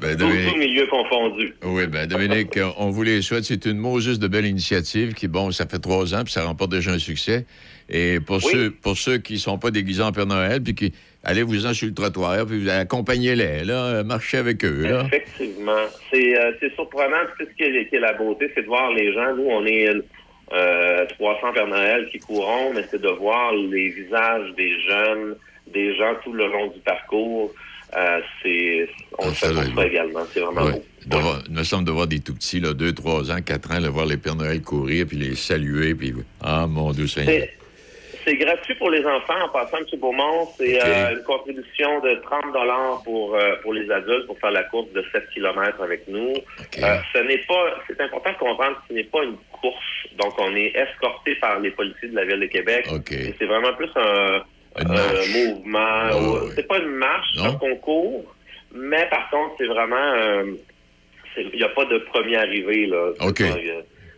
Ben, 0.01 0.15
Dominique- 0.17 0.53
tout 0.53 0.59
milieu 0.59 0.87
confondu. 0.89 1.55
Oui, 1.65 1.87
ben 1.87 2.07
Dominique, 2.07 2.59
on- 2.77 2.91
vous 2.91 3.03
les 3.05 3.23
souhaite. 3.23 3.45
C'est 3.45 3.65
une 3.65 3.79
Moses 3.79 4.19
de 4.19 4.27
belle 4.29 4.47
initiative 4.47 5.15
qui, 5.15 5.27
bon, 5.29 5.53
ça 5.53 5.67
fait 5.67 5.79
trois 5.79 6.13
ans, 6.15 6.23
puis 6.25 6.33
ça 6.33 6.45
remporte 6.45 6.73
déjà 6.73 6.91
un 6.91 6.99
succès. 6.99 7.47
Et 7.89 8.19
pour 8.21 8.45
Oui. 8.45 8.51
ceux 8.53 8.71
pour 8.73 8.97
ceux 8.99 9.19
qui 9.19 9.39
sont 9.39 9.59
pas 9.59 9.71
déguisés 9.71 10.03
en 10.03 10.11
Père 10.13 10.27
Noël, 10.27 10.61
puis 10.61 10.75
qui 10.75 10.93
allez-vous-en 11.27 11.75
sur 11.75 11.87
le 11.89 11.95
trottoir, 11.95 12.47
puis 12.47 12.63
vous 12.63 12.69
accompagnez-les, 12.71 13.65
là, 13.65 13.85
euh, 13.87 14.05
marchez 14.05 14.39
avec 14.39 14.65
eux, 14.65 14.83
là. 14.89 15.05
Effectivement. 15.07 15.73
C'est 16.11 16.39
euh, 16.41 16.53
c'est 16.61 16.73
surprenant. 16.75 17.25
Puis, 17.37 17.47
ce 17.51 17.57
qui 17.57 17.63
est, 17.65 17.89
qui 17.89 17.97
est 17.97 18.01
la 18.01 18.15
beauté, 18.15 18.51
c'est 18.55 18.63
de 18.63 18.67
voir 18.67 18.91
les 18.93 19.13
gens. 19.13 19.35
Nous, 19.37 19.45
on 19.47 19.67
est 19.67 19.89
euh, 20.53 21.05
300 21.19 21.53
Père 21.55 21.67
Noël 21.67 22.09
qui 22.11 22.19
courons, 22.19 22.73
mais 22.75 22.85
c'est 22.91 23.03
de 23.03 23.09
voir 23.09 23.53
les 23.55 23.89
visages 23.91 24.55
des 24.57 24.81
jeunes, 24.81 25.35
des 25.75 25.95
gens 25.97 26.15
tout 26.25 26.33
le 26.33 26.47
long 26.47 26.69
du 26.69 26.79
parcours. 26.81 27.53
Euh, 27.97 28.21
c'est 28.43 28.89
on 29.19 29.27
le 29.29 29.33
fait 29.33 29.47
pour 29.53 29.63
ça 29.83 29.87
également. 29.87 30.21
C'est 30.33 30.41
vraiment 30.41 30.63
Ouais. 30.65 30.73
beau. 30.73 30.85
De 31.07 31.17
voir- 31.19 31.43
il 31.49 31.55
me 31.55 31.63
semble 31.63 31.85
de 31.87 31.93
voir 31.93 32.09
des 32.09 32.19
tout 32.19 32.35
petits, 32.35 32.59
là, 32.59 32.73
2, 32.73 32.93
3 32.93 33.31
ans, 33.31 33.41
4 33.41 33.71
ans, 33.73 33.81
de 33.81 33.87
voir 33.89 34.07
les 34.07 34.17
Pères 34.17 34.35
Noël 34.35 34.61
courir, 34.61 35.07
puis 35.07 35.17
les 35.17 35.37
saluer, 35.37 35.95
puis... 35.95 36.13
Ah, 36.43 36.67
mon 36.69 36.91
Dieu 36.91 37.07
Seigneur. 37.07 37.47
C'est- 38.27 38.37
gratuit 38.37 38.75
pour 38.75 38.91
les 38.91 39.05
enfants. 39.07 39.41
En 39.45 39.49
passant, 39.49 39.79
M. 39.79 39.85
Beaumont, 39.99 40.47
c'est 40.59 40.79
euh, 40.85 41.17
une 41.17 41.23
contribution 41.25 42.01
de 42.01 42.15
30 42.23 42.53
dollars 42.53 43.01
pour 43.05 43.35
euh, 43.35 43.55
pour 43.63 43.73
les 43.73 43.91
adultes 43.91 44.27
pour 44.27 44.39
faire 44.39 44.51
la 44.51 44.65
course 44.65 44.91
de 44.93 45.03
7 45.13 45.29
km 45.33 45.81
avec 45.83 46.07
nous. 46.09 46.33
Euh, 46.33 46.99
ce 47.13 47.19
n'est 47.21 47.39
pas. 47.39 47.75
C'est 47.87 48.01
important 48.01 48.33
de 48.33 48.39
comprendre 48.39 48.77
que 48.77 48.83
ce 48.89 48.93
n'est 48.95 49.05
pas 49.05 49.23
une 49.25 49.37
course. 49.61 49.85
Donc, 50.19 50.35
on 50.39 50.55
est 50.55 50.73
escorté 50.77 51.35
par 51.37 51.61
les 51.61 51.71
policiers 51.71 52.09
de 52.09 52.17
la 52.17 52.25
ville 52.25 52.41
de 52.41 52.47
Québec. 52.47 52.87
C'est 53.39 53.47
vraiment 53.47 53.73
plus 53.75 53.91
un, 53.97 54.43
un 54.77 55.27
mouvement. 55.33 56.09
C'est 56.55 56.67
pas 56.69 56.79
une 56.79 56.91
marche, 56.97 57.29
c'est 57.35 57.43
un 57.43 57.53
concours. 57.59 58.35
Mais 58.75 59.07
par 59.09 59.31
contre, 59.31 59.55
c'est 59.59 59.67
vraiment. 59.67 60.13
Il 61.39 61.51
n'y 61.55 61.63
a 61.65 61.69
pas 61.69 61.85
de 61.85 61.99
premier 61.99 62.37
arrivé 62.37 62.87
là. 62.87 63.11
OK. 63.21 63.41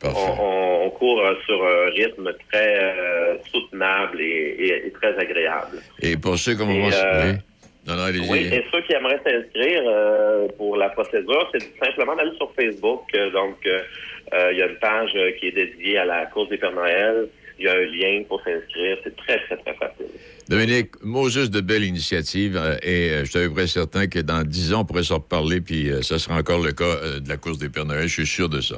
On, 0.05 0.09
on- 0.09 0.86
on 0.86 0.90
court 0.90 1.20
euh, 1.20 1.34
sur 1.46 1.62
un 1.64 1.90
rythme 1.90 2.30
très 2.51 2.76
euh, 2.82 3.36
soutenable 3.53 4.20
et, 4.20 4.24
et- 4.59 4.86
et 4.86 4.90
très 4.92 5.16
agréable. 5.18 5.78
Et 6.01 6.16
pour 6.16 6.38
ceux 6.38 6.55
comme 6.57 6.70
Et, 6.70 6.78
moi... 6.78 6.90
euh, 6.92 7.32
oui. 7.32 7.38
Non, 7.86 7.94
non, 7.96 8.03
allez-y. 8.03 8.30
Oui, 8.30 8.38
et 8.53 8.64
ceux 8.70 8.82
qui 8.82 8.92
aimeraient 8.92 9.20
s'inscrire 9.24 9.82
euh, 9.86 10.46
pour 10.59 10.76
la 10.76 10.90
procédure, 10.90 11.49
c'est 11.53 11.62
simplement 11.82 12.14
d'aller 12.16 12.36
sur 12.36 12.53
Facebook. 12.55 13.03
Donc, 13.32 13.57
il 13.64 14.57
y 14.59 14.62
a 14.62 14.66
une 14.66 14.76
page 14.76 15.11
qui 15.40 15.46
est 15.49 15.53
dédiée 15.53 15.96
à 15.99 16.05
la 16.05 16.26
course 16.26 16.51
des 16.51 16.59
Pères 16.59 16.72
Noël. 16.74 17.28
Il 17.59 17.64
y 17.64 17.68
a 17.68 17.72
un 17.72 17.86
lien 17.86 18.22
pour 18.28 18.42
s'inscrire. 18.42 18.99
C'est 19.05 19.16
très, 19.16 19.38
très, 19.46 19.57
très 19.57 19.74
facile. 19.74 20.07
Dominique, 20.51 20.90
Moses 21.03 21.51
de 21.51 21.61
belle 21.62 21.82
initiative, 21.84 22.61
et 22.82 23.11
je 23.20 23.24
suis 23.24 23.38
à 23.38 23.42
peu 23.49 23.55
près 23.55 23.66
certain 23.66 24.07
que 24.07 24.18
dans 24.18 24.42
10 24.42 24.74
ans, 24.74 24.80
on 24.82 24.84
pourrait 24.84 25.03
s'en 25.03 25.16
reparler, 25.16 25.61
puis 25.62 25.90
ça 26.03 26.18
sera 26.18 26.36
encore 26.36 26.62
le 26.62 26.72
cas 26.72 27.18
de 27.20 27.28
la 27.28 27.36
course 27.38 27.59
des 27.59 27.68
Pères 27.70 27.84
Noël, 27.86 28.03
je 28.07 28.12
suis 28.12 28.26
sûr 28.26 28.49
de 28.51 28.61
ça. 28.61 28.76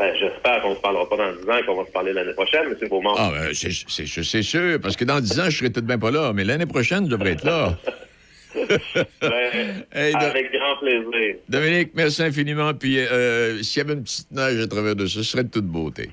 Ben, 0.00 0.14
J'espère 0.18 0.62
qu'on 0.62 0.70
ne 0.70 0.74
se 0.76 0.80
parlera 0.80 1.06
pas 1.06 1.16
dans 1.18 1.32
10 1.32 1.50
ans 1.50 1.58
et 1.58 1.62
qu'on 1.64 1.76
va 1.76 1.84
se 1.84 1.92
parler 1.92 2.14
l'année 2.14 2.32
prochaine, 2.32 2.62
M. 2.68 2.88
Beaumont. 2.88 3.14
Ah, 3.18 3.30
ben, 3.34 3.52
c'est 3.52 4.42
sûr, 4.42 4.80
parce 4.80 4.96
que 4.96 5.04
dans 5.04 5.20
10 5.20 5.40
ans, 5.40 5.50
je 5.50 5.58
serai 5.58 5.70
tout 5.70 5.82
de 5.82 5.86
même 5.86 6.00
pas 6.00 6.10
là, 6.10 6.32
mais 6.32 6.42
l'année 6.42 6.64
prochaine, 6.64 7.04
je 7.04 7.10
devrais 7.10 7.32
être 7.32 7.44
là. 7.44 7.76
Ben, 8.52 8.66
Hey, 9.92 10.12
avec 10.12 10.50
grand 10.50 10.76
plaisir. 10.80 11.36
Dominique, 11.48 11.90
merci 11.94 12.22
infiniment, 12.22 12.74
puis 12.74 12.98
euh, 12.98 13.62
s'il 13.62 13.80
y 13.80 13.84
avait 13.84 13.92
une 13.94 14.02
petite 14.02 14.32
neige 14.32 14.60
à 14.60 14.66
travers 14.66 14.96
de 14.96 15.06
ça, 15.06 15.18
ce 15.18 15.22
serait 15.22 15.44
de 15.44 15.50
toute 15.50 15.66
beauté. 15.66 16.10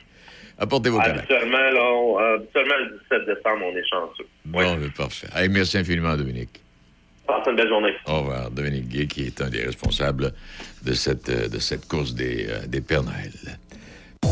Apportez 0.60 0.90
vos 0.90 1.00
canettes. 1.00 1.20
Habituellement, 1.20 1.58
euh, 1.58 2.38
le 2.38 3.00
17 3.10 3.26
décembre, 3.26 3.66
on 3.66 3.76
est 3.76 3.90
chanceux. 3.90 4.28
Bon, 4.46 4.76
ben, 4.76 4.92
parfait. 4.96 5.28
Hey, 5.36 5.50
merci 5.50 5.80
infiniment, 5.80 6.16
Dominique. 6.16 6.62
Passez 7.28 7.50
une 7.50 7.58
belle 7.58 7.68
journée. 7.68 7.94
Au 8.06 8.20
revoir. 8.20 8.50
Dominique 8.52 8.88
Gay, 8.88 9.08
qui 9.08 9.26
est 9.26 9.42
un 9.42 9.50
des 9.50 9.64
responsables 9.64 10.32
de 10.84 10.94
cette, 10.94 11.30
euh, 11.30 11.48
de 11.50 11.60
cette 11.60 11.88
course 11.88 12.14
des, 12.14 12.48
euh, 12.50 12.66
des 12.68 12.82
Pères 12.82 13.04
Noël. 13.04 13.32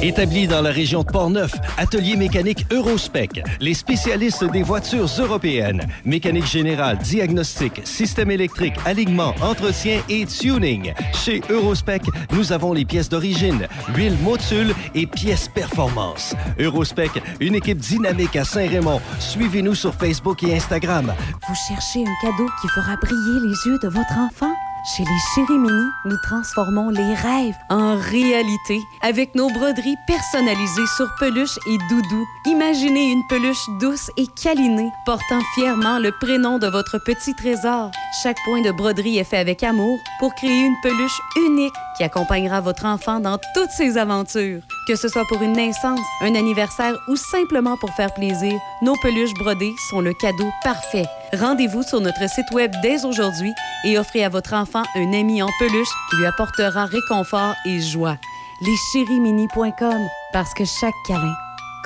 Établi 0.01 0.47
dans 0.47 0.61
la 0.61 0.71
région 0.71 1.01
de 1.01 1.07
Portneuf, 1.11 1.51
Atelier 1.77 2.15
mécanique 2.15 2.65
Eurospec, 2.71 3.41
les 3.59 3.73
spécialistes 3.73 4.43
des 4.51 4.63
voitures 4.63 5.09
européennes. 5.19 5.85
Mécanique 6.05 6.45
générale, 6.45 6.97
diagnostic, 6.99 7.81
système 7.85 8.31
électrique, 8.31 8.75
alignement, 8.85 9.33
entretien 9.41 10.01
et 10.09 10.25
tuning. 10.25 10.93
Chez 11.13 11.41
Eurospec, 11.49 12.03
nous 12.31 12.51
avons 12.51 12.73
les 12.73 12.85
pièces 12.85 13.09
d'origine, 13.09 13.67
huile 13.95 14.15
Motul 14.23 14.73
et 14.93 15.07
pièces 15.07 15.47
performance. 15.47 16.35
Eurospec, 16.59 17.11
une 17.39 17.55
équipe 17.55 17.79
dynamique 17.79 18.35
à 18.35 18.43
Saint-Raymond. 18.43 19.01
Suivez-nous 19.19 19.75
sur 19.75 19.93
Facebook 19.93 20.43
et 20.43 20.55
Instagram. 20.55 21.13
Vous 21.47 21.55
cherchez 21.67 22.01
un 22.01 22.15
cadeau 22.21 22.49
qui 22.61 22.67
fera 22.69 22.95
briller 22.97 23.39
les 23.41 23.71
yeux 23.71 23.79
de 23.81 23.87
votre 23.87 24.17
enfant? 24.17 24.54
Chez 24.85 25.03
les 25.03 25.17
Chéris 25.33 25.57
Mini, 25.57 25.89
nous 26.05 26.17
transformons 26.21 26.89
les 26.89 27.15
rêves 27.15 27.57
en 27.71 27.95
réalité 27.95 28.79
avec 29.01 29.33
nos 29.33 29.49
broderies 29.49 29.97
personnalisées 30.05 30.85
sur 30.95 31.07
peluche 31.19 31.57
et 31.67 31.79
doudou. 31.89 32.23
Imaginez 32.45 33.11
une 33.11 33.25
peluche 33.27 33.67
douce 33.79 34.11
et 34.15 34.27
câlinée 34.27 34.91
portant 35.07 35.41
fièrement 35.55 35.97
le 35.97 36.11
prénom 36.11 36.59
de 36.59 36.67
votre 36.67 36.99
petit 36.99 37.33
trésor. 37.33 37.89
Chaque 38.21 38.37
point 38.45 38.61
de 38.61 38.69
broderie 38.71 39.17
est 39.17 39.23
fait 39.23 39.37
avec 39.37 39.63
amour 39.63 39.97
pour 40.19 40.35
créer 40.35 40.65
une 40.67 40.75
peluche 40.83 41.19
unique 41.35 41.73
qui 41.97 42.03
accompagnera 42.03 42.61
votre 42.61 42.85
enfant 42.85 43.19
dans 43.19 43.37
toutes 43.53 43.71
ses 43.71 43.97
aventures. 43.97 44.61
Que 44.87 44.95
ce 44.95 45.07
soit 45.07 45.25
pour 45.27 45.41
une 45.41 45.53
naissance, 45.53 45.99
un 46.21 46.35
anniversaire 46.35 46.95
ou 47.07 47.15
simplement 47.15 47.77
pour 47.77 47.91
faire 47.91 48.13
plaisir, 48.13 48.53
nos 48.81 48.95
peluches 49.01 49.33
brodées 49.35 49.73
sont 49.89 50.01
le 50.01 50.13
cadeau 50.13 50.49
parfait. 50.63 51.05
Rendez-vous 51.33 51.83
sur 51.83 52.01
notre 52.01 52.29
site 52.29 52.51
web 52.51 52.71
dès 52.81 53.05
aujourd'hui 53.05 53.51
et 53.85 53.97
offrez 53.97 54.23
à 54.23 54.29
votre 54.29 54.53
enfant 54.53 54.83
un 54.95 55.13
ami 55.13 55.41
en 55.41 55.49
peluche 55.59 55.87
qui 56.09 56.17
lui 56.17 56.25
apportera 56.25 56.85
réconfort 56.85 57.55
et 57.65 57.81
joie. 57.81 58.17
Leschérimini.com 58.61 60.07
parce 60.31 60.53
que 60.53 60.63
chaque 60.65 60.93
câlin 61.07 61.35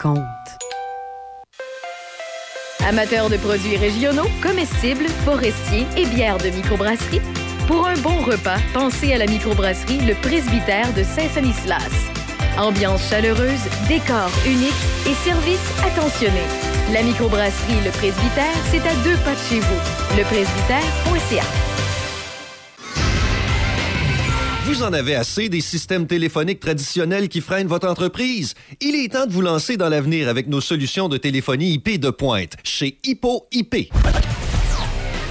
compte. 0.01 0.23
Amateurs 2.87 3.29
de 3.29 3.37
produits 3.37 3.77
régionaux, 3.77 4.27
comestibles, 4.41 5.07
forestiers 5.25 5.85
et 5.97 6.05
bières 6.05 6.37
de 6.37 6.49
microbrasserie, 6.49 7.21
pour 7.69 7.85
un 7.85 7.97
bon 7.97 8.23
repas, 8.23 8.57
pensez 8.73 9.13
à 9.13 9.19
la 9.19 9.27
microbrasserie 9.27 9.99
Le 9.99 10.15
Presbytère 10.15 10.91
de 10.95 11.03
Saint-Sanislas. 11.03 11.91
Ambiance 12.57 13.07
chaleureuse, 13.07 13.61
décor 13.87 14.31
unique 14.47 14.73
et 15.05 15.13
service 15.13 15.59
attentionné. 15.85 16.41
La 16.91 17.03
microbrasserie 17.03 17.85
Le 17.85 17.91
Presbytère, 17.91 18.55
c'est 18.71 18.81
à 18.81 18.95
deux 19.03 19.15
pas 19.17 19.35
de 19.35 19.39
chez 19.47 19.59
vous. 19.59 20.17
Lepresbytère.ca. 20.17 21.43
Vous 24.65 24.81
en 24.81 24.91
avez 24.91 25.13
assez 25.13 25.47
des 25.47 25.61
systèmes 25.61 26.07
téléphoniques 26.07 26.61
traditionnels 26.61 27.29
qui 27.29 27.39
freinent 27.39 27.67
votre 27.67 27.87
entreprise? 27.87 28.55
Il 28.81 28.95
est 28.95 29.13
temps 29.13 29.27
de 29.27 29.31
vous 29.31 29.41
lancer 29.41 29.77
dans 29.77 29.89
l'avenir 29.89 30.27
avec 30.27 30.47
nos 30.47 30.61
solutions 30.61 31.07
de 31.07 31.17
téléphonie 31.17 31.73
IP 31.73 31.99
de 31.99 32.09
pointe 32.09 32.55
chez 32.63 32.97
Hippo 33.03 33.45
IP. 33.51 33.91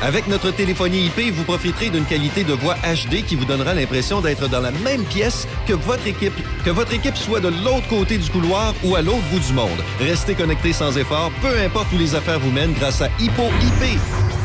Avec 0.00 0.28
notre 0.28 0.52
téléphonie 0.52 1.06
IP, 1.06 1.34
vous 1.34 1.42
profiterez 1.42 1.90
d'une 1.90 2.04
qualité 2.04 2.44
de 2.44 2.52
voix 2.52 2.76
HD 2.76 3.24
qui 3.26 3.34
vous 3.34 3.44
donnera 3.44 3.74
l'impression 3.74 4.20
d'être 4.20 4.48
dans 4.48 4.60
la 4.60 4.70
même 4.70 5.02
pièce 5.04 5.48
que 5.66 5.72
votre 5.72 6.06
équipe, 6.06 6.34
que 6.64 6.70
votre 6.70 6.94
équipe 6.94 7.16
soit 7.16 7.40
de 7.40 7.48
l'autre 7.48 7.88
côté 7.88 8.16
du 8.16 8.30
couloir 8.30 8.74
ou 8.84 8.94
à 8.94 9.02
l'autre 9.02 9.24
bout 9.32 9.40
du 9.40 9.52
monde. 9.52 9.82
Restez 9.98 10.36
connecté 10.36 10.72
sans 10.72 10.96
effort, 10.96 11.32
peu 11.42 11.58
importe 11.64 11.92
où 11.92 11.98
les 11.98 12.14
affaires 12.14 12.38
vous 12.38 12.52
mènent 12.52 12.74
grâce 12.74 13.02
à 13.02 13.08
Hippo 13.18 13.46
IP. 13.60 13.98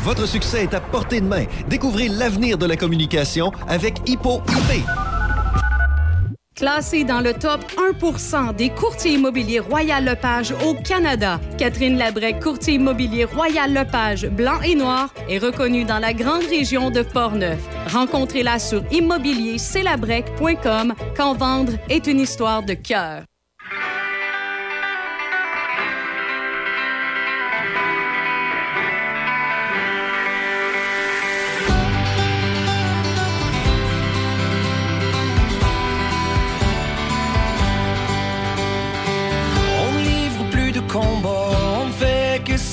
Votre 0.04 0.28
succès 0.28 0.64
est 0.64 0.74
à 0.74 0.82
portée 0.82 1.22
de 1.22 1.28
main. 1.28 1.46
Découvrez 1.68 2.08
l'avenir 2.08 2.58
de 2.58 2.66
la 2.66 2.76
communication 2.76 3.52
avec 3.68 4.00
Hippo 4.08 4.42
IP. 4.50 4.84
Classée 6.56 7.04
dans 7.04 7.20
le 7.20 7.34
top 7.34 7.62
1% 7.78 8.56
des 8.56 8.70
courtiers 8.70 9.14
immobiliers 9.14 9.60
Royal 9.60 10.06
Lepage 10.06 10.54
au 10.66 10.76
Canada, 10.76 11.42
Catherine 11.58 11.98
Labrec, 11.98 12.40
courtier 12.40 12.76
immobilier 12.76 13.26
Royal 13.26 13.74
Lepage 13.74 14.28
blanc 14.28 14.62
et 14.62 14.76
noir, 14.76 15.12
est 15.28 15.40
reconnue 15.40 15.84
dans 15.84 15.98
la 15.98 16.14
grande 16.14 16.44
région 16.44 16.92
de 16.92 17.02
Portneuf. 17.02 17.58
Rencontrez-la 17.92 18.60
sur 18.60 18.84
immobilierclabrec.com 18.92 20.94
quand 21.18 21.34
vendre 21.34 21.74
est 21.90 22.06
une 22.06 22.20
histoire 22.20 22.62
de 22.62 22.76
cœur. 22.76 23.24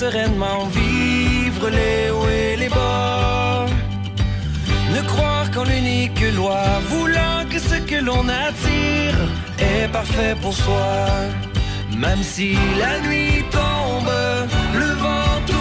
Sereinement 0.00 0.64
vivre 0.80 1.68
les 1.68 2.10
hauts 2.10 2.30
et 2.42 2.56
les 2.56 2.70
bas. 2.70 3.66
Ne 4.94 5.02
croire 5.02 5.50
qu'en 5.50 5.64
l'unique 5.64 6.24
loi, 6.34 6.62
voulant 6.92 7.40
que 7.50 7.58
ce 7.58 7.76
que 7.90 7.98
l'on 8.06 8.26
attire 8.46 9.18
est 9.58 9.88
parfait 9.92 10.34
pour 10.40 10.54
soi. 10.54 10.96
Même 12.04 12.22
si 12.22 12.56
la 12.82 12.94
nuit 13.06 13.44
tombe, 13.58 14.16
le 14.82 14.90
vent 15.02 15.34
tourne 15.46 15.59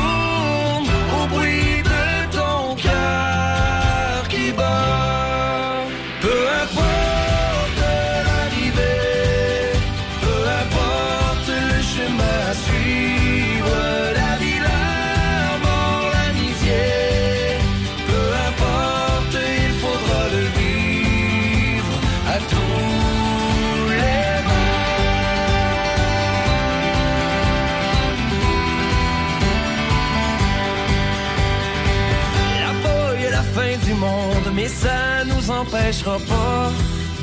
pas 36.04 36.72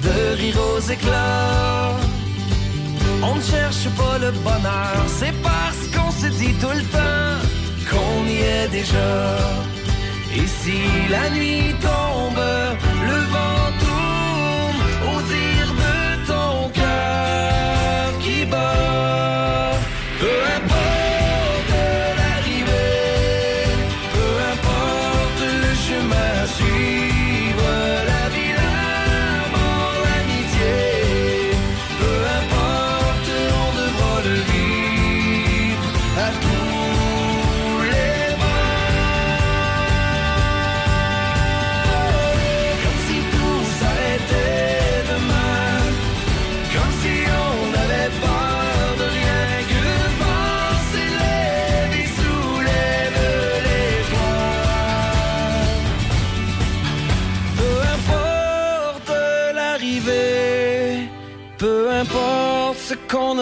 de 0.03 0.37
rire 0.37 0.57
aux 0.61 0.81
éclats. 0.81 1.93
On 3.23 3.37
ne 3.37 3.43
cherche 3.43 3.89
pas 3.97 4.19
le 4.19 4.31
bonheur, 4.33 5.05
c'est 5.07 5.35
parce 5.43 5.83
qu'on 5.95 6.11
se 6.11 6.27
dit 6.27 6.55
tout 6.55 6.75
le 6.75 6.83
temps 6.97 7.39
qu'on 7.89 8.27
y 8.27 8.39
est 8.39 8.69
déjà. 8.69 9.39
Et 10.35 10.47
si 10.47 10.79
la 11.09 11.31
nuit 11.31 11.75
tombe, 11.81 12.45
le 13.11 13.19
vent 13.33 13.66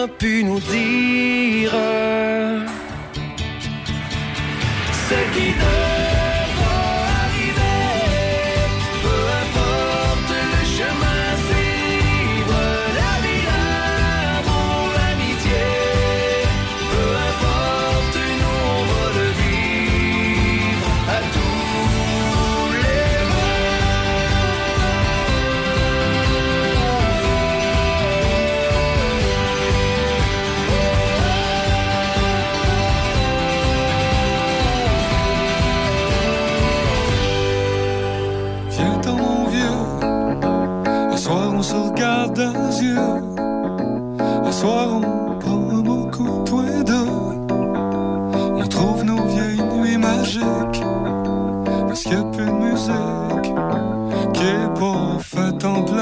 pu 0.07 0.43
nous 0.43 0.59
dire. 0.59 2.24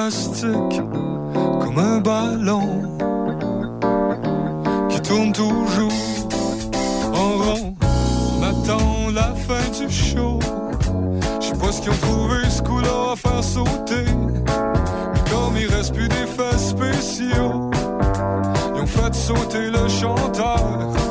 Comme 0.03 1.77
un 1.77 2.01
ballon 2.01 2.99
qui 4.89 4.99
tourne 4.99 5.31
toujours 5.31 5.93
en 7.13 7.37
rond. 7.41 7.75
On 8.37 8.43
attend 8.43 9.11
la 9.13 9.33
fin 9.33 9.63
du 9.69 9.89
show. 9.89 10.39
Je 11.39 11.45
sais 11.47 11.53
pas 11.53 11.71
ce 11.71 11.81
qu'ils 11.81 11.91
ont 11.91 11.97
trouvé 12.01 12.49
ce 12.49 12.61
coup-là 12.63 13.13
à 13.13 13.15
faire 13.15 13.41
sauter. 13.41 14.03
Mais 15.13 15.31
comme 15.31 15.55
il 15.57 15.73
reste 15.73 15.93
plus 15.93 16.09
d'effets 16.09 16.57
spéciaux, 16.57 17.71
ils 18.75 18.81
ont 18.81 18.85
fait 18.85 19.15
sauter 19.15 19.69
le 19.69 19.87
chanteur. 19.87 21.02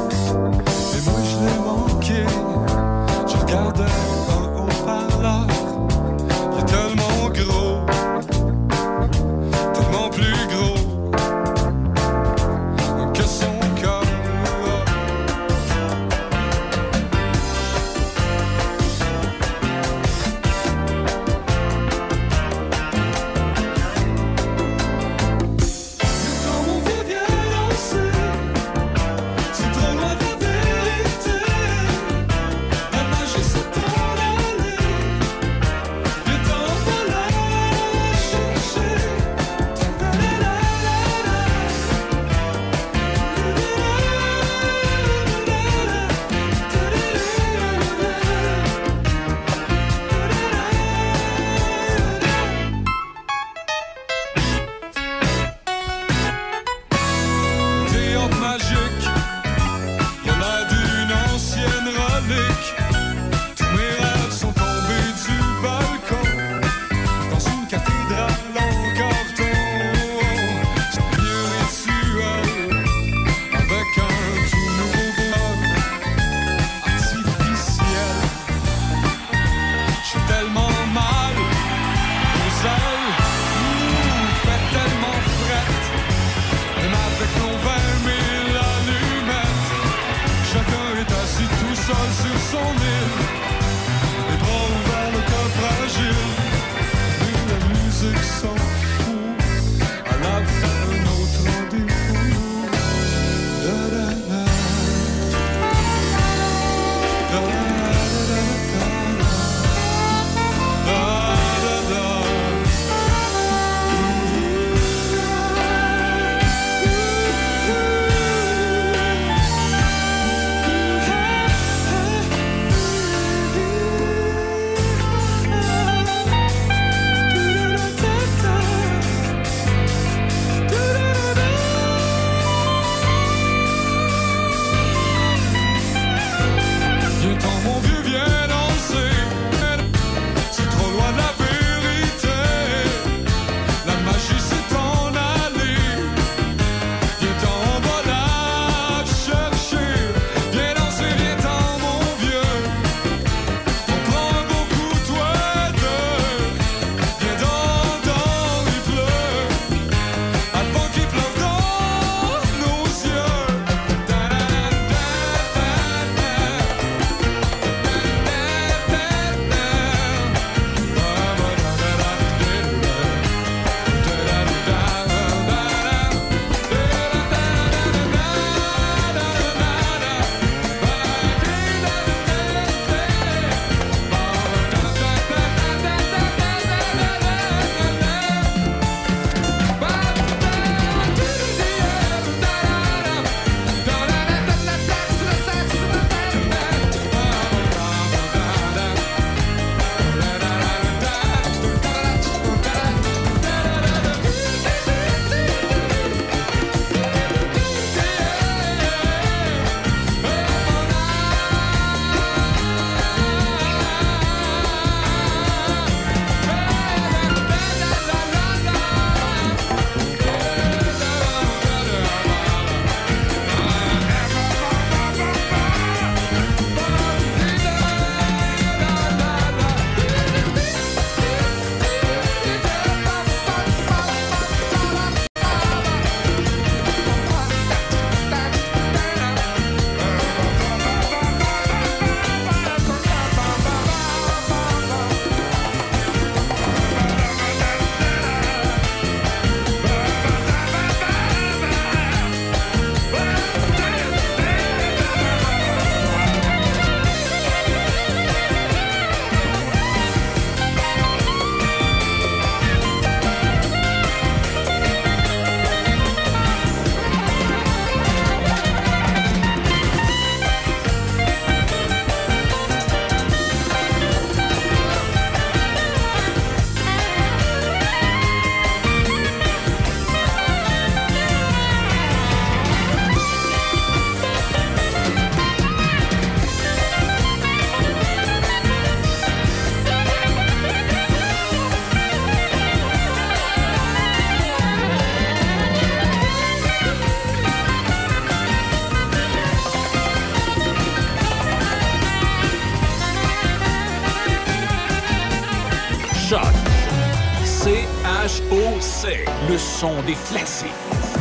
Des 310.06 310.14
classiques. 310.30 310.68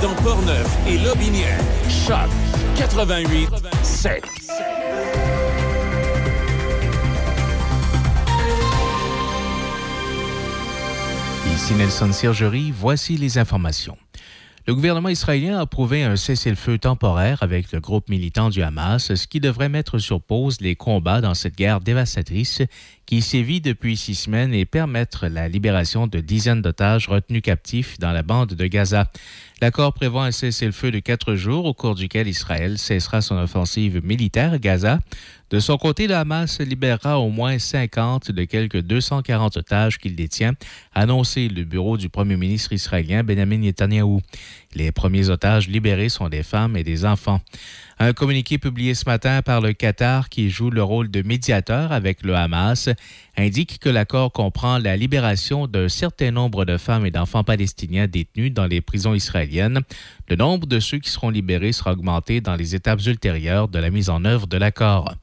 Dans 0.04 0.14
Portneuf 0.22 0.68
et 0.88 1.00
Lobinière, 1.00 1.60
Choc 1.90 2.30
88 2.78 3.50
7. 3.82 4.24
Ici 11.52 11.74
Nelson 11.74 12.12
Sergerie, 12.12 12.72
voici 12.72 13.18
les 13.18 13.40
informations. 13.40 13.98
Le 14.72 14.76
gouvernement 14.76 15.10
israélien 15.10 15.58
a 15.58 15.64
approuvé 15.64 16.04
un 16.04 16.16
cessez-le-feu 16.16 16.78
temporaire 16.78 17.44
avec 17.44 17.74
le 17.74 17.82
groupe 17.82 18.08
militant 18.08 18.50
du 18.50 18.64
Hamas, 18.64 19.14
ce 19.14 19.28
qui 19.28 19.42
devrait 19.42 19.68
mettre 19.68 20.00
sur 20.00 20.22
pause 20.22 20.62
les 20.62 20.78
combats 20.78 21.20
dans 21.20 21.34
cette 21.34 21.58
guerre 21.58 21.82
dévastatrice 21.82 22.62
qui 23.06 23.22
sévit 23.22 23.60
depuis 23.60 23.98
six 23.98 24.16
semaines 24.16 24.54
et 24.54 24.64
permettre 24.64 25.28
la 25.28 25.50
libération 25.50 26.08
de 26.08 26.22
dizaines 26.22 26.62
d'otages 26.62 27.10
retenus 27.10 27.42
captifs 27.42 28.00
dans 28.00 28.14
la 28.14 28.24
bande 28.24 28.54
de 28.54 28.68
Gaza. 28.68 29.12
L'accord 29.62 29.94
prévoit 29.94 30.24
un 30.24 30.32
cessez-le-feu 30.32 30.92
de 30.92 31.00
quatre 31.00 31.36
jours 31.36 31.66
au 31.66 31.74
cours 31.74 31.96
duquel 31.96 32.30
Israël 32.30 32.78
cessera 32.78 33.20
son 33.20 33.36
offensive 33.36 34.00
militaire 34.06 34.54
à 34.54 34.58
Gaza. 34.58 35.00
De 35.52 35.60
son 35.60 35.78
côté, 35.78 36.08
le 36.08 36.16
Hamas 36.16 36.62
libérera 36.62 37.20
au 37.20 37.30
moins 37.30 37.60
50 37.60 38.32
de 38.32 38.46
quelques 38.46 38.80
240 38.80 39.58
otages 39.58 39.98
qu'il 39.98 40.16
détient, 40.16 40.54
a 40.94 41.02
annoncé 41.02 41.50
le 41.50 41.66
bureau 41.66 41.98
du 41.98 42.08
premier 42.08 42.38
ministre 42.38 42.72
israélien 42.72 43.22
Benjamin 43.22 43.58
Netanyahou. 43.58 44.22
Les 44.76 44.94
premiers 44.94 45.30
otages 45.30 45.68
libérés 45.68 46.08
sont 46.08 46.30
des 46.30 46.44
femmes 46.44 46.78
et 46.78 46.86
des 46.86 47.04
enfants. 47.04 47.42
Un 48.04 48.14
communiqué 48.14 48.58
publié 48.58 48.96
ce 48.96 49.06
matin 49.06 49.44
par 49.44 49.62
le 49.62 49.74
Qatar, 49.74 50.30
qui 50.30 50.50
joue 50.50 50.72
le 50.72 50.82
rôle 50.82 51.12
de 51.12 51.22
médiateur 51.22 51.92
avec 51.92 52.24
le 52.24 52.36
Hamas, 52.36 52.90
indique 53.38 53.78
que 53.78 53.90
l'accord 53.90 54.32
comprend 54.32 54.80
la 54.80 54.98
libération 54.98 55.68
d'un 55.68 55.88
certain 55.88 56.32
nombre 56.32 56.66
de 56.66 56.78
femmes 56.78 57.06
et 57.06 57.12
d'enfants 57.12 57.44
palestiniens 57.44 58.08
détenus 58.08 58.52
dans 58.52 58.66
les 58.66 58.82
prisons 58.82 59.14
israéliennes. 59.14 59.82
Le 60.30 60.36
nombre 60.36 60.66
de 60.66 60.80
ceux 60.80 60.98
qui 60.98 61.12
seront 61.12 61.30
libérés 61.30 61.74
sera 61.74 61.92
augmenté 61.92 62.42
dans 62.42 62.56
les 62.56 62.74
étapes 62.74 63.06
ultérieures 63.06 63.68
de 63.68 63.78
la 63.78 63.92
mise 63.92 64.10
en 64.10 64.26
œuvre 64.26 64.48
de 64.48 64.58
l'accord. 64.58 65.14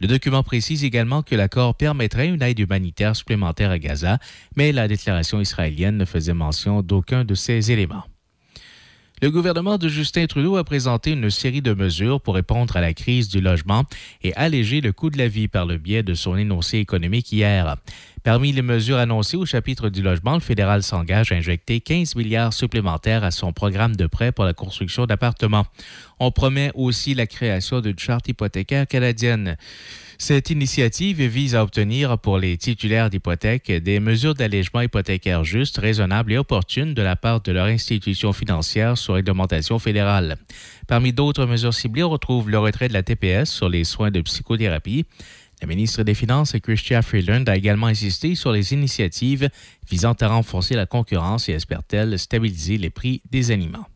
Le 0.00 0.06
document 0.06 0.44
précise 0.44 0.84
également 0.84 1.22
que 1.22 1.34
l'accord 1.34 1.74
permettrait 1.74 2.28
une 2.28 2.42
aide 2.42 2.60
humanitaire 2.60 3.16
supplémentaire 3.16 3.72
à 3.72 3.80
Gaza, 3.80 4.20
mais 4.54 4.70
la 4.70 4.86
déclaration 4.86 5.40
israélienne 5.40 5.96
ne 5.96 6.04
faisait 6.04 6.32
mention 6.32 6.80
d'aucun 6.82 7.24
de 7.24 7.34
ces 7.34 7.72
éléments. 7.72 8.04
Le 9.22 9.30
gouvernement 9.30 9.76
de 9.76 9.86
Justin 9.86 10.24
Trudeau 10.24 10.56
a 10.56 10.64
présenté 10.64 11.10
une 11.10 11.28
série 11.28 11.60
de 11.60 11.74
mesures 11.74 12.22
pour 12.22 12.36
répondre 12.36 12.74
à 12.74 12.80
la 12.80 12.94
crise 12.94 13.28
du 13.28 13.42
logement 13.42 13.84
et 14.22 14.34
alléger 14.34 14.80
le 14.80 14.92
coût 14.92 15.10
de 15.10 15.18
la 15.18 15.28
vie 15.28 15.46
par 15.46 15.66
le 15.66 15.76
biais 15.76 16.02
de 16.02 16.14
son 16.14 16.38
énoncé 16.38 16.78
économique 16.78 17.30
hier. 17.30 17.76
Parmi 18.22 18.50
les 18.50 18.62
mesures 18.62 18.96
annoncées 18.96 19.36
au 19.36 19.44
chapitre 19.44 19.90
du 19.90 20.00
logement, 20.00 20.34
le 20.34 20.40
fédéral 20.40 20.82
s'engage 20.82 21.32
à 21.32 21.34
injecter 21.34 21.80
15 21.80 22.16
milliards 22.16 22.54
supplémentaires 22.54 23.22
à 23.22 23.30
son 23.30 23.52
programme 23.52 23.94
de 23.94 24.06
prêt 24.06 24.32
pour 24.32 24.46
la 24.46 24.54
construction 24.54 25.04
d'appartements. 25.04 25.66
On 26.18 26.30
promet 26.30 26.70
aussi 26.74 27.12
la 27.12 27.26
création 27.26 27.82
d'une 27.82 27.98
charte 27.98 28.26
hypothécaire 28.28 28.86
canadienne. 28.86 29.58
Cette 30.22 30.50
initiative 30.50 31.22
vise 31.22 31.54
à 31.54 31.62
obtenir 31.62 32.18
pour 32.18 32.36
les 32.36 32.58
titulaires 32.58 33.08
d'hypothèques 33.08 33.72
des 33.72 34.00
mesures 34.00 34.34
d'allègement 34.34 34.82
hypothécaire 34.82 35.44
justes, 35.44 35.78
raisonnables 35.78 36.34
et 36.34 36.36
opportunes 36.36 36.92
de 36.92 37.00
la 37.00 37.16
part 37.16 37.40
de 37.40 37.50
leur 37.52 37.64
institution 37.64 38.34
financière 38.34 38.98
sur 38.98 39.14
réglementation 39.14 39.78
fédérale. 39.78 40.36
Parmi 40.86 41.14
d'autres 41.14 41.46
mesures 41.46 41.72
ciblées, 41.72 42.02
on 42.02 42.10
retrouve 42.10 42.50
le 42.50 42.58
retrait 42.58 42.88
de 42.88 42.92
la 42.92 43.02
TPS 43.02 43.50
sur 43.50 43.70
les 43.70 43.84
soins 43.84 44.10
de 44.10 44.20
psychothérapie. 44.20 45.06
La 45.62 45.66
ministre 45.66 46.02
des 46.02 46.14
Finances, 46.14 46.54
Chrystia 46.62 47.00
Freeland, 47.00 47.44
a 47.46 47.56
également 47.56 47.86
insisté 47.86 48.34
sur 48.34 48.52
les 48.52 48.74
initiatives 48.74 49.48
visant 49.90 50.12
à 50.20 50.28
renforcer 50.28 50.74
la 50.74 50.84
concurrence 50.84 51.48
et 51.48 51.52
espère-t-elle 51.52 52.18
stabiliser 52.18 52.76
les 52.76 52.90
prix 52.90 53.22
des 53.30 53.52
aliments. 53.52 53.86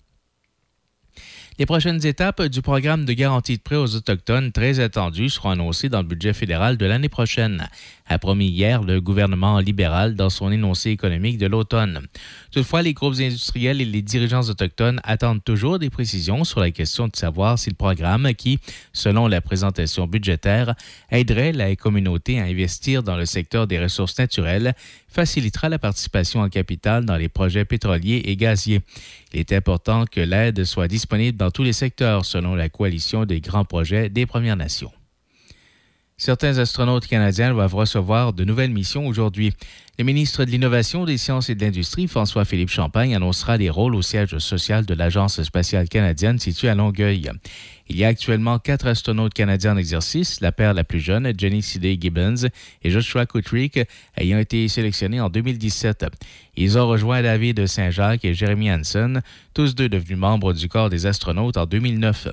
Les 1.56 1.66
prochaines 1.66 2.04
étapes 2.04 2.42
du 2.42 2.62
programme 2.62 3.04
de 3.04 3.12
garantie 3.12 3.58
de 3.58 3.62
prêt 3.62 3.76
aux 3.76 3.94
Autochtones 3.94 4.50
très 4.50 4.80
attendu 4.80 5.28
seront 5.28 5.50
annoncées 5.50 5.88
dans 5.88 6.02
le 6.02 6.08
budget 6.08 6.32
fédéral 6.32 6.76
de 6.76 6.84
l'année 6.84 7.08
prochaine, 7.08 7.68
a 8.08 8.18
promis 8.18 8.48
hier 8.48 8.82
le 8.82 9.00
gouvernement 9.00 9.60
libéral 9.60 10.16
dans 10.16 10.30
son 10.30 10.50
énoncé 10.50 10.90
économique 10.90 11.38
de 11.38 11.46
l'automne. 11.46 12.08
Toutefois, 12.50 12.82
les 12.82 12.92
groupes 12.92 13.20
industriels 13.20 13.80
et 13.80 13.84
les 13.84 14.02
dirigeants 14.02 14.42
autochtones 14.42 15.00
attendent 15.04 15.44
toujours 15.44 15.78
des 15.78 15.90
précisions 15.90 16.42
sur 16.42 16.58
la 16.58 16.72
question 16.72 17.06
de 17.06 17.14
savoir 17.14 17.56
si 17.56 17.70
le 17.70 17.76
programme 17.76 18.34
qui, 18.34 18.58
selon 18.92 19.28
la 19.28 19.40
présentation 19.40 20.08
budgétaire, 20.08 20.74
aiderait 21.12 21.52
la 21.52 21.76
communauté 21.76 22.40
à 22.40 22.46
investir 22.46 23.04
dans 23.04 23.16
le 23.16 23.26
secteur 23.26 23.68
des 23.68 23.78
ressources 23.78 24.18
naturelles, 24.18 24.74
facilitera 25.14 25.68
la 25.68 25.78
participation 25.78 26.40
en 26.40 26.48
capital 26.48 27.04
dans 27.06 27.16
les 27.16 27.28
projets 27.28 27.64
pétroliers 27.64 28.22
et 28.24 28.36
gaziers. 28.36 28.80
Il 29.32 29.40
est 29.40 29.52
important 29.52 30.04
que 30.04 30.20
l'aide 30.20 30.64
soit 30.64 30.88
disponible 30.88 31.38
dans 31.38 31.50
tous 31.50 31.62
les 31.62 31.72
secteurs, 31.72 32.24
selon 32.24 32.54
la 32.54 32.68
coalition 32.68 33.24
des 33.24 33.40
grands 33.40 33.64
projets 33.64 34.08
des 34.08 34.26
Premières 34.26 34.56
Nations. 34.56 34.92
Certains 36.16 36.58
astronautes 36.58 37.06
canadiens 37.06 37.52
doivent 37.52 37.74
recevoir 37.74 38.32
de 38.32 38.44
nouvelles 38.44 38.70
missions 38.70 39.06
aujourd'hui. 39.06 39.52
Le 39.96 40.02
ministre 40.02 40.44
de 40.44 40.50
l'Innovation, 40.50 41.04
des 41.04 41.16
Sciences 41.18 41.50
et 41.50 41.54
de 41.54 41.64
l'Industrie, 41.64 42.08
François-Philippe 42.08 42.68
Champagne, 42.68 43.14
annoncera 43.14 43.56
les 43.56 43.70
rôles 43.70 43.94
au 43.94 44.02
siège 44.02 44.36
social 44.38 44.84
de 44.84 44.92
l'Agence 44.92 45.40
spatiale 45.44 45.88
canadienne 45.88 46.40
située 46.40 46.68
à 46.68 46.74
Longueuil. 46.74 47.30
Il 47.88 47.98
y 47.98 48.04
a 48.04 48.08
actuellement 48.08 48.58
quatre 48.58 48.86
astronautes 48.86 49.34
canadiens 49.34 49.74
en 49.74 49.76
exercice, 49.76 50.40
la 50.40 50.52
paire 50.52 50.72
la 50.72 50.84
plus 50.84 51.00
jeune, 51.00 51.32
Jenny 51.36 51.62
Sidney 51.62 51.98
Gibbons, 52.00 52.48
et 52.82 52.90
Joshua 52.90 53.26
Kutrick, 53.26 53.78
ayant 54.16 54.38
été 54.38 54.66
sélectionnés 54.68 55.20
en 55.20 55.28
2017. 55.28 56.06
Ils 56.56 56.78
ont 56.78 56.88
rejoint 56.88 57.20
David 57.20 57.66
Saint-Jacques 57.66 58.24
et 58.24 58.32
Jeremy 58.32 58.72
Hansen, 58.72 59.22
tous 59.52 59.74
deux 59.74 59.90
devenus 59.90 60.16
membres 60.16 60.54
du 60.54 60.68
corps 60.68 60.88
des 60.88 61.04
astronautes 61.04 61.58
en 61.58 61.66
2009. 61.66 62.28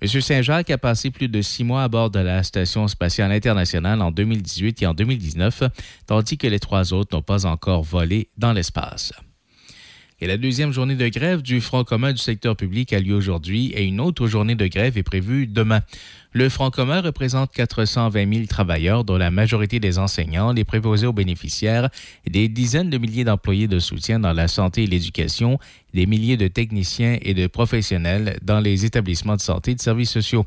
M. 0.00 0.20
Saint-Jacques 0.20 0.70
a 0.70 0.78
passé 0.78 1.10
plus 1.10 1.28
de 1.28 1.42
six 1.42 1.64
mois 1.64 1.82
à 1.82 1.88
bord 1.88 2.10
de 2.10 2.20
la 2.20 2.42
Station 2.42 2.88
spatiale 2.88 3.30
internationale 3.32 4.00
en 4.00 4.10
2018 4.10 4.82
et 4.82 4.86
en 4.86 4.94
2019, 4.94 5.64
tandis 6.06 6.38
que 6.38 6.46
les 6.46 6.60
trois 6.60 6.94
autres 6.94 7.03
n'ont 7.12 7.22
pas 7.22 7.46
encore 7.46 7.82
volé 7.82 8.28
dans 8.36 8.52
l'espace. 8.52 9.12
Et 10.20 10.26
la 10.26 10.36
deuxième 10.36 10.72
journée 10.72 10.94
de 10.94 11.08
grève 11.08 11.42
du 11.42 11.60
Front 11.60 11.82
commun 11.82 12.12
du 12.12 12.18
secteur 12.18 12.56
public 12.56 12.92
a 12.92 13.00
lieu 13.00 13.14
aujourd'hui 13.14 13.72
et 13.74 13.84
une 13.84 14.00
autre 14.00 14.28
journée 14.28 14.54
de 14.54 14.66
grève 14.68 14.96
est 14.96 15.02
prévue 15.02 15.46
demain. 15.48 15.80
Le 16.32 16.48
Front 16.48 16.70
commun 16.70 17.00
représente 17.00 17.52
420 17.52 18.32
000 18.32 18.46
travailleurs, 18.46 19.04
dont 19.04 19.16
la 19.16 19.32
majorité 19.32 19.80
des 19.80 19.98
enseignants, 19.98 20.52
les 20.52 20.64
préposés 20.64 21.06
aux 21.06 21.12
bénéficiaires, 21.12 21.90
des 22.26 22.48
dizaines 22.48 22.90
de 22.90 22.98
milliers 22.98 23.24
d'employés 23.24 23.66
de 23.66 23.80
soutien 23.80 24.20
dans 24.20 24.32
la 24.32 24.46
santé 24.46 24.84
et 24.84 24.86
l'éducation, 24.86 25.58
des 25.92 26.06
milliers 26.06 26.36
de 26.36 26.48
techniciens 26.48 27.18
et 27.20 27.34
de 27.34 27.48
professionnels 27.48 28.38
dans 28.42 28.60
les 28.60 28.84
établissements 28.84 29.36
de 29.36 29.40
santé 29.40 29.72
et 29.72 29.74
de 29.74 29.80
services 29.80 30.12
sociaux. 30.12 30.46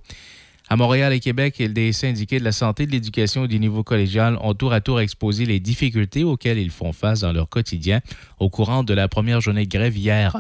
À 0.70 0.76
Montréal 0.76 1.14
et 1.14 1.22
Québec, 1.22 1.62
des 1.62 1.94
syndiqués 1.94 2.40
de 2.40 2.44
la 2.44 2.52
santé, 2.52 2.86
de 2.86 2.92
l'éducation 2.92 3.46
et 3.46 3.48
du 3.48 3.58
niveau 3.58 3.84
collégial 3.84 4.38
ont 4.42 4.54
tour 4.54 4.74
à 4.74 4.82
tour 4.82 5.00
exposé 5.00 5.46
les 5.46 5.62
difficultés 5.62 6.26
auxquelles 6.26 6.58
ils 6.58 6.72
font 6.72 6.92
face 6.92 7.22
dans 7.22 7.32
leur 7.32 7.48
quotidien 7.48 8.02
au 8.38 8.50
courant 8.50 8.84
de 8.84 8.94
la 8.94 9.08
première 9.08 9.40
journée 9.40 9.66
de 9.66 9.70
grève 9.70 9.96
hier. 9.96 10.36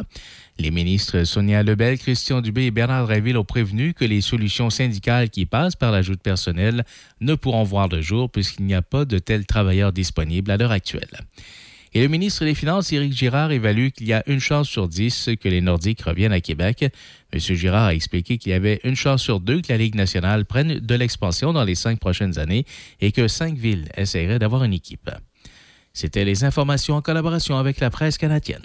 Les 0.59 0.69
ministres 0.69 1.23
Sonia 1.23 1.63
Lebel, 1.63 1.97
Christian 1.97 2.41
Dubé 2.41 2.65
et 2.65 2.71
Bernard 2.71 3.05
Dréville 3.05 3.38
ont 3.38 3.45
prévenu 3.45 3.93
que 3.93 4.03
les 4.03 4.19
solutions 4.19 4.69
syndicales 4.69 5.30
qui 5.30 5.45
passent 5.45 5.78
par 5.78 5.93
l'ajout 5.93 6.15
de 6.15 6.21
personnel 6.21 6.84
ne 7.21 7.36
pourront 7.36 7.63
voir 7.63 7.88
le 7.88 8.01
jour 8.01 8.30
puisqu'il 8.30 8.65
n'y 8.65 8.75
a 8.75 8.82
pas 8.82 9.05
de 9.05 9.19
tels 9.19 9.45
travailleurs 9.45 9.93
disponibles 9.93 10.51
à 10.51 10.57
l'heure 10.57 10.71
actuelle. 10.71 11.21
Et 11.98 12.02
le 12.04 12.10
ministre 12.10 12.45
des 12.45 12.54
Finances, 12.54 12.93
Éric 12.93 13.12
Girard, 13.12 13.52
évalue 13.52 13.88
qu'il 13.88 14.06
y 14.06 14.14
a 14.14 14.22
une 14.28 14.39
chance 14.39 14.70
sur 14.70 14.88
dix 14.88 15.32
que 15.41 15.50
les 15.50 15.62
Nordiques 15.62 16.04
reviennent 16.04 16.32
à 16.32 16.41
Québec. 16.41 16.86
M. 17.34 17.39
Girard 17.39 17.86
a 17.86 17.95
expliqué 17.95 18.38
qu'il 18.38 18.52
y 18.52 18.54
avait 18.54 18.80
une 18.84 18.95
chance 18.95 19.24
sur 19.24 19.39
deux 19.39 19.62
que 19.62 19.70
la 19.70 19.80
Ligue 19.80 19.95
nationale 19.95 20.45
prenne 20.45 20.78
de 20.78 20.93
l'expansion 20.93 21.54
dans 21.54 21.64
les 21.64 21.74
cinq 21.74 22.00
prochaines 22.00 22.38
années 22.38 22.68
et 23.02 23.12
que 23.12 23.28
cinq 23.28 23.58
villes 23.58 23.89
essaieraient 23.98 24.38
d'avoir 24.38 24.64
une 24.64 24.74
équipe. 24.74 25.10
C'était 25.91 26.24
les 26.24 26.43
informations 26.43 26.93
en 26.93 27.02
collaboration 27.02 27.58
avec 27.58 27.80
la 27.80 27.89
presse 27.89 28.20
canadienne. 28.20 28.62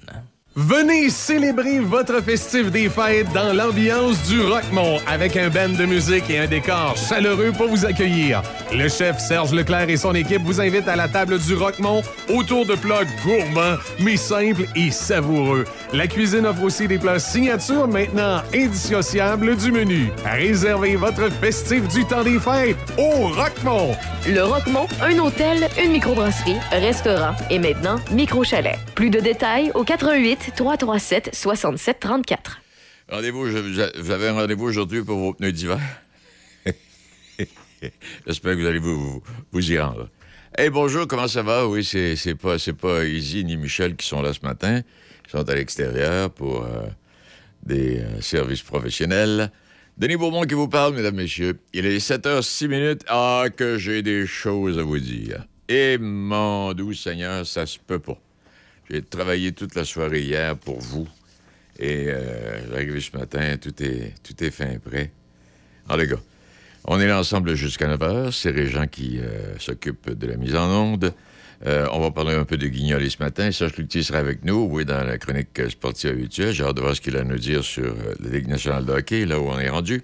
Venez 0.54 1.08
célébrer 1.08 1.78
votre 1.78 2.22
festif 2.22 2.70
des 2.70 2.90
fêtes 2.90 3.32
dans 3.32 3.54
l'ambiance 3.54 4.22
du 4.28 4.38
Rockmont 4.42 4.98
avec 5.06 5.34
un 5.38 5.48
band 5.48 5.70
de 5.70 5.86
musique 5.86 6.28
et 6.28 6.40
un 6.40 6.46
décor 6.46 6.94
chaleureux 6.94 7.52
pour 7.56 7.68
vous 7.68 7.86
accueillir. 7.86 8.42
Le 8.70 8.86
chef 8.90 9.18
Serge 9.18 9.54
Leclerc 9.54 9.88
et 9.88 9.96
son 9.96 10.14
équipe 10.14 10.42
vous 10.42 10.60
invitent 10.60 10.88
à 10.88 10.96
la 10.96 11.08
table 11.08 11.38
du 11.38 11.54
Rockmont 11.54 12.02
autour 12.28 12.66
de 12.66 12.74
plats 12.74 13.04
gourmands 13.24 13.78
mais 13.98 14.18
simples 14.18 14.66
et 14.76 14.90
savoureux. 14.90 15.64
La 15.94 16.06
cuisine 16.06 16.44
offre 16.44 16.64
aussi 16.64 16.86
des 16.86 16.98
plats 16.98 17.18
signature 17.18 17.88
maintenant 17.88 18.42
indissociables 18.54 19.56
du 19.56 19.72
menu. 19.72 20.12
Réservez 20.26 20.96
votre 20.96 21.30
festif 21.30 21.88
du 21.88 22.04
temps 22.04 22.24
des 22.24 22.38
fêtes 22.38 22.76
au 22.98 23.28
Rockmont. 23.28 23.96
Le 24.26 24.44
Roquemont, 24.44 24.86
un 25.02 25.18
hôtel, 25.18 25.66
une 25.82 25.92
microbrasserie, 25.92 26.56
restaurant 26.70 27.34
et 27.50 27.58
maintenant 27.58 27.96
micro-chalet. 28.12 28.78
Plus 28.94 29.10
de 29.10 29.18
détails 29.18 29.72
au 29.74 29.82
88 29.82 30.41
337 30.50 31.30
67 31.34 32.00
34. 32.00 32.60
Rendez-vous, 33.08 33.44
vous 33.44 34.10
avez 34.10 34.28
un 34.28 34.32
rendez-vous 34.32 34.64
aujourd'hui 34.64 35.02
pour 35.02 35.18
vos 35.18 35.34
pneus 35.34 35.52
d'hiver. 35.52 35.78
J'espère 38.26 38.54
que 38.54 38.60
vous 38.60 38.66
allez 38.66 38.78
vous, 38.78 39.22
vous, 39.52 39.72
y 39.72 39.78
rendre. 39.78 40.08
Hey, 40.56 40.70
bonjour, 40.70 41.06
comment 41.06 41.28
ça 41.28 41.42
va? 41.42 41.66
Oui, 41.68 41.84
c'est 41.84 42.34
pas, 42.34 42.56
pas 42.80 43.04
Izzy 43.04 43.44
ni 43.44 43.56
Michel 43.56 43.96
qui 43.96 44.06
sont 44.06 44.22
là 44.22 44.32
ce 44.32 44.44
matin. 44.44 44.82
sont 45.30 45.48
à 45.48 45.54
l'extérieur 45.54 46.30
pour 46.30 46.64
euh, 46.64 46.86
des 47.62 48.00
euh, 48.00 48.20
services 48.20 48.62
professionnels. 48.62 49.50
Denis 49.96 50.16
Beaumont 50.16 50.42
qui 50.42 50.54
vous 50.54 50.68
parle, 50.68 50.94
mesdames, 50.94 51.16
messieurs. 51.16 51.60
Il 51.72 51.86
est 51.86 51.98
7h06 51.98 52.68
minutes. 52.68 53.04
Ah, 53.08 53.44
que 53.54 53.78
j'ai 53.78 54.02
des 54.02 54.26
choses 54.26 54.78
à 54.78 54.82
vous 54.82 54.98
dire. 54.98 55.46
Et 55.68 55.98
mon 55.98 56.72
doux 56.72 56.94
Seigneur, 56.94 57.46
ça 57.46 57.66
se 57.66 57.78
peut 57.78 57.98
pas. 57.98 58.18
J'ai 58.90 59.02
travaillé 59.02 59.52
toute 59.52 59.74
la 59.74 59.84
soirée 59.84 60.22
hier 60.22 60.56
pour 60.56 60.80
vous. 60.80 61.08
Et 61.78 62.06
euh, 62.08 62.70
j'arrive 62.70 63.00
ce 63.00 63.16
matin, 63.16 63.56
tout 63.60 63.82
est, 63.82 64.14
tout 64.22 64.44
est 64.44 64.50
fin 64.50 64.78
prêt. 64.78 65.10
Alors, 65.86 65.98
les 65.98 66.06
gars, 66.06 66.20
on 66.84 67.00
est 67.00 67.06
là 67.06 67.18
ensemble 67.18 67.54
jusqu'à 67.54 67.88
9 67.88 68.00
h. 68.00 68.32
C'est 68.32 68.50
Régent 68.50 68.86
qui 68.86 69.18
euh, 69.18 69.58
s'occupe 69.58 70.10
de 70.10 70.26
la 70.26 70.36
mise 70.36 70.54
en 70.54 70.68
onde. 70.68 71.14
Euh, 71.64 71.86
on 71.92 72.00
va 72.00 72.10
parler 72.10 72.34
un 72.34 72.44
peu 72.44 72.56
de 72.56 72.66
Guignol 72.66 73.08
ce 73.08 73.22
matin. 73.22 73.52
Serge 73.52 73.72
Cloutier 73.72 74.02
sera 74.02 74.18
avec 74.18 74.44
nous, 74.44 74.66
oui, 74.70 74.84
dans 74.84 75.04
la 75.04 75.16
chronique 75.16 75.60
sportive 75.70 76.10
habituelle. 76.10 76.52
J'ai 76.52 76.64
hâte 76.64 76.76
de 76.76 76.80
voir 76.80 76.96
ce 76.96 77.00
qu'il 77.00 77.16
a 77.16 77.20
à 77.20 77.24
nous 77.24 77.38
dire 77.38 77.62
sur 77.62 77.84
euh, 77.84 78.14
la 78.20 78.30
Ligue 78.30 78.48
nationale 78.48 78.84
de 78.84 78.92
hockey, 78.92 79.26
là 79.26 79.38
où 79.38 79.44
on 79.48 79.58
est 79.58 79.68
rendu. 79.68 80.02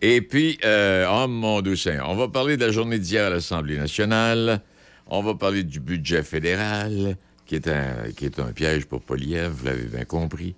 Et 0.00 0.22
puis, 0.22 0.58
euh, 0.64 1.06
oh 1.10 1.28
mon 1.28 1.60
doux 1.60 1.74
on 2.06 2.14
va 2.14 2.28
parler 2.28 2.56
de 2.56 2.64
la 2.64 2.72
journée 2.72 2.98
d'hier 2.98 3.26
à 3.26 3.30
l'Assemblée 3.30 3.76
nationale. 3.76 4.62
On 5.08 5.22
va 5.22 5.34
parler 5.34 5.62
du 5.62 5.80
budget 5.80 6.22
fédéral, 6.22 7.16
qui 7.48 7.56
est 7.56 7.66
un, 7.66 8.12
qui 8.16 8.26
est 8.26 8.38
un 8.38 8.52
piège 8.52 8.84
pour 8.84 9.00
Poliev, 9.00 9.50
vous 9.50 9.64
l'avez 9.64 9.84
bien 9.84 10.04
compris. 10.04 10.54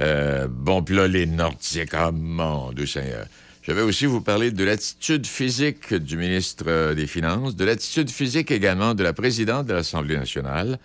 Euh, 0.00 0.46
bon, 0.48 0.82
puis 0.82 0.94
là, 0.94 1.06
les 1.08 1.26
Nordiques, 1.26 1.92
oh 1.94 2.12
mon 2.12 2.72
doux 2.72 2.86
Seigneur. 2.86 3.26
Je 3.62 3.72
vais 3.72 3.82
aussi 3.82 4.06
vous 4.06 4.20
parler 4.20 4.50
de 4.52 4.64
l'attitude 4.64 5.26
physique 5.26 5.92
du 5.92 6.16
ministre 6.16 6.64
euh, 6.68 6.94
des 6.94 7.06
Finances, 7.06 7.56
de 7.56 7.64
l'attitude 7.64 8.08
physique 8.08 8.50
également 8.50 8.94
de 8.94 9.02
la 9.02 9.12
présidente 9.12 9.66
de 9.66 9.74
l'Assemblée 9.74 10.16
nationale, 10.16 10.78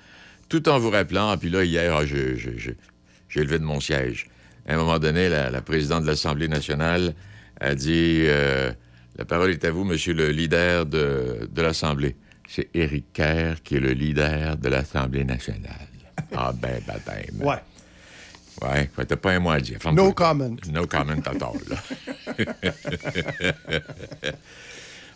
tout 0.49 0.67
en 0.69 0.79
vous 0.79 0.89
rappelant, 0.89 1.29
ah, 1.29 1.37
puis 1.37 1.49
là, 1.49 1.63
hier, 1.63 1.95
ah, 1.95 2.05
j'ai- 2.05 2.75
levé 3.35 3.59
de 3.59 3.63
mon 3.63 3.79
siège. 3.79 4.27
À 4.67 4.73
un 4.73 4.77
moment 4.77 4.97
donné, 4.99 5.29
la, 5.29 5.49
la 5.51 5.61
présidente 5.61 6.01
de 6.03 6.07
l'Assemblée 6.07 6.47
nationale 6.47 7.13
a 7.61 7.75
dit 7.75 8.23
euh, 8.25 8.71
La 9.17 9.25
parole 9.25 9.51
est 9.51 9.63
à 9.65 9.71
vous, 9.71 9.83
monsieur 9.83 10.13
le 10.13 10.29
leader 10.29 10.85
de, 10.87 11.47
de 11.51 11.61
l'Assemblée. 11.61 12.15
C'est 12.47 12.69
Éric 12.73 13.13
Kerr 13.13 13.61
qui 13.63 13.75
est 13.75 13.79
le 13.79 13.91
leader 13.91 14.57
de 14.57 14.69
l'Assemblée 14.69 15.23
nationale. 15.23 15.87
Ah 16.35 16.51
ben, 16.53 16.81
baptême. 16.85 17.41
Ouais. 17.41 17.55
Ouais, 18.61 18.89
quoi, 18.95 19.05
t'as 19.05 19.17
pas 19.17 19.33
un 19.33 19.39
mot 19.39 19.51
à 19.51 19.59
dire. 19.59 19.77
No 19.93 20.11
comment. 20.13 20.55
No 20.71 20.87
comment 20.87 21.13
at 21.13 21.43
all, 21.43 21.59
là. 21.69 21.77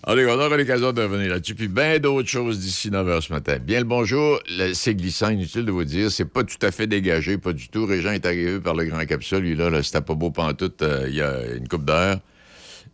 Allez, 0.04 0.26
on 0.26 0.34
aura 0.34 0.58
l'occasion 0.58 0.92
de 0.94 1.02
revenir 1.04 1.30
là-dessus. 1.30 1.54
Puis 1.54 1.68
bien 1.68 2.00
d'autres 2.00 2.28
choses 2.28 2.60
d'ici 2.60 2.90
9 2.90 3.08
h 3.08 3.22
ce 3.22 3.34
matin. 3.34 3.58
Bien 3.60 3.80
le 3.80 3.86
bonjour. 3.86 4.40
C'est 4.74 4.96
glissant, 4.96 5.30
inutile 5.30 5.64
de 5.64 5.72
vous 5.72 5.84
dire. 5.84 6.12
C'est 6.12 6.26
pas 6.26 6.44
tout 6.44 6.58
à 6.64 6.72
fait 6.72 6.88
dégagé, 6.88 7.38
pas 7.38 7.54
du 7.54 7.70
tout. 7.70 7.86
Régent 7.86 8.12
est 8.12 8.26
arrivé 8.26 8.60
par 8.60 8.74
le 8.74 8.86
Grand 8.86 9.06
Capsule. 9.06 9.40
Lui, 9.40 9.56
là, 9.56 9.70
là 9.70 9.84
c'était 9.84 10.02
pas 10.02 10.16
beau 10.16 10.32
pantoute 10.32 10.82
euh, 10.82 11.06
il 11.08 11.16
y 11.16 11.22
a 11.22 11.54
une 11.56 11.68
coupe 11.68 11.86
d'heures. 11.86 12.18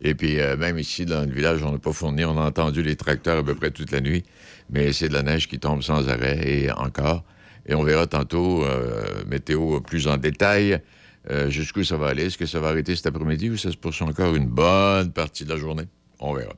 Et 0.00 0.14
puis, 0.14 0.38
euh, 0.38 0.56
même 0.56 0.78
ici, 0.78 1.04
dans 1.04 1.22
le 1.22 1.32
village, 1.32 1.62
on 1.62 1.72
n'a 1.72 1.78
pas 1.78 1.92
fourni. 1.92 2.24
On 2.24 2.38
a 2.38 2.42
entendu 2.44 2.82
les 2.82 2.96
tracteurs 2.96 3.38
à 3.38 3.42
peu 3.42 3.54
près 3.54 3.70
toute 3.70 3.90
la 3.90 4.00
nuit. 4.00 4.24
Mais 4.70 4.92
c'est 4.92 5.08
de 5.08 5.14
la 5.14 5.22
neige 5.22 5.48
qui 5.48 5.58
tombe 5.58 5.82
sans 5.82 6.08
arrêt 6.08 6.40
et 6.44 6.70
encore. 6.70 7.24
Et 7.66 7.74
on 7.74 7.82
verra 7.82 8.06
tantôt, 8.06 8.64
euh, 8.64 9.24
météo 9.26 9.80
plus 9.80 10.06
en 10.06 10.16
détail, 10.16 10.80
euh, 11.30 11.50
jusqu'où 11.50 11.84
ça 11.84 11.96
va 11.96 12.08
aller. 12.08 12.26
Est-ce 12.26 12.38
que 12.38 12.46
ça 12.46 12.60
va 12.60 12.68
arrêter 12.68 12.96
cet 12.96 13.06
après-midi 13.06 13.50
ou 13.50 13.56
ça 13.56 13.70
se 13.70 13.76
poursuit 13.76 14.04
encore 14.04 14.34
une 14.36 14.46
bonne 14.46 15.12
partie 15.12 15.44
de 15.44 15.50
la 15.50 15.56
journée? 15.56 15.84
On 16.20 16.32
verra. 16.32 16.54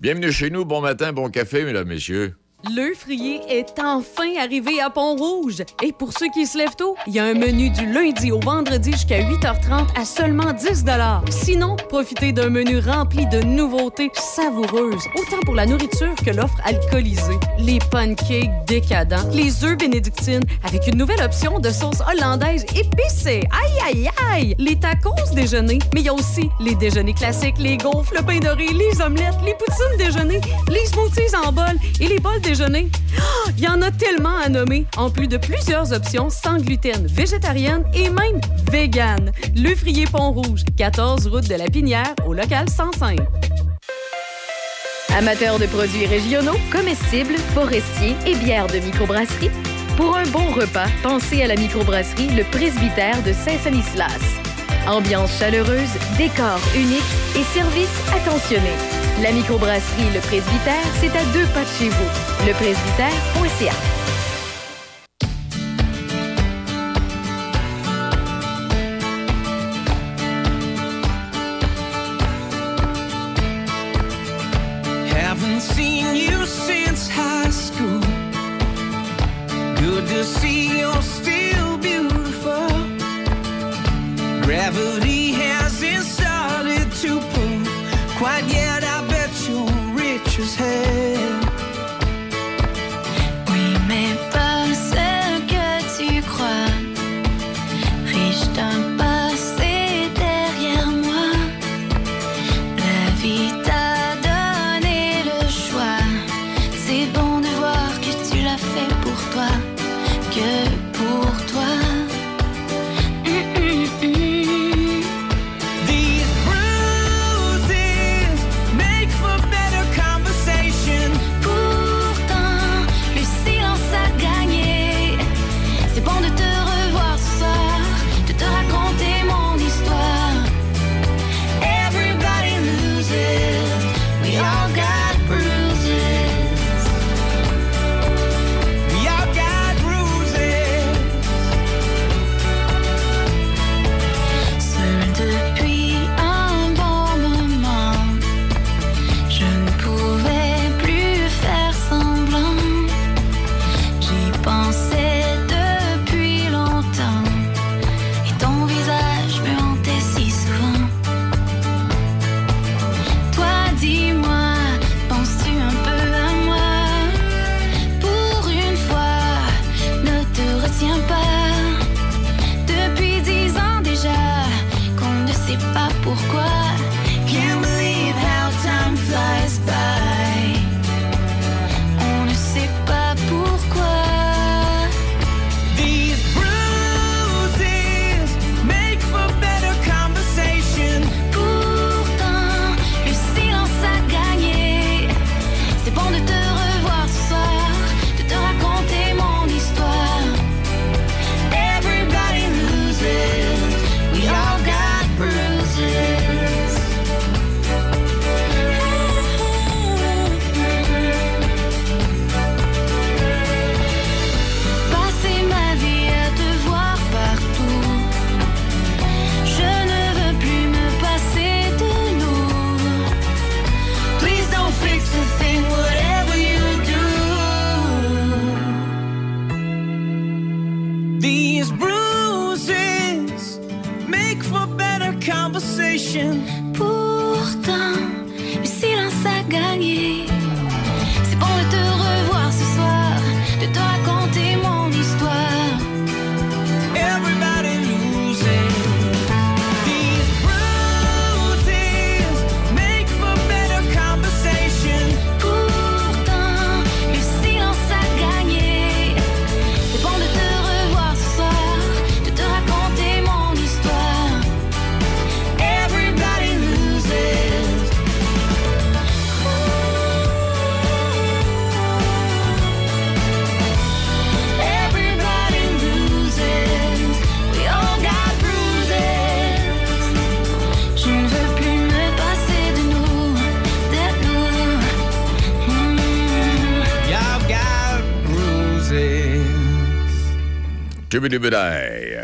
Bienvenue 0.00 0.30
chez 0.30 0.50
nous. 0.50 0.64
Bon 0.64 0.80
matin, 0.80 1.12
bon 1.12 1.30
café, 1.30 1.64
mesdames, 1.64 1.88
messieurs. 1.88 2.34
Le 2.68 2.92
frier 2.94 3.40
est 3.48 3.80
enfin 3.80 4.36
arrivé 4.38 4.80
à 4.82 4.90
Pont-Rouge. 4.90 5.62
Et 5.82 5.92
pour 5.92 6.12
ceux 6.12 6.28
qui 6.34 6.44
se 6.44 6.58
lèvent 6.58 6.76
tôt, 6.76 6.94
il 7.06 7.14
y 7.14 7.18
a 7.18 7.24
un 7.24 7.32
menu 7.32 7.70
du 7.70 7.90
lundi 7.90 8.30
au 8.30 8.38
vendredi 8.38 8.92
jusqu'à 8.92 9.22
8h30 9.22 9.86
à 9.96 10.04
seulement 10.04 10.52
10 10.52 10.84
Sinon, 11.30 11.76
profitez 11.88 12.32
d'un 12.32 12.50
menu 12.50 12.78
rempli 12.78 13.26
de 13.26 13.40
nouveautés 13.40 14.10
savoureuses, 14.14 15.02
autant 15.16 15.40
pour 15.46 15.54
la 15.54 15.64
nourriture 15.64 16.14
que 16.22 16.30
l'offre 16.30 16.58
alcoolisée. 16.64 17.38
Les 17.58 17.78
pancakes 17.90 18.50
décadents, 18.66 19.28
les 19.32 19.64
œufs 19.64 19.78
bénédictines 19.78 20.44
avec 20.62 20.86
une 20.86 20.98
nouvelle 20.98 21.22
option 21.22 21.60
de 21.60 21.70
sauce 21.70 22.02
hollandaise 22.12 22.66
épicée. 22.76 23.42
Aïe, 23.64 23.80
aïe, 23.86 24.10
aïe! 24.30 24.54
Les 24.58 24.78
tacos 24.78 25.14
déjeuner, 25.34 25.78
mais 25.94 26.00
il 26.00 26.06
y 26.06 26.08
a 26.10 26.14
aussi 26.14 26.50
les 26.60 26.74
déjeuners 26.74 27.14
classiques, 27.14 27.58
les 27.58 27.78
gaufres, 27.78 28.12
le 28.14 28.22
pain 28.22 28.38
doré, 28.38 28.66
les 28.66 29.00
omelettes, 29.00 29.40
les 29.46 29.54
poutines 29.54 29.96
déjeuner, 29.96 30.40
les 30.68 30.86
smoothies 30.86 31.34
en 31.42 31.52
bol 31.52 31.76
et 32.00 32.06
les 32.06 32.18
bols 32.18 32.40
Il 33.56 33.62
y 33.62 33.68
en 33.68 33.80
a 33.80 33.92
tellement 33.92 34.36
à 34.36 34.48
nommer, 34.48 34.84
en 34.96 35.08
plus 35.08 35.28
de 35.28 35.36
plusieurs 35.36 35.92
options 35.92 36.30
sans 36.30 36.58
gluten, 36.58 37.06
végétarienne 37.06 37.84
et 37.94 38.10
même 38.10 38.40
vegan. 38.72 39.30
Le 39.54 39.74
Frier 39.76 40.06
Pont-Rouge, 40.06 40.62
14 40.76 41.28
route 41.28 41.48
de 41.48 41.54
la 41.54 41.66
Pinière, 41.66 42.12
au 42.26 42.32
local 42.32 42.68
105. 42.68 43.20
Amateurs 45.16 45.60
de 45.60 45.66
produits 45.66 46.06
régionaux, 46.06 46.56
comestibles, 46.72 47.36
forestiers 47.54 48.16
et 48.26 48.34
bières 48.34 48.66
de 48.66 48.78
microbrasserie, 48.78 49.50
pour 49.96 50.16
un 50.16 50.26
bon 50.30 50.50
repas, 50.50 50.86
pensez 51.04 51.42
à 51.42 51.46
la 51.46 51.56
microbrasserie 51.56 52.30
Le 52.34 52.42
Presbytère 52.44 53.22
de 53.22 53.32
Saint-Sanislas. 53.32 54.18
Ambiance 54.88 55.38
chaleureuse, 55.38 55.90
décor 56.16 56.58
unique 56.74 57.02
et 57.36 57.44
service 57.44 57.90
attentionné. 58.12 58.99
La 59.22 59.32
microbrasserie 59.32 60.14
Le 60.14 60.20
Presbytère, 60.20 60.82
c'est 60.98 61.14
à 61.14 61.22
deux 61.34 61.44
pas 61.52 61.60
de 61.60 61.68
chez 61.78 61.90
vous. 61.90 62.46
Lepresbytère.ca. 62.46 63.74
Haven't 75.14 75.60
seen 75.60 76.16
you 76.16 76.46
since 76.46 77.10
high 77.10 77.50
school. 77.50 78.00
Good 79.76 80.06
to 80.08 80.24
see 80.24 80.78
you're 80.78 81.02
still 81.02 81.76
beautiful. 81.76 82.68
Gravity 84.40 85.32
hasn't 85.32 86.04
started 86.04 86.90
to 87.02 87.20
pull 87.20 87.50
quite 88.16 88.44
yet. 88.48 88.79
I 90.42 90.46
bet 90.46 90.56
you're 90.56 90.64
rich 90.80 91.20
as 91.20 91.29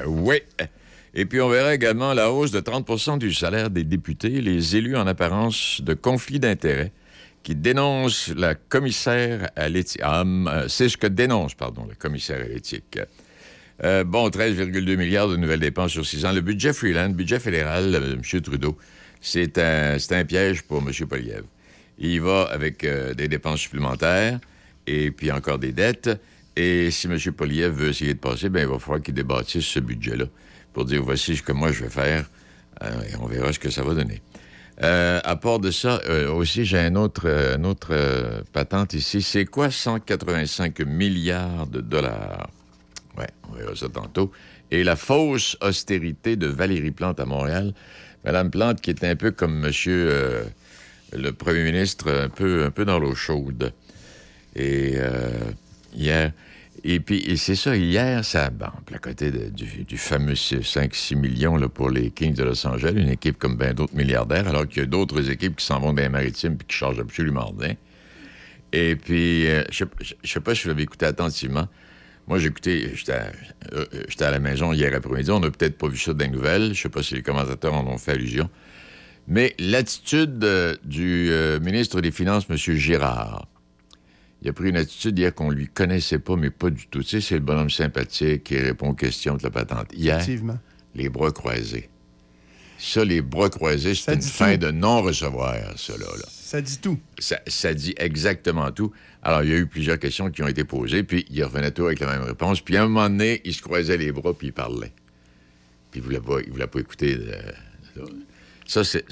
Oui. 0.06 0.40
Et 1.18 1.24
puis, 1.24 1.40
on 1.40 1.48
verra 1.48 1.74
également 1.74 2.12
la 2.12 2.30
hausse 2.30 2.50
de 2.50 2.60
30 2.60 3.18
du 3.18 3.32
salaire 3.32 3.70
des 3.70 3.84
députés, 3.84 4.28
les 4.28 4.76
élus 4.76 4.96
en 4.96 5.06
apparence 5.06 5.80
de 5.82 5.94
conflit 5.94 6.38
d'intérêts, 6.38 6.92
qui 7.42 7.54
dénoncent 7.54 8.32
la 8.36 8.54
commissaire 8.54 9.50
à 9.56 9.68
l'éthique. 9.68 10.02
Ah, 10.04 10.20
hum, 10.20 10.46
euh, 10.46 10.68
c'est 10.68 10.88
ce 10.88 10.96
que 10.96 11.06
dénonce, 11.06 11.54
pardon, 11.54 11.86
le 11.88 11.94
commissaire 11.94 12.40
à 12.40 12.48
l'éthique. 12.48 12.98
Euh, 13.82 14.04
bon, 14.04 14.28
13,2 14.28 14.96
milliards 14.96 15.28
de 15.28 15.36
nouvelles 15.36 15.60
dépenses 15.60 15.92
sur 15.92 16.04
six 16.04 16.26
ans. 16.26 16.32
Le 16.32 16.40
budget 16.42 16.72
freelance, 16.72 17.14
budget 17.14 17.38
fédéral, 17.38 17.94
euh, 17.94 18.12
M. 18.14 18.40
Trudeau, 18.42 18.76
c'est 19.20 19.58
un, 19.58 20.24
piège 20.24 20.62
pour 20.62 20.78
M. 20.86 20.92
Poliev. 21.08 21.44
Il 21.98 22.20
va 22.20 22.42
avec 22.52 22.86
des 23.16 23.26
dépenses 23.26 23.60
supplémentaires 23.60 24.38
et 24.86 25.10
puis 25.10 25.32
encore 25.32 25.58
des 25.58 25.72
dettes. 25.72 26.10
Et 26.56 26.90
si 26.90 27.06
M. 27.06 27.18
Poliev 27.32 27.72
veut 27.72 27.88
essayer 27.90 28.14
de 28.14 28.18
passer, 28.18 28.48
ben, 28.48 28.60
il 28.60 28.68
va 28.68 28.78
falloir 28.78 29.02
qu'il 29.02 29.14
débâtisse 29.14 29.66
ce 29.66 29.80
budget-là 29.80 30.24
pour 30.72 30.84
dire 30.84 31.02
voici 31.02 31.36
ce 31.36 31.42
que 31.42 31.52
moi 31.52 31.70
je 31.70 31.84
vais 31.84 31.90
faire 31.90 32.24
euh, 32.82 33.02
et 33.10 33.16
on 33.16 33.26
verra 33.26 33.52
ce 33.52 33.58
que 33.58 33.70
ça 33.70 33.82
va 33.82 33.94
donner. 33.94 34.22
Euh, 34.82 35.20
à 35.24 35.36
part 35.36 35.58
de 35.58 35.70
ça, 35.70 36.00
euh, 36.06 36.30
aussi, 36.30 36.64
j'ai 36.64 36.78
un 36.78 36.96
autre, 36.96 37.22
euh, 37.24 37.56
une 37.56 37.64
autre 37.64 37.94
patente 38.52 38.92
ici. 38.92 39.22
C'est 39.22 39.46
quoi 39.46 39.70
185 39.70 40.80
milliards 40.80 41.66
de 41.66 41.80
dollars? 41.80 42.50
Ouais, 43.16 43.28
on 43.50 43.54
verra 43.54 43.74
ça 43.74 43.88
tantôt. 43.88 44.30
Et 44.70 44.84
la 44.84 44.96
fausse 44.96 45.56
austérité 45.62 46.36
de 46.36 46.46
Valérie 46.46 46.90
Plante 46.90 47.20
à 47.20 47.24
Montréal. 47.24 47.72
Madame 48.24 48.50
Plante, 48.50 48.80
qui 48.80 48.90
est 48.90 49.04
un 49.04 49.16
peu 49.16 49.30
comme 49.30 49.58
monsieur 49.58 50.44
le 51.12 51.30
premier 51.30 51.62
ministre, 51.62 52.10
un 52.10 52.28
peu, 52.28 52.64
un 52.64 52.72
peu 52.72 52.84
dans 52.84 52.98
l'eau 52.98 53.14
chaude. 53.14 53.72
Et 54.56 54.96
hier, 55.94 56.32
et 56.88 57.00
puis 57.00 57.36
c'est 57.36 57.56
ça, 57.56 57.76
hier, 57.76 58.24
ça, 58.24 58.48
bon, 58.50 58.66
à 58.94 58.98
côté 58.98 59.32
du, 59.32 59.96
fameux 59.96 60.34
5-6 60.34 61.16
millions 61.16 61.56
là, 61.56 61.68
pour 61.68 61.90
les 61.90 62.12
Kings 62.12 62.34
de 62.34 62.44
Los 62.44 62.64
Angeles, 62.64 62.92
une 62.94 63.08
équipe 63.08 63.38
comme 63.38 63.56
bien 63.56 63.74
d'autres 63.74 63.96
milliardaires, 63.96 64.46
alors 64.46 64.68
qu'il 64.68 64.78
y 64.78 64.82
a 64.82 64.86
d'autres 64.86 65.28
équipes 65.28 65.56
qui 65.56 65.66
s'en 65.66 65.80
vont 65.80 65.92
dans 65.92 66.02
les 66.02 66.08
maritimes 66.08 66.56
et 66.60 66.64
qui 66.64 66.76
chargent 66.76 67.00
absolument 67.00 67.52
rien. 67.58 67.74
Et 68.72 68.94
puis, 68.94 69.48
euh, 69.48 69.64
je 69.72 69.82
ne 69.82 69.88
sais 70.22 70.38
pas 70.38 70.54
si 70.54 70.62
vous 70.62 70.68
l'avez 70.68 70.84
écouté 70.84 71.06
attentivement. 71.06 71.66
Moi, 72.28 72.38
à, 72.38 72.40
euh, 72.40 73.86
j'étais 74.08 74.24
à 74.24 74.30
la 74.30 74.38
maison 74.38 74.72
hier 74.72 74.94
après-midi. 74.94 75.32
On 75.32 75.40
n'a 75.40 75.50
peut-être 75.50 75.78
pas 75.78 75.88
vu 75.88 75.98
ça 75.98 76.12
dans 76.12 76.24
les 76.24 76.30
nouvelles. 76.30 76.72
Je 76.72 76.82
sais 76.82 76.88
pas 76.88 77.02
si 77.02 77.14
les 77.14 77.22
commentateurs 77.22 77.74
en 77.74 77.84
ont 77.88 77.98
fait 77.98 78.12
allusion. 78.12 78.48
Mais 79.26 79.56
l'attitude 79.58 80.44
euh, 80.44 80.76
du 80.84 81.32
ministre 81.62 82.00
des 82.00 82.12
Finances, 82.12 82.46
M. 82.48 82.56
Girard, 82.56 83.48
il 84.42 84.48
a 84.48 84.52
pris 84.52 84.68
une 84.68 84.76
attitude 84.76 85.18
hier 85.18 85.34
qu'on 85.34 85.50
lui 85.50 85.68
connaissait 85.68 86.18
pas, 86.18 86.36
mais 86.36 86.50
pas 86.50 86.70
du 86.70 86.86
tout. 86.88 87.02
Tu 87.02 87.08
sais, 87.08 87.20
c'est 87.20 87.34
le 87.36 87.40
bonhomme 87.40 87.70
sympathique 87.70 88.44
qui 88.44 88.58
répond 88.58 88.90
aux 88.90 88.94
questions 88.94 89.36
de 89.36 89.42
la 89.42 89.50
patente. 89.50 89.88
Hier, 89.94 90.16
Effectivement. 90.16 90.58
les 90.94 91.08
bras 91.08 91.32
croisés. 91.32 91.88
Ça, 92.78 93.04
les 93.04 93.22
bras 93.22 93.48
croisés, 93.48 93.94
c'est 93.94 94.12
une 94.14 94.20
fin 94.22 94.52
tout. 94.58 94.66
de 94.66 94.70
non-recevoir, 94.70 95.54
ça, 95.78 95.96
là. 95.96 96.06
Ça 96.28 96.60
dit 96.60 96.78
tout. 96.78 96.98
Ça, 97.18 97.40
ça 97.46 97.72
dit 97.72 97.94
exactement 97.96 98.70
tout. 98.70 98.92
Alors, 99.22 99.42
il 99.42 99.50
y 99.50 99.52
a 99.54 99.56
eu 99.56 99.66
plusieurs 99.66 99.98
questions 99.98 100.30
qui 100.30 100.42
ont 100.42 100.46
été 100.48 100.62
posées, 100.64 101.02
puis 101.02 101.24
il 101.30 101.42
revenait 101.42 101.70
toujours 101.70 101.88
avec 101.88 102.00
la 102.00 102.06
même 102.08 102.22
réponse. 102.22 102.60
Puis 102.60 102.76
à 102.76 102.82
un 102.84 102.88
moment 102.88 103.08
donné, 103.08 103.40
il 103.44 103.54
se 103.54 103.62
croisait 103.62 103.96
les 103.96 104.12
bras, 104.12 104.34
puis 104.34 104.48
il 104.48 104.52
parlait. 104.52 104.92
Puis 105.90 106.00
il 106.00 106.02
ne 106.02 106.04
voulait 106.04 106.20
pas, 106.20 106.40
il 106.46 106.52
voulait 106.52 106.66
pas 106.66 106.80
écouter. 106.80 107.16
euh, 107.18 108.02
ça, 108.66 108.84
c'est... 108.84 109.04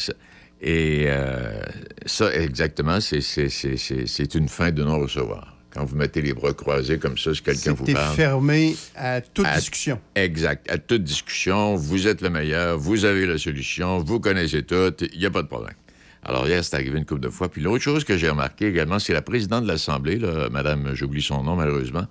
Et 0.66 1.04
euh, 1.08 1.60
ça, 2.06 2.34
exactement, 2.34 2.98
c'est- 2.98 4.34
une 4.34 4.48
fin 4.48 4.70
de 4.72 4.82
non-recevoir. 4.82 5.58
Quand 5.70 5.84
vous 5.84 5.94
mettez 5.96 6.22
les 6.22 6.32
bras 6.32 6.54
croisés 6.54 6.98
comme 6.98 7.18
ça, 7.18 7.34
si 7.34 7.42
quelqu'un 7.42 7.74
vous 7.74 7.84
parle... 7.84 8.14
fermé 8.16 8.74
à 8.96 9.20
toute 9.20 9.44
À- 9.44 9.56
discussion. 9.56 10.00
Exact. 10.14 10.70
À 10.70 10.78
toute 10.78 11.04
discussion, 11.04 11.74
vous 11.74 12.06
êtes 12.06 12.22
le 12.22 12.30
meilleur, 12.30 12.78
vous 12.78 13.04
avez 13.04 13.26
la 13.26 13.36
solution, 13.36 13.98
vous 13.98 14.20
connaissez 14.20 14.62
tout, 14.62 14.94
il 15.12 15.18
n'y 15.18 15.26
a 15.26 15.30
pas 15.30 15.42
de 15.42 15.48
problème. 15.48 15.74
Alors, 16.22 16.48
hier, 16.48 16.64
c'est 16.64 16.76
arrivé 16.76 16.96
une 16.98 17.04
couple 17.04 17.20
de 17.20 17.28
fois. 17.28 17.50
Puis 17.50 17.60
l'autre 17.60 17.82
chose 17.84 18.02
que 18.04 18.16
j'ai 18.16 18.30
remarqué 18.30 18.66
également, 18.68 18.98
c'est 18.98 19.12
la 19.12 19.20
présidente 19.20 19.64
de 19.64 19.68
l'Assemblée, 19.68 20.18
Madame, 20.50 20.92
j'oublie 20.94 21.20
son 21.20 21.42
nom 21.42 21.56
malheureusement, 21.56 22.06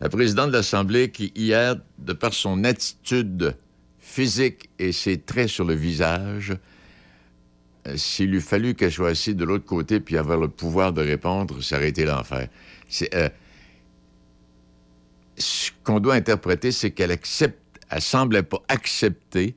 la 0.00 0.08
présidente 0.08 0.48
de 0.48 0.56
l'Assemblée 0.56 1.10
qui, 1.10 1.30
hier, 1.36 1.76
de 1.98 2.12
par 2.14 2.32
son 2.32 2.64
attitude 2.64 3.54
physique 4.00 4.70
et 4.78 4.92
ses 4.92 5.18
traits 5.20 5.48
sur 5.48 5.66
le 5.66 5.74
visage, 5.74 6.54
s'il 7.94 8.34
eût 8.34 8.40
fallu 8.40 8.74
qu'elle 8.74 8.92
soit 8.92 9.10
assise 9.10 9.36
de 9.36 9.44
l'autre 9.44 9.64
côté 9.64 10.00
puis 10.00 10.16
avoir 10.16 10.38
le 10.38 10.48
pouvoir 10.48 10.92
de 10.92 11.02
répondre, 11.02 11.62
ça 11.62 11.76
aurait 11.76 11.90
été 11.90 12.04
l'enfer. 12.04 12.48
Euh, 13.14 13.28
ce 15.36 15.70
qu'on 15.84 16.00
doit 16.00 16.14
interpréter, 16.14 16.72
c'est 16.72 16.90
qu'elle 16.90 17.10
accepte, 17.10 17.58
elle 17.90 18.00
semblait 18.00 18.42
pas 18.42 18.62
accepter 18.68 19.54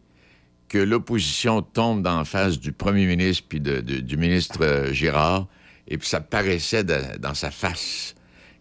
que 0.67 0.77
l'opposition 0.77 1.61
tombe 1.61 2.03
dans 2.03 2.23
face 2.25 2.59
du 2.59 2.71
premier 2.71 3.07
ministre 3.07 3.45
puis 3.49 3.59
du 3.59 4.17
ministre 4.17 4.59
euh, 4.61 4.93
Girard, 4.93 5.47
et 5.87 5.97
puis 5.97 6.07
ça 6.07 6.21
paraissait 6.21 6.83
dans 6.83 7.33
sa 7.33 7.49
face. 7.49 8.13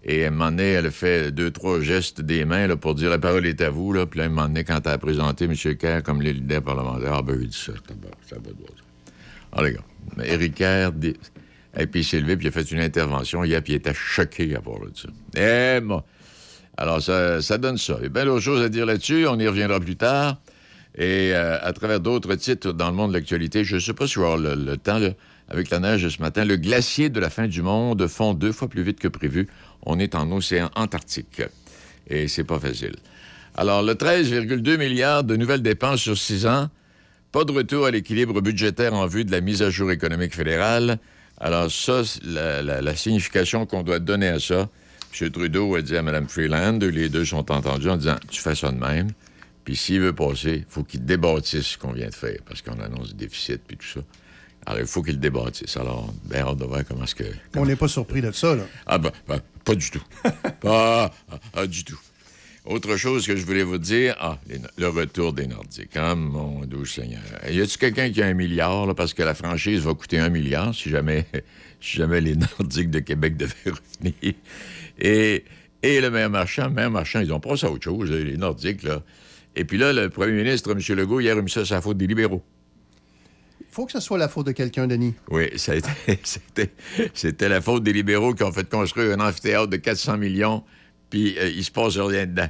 Et 0.04 0.24
à 0.24 0.28
un 0.28 0.30
moment 0.30 0.50
donné, 0.50 0.70
elle 0.70 0.90
fait 0.90 1.30
deux, 1.32 1.50
trois 1.50 1.80
gestes 1.80 2.22
des 2.22 2.44
mains 2.44 2.74
pour 2.76 2.94
dire 2.94 3.10
la 3.10 3.18
parole 3.18 3.46
est 3.46 3.60
à 3.60 3.68
vous. 3.68 3.92
Là. 3.92 4.06
Puis 4.06 4.18
là, 4.18 4.24
à 4.24 4.26
un 4.28 4.30
moment 4.30 4.46
donné, 4.46 4.64
quand 4.64 4.80
elle 4.86 4.92
a 4.92 4.98
présenté 4.98 5.44
M. 5.44 5.54
Kerr 5.54 6.02
comme 6.02 6.22
le 6.22 6.30
leader 6.30 6.62
parlementaire, 6.62 7.14
ah 7.14 7.22
ben, 7.22 7.36
il 7.40 7.48
dit 7.48 7.56
ça, 7.56 7.72
ça 7.72 7.94
va, 7.94 8.08
ça 8.26 8.36
va 8.36 8.50
sens. 9.54 9.64
Ah, 10.18 10.24
Éric 10.24 10.54
Kerr, 10.54 10.90
et 11.78 11.86
puis 11.86 12.00
il 12.00 12.04
s'est 12.04 12.20
levé, 12.20 12.36
puis 12.36 12.46
il 12.46 12.48
a 12.48 12.52
fait 12.52 12.70
une 12.70 12.80
intervention 12.80 13.44
hier, 13.44 13.62
puis 13.62 13.74
il 13.74 13.76
était 13.76 13.94
choqué 13.94 14.56
à 14.56 14.58
de 14.58 14.92
ça. 14.94 15.08
Eh, 15.36 15.80
moi. 15.80 16.04
Alors, 16.76 17.02
ça, 17.02 17.58
donne 17.58 17.76
ça. 17.76 17.96
Il 17.98 18.04
y 18.04 18.06
a 18.06 18.08
bien 18.08 18.24
d'autres 18.24 18.42
choses 18.42 18.62
à 18.62 18.68
dire 18.68 18.86
là-dessus. 18.86 19.26
On 19.26 19.38
y 19.38 19.46
reviendra 19.48 19.80
plus 19.80 19.96
tard. 19.96 20.38
Et 20.96 21.32
euh, 21.32 21.58
à 21.60 21.72
travers 21.72 22.00
d'autres 22.00 22.34
titres 22.36 22.72
dans 22.72 22.88
le 22.88 22.96
monde 22.96 23.10
de 23.10 23.16
l'actualité, 23.16 23.64
je 23.64 23.76
ne 23.76 23.80
sais 23.80 23.94
pas 23.94 24.06
si 24.06 24.18
on 24.18 24.22
va 24.22 24.32
avoir 24.34 24.56
le, 24.56 24.76
temps, 24.76 25.00
avec 25.48 25.70
la 25.70 25.80
neige 25.80 26.08
ce 26.08 26.22
matin, 26.22 26.44
le 26.44 26.56
glacier 26.56 27.08
de 27.08 27.18
la 27.18 27.30
fin 27.30 27.48
du 27.48 27.62
monde 27.62 28.06
fond 28.06 28.32
deux 28.32 28.52
fois 28.52 28.68
plus 28.68 28.82
vite 28.82 29.00
que 29.00 29.08
prévu. 29.08 29.48
On 29.82 29.98
est 29.98 30.14
en 30.14 30.30
océan 30.30 30.70
Antarctique. 30.76 31.42
Et 32.08 32.28
c'est 32.28 32.44
pas 32.44 32.60
facile. 32.60 32.94
Alors, 33.56 33.82
le 33.82 33.94
13,2 33.94 34.78
milliards 34.78 35.24
de 35.24 35.34
nouvelles 35.34 35.62
dépenses 35.62 36.00
sur 36.00 36.16
six 36.16 36.46
ans, 36.46 36.68
pas 37.32 37.44
de 37.44 37.52
retour 37.52 37.86
à 37.86 37.90
l'équilibre 37.90 38.40
budgétaire 38.40 38.94
en 38.94 39.06
vue 39.06 39.24
de 39.24 39.30
la 39.30 39.40
mise 39.40 39.62
à 39.62 39.70
jour 39.70 39.90
économique 39.90 40.34
fédérale. 40.34 40.98
Alors, 41.40 41.70
ça, 41.70 42.02
la, 42.24 42.62
la- 42.62 42.80
la 42.82 42.96
signification 42.96 43.66
qu'on 43.66 43.82
doit 43.82 43.98
donner 43.98 44.28
à 44.28 44.40
ça, 44.40 44.68
M. 45.20 45.30
Trudeau 45.30 45.74
a 45.76 45.82
dit 45.82 45.96
à 45.96 46.02
Mme 46.02 46.28
Freeland, 46.28 46.78
les 46.80 47.08
deux 47.08 47.24
sont 47.24 47.50
entendus 47.50 47.88
en 47.88 47.96
disant 47.96 48.16
Tu 48.30 48.40
fais 48.40 48.54
ça 48.54 48.70
de 48.70 48.78
même. 48.78 49.10
Puis 49.64 49.76
s'il 49.76 50.00
veut 50.00 50.14
passer, 50.14 50.64
il 50.66 50.66
faut 50.68 50.82
qu'il 50.82 51.04
débâtisse 51.04 51.66
ce 51.66 51.78
qu'on 51.78 51.92
vient 51.92 52.08
de 52.08 52.14
faire, 52.14 52.38
parce 52.46 52.62
qu'on 52.62 52.80
annonce 52.80 53.14
des 53.14 53.26
déficits 53.26 53.58
puis 53.58 53.76
tout 53.76 53.86
ça. 53.86 54.00
Alors, 54.66 54.80
il 54.80 54.86
faut 54.86 55.02
qu'il 55.02 55.14
le 55.14 55.20
débâtisse. 55.20 55.76
Alors, 55.76 56.12
bien 56.24 56.40
hâte 56.40 56.58
de 56.58 56.64
voir 56.64 56.80
comment 56.86 57.04
est-ce 57.04 57.14
que. 57.14 57.24
On 57.56 57.64
n'est 57.66 57.76
pas 57.76 57.88
surpris 57.88 58.20
de 58.20 58.32
ça, 58.32 58.54
là. 58.54 58.64
Ah 58.86 58.98
ben, 58.98 59.10
ben, 59.26 59.40
pas 59.64 59.74
du 59.74 59.90
tout. 59.90 60.02
pas 60.60 61.12
ah, 61.30 61.38
ah, 61.54 61.66
du 61.66 61.84
tout. 61.84 61.98
Autre 62.68 62.96
chose 62.96 63.26
que 63.26 63.34
je 63.34 63.46
voulais 63.46 63.62
vous 63.62 63.78
dire, 63.78 64.14
ah, 64.20 64.38
les 64.46 64.58
le 64.76 64.88
retour 64.88 65.32
des 65.32 65.46
Nordiques. 65.46 65.96
Ah, 65.96 66.14
mon 66.14 66.66
doux 66.66 66.84
Seigneur. 66.84 67.22
Y 67.50 67.62
a-tu 67.62 67.78
quelqu'un 67.78 68.10
qui 68.10 68.20
a 68.20 68.26
un 68.26 68.34
milliard, 68.34 68.84
là, 68.84 68.92
parce 68.92 69.14
que 69.14 69.22
la 69.22 69.32
franchise 69.32 69.80
va 69.80 69.94
coûter 69.94 70.18
un 70.18 70.28
milliard 70.28 70.74
si 70.74 70.90
jamais, 70.90 71.24
si 71.80 71.96
jamais 71.96 72.20
les 72.20 72.36
Nordiques 72.58 72.90
de 72.90 72.98
Québec 72.98 73.38
devaient 73.38 73.54
revenir? 73.64 74.34
Et, 74.98 75.44
et 75.82 76.00
le 76.02 76.10
maire 76.10 76.28
marchand, 76.28 76.66
le 76.66 76.74
maire 76.74 76.90
marchand, 76.90 77.20
ils 77.20 77.32
ont 77.32 77.40
pas 77.40 77.56
ça 77.56 77.68
à 77.68 77.70
autre 77.70 77.84
chose, 77.84 78.10
les 78.10 78.36
Nordiques, 78.36 78.82
là. 78.82 79.02
Et 79.56 79.64
puis 79.64 79.78
là, 79.78 79.94
le 79.94 80.10
premier 80.10 80.32
ministre, 80.32 80.70
M. 80.72 80.94
Legault, 80.94 81.20
hier, 81.20 81.38
a 81.38 81.40
mis 81.40 81.50
ça 81.50 81.64
sur 81.64 81.74
la 81.74 81.80
faute 81.80 81.96
des 81.96 82.06
libéraux. 82.06 82.42
faut 83.70 83.86
que 83.86 83.92
ce 83.92 84.00
soit 84.00 84.18
la 84.18 84.28
faute 84.28 84.46
de 84.46 84.52
quelqu'un, 84.52 84.86
Denis. 84.86 85.14
Oui, 85.30 85.46
c'était 87.14 87.48
la 87.48 87.62
faute 87.62 87.82
des 87.82 87.94
libéraux 87.94 88.34
qui 88.34 88.42
ont 88.42 88.52
fait 88.52 88.68
construire 88.68 89.18
un 89.18 89.26
amphithéâtre 89.26 89.68
de 89.68 89.78
400 89.78 90.18
millions, 90.18 90.62
puis 91.10 91.36
euh, 91.38 91.48
il 91.48 91.64
se 91.64 91.70
passe 91.70 91.96
rien 91.96 92.26
dedans. 92.26 92.48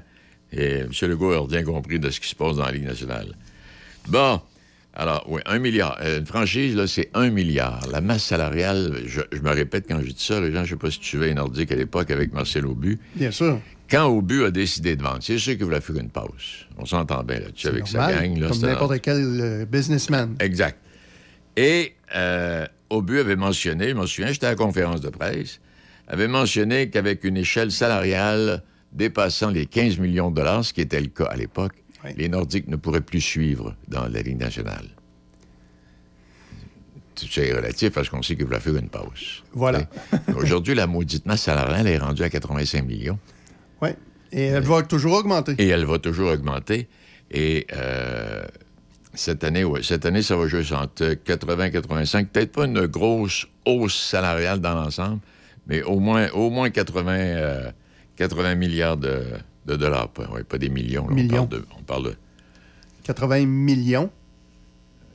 Et 0.53 0.79
M. 0.79 0.91
Legault 1.03 1.33
a 1.33 1.47
rien 1.47 1.63
compris 1.63 1.99
de 1.99 2.11
ce 2.11 2.21
qui 2.21 2.29
se 2.29 2.35
passe 2.35 2.57
dans 2.57 2.65
la 2.65 2.73
Ligue 2.73 2.87
nationale. 2.87 3.35
Bon, 4.09 4.41
alors, 4.95 5.25
oui, 5.29 5.41
un 5.47 5.59
milliard. 5.59 5.99
Euh, 6.01 6.19
Une 6.19 6.27
franchise, 6.27 6.75
là, 6.75 6.87
c'est 6.87 7.11
un 7.15 7.31
milliard. 7.31 7.87
La 7.93 8.01
masse 8.01 8.25
salariale, 8.25 9.03
je, 9.07 9.21
je 9.31 9.41
me 9.43 9.51
répète 9.51 9.85
quand 9.87 10.01
je 10.01 10.07
dis 10.07 10.25
ça, 10.25 10.41
les 10.41 10.51
gens, 10.51 10.65
je 10.65 10.75
ne 10.75 10.79
sais 10.79 10.87
pas 10.87 10.91
si 10.91 10.99
tu 10.99 11.07
suivais 11.07 11.29
les 11.29 11.35
Nordiques 11.35 11.71
à 11.71 11.77
l'époque 11.77 12.11
avec 12.11 12.33
Marcel 12.33 12.67
Aubu. 12.67 12.99
Bien 13.15 13.31
sûr. 13.31 13.61
Quand 13.91 14.07
Aubu 14.07 14.45
a 14.45 14.51
décidé 14.51 14.97
de 14.97 15.03
vendre, 15.03 15.19
c'est 15.21 15.39
sûr 15.39 15.57
qu'il 15.57 15.65
voulait 15.65 15.81
faire 15.81 15.97
une 15.97 16.11
pause. 16.11 16.67
On 16.79 16.85
s'entend 16.85 17.23
bien 17.23 17.39
là-dessus 17.39 17.69
avec 17.69 17.87
sa 17.87 18.13
gang. 18.13 18.39
Là, 18.39 18.49
comme 18.49 18.61
n'importe 18.61 19.01
quel 19.01 19.17
euh, 19.41 19.65
businessman. 19.67 20.35
Exact. 20.41 20.79
Et 21.57 21.95
euh, 22.15 22.67
Aubu 22.91 23.19
avait 23.21 23.37
mentionné, 23.37 23.91
je 23.91 23.95
m'en 23.95 24.07
souviens, 24.07 24.33
j'étais 24.33 24.47
à 24.47 24.51
la 24.51 24.57
conférence 24.57 25.01
de 25.01 25.09
presse, 25.11 25.61
avait 26.09 26.29
mentionné 26.29 26.91
qu'avec 26.91 27.23
une 27.25 27.37
échelle 27.37 27.71
salariale 27.71 28.63
dépassant 28.93 29.51
les 29.51 29.67
15 29.67 29.99
millions 29.99 30.31
de 30.31 30.37
dollars, 30.37 30.65
ce 30.65 30.73
qui 30.73 30.81
était 30.81 31.01
le 31.01 31.09
cas 31.09 31.27
à 31.27 31.37
l'époque, 31.37 31.75
les 32.17 32.29
Nordiques 32.29 32.69
ne 32.69 32.77
pourraient 32.77 33.03
plus 33.03 33.21
suivre 33.21 33.77
dans 33.89 34.09
la 34.09 34.23
Ligue 34.23 34.39
nationale. 34.39 34.87
Tout 37.15 37.27
ça 37.27 37.43
est 37.43 37.53
relatif 37.53 37.93
parce 37.93 38.09
qu'on 38.09 38.23
sait 38.23 38.37
qu'il 38.37 38.47
voulait 38.47 38.61
faire 38.61 38.77
une 38.77 38.89
pause. 38.89 39.43
Voilà. 39.53 39.83
Aujourd'hui, 40.37 40.75
la 40.75 40.87
maudite 40.87 41.27
masse 41.27 41.43
salariale 41.43 41.87
est 41.87 41.99
rendue 41.99 42.23
à 42.23 42.31
85 42.31 42.87
millions. 42.87 43.19
Oui. 43.83 43.91
Et 44.31 44.45
elle 44.45 44.63
va 44.63 44.83
toujours 44.83 45.15
augmenter. 45.15 45.55
Et 45.59 45.69
elle 45.69 45.85
va 45.85 45.99
toujours 45.99 46.31
augmenter. 46.31 46.89
Et 47.31 47.67
euh, 47.73 48.45
cette 49.15 49.43
année, 49.43 49.65
ouais, 49.65 49.83
cette 49.83 50.07
année, 50.07 50.23
ça 50.23 50.37
va 50.37 50.47
jouer 50.47 50.63
entre 50.73 51.15
80 51.15 51.65
et 51.65 51.71
85. 51.73 52.29
Peut-être 52.29 52.53
pas 52.53 52.67
une 52.67 52.87
grosse 52.87 53.47
hausse 53.67 53.99
salariale 53.99 54.61
dans 54.61 54.75
l'ensemble, 54.75 55.21
mais 55.69 55.83
au 55.83 56.01
moins, 56.01 56.29
au 56.31 56.51
moins 56.51 56.71
80, 56.71 57.13
euh, 57.13 57.71
80 58.17 58.55
milliards 58.55 58.97
de, 58.97 59.23
de 59.67 59.77
dollars. 59.77 60.09
Pas, 60.09 60.29
ouais, 60.31 60.45
pas 60.45 60.59
des 60.59 60.69
millions. 60.71 61.07
là. 61.09 61.15
Millions. 61.15 61.43
On, 61.43 61.47
parle 61.47 61.61
de, 61.61 61.67
on 61.79 61.83
parle 61.83 62.05
de 62.05 62.15
80 63.05 63.47
millions? 63.47 64.11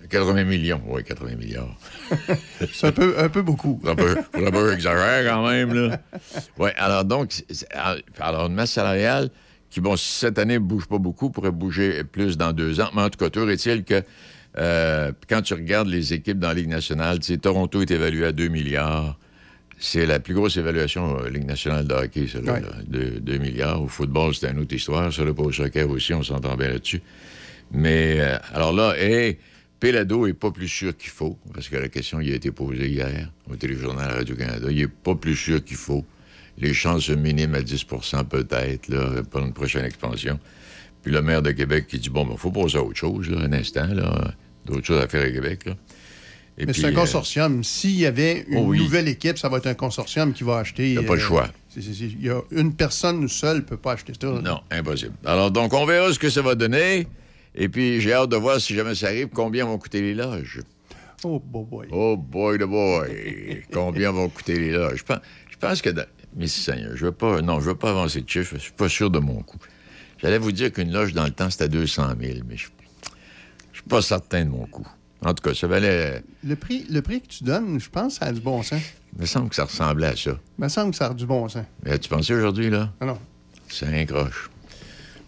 80 0.10 0.44
millions. 0.44 0.82
Oui, 0.88 1.04
80 1.04 1.36
milliards. 1.36 1.76
C'est 2.74 2.88
un 2.88 2.92
peu, 2.92 3.16
un 3.18 3.30
peu 3.30 3.42
beaucoup. 3.42 3.82
Un 3.86 3.96
peu, 3.96 4.16
un 4.36 4.52
peu 4.52 4.74
exagéré 4.74 5.28
quand 5.28 5.48
même, 5.48 5.74
là. 5.74 6.00
Oui, 6.60 6.70
alors 6.78 7.04
donc, 7.06 7.32
c'est- 7.50 7.68
alors 8.20 8.48
une 8.48 8.54
masse 8.54 8.72
salariale 8.72 9.30
qui, 9.70 9.82
bon, 9.82 9.96
cette 9.98 10.38
année 10.38 10.56
ne 10.56 10.60
bouge 10.60 10.86
pas 10.88 11.00
beaucoup, 11.00 11.32
pourrait 11.32 11.52
bouger 11.52 12.04
plus 12.04 12.38
dans 12.38 12.54
deux 12.54 12.80
ans. 12.80 12.90
Mais 12.94 13.02
en 13.02 13.10
tout 13.10 13.18
cas, 13.18 13.30
toujours 13.32 13.50
est-il 13.50 13.84
que 13.84 14.04
euh, 14.60 15.12
quand 15.28 15.42
tu 15.42 15.56
regardes 15.56 15.88
les 15.88 16.14
équipes 16.14 16.38
dans 16.38 16.50
la 16.50 16.54
Ligue 16.54 16.68
nationale, 16.70 17.18
Toronto 17.42 17.82
est 17.82 17.90
évalué 17.90 18.26
à 18.26 18.32
2 18.32 18.50
milliards. 18.50 19.18
C'est 19.86 20.06
la 20.06 20.22
plus 20.22 20.34
grosse 20.34 20.56
évaluation 20.56 21.20
euh, 21.20 21.30
Ligue 21.30 21.46
nationale 21.46 21.86
de 21.86 21.94
hockey, 21.94 22.26
celle-là. 22.28 22.54
Ouais. 22.54 22.62
là. 22.62 22.70
Deux- 22.88 23.20
2 23.20 23.38
milliards. 23.38 23.82
Au 23.82 23.90
football, 23.90 24.34
c'est 24.34 24.50
une 24.50 24.60
autre 24.60 24.74
histoire. 24.74 25.12
Ça, 25.12 25.26
là, 25.26 25.34
pour 25.34 25.48
le 25.48 25.52
soccer 25.54 25.90
aussi, 25.90 26.14
on 26.14 26.24
s'entend 26.24 26.56
bien 26.56 26.70
là-dessus. 26.70 27.02
Mais, 27.72 28.16
euh, 28.22 28.38
alors 28.54 28.72
là, 28.72 28.96
et 28.98 29.38
Pelado 29.82 30.26
est 30.26 30.34
pas 30.34 30.52
plus 30.52 30.70
sûr 30.70 30.96
qu'il 30.96 31.10
faut, 31.10 31.38
parce 31.54 31.68
que 31.68 31.76
la 31.76 31.90
question 31.90 32.22
y 32.22 32.32
a 32.32 32.36
été 32.36 32.50
posée 32.52 32.88
hier 32.88 33.30
au 33.52 33.58
téléjournal 33.58 34.10
Radio-Canada. 34.10 34.68
Il 34.72 34.80
est 34.80 34.88
pas 34.88 35.16
plus 35.16 35.36
sûr 35.36 35.62
qu'il 35.62 35.76
faut. 35.76 36.06
Les 36.58 36.74
chances 36.74 37.04
se 37.04 37.12
miniment 37.12 37.58
à 37.58 37.62
10% 37.62 38.24
peut-être, 38.24 38.88
là, 38.88 39.22
pour 39.30 39.42
une 39.42 39.52
prochaine 39.52 39.84
expansion. 39.84 40.40
Puis 41.02 41.12
le 41.12 41.22
maire 41.22 41.42
de 41.42 41.52
Québec 41.52 41.88
qui 41.90 42.00
dit, 42.00 42.10
bon, 42.10 42.26
il 42.32 42.38
faut 42.38 42.52
passer 42.52 42.78
à 42.78 42.84
autre 42.84 42.96
chose, 42.96 43.30
là, 43.30 43.40
un 43.42 43.52
instant, 43.52 43.88
là. 43.94 44.34
D'autres 44.66 44.86
choses 44.86 45.02
à 45.04 45.10
faire 45.10 45.26
à 45.26 45.30
Québec, 45.30 45.66
là. 45.66 45.74
Et 46.58 46.66
Mais 46.68 46.74
c'est 46.74 46.86
un 46.86 46.90
euh, 46.90 46.94
consortium. 46.94 47.64
S'il 47.64 47.98
y 48.00 48.06
avait 48.06 48.46
une 48.48 48.58
Oh 48.60 48.66
oui. 48.68 48.78
nouvelle 48.78 49.08
équipe, 49.08 49.38
ça 49.40 49.50
va 49.50 49.58
être 49.58 49.66
un 49.68 49.74
consortium 49.74 50.34
qui 50.34 50.44
va 50.44 50.58
acheter. 50.60 50.90
Il 50.90 50.96
y 50.96 50.98
a 51.00 51.04
pas 51.04 51.16
le 51.16 51.20
choix. 51.20 51.50
c'est- 51.70 51.82
c'est- 51.82 51.94
il 52.06 52.22
y 52.24 52.30
a 52.30 52.42
une 52.52 52.76
personne 52.76 53.28
seule 53.28 53.58
ne 53.58 53.62
peut 53.62 53.78
pas 53.78 53.94
acheter 53.94 54.14
ça. 54.20 54.28
Non, 54.28 54.62
impossible. 54.70 55.14
Alors, 55.26 55.50
donc, 55.50 55.74
on 55.74 55.86
verra 55.86 56.14
ce 56.14 56.20
que 56.20 56.30
ça 56.30 56.42
va 56.44 56.54
donner. 56.54 57.08
Et 57.56 57.70
puis, 57.70 58.00
j'ai 58.02 58.14
hâte 58.14 58.30
de 58.30 58.36
voir 58.36 58.60
si 58.62 58.76
jamais 58.76 58.94
ça 58.96 59.08
arrive, 59.08 59.30
combien 59.34 59.66
vont 59.66 59.78
coûter 59.80 60.02
les 60.02 60.14
loges. 60.14 60.62
Oh, 61.24 61.40
boy. 61.40 61.88
Oh, 61.92 62.18
boy, 62.18 62.58
de 62.60 62.66
boy. 62.66 63.64
combien 63.72 64.12
vont 64.12 64.30
coûter 64.30 64.60
les 64.60 64.72
loges? 64.72 64.98
Je 65.00 65.04
pense, 65.04 65.20
je 65.50 65.58
pense 65.58 65.82
que... 65.82 65.90
dans- 65.90 66.06
Mais 66.36 66.48
Seigneur, 66.48 66.96
je 66.96 67.06
veux 67.06 67.12
pas... 67.12 67.42
Non, 67.42 67.60
je 67.62 67.66
veux 67.70 67.76
pas 67.76 67.92
avancer 67.92 68.22
de 68.22 68.30
chiffre. 68.30 68.56
Je 68.58 68.62
suis 68.64 68.72
pas 68.74 68.90
sûr 68.90 69.10
de 69.10 69.20
mon 69.20 69.42
coût. 69.42 69.58
J'allais 70.22 70.38
vous 70.40 70.52
dire 70.52 70.72
qu'une 70.72 70.92
loge, 70.92 71.14
dans 71.14 71.24
le 71.26 71.32
temps, 71.32 71.50
c'était 71.50 71.70
200 71.70 72.10
000, 72.20 72.40
mais 72.48 72.58
je 72.58 72.68
je 73.72 73.80
suis 73.80 73.88
pas 73.90 74.02
certain 74.04 74.46
de 74.46 74.50
mon 74.50 74.66
coût. 74.68 74.88
En 75.26 75.34
tout 75.34 75.44
cas, 75.44 75.54
ça 75.54 75.68
valait... 75.68 76.22
Le 76.44 76.56
prix, 76.56 76.86
le 76.90 77.02
prix 77.02 77.22
que 77.22 77.28
tu 77.28 77.44
donnes, 77.44 77.80
je 77.80 77.90
pense, 77.90 78.16
ça 78.16 78.26
a 78.26 78.32
du 78.32 78.42
bon 78.42 78.62
sens. 78.62 78.82
Il 79.16 79.22
me 79.22 79.26
semble 79.26 79.50
que 79.50 79.56
ça 79.56 79.66
ressemblait 79.66 80.08
à 80.08 80.16
ça. 80.16 80.32
Il 80.58 80.64
me 80.64 80.70
semble 80.70 80.92
que 80.92 80.98
ça 80.98 81.08
a 81.08 81.14
du 81.14 81.26
bon 81.26 81.48
sens. 81.48 81.66
Mais 81.84 81.92
as-tu 81.92 82.10
pensé 82.10 82.34
aujourd'hui, 82.34 82.70
là? 82.70 82.92
Ah 83.00 83.06
non. 83.06 83.18
C'est 83.70 83.86
un 83.86 84.06
croche. 84.06 84.50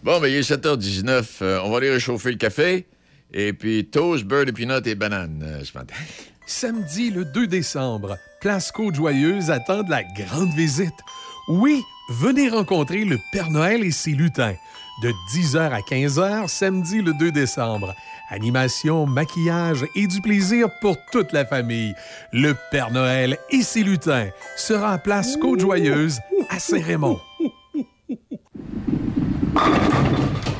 Bon, 0.02 0.20
ben, 0.20 0.28
il 0.28 0.34
est 0.34 0.50
7h19. 0.50 1.24
Euh, 1.42 1.60
on 1.64 1.70
va 1.70 1.78
aller 1.78 1.90
réchauffer 1.90 2.30
le 2.30 2.36
café. 2.36 2.86
Et 3.32 3.52
puis, 3.52 3.86
toast, 3.86 4.24
beurre 4.24 4.44
de 4.44 4.50
peanut 4.50 4.86
et 4.86 4.94
banane 4.94 5.42
euh, 5.42 5.64
ce 5.64 5.76
matin. 5.76 5.94
Samedi 6.46 7.10
le 7.10 7.24
2 7.24 7.46
décembre, 7.46 8.18
Place 8.40 8.70
Côte-Joyeuse 8.70 9.50
attend 9.50 9.82
de 9.82 9.90
la 9.90 10.04
grande 10.04 10.52
visite. 10.54 10.94
Oui, 11.48 11.82
venez 12.10 12.48
rencontrer 12.48 13.04
le 13.04 13.18
Père 13.32 13.50
Noël 13.50 13.82
et 13.82 13.90
ses 13.90 14.12
lutins. 14.12 14.54
De 15.02 15.12
10h 15.34 15.58
à 15.58 15.80
15h, 15.80 16.48
samedi 16.48 17.02
le 17.02 17.12
2 17.12 17.30
décembre. 17.32 17.94
Animation, 18.28 19.06
maquillage 19.06 19.84
et 19.94 20.06
du 20.06 20.20
plaisir 20.20 20.68
pour 20.80 20.96
toute 21.12 21.32
la 21.32 21.44
famille. 21.44 21.94
Le 22.32 22.54
Père 22.70 22.90
Noël 22.90 23.38
et 23.50 23.62
ses 23.62 23.82
lutins 23.82 24.28
sera 24.56 24.92
à 24.92 24.98
Place 24.98 25.36
Côte-Joyeuse 25.36 26.18
à 26.50 26.58
Saint-Raymond. 26.58 27.20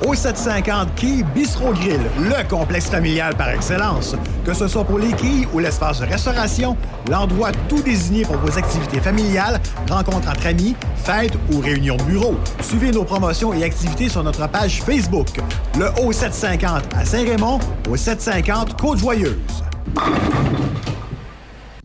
Au 0.07 0.15
750 0.15 0.95
Quai 0.95 1.25
Bistro 1.35 1.73
Grill, 1.73 2.01
le 2.19 2.49
complexe 2.49 2.87
familial 2.87 3.35
par 3.35 3.49
excellence. 3.49 4.15
Que 4.45 4.55
ce 4.55 4.69
soit 4.69 4.85
pour 4.85 4.99
les 4.99 5.13
quilles 5.13 5.49
ou 5.53 5.59
l'espace 5.59 5.99
de 6.01 6.07
restauration, 6.07 6.77
l'endroit 7.11 7.51
tout 7.69 7.81
désigné 7.83 8.25
pour 8.25 8.37
vos 8.37 8.57
activités 8.57 9.01
familiales, 9.01 9.61
rencontres 9.91 10.29
entre 10.29 10.47
amis, 10.47 10.77
fêtes 10.97 11.37
ou 11.53 11.59
réunions 11.61 11.97
de 11.97 12.03
bureau. 12.05 12.37
Suivez 12.61 12.93
nos 12.93 13.05
promotions 13.05 13.53
et 13.53 13.65
activités 13.65 14.09
sur 14.09 14.23
notre 14.23 14.49
page 14.49 14.81
Facebook. 14.83 15.29
Le 15.77 15.87
O750 16.03 16.83
à 16.97 17.05
Saint-Raymond, 17.05 17.59
au 17.91 17.97
750 17.97 18.81
Côte-Joyeuse. 18.81 19.65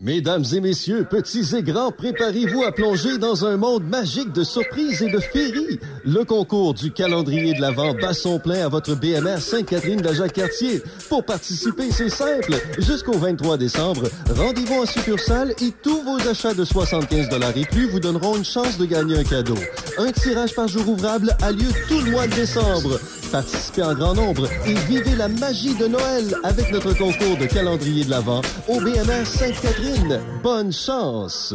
Mesdames 0.04 0.42
et 0.52 0.60
messieurs, 0.60 1.06
petits 1.08 1.54
et 1.54 1.62
grands, 1.62 1.92
préparez-vous 1.92 2.64
à 2.64 2.72
plonger 2.72 3.18
dans 3.18 3.44
un 3.44 3.56
monde 3.56 3.84
magique 3.84 4.32
de 4.32 4.42
surprises 4.42 5.00
et 5.00 5.08
de 5.08 5.20
féeries. 5.20 5.78
Le 6.04 6.24
concours 6.24 6.74
du 6.74 6.90
calendrier 6.90 7.54
de 7.54 7.60
l'Avent 7.60 7.94
bat 7.94 8.12
son 8.12 8.40
plein 8.40 8.66
à 8.66 8.68
votre 8.68 8.96
BMR 8.96 9.38
Sainte-Catherine 9.38 10.00
de 10.00 10.12
Jacques-Cartier. 10.12 10.82
Pour 11.08 11.24
participer, 11.24 11.92
c'est 11.92 12.08
simple. 12.08 12.56
Jusqu'au 12.78 13.16
23 13.16 13.56
décembre, 13.58 14.08
rendez-vous 14.34 14.82
en 14.82 14.86
succursale 14.86 15.54
et 15.62 15.70
tous 15.84 16.02
vos 16.02 16.18
achats 16.28 16.54
de 16.54 16.64
75 16.64 17.28
et 17.54 17.64
plus 17.66 17.88
vous 17.88 18.00
donneront 18.00 18.36
une 18.36 18.44
chance 18.44 18.78
de 18.78 18.86
gagner 18.86 19.18
un 19.18 19.24
cadeau. 19.24 19.58
Un 19.98 20.10
tirage 20.10 20.56
par 20.56 20.66
jour 20.66 20.88
ouvrable 20.88 21.36
a 21.40 21.52
lieu 21.52 21.70
tout 21.86 22.00
le 22.00 22.10
mois 22.10 22.26
de 22.26 22.34
décembre. 22.34 22.98
Participez 23.32 23.82
en 23.82 23.94
grand 23.94 24.14
nombre 24.14 24.46
et 24.66 24.74
vivez 24.74 25.16
la 25.16 25.26
magie 25.26 25.74
de 25.74 25.86
Noël 25.86 26.34
avec 26.44 26.70
notre 26.70 26.92
concours 26.92 27.38
de 27.38 27.46
calendrier 27.46 28.04
de 28.04 28.10
l'Avent 28.10 28.42
au 28.68 28.78
BMR 28.78 29.24
Sainte-Catherine. 29.24 30.20
Bonne 30.42 30.70
chance! 30.70 31.54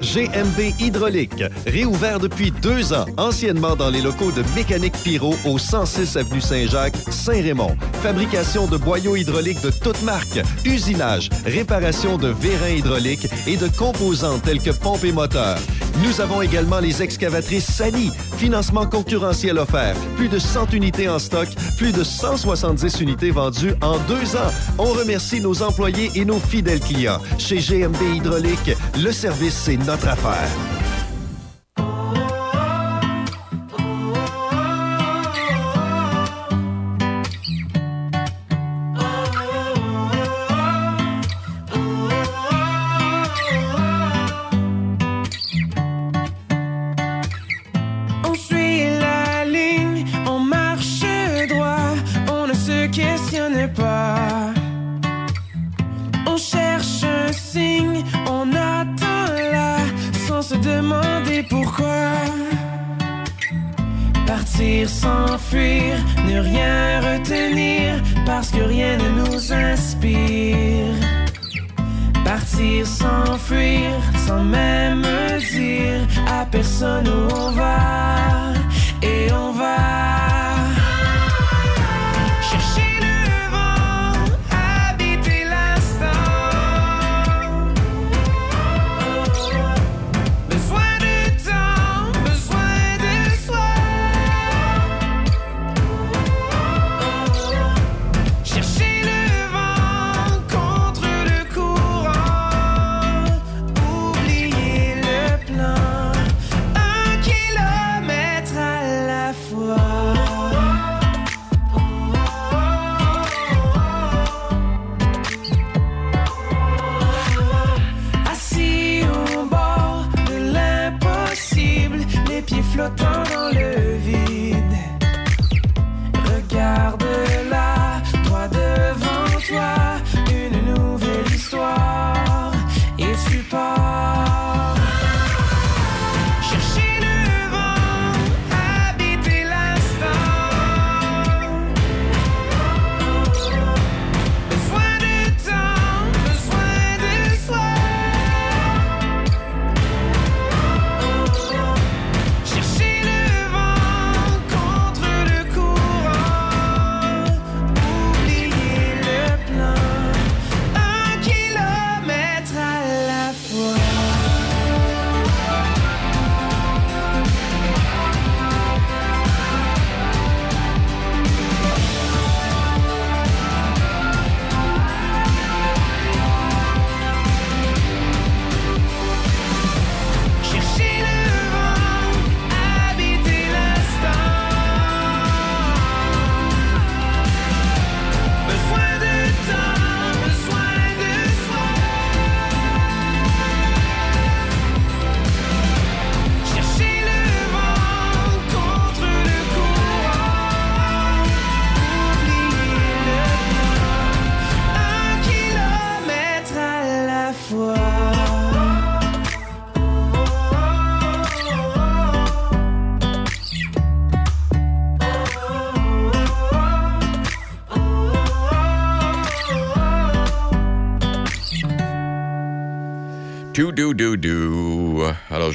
GMB 0.00 0.80
Hydraulique, 0.80 1.44
réouvert 1.66 2.18
depuis 2.18 2.50
deux 2.50 2.92
ans, 2.92 3.04
anciennement 3.18 3.76
dans 3.76 3.90
les 3.90 4.00
locaux 4.00 4.32
de 4.32 4.42
Mécanique 4.54 4.96
Pyro 5.04 5.34
au 5.44 5.58
106 5.58 6.16
avenue 6.16 6.40
Saint-Jacques, 6.40 6.96
Saint-Raymond. 7.10 7.76
Fabrication 8.02 8.66
de 8.66 8.78
boyaux 8.78 9.16
hydrauliques 9.16 9.62
de 9.62 9.70
toutes 9.70 10.02
marques, 10.02 10.40
usinage, 10.64 11.28
réparation 11.44 12.16
de 12.16 12.28
vérins 12.28 12.70
hydrauliques 12.70 13.28
et 13.46 13.56
de 13.56 13.68
composantes 13.68 14.42
telles 14.42 14.62
que 14.62 14.70
pompes 14.70 15.04
et 15.04 15.12
moteurs. 15.12 15.58
Nous 16.02 16.20
avons 16.22 16.40
également 16.40 16.80
les 16.80 17.02
excavatrices 17.02 17.66
Sani, 17.66 18.10
financement 18.38 18.86
concurrentiel 18.86 19.58
offert, 19.58 19.94
plus 20.16 20.28
de 20.28 20.38
100 20.38 20.72
unités 20.72 21.10
en 21.10 21.18
stock, 21.18 21.48
plus 21.76 21.92
de 21.92 22.02
170 22.02 23.00
unités 23.00 23.30
vendues 23.30 23.74
en 23.82 23.98
deux 24.08 24.34
ans. 24.36 24.50
On 24.78 24.92
remercie 24.92 25.40
nos 25.40 25.62
employés 25.62 26.10
et 26.14 26.24
nos 26.24 26.38
fidèles 26.38 26.80
clients. 26.80 27.20
Chez 27.36 27.58
GMB 27.58 28.00
Hydraulique, 28.16 28.70
le 29.02 29.12
service, 29.12 29.54
c'est 29.54 29.76
notre 29.90 30.06
affaire. 30.06 30.99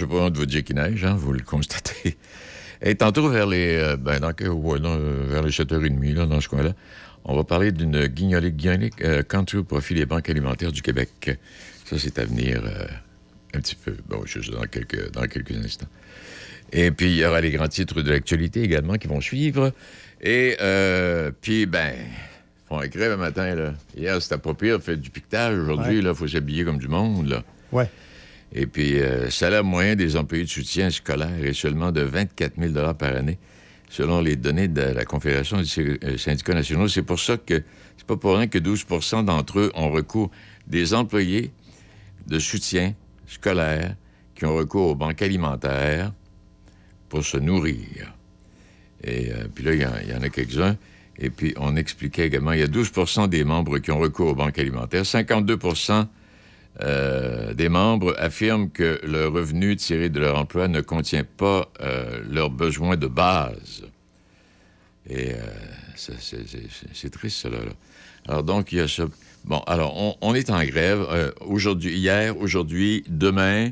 N'ai 0.05 0.11
pas 0.11 0.23
honte 0.25 0.33
de 0.33 0.37
vous 0.37 0.45
dire 0.45 0.63
qu'il 0.63 0.75
neige, 0.75 1.03
hein, 1.03 1.15
vous 1.17 1.33
le 1.33 1.41
constatez. 1.43 2.15
Et 2.81 2.95
tantôt, 2.95 3.29
vers 3.29 3.47
les, 3.47 3.75
euh, 3.75 3.97
ben, 3.97 4.19
dans, 4.19 4.27
ouais, 4.29 4.79
dans, 4.79 4.95
euh, 4.99 5.25
vers 5.29 5.41
les 5.41 5.51
7h30, 5.51 6.13
là, 6.13 6.25
dans 6.25 6.39
ce 6.41 6.47
coin-là, 6.49 6.73
on 7.23 7.35
va 7.35 7.43
parler 7.43 7.71
d'une 7.71 8.05
guignolée 8.05 8.51
guignolée 8.51 8.91
euh, 9.01 9.23
country 9.23 9.57
au 9.57 9.63
profit 9.63 9.95
des 9.95 10.05
banques 10.05 10.29
alimentaires 10.29 10.71
du 10.71 10.81
Québec. 10.81 11.09
Ça, 11.85 11.97
c'est 11.97 12.19
à 12.19 12.25
venir 12.25 12.61
euh, 12.63 12.85
un 13.55 13.59
petit 13.61 13.75
peu, 13.75 13.95
bon, 14.07 14.25
juste 14.25 14.51
dans 14.51 14.65
quelques, 14.67 15.11
dans 15.11 15.25
quelques 15.25 15.55
instants. 15.55 15.87
Et 16.71 16.91
puis, 16.91 17.07
il 17.07 17.15
y 17.17 17.25
aura 17.25 17.41
les 17.41 17.51
grands 17.51 17.67
titres 17.67 18.01
de 18.01 18.11
l'actualité 18.11 18.61
également 18.61 18.95
qui 18.95 19.07
vont 19.07 19.21
suivre. 19.21 19.71
Et 20.21 20.57
euh, 20.61 21.31
puis, 21.41 21.65
ben, 21.65 21.93
ils 21.97 22.67
font 22.67 22.79
un 22.79 22.87
grève 22.87 23.11
le 23.11 23.17
matin, 23.17 23.55
là. 23.55 23.73
Hier, 23.97 24.21
c'était 24.21 24.37
pas 24.37 24.53
pire, 24.53 24.79
fait 24.81 24.97
du 24.97 25.09
piquetage. 25.09 25.57
Aujourd'hui, 25.57 25.99
Ouais. 25.99 26.09
il 26.09 26.15
faut 26.15 26.27
s'habiller 26.27 26.63
comme 26.65 26.77
du 26.79 26.87
monde, 26.87 27.29
là. 27.29 27.43
Ouais. 27.71 27.89
Et 28.53 28.67
puis, 28.67 28.99
euh, 28.99 29.29
salaire 29.29 29.63
moyen 29.63 29.95
des 29.95 30.15
employés 30.15 30.43
de 30.45 30.49
soutien 30.49 30.89
scolaire 30.89 31.43
est 31.43 31.53
seulement 31.53 31.91
de 31.91 32.01
24 32.01 32.53
000 32.57 32.93
par 32.93 33.15
année, 33.15 33.37
selon 33.89 34.21
les 34.21 34.35
données 34.35 34.67
de 34.67 34.81
la 34.81 35.03
Confédération 35.05 35.57
des 35.61 35.97
euh, 36.03 36.17
syndicats 36.17 36.53
nationaux. 36.53 36.87
C'est 36.87 37.01
pour 37.03 37.19
ça 37.19 37.37
que 37.37 37.63
c'est 37.97 38.07
pas 38.07 38.17
pour 38.17 38.35
rien 38.37 38.47
que 38.47 38.57
12% 38.59 39.25
d'entre 39.25 39.59
eux 39.59 39.71
ont 39.75 39.89
recours, 39.91 40.31
des 40.67 40.93
employés 40.93 41.51
de 42.27 42.39
soutien 42.39 42.93
scolaire 43.27 43.95
qui 44.35 44.45
ont 44.45 44.55
recours 44.55 44.91
aux 44.91 44.95
banques 44.95 45.21
alimentaires 45.21 46.13
pour 47.09 47.23
se 47.25 47.37
nourrir. 47.37 48.13
Et 49.03 49.31
euh, 49.31 49.47
puis 49.53 49.63
là, 49.63 49.73
il 49.73 49.81
y 49.81 49.85
en- 49.85 49.91
il 50.03 50.09
y, 50.11 50.13
en 50.15 50.21
a 50.21 50.29
quelques-uns. 50.29 50.77
Et 51.19 51.29
puis, 51.29 51.53
on 51.57 51.75
expliquait 51.75 52.27
également, 52.27 52.51
il 52.51 52.59
y 52.59 52.63
a 52.63 52.67
12% 52.67 53.27
des 53.27 53.43
membres 53.43 53.79
qui 53.79 53.91
ont 53.91 53.99
recours 53.99 54.27
aux 54.29 54.35
banques 54.35 54.59
alimentaires, 54.59 55.05
52 55.05 55.57
euh, 56.81 57.53
des 57.53 57.69
membres 57.69 58.13
affirment 58.17 58.69
que 58.69 58.99
le 59.03 59.27
revenu 59.27 59.75
tiré 59.75 60.09
de 60.09 60.19
leur 60.19 60.37
emploi 60.37 60.67
ne 60.67 60.81
contient 60.81 61.23
pas 61.23 61.71
euh, 61.81 62.21
leurs 62.29 62.49
besoins 62.49 62.97
de 62.97 63.07
base. 63.07 63.83
Et 65.09 65.31
euh, 65.33 65.37
c'est- 65.95 67.09
triste, 67.09 67.37
cela. 67.37 67.57
là. 67.59 67.71
Alors, 68.27 68.43
donc, 68.43 68.71
il 68.71 68.79
y 68.79 68.81
a 68.81 68.87
ça. 68.87 69.05
Bon, 69.45 69.59
alors, 69.67 69.95
on, 69.95 70.15
on 70.21 70.33
est 70.35 70.49
en 70.49 70.63
grève. 70.65 71.05
aujourd'hui, 71.41 71.95
hier, 71.97 72.35
aujourd'hui, 72.37 73.03
demain, 73.07 73.69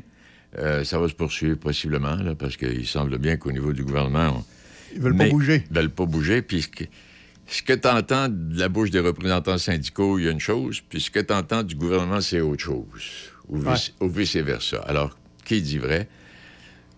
ça 0.84 0.98
va 1.00 1.08
se 1.08 1.14
poursuivre 1.14 1.58
possiblement, 1.58 2.14
là, 2.14 2.36
parce 2.36 2.56
qu'il 2.56 2.86
semble 2.86 3.18
bien 3.18 3.36
qu'au 3.36 3.50
niveau 3.50 3.72
du 3.72 3.82
gouvernement... 3.84 4.36
on- 4.38 4.44
Ils 4.94 5.00
veulent 5.00 5.16
pas 5.16 5.28
bouger. 5.28 5.64
Ils 5.68 5.74
veulent 5.76 5.90
pas 5.90 6.06
bouger, 6.06 6.42
puis 6.42 6.64
ce 7.46 7.62
que, 7.62 7.72
tu 7.72 7.88
entends 7.88 8.28
de 8.28 8.58
la 8.58 8.68
bouche 8.68 8.90
des 8.90 9.00
représentants 9.00 9.58
syndicaux, 9.58 10.18
il 10.18 10.24
y 10.24 10.28
a 10.28 10.30
une 10.30 10.40
chose, 10.40 10.80
puis 10.88 11.00
ce 11.00 11.10
que 11.10 11.20
tu 11.20 11.32
entends 11.32 11.62
du 11.62 11.74
gouvernement, 11.74 12.20
c'est 12.20 12.40
autre 12.40 12.62
chose, 12.62 13.02
ou, 13.48 13.58
vice- 13.58 13.92
ou 14.00 14.08
vice-versa. 14.08 14.78
Alors, 14.86 15.16
qui 15.44 15.60
dit 15.62 15.78
vrai? 15.78 16.08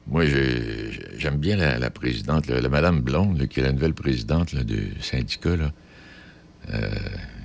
Moi, 0.06 0.24
j'ai- 0.26 1.00
j'aime 1.18 1.36
bien 1.38 1.56
la, 1.56 1.78
la 1.80 1.90
présidente, 1.90 2.46
là, 2.46 2.60
la 2.60 2.68
Madame 2.68 3.00
Blonde, 3.00 3.40
là, 3.40 3.46
qui 3.48 3.58
est 3.58 3.64
la 3.64 3.72
nouvelle 3.72 3.94
présidente 3.94 4.52
là, 4.52 4.62
du 4.62 4.92
syndicat. 5.00 5.56
Là. 5.56 5.72
Euh, 6.72 6.88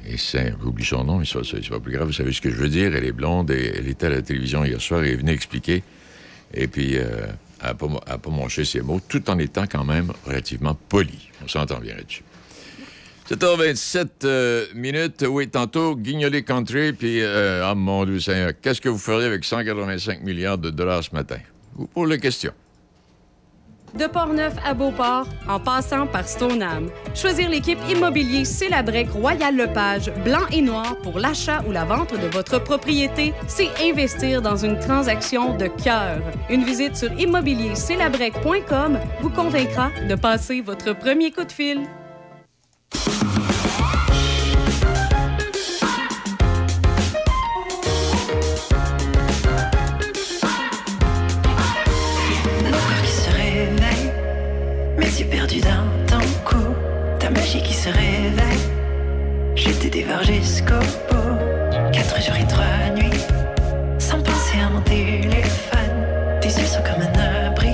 et 0.07 0.17
c'est, 0.17 0.53
j'oublie 0.61 0.85
son 0.85 1.03
nom, 1.03 1.17
mais 1.17 1.25
ça, 1.25 1.39
c'est 1.43 1.67
pas 1.69 1.79
plus 1.79 1.93
grave. 1.93 2.07
Vous 2.07 2.13
savez 2.13 2.31
ce 2.31 2.41
que 2.41 2.51
je 2.51 2.55
veux 2.55 2.69
dire. 2.69 2.95
Elle 2.95 3.05
est 3.05 3.11
blonde 3.11 3.49
et 3.49 3.73
elle 3.77 3.87
était 3.87 4.05
à 4.05 4.09
la 4.09 4.21
télévision 4.21 4.63
hier 4.63 4.79
soir 4.79 5.03
et 5.03 5.07
elle 5.07 5.13
est 5.13 5.17
venue 5.17 5.31
expliquer. 5.31 5.83
Et 6.53 6.67
puis, 6.67 6.97
euh, 6.97 7.25
elle 7.61 7.67
n'a 7.69 7.73
pas, 7.73 7.87
pas 8.17 8.29
mâché 8.29 8.63
ses 8.63 8.81
mots, 8.81 9.01
tout 9.07 9.27
en 9.31 9.39
étant 9.39 9.65
quand 9.65 9.83
même 9.83 10.11
relativement 10.25 10.75
poli. 10.75 11.29
On 11.43 11.47
s'entend 11.47 11.79
bien 11.79 11.95
là-dessus. 11.95 12.23
7h27 13.31 14.07
euh, 14.25 14.65
minutes. 14.75 15.23
Oui, 15.25 15.47
tantôt, 15.47 15.95
Guignolé 15.95 16.43
Country, 16.43 16.91
puis, 16.91 17.21
euh, 17.21 17.61
ah 17.63 17.75
mon 17.75 18.03
Dieu 18.03 18.19
Seigneur, 18.19 18.51
qu'est-ce 18.61 18.81
que 18.81 18.89
vous 18.89 18.97
feriez 18.97 19.25
avec 19.25 19.45
185 19.45 20.21
milliards 20.21 20.57
de 20.57 20.69
dollars 20.69 21.01
ce 21.01 21.15
matin? 21.15 21.37
Vous 21.73 21.87
posez 21.87 22.09
la 22.09 22.17
question. 22.17 22.51
De 23.97 24.07
Portneuf 24.07 24.53
à 24.65 24.73
Beauport, 24.73 25.27
en 25.47 25.61
passant 25.61 26.07
par 26.07 26.27
Stoneham. 26.27 26.89
Choisir 27.15 27.49
l'équipe 27.49 27.79
immobilier 27.89 28.43
Célabrec 28.43 29.09
Royal 29.11 29.55
Lepage, 29.55 30.11
blanc 30.25 30.45
et 30.51 30.61
noir 30.61 30.97
pour 30.97 31.17
l'achat 31.17 31.63
ou 31.65 31.71
la 31.71 31.85
vente 31.85 32.11
de 32.11 32.27
votre 32.27 32.61
propriété, 32.61 33.33
c'est 33.47 33.69
investir 33.81 34.41
dans 34.41 34.57
une 34.57 34.77
transaction 34.77 35.55
de 35.55 35.67
cœur. 35.67 36.19
Une 36.49 36.65
visite 36.65 36.97
sur 36.97 37.11
immobiliercélabrec.com 37.17 38.99
vous 39.21 39.29
convaincra 39.29 39.89
de 40.09 40.15
passer 40.15 40.59
votre 40.59 40.91
premier 40.91 41.31
coup 41.31 41.45
de 41.45 41.51
fil. 41.51 41.87
Yeux 55.61 55.67
perdus 55.67 56.05
dans 56.07 56.17
ton 56.17 56.25
cou, 56.45 56.75
ta 57.19 57.29
magie 57.29 57.61
qui 57.61 57.73
se 57.73 57.89
réveille. 57.89 58.31
Te 59.79 59.87
dévore 59.87 60.23
jusqu'au 60.23 60.79
bout, 61.09 61.37
quatre 61.91 62.21
jours 62.21 62.35
et 62.35 62.45
trois 62.45 62.93
nuits, 62.95 63.19
sans 63.97 64.21
penser 64.21 64.59
à 64.59 64.69
mon 64.69 64.81
téléphone. 64.81 66.39
Tes 66.39 66.49
yeux 66.49 66.67
sont 66.67 66.83
comme 66.83 67.01
un 67.01 67.47
abri, 67.47 67.71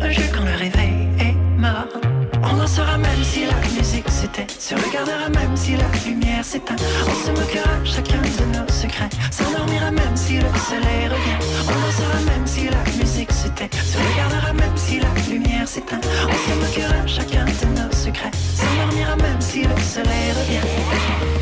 un 0.00 0.10
jeu 0.10 0.24
quand 0.30 0.44
le 0.44 0.54
réveil 0.58 1.08
est 1.18 1.34
mort. 1.58 1.88
On 2.42 2.56
dansera 2.58 2.98
même 2.98 3.22
si 3.22 3.46
la 3.46 3.54
musique 3.74 4.08
s'éteint, 4.10 4.46
se 4.58 4.74
regardera 4.74 5.30
même 5.30 5.56
si 5.56 5.76
la 5.76 5.88
lumière 6.06 6.44
s'éteint. 6.44 6.76
On 6.76 7.26
se 7.26 7.30
moquera 7.30 7.72
chacun 7.84 8.20
de 8.20 8.58
nos 8.58 8.68
secrets, 8.70 9.08
s'endormira 9.30 9.90
même 9.90 10.14
si 10.16 10.34
le 10.34 10.50
soleil 10.68 11.08
revient. 11.08 11.40
On 11.68 11.86
dansera 11.86 12.20
même 12.26 12.46
si 12.46 12.68
la 12.68 13.02
musique 13.02 13.32
s'éteint, 13.32 13.68
se 13.72 13.96
regardera 13.96 14.52
même 14.52 14.76
si 14.76 15.00
la 15.00 15.08
lumière 15.58 15.68
s'éteint. 15.68 16.00
On 16.28 17.06
se 17.08 17.14
chacun 17.14 17.44
de 17.44 17.80
nos 17.80 17.92
secrets, 17.92 18.30
s'endormira 18.54 19.16
même 19.16 19.40
si 19.40 19.62
le 19.62 19.76
soleil 19.80 20.30
revient. 20.38 20.66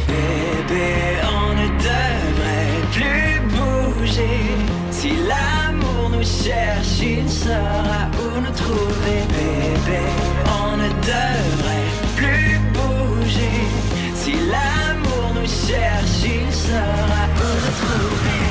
Bébé, 0.09 1.19
on 1.23 1.55
ne 1.61 1.69
devrait 1.89 2.83
plus 2.93 3.41
bouger. 3.55 4.41
Si 4.91 5.11
l'amour 5.29 6.11
nous 6.11 6.25
cherche, 6.25 7.01
il 7.01 7.29
saura 7.29 8.09
où 8.21 8.41
nous 8.41 8.53
trouver. 8.53 9.21
Bébé, 9.29 10.01
on 10.63 10.77
ne 10.77 10.89
devrait 10.89 11.91
plus 12.17 12.59
bouger. 12.75 13.61
Si 14.15 14.33
l'amour 14.33 15.35
nous 15.35 15.49
cherche, 15.49 16.25
il 16.25 16.53
saura 16.53 17.23
où 17.37 17.49
nous 17.63 17.77
trouver. 17.83 18.46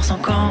Le 0.00 0.16
nomme. 0.16 0.50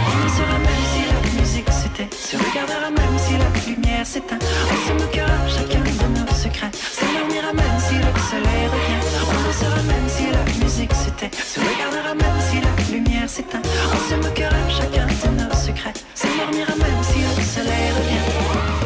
On 0.00 0.22
dansera 0.22 0.58
même 0.58 0.84
si 0.92 1.02
la 1.10 1.40
musique 1.40 1.70
s'éteint, 1.70 2.08
se 2.10 2.36
regardera 2.36 2.90
même 2.90 3.18
si 3.18 3.34
la 3.36 3.48
lumière 3.66 4.06
s'éteint. 4.06 4.38
On 4.72 4.88
se 4.88 4.92
moquera 4.92 5.48
chacun 5.48 5.80
de 5.80 6.18
nos 6.18 6.34
secrets, 6.34 6.70
s'endormira 6.72 7.52
même 7.52 7.78
si 7.78 7.94
le 7.94 8.10
soleil 8.30 8.66
revient. 8.72 9.02
On 9.28 9.34
dansera 9.44 9.82
même 9.82 10.08
si 10.08 10.24
la 10.30 10.64
musique 10.64 10.94
s'éteint, 10.94 11.30
se 11.32 11.60
regardera 11.60 12.14
même 12.14 12.40
si 12.48 12.60
la 12.60 12.72
lumière 12.92 13.28
s'éteint. 13.28 13.62
On 13.92 14.10
se 14.10 14.14
moquera 14.16 14.56
chacun 14.70 15.06
de 15.06 15.42
nos 15.42 15.54
secrets, 15.54 15.94
s'endormira 16.14 16.74
même 16.76 17.02
si 17.02 17.18
le 17.20 17.42
soleil 17.42 17.90
revient. 17.96 18.77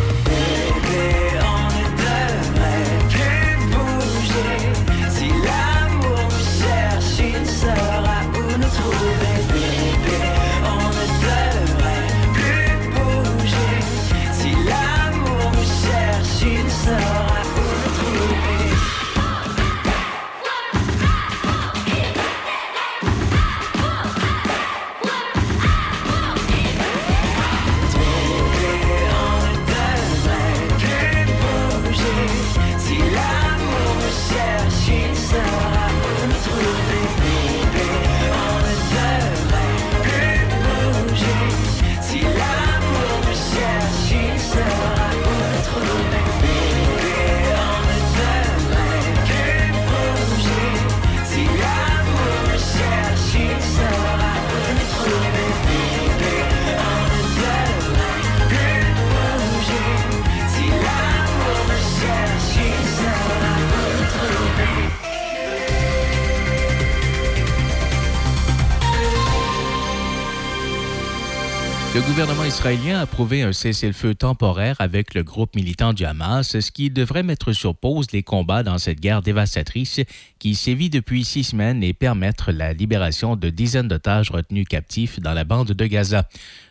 Gouvernement 72.07 72.45
israélien 72.45 72.99
a 72.99 73.03
approuvé 73.03 73.43
un 73.43 73.53
cessez-le-feu 73.53 74.15
temporaire 74.15 74.77
avec 74.81 75.15
le 75.15 75.23
groupe 75.23 75.55
militant 75.55 75.93
du 75.93 76.05
Hamas, 76.05 76.59
ce 76.59 76.71
qui 76.71 76.91
devrait 76.91 77.23
mettre 77.23 77.53
sur 77.53 77.77
pause 77.77 78.07
les 78.13 78.23
combats 78.23 78.63
dans 78.63 78.79
cette 78.79 79.01
guerre 79.01 79.23
dévastatrice 79.23 80.01
qui 80.39 80.55
sévit 80.55 80.91
depuis 80.91 81.25
six 81.25 81.45
semaines 81.45 81.83
et 81.83 81.93
permettre 81.93 82.51
la 82.51 82.73
libération 82.73 83.37
de 83.37 83.51
dizaines 83.51 83.89
d'otages 83.89 84.31
retenus 84.31 84.67
captifs 84.69 85.21
dans 85.21 85.35
la 85.35 85.45
bande 85.45 85.73
de 85.73 85.87
Gaza. 85.87 86.29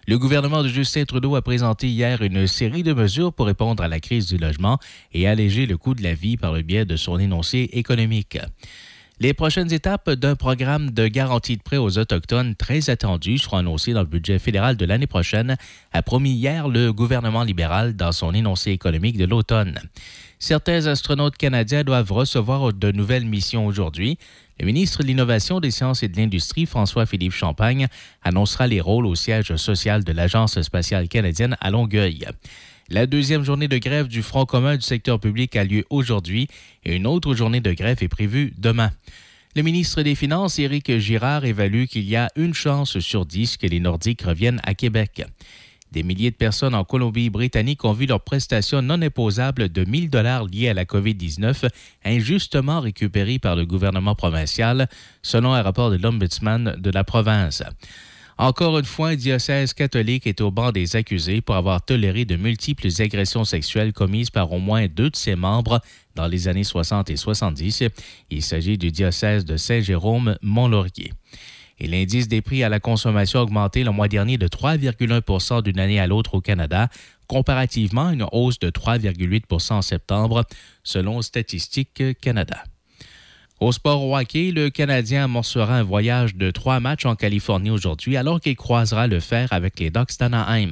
Le 0.08 0.18
gouvernement 0.18 0.64
de 0.64 0.68
Justin 0.68 1.06
Trudeau 1.06 1.36
a 1.36 1.42
présenté 1.42 1.88
hier 1.88 2.22
une 2.22 2.48
série 2.48 2.84
de 2.84 2.94
mesures 2.94 3.32
pour 3.32 3.46
répondre 3.46 3.84
à 3.84 3.88
la 3.88 4.00
crise 4.00 4.28
du 4.28 4.38
logement 4.38 4.80
et 5.14 5.28
alléger 5.28 5.66
le 5.66 5.78
coût 5.78 5.94
de 5.94 6.04
la 6.04 6.14
vie 6.14 6.38
par 6.38 6.52
le 6.52 6.62
biais 6.62 6.86
de 6.86 6.96
son 6.96 7.20
énoncé 7.20 7.70
économique. 7.74 8.38
Les 9.22 9.36
prochaines 9.36 9.72
étapes 9.72 10.10
d'un 10.10 10.36
programme 10.36 10.90
de 10.90 11.08
garantie 11.08 11.56
de 11.56 11.62
prêt 11.62 11.78
aux 11.78 12.00
Autochtones 12.00 12.56
très 12.56 12.90
attendu 12.90 13.38
seront 13.38 13.58
annoncées 13.58 13.94
dans 13.94 14.02
le 14.02 14.08
budget 14.08 14.40
fédéral 14.40 14.78
de 14.78 14.84
l'année 14.84 15.06
prochaine, 15.06 15.58
a 15.94 16.02
promis 16.02 16.32
hier 16.32 16.68
le 16.68 16.92
gouvernement 16.92 17.44
libéral 17.44 17.96
dans 17.96 18.14
son 18.14 18.34
énoncé 18.34 18.72
économique 18.72 19.20
de 19.20 19.26
l'automne. 19.26 19.80
Certains 20.40 20.88
astronautes 20.88 21.38
canadiens 21.38 21.84
doivent 21.84 22.12
recevoir 22.12 22.74
de 22.74 22.92
nouvelles 22.92 23.28
missions 23.28 23.68
aujourd'hui. 23.68 24.18
Le 24.60 24.66
ministre 24.66 25.04
de 25.04 25.08
l'Innovation, 25.08 25.60
des 25.60 25.70
Sciences 25.70 26.02
et 26.02 26.08
de 26.08 26.18
l'Industrie, 26.18 26.66
François-Philippe 26.66 27.34
Champagne, 27.34 27.90
annoncera 28.24 28.66
les 28.66 28.82
rôles 28.82 29.06
au 29.06 29.14
siège 29.14 29.56
social 29.56 30.04
de 30.04 30.14
l'Agence 30.14 30.60
spatiale 30.64 31.08
canadienne 31.08 31.58
à 31.62 31.70
Longueuil. 31.70 32.26
La 32.94 33.06
deuxième 33.06 33.46
journée 33.46 33.70
de 33.70 33.78
grève 33.78 34.10
du 34.10 34.22
Front 34.22 34.46
commun 34.46 34.76
du 34.76 34.82
secteur 34.82 35.18
public 35.18 35.56
a 35.56 35.64
lieu 35.64 35.86
aujourd'hui 35.90 36.50
et 36.84 36.98
une 36.98 37.08
autre 37.08 37.34
journée 37.34 37.62
de 37.62 37.72
grève 37.72 38.00
est 38.04 38.10
prévue 38.10 38.54
demain. 38.58 38.92
Le 39.56 39.62
ministre 39.62 40.02
des 40.02 40.14
Finances, 40.14 40.60
Éric 40.60 40.98
Girard, 40.98 41.46
évalue 41.46 41.86
qu'il 41.86 42.04
y 42.04 42.18
a 42.18 42.28
une 42.36 42.54
chance 42.54 43.00
sur 43.00 43.26
dix 43.26 43.56
que 43.56 43.66
les 43.66 43.80
Nordiques 43.80 44.24
reviennent 44.24 44.60
à 44.66 44.74
Québec. 44.74 45.24
Des 45.94 46.04
milliers 46.04 46.32
de 46.32 46.36
personnes 46.36 46.76
en 46.76 46.84
Colombie-Britannique 46.84 47.86
ont 47.86 47.94
vu 47.94 48.08
leurs 48.08 48.26
prestations 48.26 48.82
non 48.82 49.02
imposables 49.02 49.70
de 49.70 49.86
1000 49.86 50.10
dollars 50.10 50.44
liées 50.44 50.68
à 50.68 50.74
la 50.74 50.84
COVID-19 50.84 51.70
injustement 52.04 52.82
récupérées 52.82 53.40
par 53.40 53.56
le 53.56 53.66
gouvernement 53.66 54.16
provincial, 54.16 54.90
selon 55.22 55.54
un 55.54 55.62
rapport 55.62 55.92
de 55.92 55.96
l'Ombudsman 55.96 56.76
de 56.78 56.92
la 56.92 57.06
province. 57.06 57.64
Encore 58.42 58.80
une 58.80 58.86
fois, 58.86 59.10
un 59.10 59.16
diocèse 59.16 59.72
catholique 59.72 60.26
est 60.26 60.42
au 60.42 60.50
banc 60.50 60.72
des 60.72 60.96
accusés 60.96 61.42
pour 61.42 61.54
avoir 61.54 61.80
toléré 61.86 62.26
de 62.26 62.38
multiples 62.38 62.88
agressions 62.98 63.44
sexuelles 63.44 63.94
commises 63.94 64.32
par 64.32 64.52
au 64.52 64.58
moins 64.58 64.88
deux 64.88 65.12
de 65.12 65.16
ses 65.16 65.36
membres 65.36 65.80
dans 66.16 66.26
les 66.26 66.48
années 66.48 66.64
60 66.64 67.12
et 67.12 67.18
70. 67.18 67.84
Il 68.32 68.42
s'agit 68.42 68.80
du 68.80 68.90
diocèse 68.90 69.46
de 69.46 69.58
Saint-Jérôme-Mont-Laurier. 69.58 71.14
Et 71.78 71.88
l'indice 71.88 72.28
des 72.28 72.42
prix 72.42 72.64
à 72.64 72.70
la 72.70 72.80
consommation 72.80 73.42
a 73.42 73.44
augmenté 73.44 73.84
le 73.84 73.92
mois 73.92 74.08
dernier 74.08 74.40
de 74.40 74.48
3,1% 74.48 75.62
d'une 75.62 75.80
année 75.80 76.00
à 76.00 76.08
l'autre 76.08 76.34
au 76.34 76.42
Canada, 76.42 76.90
comparativement 77.28 78.10
une 78.10 78.26
hausse 78.32 78.58
de 78.58 78.72
3,8 78.72 79.72
en 79.72 79.84
septembre, 79.84 80.46
selon 80.84 81.22
Statistique 81.22 82.02
Canada. 82.20 82.64
Au 83.62 83.72
sport 83.72 84.10
hockey, 84.10 84.52
le 84.52 84.72
Canadien 84.72 85.26
amorcera 85.26 85.78
un 85.78 85.84
voyage 85.84 86.34
de 86.34 86.50
trois 86.50 86.80
matchs 86.80 87.06
en 87.06 87.16
Californie 87.16 87.70
aujourd'hui 87.70 88.18
alors 88.18 88.40
qu'il 88.40 88.56
croisera 88.56 89.06
le 89.06 89.20
fer 89.20 89.48
avec 89.52 89.80
les 89.80 89.92
Ducks 89.92 90.18
d'Anaheim. 90.20 90.72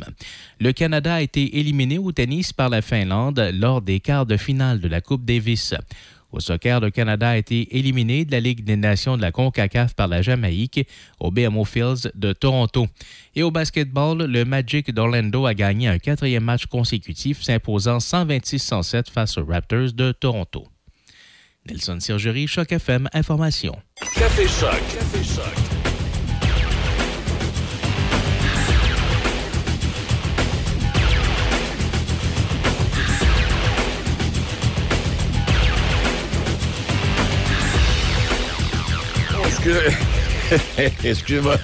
Le 0.59 0.71
Canada 0.73 1.13
a 1.13 1.21
été 1.21 1.59
éliminé 1.59 1.99
au 1.99 2.11
tennis 2.11 2.51
par 2.51 2.67
la 2.67 2.81
Finlande 2.81 3.51
lors 3.53 3.83
des 3.83 3.99
quarts 3.99 4.25
de 4.25 4.37
finale 4.37 4.79
de 4.79 4.87
la 4.87 5.01
Coupe 5.01 5.23
Davis. 5.23 5.75
Au 6.31 6.39
soccer, 6.39 6.79
le 6.79 6.89
Canada 6.89 7.29
a 7.29 7.37
été 7.37 7.77
éliminé 7.77 8.25
de 8.25 8.31
la 8.31 8.39
Ligue 8.39 8.63
des 8.63 8.75
Nations 8.75 9.17
de 9.17 9.21
la 9.21 9.31
CONCACAF 9.31 9.93
par 9.93 10.07
la 10.07 10.23
Jamaïque 10.23 10.87
au 11.19 11.29
BMO 11.29 11.65
Fields 11.65 12.09
de 12.15 12.33
Toronto. 12.33 12.87
Et 13.35 13.43
au 13.43 13.51
basketball, 13.51 14.23
le 14.23 14.45
Magic 14.45 14.91
d'Orlando 14.91 15.45
a 15.45 15.53
gagné 15.53 15.89
un 15.89 15.99
quatrième 15.99 16.43
match 16.43 16.65
consécutif, 16.65 17.43
s'imposant 17.43 17.99
126-107 17.99 19.11
face 19.11 19.37
aux 19.37 19.45
Raptors 19.45 19.93
de 19.93 20.11
Toronto. 20.11 20.67
Nelson 21.69 21.99
Sergerie, 21.99 22.47
Choc 22.47 22.71
FM, 22.71 23.07
Information. 23.13 23.75
Café 24.15 24.47
Choc. 24.47 24.71
Café 24.71 25.23
Choc. 25.23 25.79
Excusez-moi. 41.03 41.57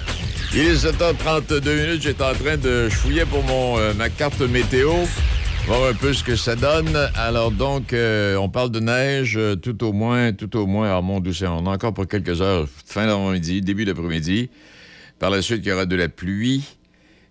Il 0.54 0.60
est 0.60 0.86
7h32 0.86 1.68
minutes. 1.68 2.02
J'étais 2.02 2.22
en 2.22 2.34
train 2.34 2.56
de 2.56 2.88
fouiller 2.90 3.24
pour 3.24 3.42
mon, 3.42 3.78
euh, 3.78 3.92
ma 3.94 4.08
carte 4.08 4.40
météo, 4.40 4.92
voir 5.66 5.88
un 5.88 5.94
peu 5.94 6.12
ce 6.12 6.22
que 6.22 6.36
ça 6.36 6.54
donne. 6.54 6.96
Alors 7.16 7.50
donc, 7.50 7.92
euh, 7.92 8.36
on 8.36 8.48
parle 8.48 8.70
de 8.70 8.78
neige 8.78 9.36
euh, 9.36 9.56
tout 9.56 9.82
au 9.84 9.92
moins, 9.92 10.32
tout 10.32 10.56
au 10.56 10.66
moins 10.66 10.96
à 10.96 11.00
Mont-Doucet. 11.00 11.46
On 11.48 11.66
a 11.66 11.70
encore 11.70 11.92
pour 11.92 12.06
quelques 12.06 12.40
heures, 12.40 12.68
fin 12.86 13.06
d'avant-midi, 13.06 13.62
début 13.62 13.84
d'après-midi. 13.84 14.48
Par 15.18 15.30
la 15.30 15.42
suite, 15.42 15.62
il 15.64 15.68
y 15.68 15.72
aura 15.72 15.86
de 15.86 15.96
la 15.96 16.08
pluie. 16.08 16.64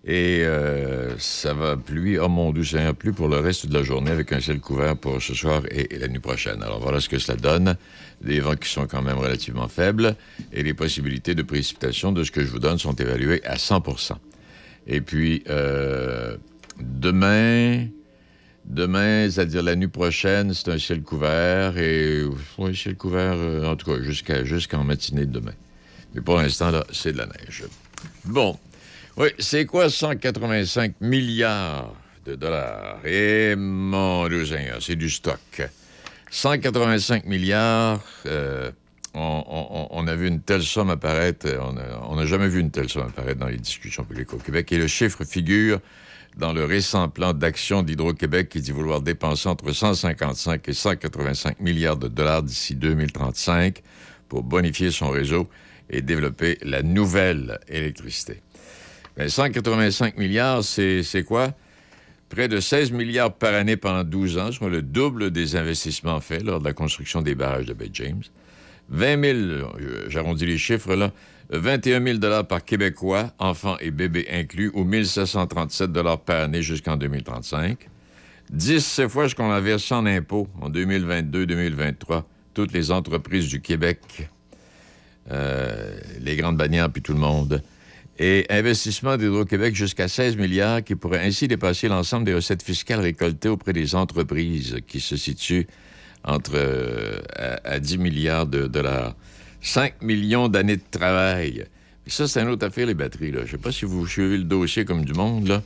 Et 0.04 0.42
euh, 0.44 1.18
ça 1.18 1.54
va 1.54 1.78
pluie, 1.78 2.20
oh 2.20 2.28
mon 2.28 2.52
Dieu, 2.52 2.64
ça 2.64 2.94
plu 2.94 3.12
pour 3.14 3.28
le 3.28 3.38
reste 3.38 3.68
de 3.68 3.74
la 3.74 3.84
journée 3.84 4.12
avec 4.12 4.32
un 4.34 4.40
ciel 4.40 4.60
couvert 4.60 4.96
pour 4.96 5.22
ce 5.22 5.34
soir 5.34 5.64
et, 5.72 5.96
et 5.96 5.98
la 5.98 6.08
nuit 6.08 6.20
prochaine. 6.20 6.62
Alors 6.62 6.80
voilà 6.80 7.00
ce 7.00 7.10
que 7.10 7.18
cela 7.18 7.38
donne. 7.38 7.76
Des 8.22 8.40
vents 8.40 8.56
qui 8.56 8.70
sont 8.70 8.86
quand 8.86 9.02
même 9.02 9.18
relativement 9.18 9.68
faibles 9.68 10.16
et 10.52 10.62
les 10.62 10.74
possibilités 10.74 11.36
de 11.36 11.42
précipitation 11.42 12.12
de 12.12 12.24
ce 12.24 12.32
que 12.32 12.42
je 12.42 12.48
vous 12.48 12.60
donne 12.60 12.78
sont 12.78 12.94
évaluées 12.94 13.44
à 13.46 13.56
100% 13.56 14.12
Et 14.88 15.02
puis, 15.02 15.44
euh, 15.50 16.38
demain, 16.80 17.88
demain, 18.66 19.30
c'est-à-dire 19.30 19.64
la 19.64 19.76
nuit 19.76 19.88
prochaine, 19.88 20.54
c'est 20.54 20.70
un 20.70 20.78
ciel 20.78 21.02
couvert 21.02 21.78
et, 21.78 22.24
oui, 22.58 22.76
ciel 22.76 22.96
couvert, 22.96 23.36
euh, 23.36 23.66
en 23.66 23.76
tout 23.76 23.92
cas, 23.92 24.02
jusqu'à, 24.02 24.44
jusqu'en 24.44 24.84
matinée 24.84 25.26
de 25.26 25.40
demain. 25.40 25.54
Mais 26.14 26.22
pour 26.22 26.38
l'instant, 26.38 26.72
là, 26.72 26.86
c'est 26.92 27.14
de 27.14 27.18
la 27.18 27.28
neige. 27.28 27.64
Bon. 28.26 28.58
Oui, 29.18 29.30
c'est 29.40 29.66
quoi 29.66 29.90
185 29.90 30.96
milliards 31.00 31.94
de 32.26 32.36
dollars? 32.36 33.00
Et 33.06 33.56
mon 33.56 34.28
Dieu 34.28 34.46
c'est 34.82 34.96
du 34.96 35.10
stock. 35.10 35.40
185 36.32 37.26
milliards, 37.26 38.02
euh, 38.26 38.72
on, 39.14 40.06
a 40.08 40.16
vu 40.16 40.28
une 40.28 40.42
telle 40.42 40.64
somme 40.64 40.90
apparaître, 40.90 41.48
on 42.10 42.16
n'a 42.16 42.26
jamais 42.26 42.50
vu 42.50 42.60
une 42.60 42.72
telle 42.72 42.90
somme 42.90 43.08
apparaître 43.08 43.40
dans 43.40 43.48
les 43.48 43.58
discussions 43.58 44.04
publiques 44.04 44.34
au 44.34 44.38
Québec, 44.38 44.70
et 44.74 44.78
le 44.78 44.88
chiffre 44.88 45.24
figure 45.24 45.80
dans 46.38 46.54
le 46.54 46.66
récent 46.66 47.08
plan 47.10 47.34
d'action 47.34 47.82
d'Hydro-Québec 47.82 48.50
qui 48.50 48.62
dit 48.62 48.72
vouloir 48.72 49.02
dépenser 49.02 49.48
entre 49.48 49.72
155 49.72 50.68
et 50.68 50.74
185 50.74 51.60
milliards 51.60 51.98
de 51.98 52.08
dollars 52.08 52.44
d'ici 52.44 52.76
2035 52.76 53.82
pour 54.28 54.44
bonifier 54.44 54.92
son 54.92 55.10
réseau 55.10 55.48
et 55.90 56.02
développer 56.02 56.58
la 56.62 56.82
nouvelle 56.82 57.60
électricité. 57.68 58.42
Ben, 59.18 59.30
185 59.30 60.18
milliards, 60.18 60.64
c'est 60.64 61.04
c'est 61.04 61.24
quoi? 61.24 61.54
Près 62.28 62.48
de 62.48 62.60
16 62.60 62.92
milliards 62.92 63.34
par 63.34 63.54
année 63.54 63.78
pendant 63.78 64.04
12 64.04 64.38
ans, 64.40 64.52
soit 64.52 64.70
le 64.70 64.82
double 64.82 65.32
des 65.32 65.56
investissements 65.56 66.20
faits 66.20 66.44
lors 66.44 66.60
de 66.60 66.66
la 66.66 66.74
construction 66.74 67.22
des 67.22 67.36
barrages 67.36 67.68
de 67.68 67.74
Bay 67.74 67.90
James. 67.94 68.24
20 68.90 69.24
000, 69.24 69.38
euh, 69.38 70.06
j'arrondis 70.10 70.46
les 70.46 70.58
chiffres 70.58 70.96
là, 70.96 71.12
21 71.50 72.04
000 72.04 72.18
dollars 72.18 72.48
par 72.48 72.64
Québécois, 72.64 73.32
enfants 73.40 73.78
et 73.80 73.92
bébés 73.92 74.28
inclus, 74.32 74.72
ou 74.74 74.82
1 74.82 75.04
737 75.04 75.92
dollars 75.92 76.20
par 76.20 76.42
année 76.42 76.62
jusqu'en 76.62 76.98
2035. 76.98 77.90
10 78.50 79.08
fois 79.08 79.30
ce 79.30 79.36
qu'on 79.36 79.52
a 79.52 79.60
versé 79.60 79.94
en 79.94 80.06
impôts 80.06 80.48
en 80.62 80.70
2022-2023, 80.70 82.24
toutes 82.54 82.74
les 82.74 82.92
entreprises 82.92 83.48
du 83.48 83.62
Québec, 83.62 84.30
euh, 85.32 85.98
les 86.22 86.36
grandes 86.36 86.58
bannières 86.58 86.92
puis 86.92 87.02
tout 87.02 87.14
le 87.14 87.20
monde. 87.20 87.62
Et 88.18 88.46
investissement 88.50 89.18
d'Hydro-Québec 89.18 89.76
jusqu'à 89.76 90.08
16 90.08 90.38
milliards 90.38 90.84
qui 90.84 90.96
pourrait 90.96 91.26
ainsi 91.26 91.48
dépasser 91.48 91.90
l'ensemble 91.90 92.26
des 92.26 92.34
recettes 92.34 92.64
fiscales 92.64 93.02
récoltées 93.02 93.50
auprès 93.50 93.74
des 93.74 93.94
entreprises 93.94 94.78
qui 94.88 95.02
se 95.02 95.18
situent 95.18 95.68
entre 96.24 96.54
euh, 96.56 97.20
à 97.64 97.80
10 97.80 97.98
milliards 97.98 98.48
de 98.48 98.68
dollars. 98.68 99.16
5 99.66 100.04
millions 100.04 100.48
d'années 100.48 100.78
de 100.78 100.84
travail. 100.92 101.66
Ça, 102.06 102.28
c'est 102.28 102.40
une 102.40 102.50
autre 102.50 102.68
affaire, 102.68 102.86
les 102.86 102.94
batteries. 102.94 103.34
Je 103.46 103.52
sais 103.52 103.58
pas 103.58 103.72
si 103.72 103.86
vous 103.86 104.06
suivez 104.06 104.38
le 104.38 104.44
dossier 104.44 104.86
comme 104.86 105.04
du 105.04 105.14
monde. 105.14 105.48
Là. 105.48 105.64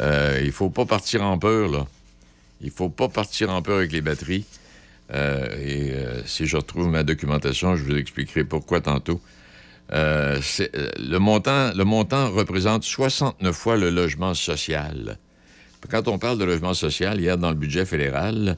Euh, 0.00 0.40
il 0.44 0.50
faut 0.50 0.68
pas 0.68 0.84
partir 0.84 1.22
en 1.22 1.38
peur. 1.38 1.70
Là. 1.70 1.86
Il 2.60 2.72
faut 2.72 2.88
pas 2.88 3.08
partir 3.08 3.50
en 3.50 3.62
peur 3.62 3.76
avec 3.78 3.92
les 3.92 4.00
batteries. 4.00 4.44
Euh, 5.14 5.46
et 5.60 5.92
euh, 5.92 6.26
si 6.26 6.46
je 6.46 6.56
retrouve 6.56 6.88
ma 6.88 7.04
documentation, 7.04 7.76
je 7.76 7.84
vous 7.84 7.96
expliquerai 7.96 8.42
pourquoi 8.42 8.80
tantôt. 8.80 9.20
Euh, 9.92 10.40
le, 10.98 11.18
montant, 11.18 11.72
le 11.72 11.84
montant 11.84 12.32
représente 12.32 12.82
69 12.82 13.54
fois 13.54 13.76
le 13.76 13.90
logement 13.90 14.34
social. 14.34 15.18
Quand 15.88 16.08
on 16.08 16.18
parle 16.18 16.38
de 16.38 16.44
logement 16.44 16.74
social, 16.74 17.20
hier, 17.20 17.38
dans 17.38 17.50
le 17.50 17.54
budget 17.54 17.86
fédéral, 17.86 18.56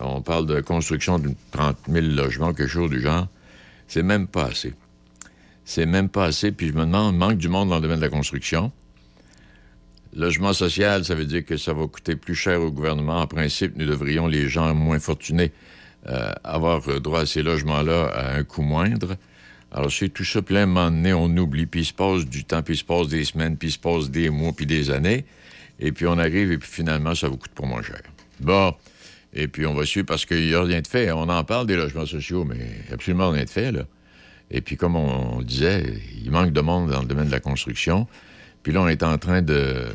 on 0.00 0.22
parle 0.22 0.46
de 0.46 0.62
construction 0.62 1.18
de 1.18 1.28
30 1.50 1.76
000 1.90 2.06
logements, 2.06 2.54
quelque 2.54 2.70
chose 2.70 2.88
du 2.88 3.02
genre. 3.02 3.28
C'est 3.90 4.04
même 4.04 4.28
pas 4.28 4.44
assez. 4.44 4.72
C'est 5.64 5.84
même 5.84 6.08
pas 6.08 6.26
assez. 6.26 6.52
Puis 6.52 6.68
je 6.68 6.74
me 6.74 6.82
demande, 6.82 7.16
manque 7.16 7.38
du 7.38 7.48
monde 7.48 7.70
dans 7.70 7.74
le 7.74 7.80
domaine 7.80 7.98
de 7.98 8.04
la 8.04 8.08
construction. 8.08 8.70
Logement 10.14 10.52
social, 10.52 11.04
ça 11.04 11.16
veut 11.16 11.24
dire 11.24 11.44
que 11.44 11.56
ça 11.56 11.72
va 11.72 11.88
coûter 11.88 12.14
plus 12.14 12.36
cher 12.36 12.60
au 12.60 12.70
gouvernement. 12.70 13.20
En 13.20 13.26
principe, 13.26 13.72
nous 13.74 13.86
devrions, 13.86 14.28
les 14.28 14.48
gens 14.48 14.72
moins 14.76 15.00
fortunés, 15.00 15.50
euh, 16.06 16.30
avoir 16.44 17.00
droit 17.00 17.22
à 17.22 17.26
ces 17.26 17.42
logements-là 17.42 18.06
à 18.14 18.36
un 18.36 18.44
coût 18.44 18.62
moindre. 18.62 19.16
Alors, 19.72 19.90
c'est 19.90 20.08
tout 20.08 20.24
ça, 20.24 20.40
plein 20.40 20.66
moment 20.66 20.92
on 21.16 21.36
oublie, 21.36 21.66
puis 21.66 21.80
il 21.80 21.84
se 21.84 21.92
passe 21.92 22.24
du 22.26 22.44
temps, 22.44 22.62
puis 22.62 22.74
il 22.74 22.78
se 22.78 22.84
passe 22.84 23.08
des 23.08 23.24
semaines, 23.24 23.56
puis 23.56 23.70
il 23.70 23.72
se 23.72 23.78
passe 23.78 24.08
des 24.08 24.30
mois, 24.30 24.52
puis 24.52 24.66
des 24.66 24.92
années. 24.92 25.24
Et 25.80 25.90
puis 25.90 26.06
on 26.06 26.16
arrive, 26.16 26.52
et 26.52 26.58
puis 26.58 26.70
finalement, 26.70 27.16
ça 27.16 27.26
vous 27.26 27.38
coûte 27.38 27.52
pas 27.52 27.66
moins 27.66 27.82
cher. 27.82 28.02
Bon. 28.38 28.72
Et 29.32 29.46
puis 29.48 29.64
on 29.66 29.74
va 29.74 29.84
suivre 29.86 30.06
parce 30.06 30.26
qu'il 30.26 30.46
n'y 30.46 30.54
a 30.54 30.62
rien 30.62 30.80
de 30.80 30.86
fait. 30.86 31.10
On 31.12 31.28
en 31.28 31.44
parle 31.44 31.66
des 31.66 31.76
logements 31.76 32.06
sociaux, 32.06 32.44
mais 32.44 32.58
absolument 32.92 33.30
rien 33.30 33.44
de 33.44 33.50
fait, 33.50 33.70
là. 33.72 33.84
Et 34.52 34.60
puis, 34.62 34.76
comme 34.76 34.96
on, 34.96 35.36
on 35.38 35.42
disait, 35.42 35.84
il 36.24 36.30
manque 36.32 36.52
de 36.52 36.60
monde 36.60 36.90
dans 36.90 37.02
le 37.02 37.06
domaine 37.06 37.26
de 37.28 37.30
la 37.30 37.38
construction. 37.38 38.08
Puis 38.64 38.72
là, 38.72 38.82
on 38.82 38.88
est 38.88 39.04
en 39.04 39.16
train 39.16 39.42
de 39.42 39.86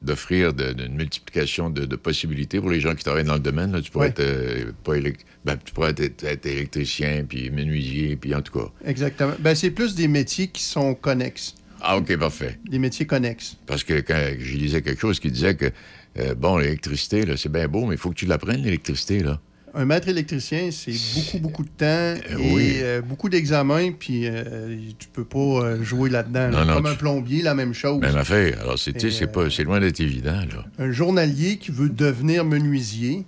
d'offrir 0.00 0.52
une 0.58 0.94
multiplication 0.96 1.70
de, 1.70 1.84
de 1.84 1.96
possibilités 1.96 2.60
pour 2.60 2.70
les 2.70 2.80
gens 2.80 2.94
qui 2.94 3.04
travaillent 3.04 3.22
dans 3.24 3.34
le 3.34 3.40
domaine. 3.40 3.70
Là. 3.72 3.80
Tu 3.80 3.90
pourrais 3.90 4.06
Ouais. 4.06 4.10
être, 4.10 4.20
euh, 4.20 4.72
pas 4.82 4.94
ben, 5.44 5.56
tu 5.64 5.72
pourrais 5.72 5.90
être, 5.96 6.24
être 6.24 6.46
électricien, 6.46 7.24
puis 7.28 7.50
menuisier, 7.50 8.16
puis 8.16 8.34
en 8.34 8.42
tout 8.42 8.58
cas. 8.58 8.68
Exactement. 8.84 9.34
Ben, 9.38 9.54
c'est 9.54 9.70
plus 9.70 9.94
des 9.94 10.08
métiers 10.08 10.48
qui 10.48 10.62
sont 10.62 10.94
connexes. 10.94 11.54
Ah, 11.80 11.96
OK, 11.96 12.16
parfait. 12.16 12.58
Des 12.68 12.78
métiers 12.80 13.06
connexes. 13.06 13.56
Parce 13.66 13.84
que 13.84 13.94
quand 14.00 14.20
je 14.38 14.56
lisais 14.56 14.82
quelque 14.82 15.00
chose 15.00 15.20
qui 15.20 15.30
disait 15.30 15.54
que, 15.56 15.70
euh, 16.18 16.34
bon, 16.34 16.58
l'électricité, 16.58 17.24
là, 17.24 17.36
c'est 17.36 17.50
bien 17.50 17.68
beau, 17.68 17.86
mais 17.86 17.94
il 17.94 17.98
faut 17.98 18.10
que 18.10 18.14
tu 18.16 18.26
l'apprennes, 18.26 18.62
l'électricité, 18.62 19.20
là. 19.22 19.40
Un 19.74 19.86
maître 19.86 20.08
électricien, 20.08 20.68
c'est 20.70 20.92
beaucoup, 21.14 21.38
beaucoup 21.38 21.64
de 21.64 21.70
temps 21.70 22.14
et 22.38 22.52
oui. 22.52 22.72
euh, 22.82 23.00
beaucoup 23.00 23.30
d'examens, 23.30 23.92
puis 23.98 24.24
euh, 24.26 24.76
tu 24.98 25.08
peux 25.08 25.24
pas 25.24 25.38
euh, 25.38 25.82
jouer 25.82 26.10
là-dedans. 26.10 26.50
là. 26.50 26.50
Non, 26.50 26.64
non, 26.66 26.74
Comme 26.74 26.84
tu- 26.84 26.90
un 26.90 26.94
plombier, 26.96 27.40
la 27.42 27.54
même 27.54 27.72
chose. 27.72 27.98
Même 28.02 28.16
affaire. 28.16 28.60
Alors, 28.60 28.78
c'est, 28.78 28.92
tu 28.92 29.00
sais, 29.00 29.06
Et, 29.08 29.10
c'est 29.10 29.26
pas, 29.32 29.48
c'est 29.48 29.64
loin 29.64 29.80
d'être 29.80 30.00
évident, 30.00 30.40
là. 30.40 30.66
Un 30.78 30.90
journalier 30.92 31.56
qui 31.56 31.70
veut 31.70 31.88
devenir 31.88 32.44
menuisier 32.44 33.24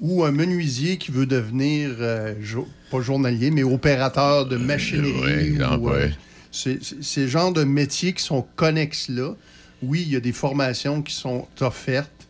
ou 0.00 0.22
un 0.24 0.30
menuisier 0.30 0.96
qui 0.96 1.10
veut 1.10 1.26
devenir, 1.26 1.90
euh, 1.98 2.34
jo- 2.40 2.68
pas 2.92 3.00
journalier, 3.00 3.50
mais 3.50 3.64
opérateur 3.64 4.46
de 4.46 4.56
machinerie. 4.56 5.12
ouais, 5.22 5.44
exemple, 5.46 5.78
ou, 5.80 5.88
euh, 5.90 6.06
ouais. 6.06 6.12
c'est, 6.52 6.82
c'est- 6.84 7.02
ces 7.02 7.26
genres 7.26 7.52
de 7.52 7.64
métiers 7.64 8.12
qui 8.12 8.22
sont 8.22 8.46
connexes 8.54 9.08
là. 9.08 9.34
Oui, 9.82 10.02
il 10.06 10.12
y 10.12 10.16
a 10.16 10.20
des 10.20 10.32
formations 10.32 11.02
qui 11.02 11.14
sont 11.14 11.46
offertes, 11.60 12.28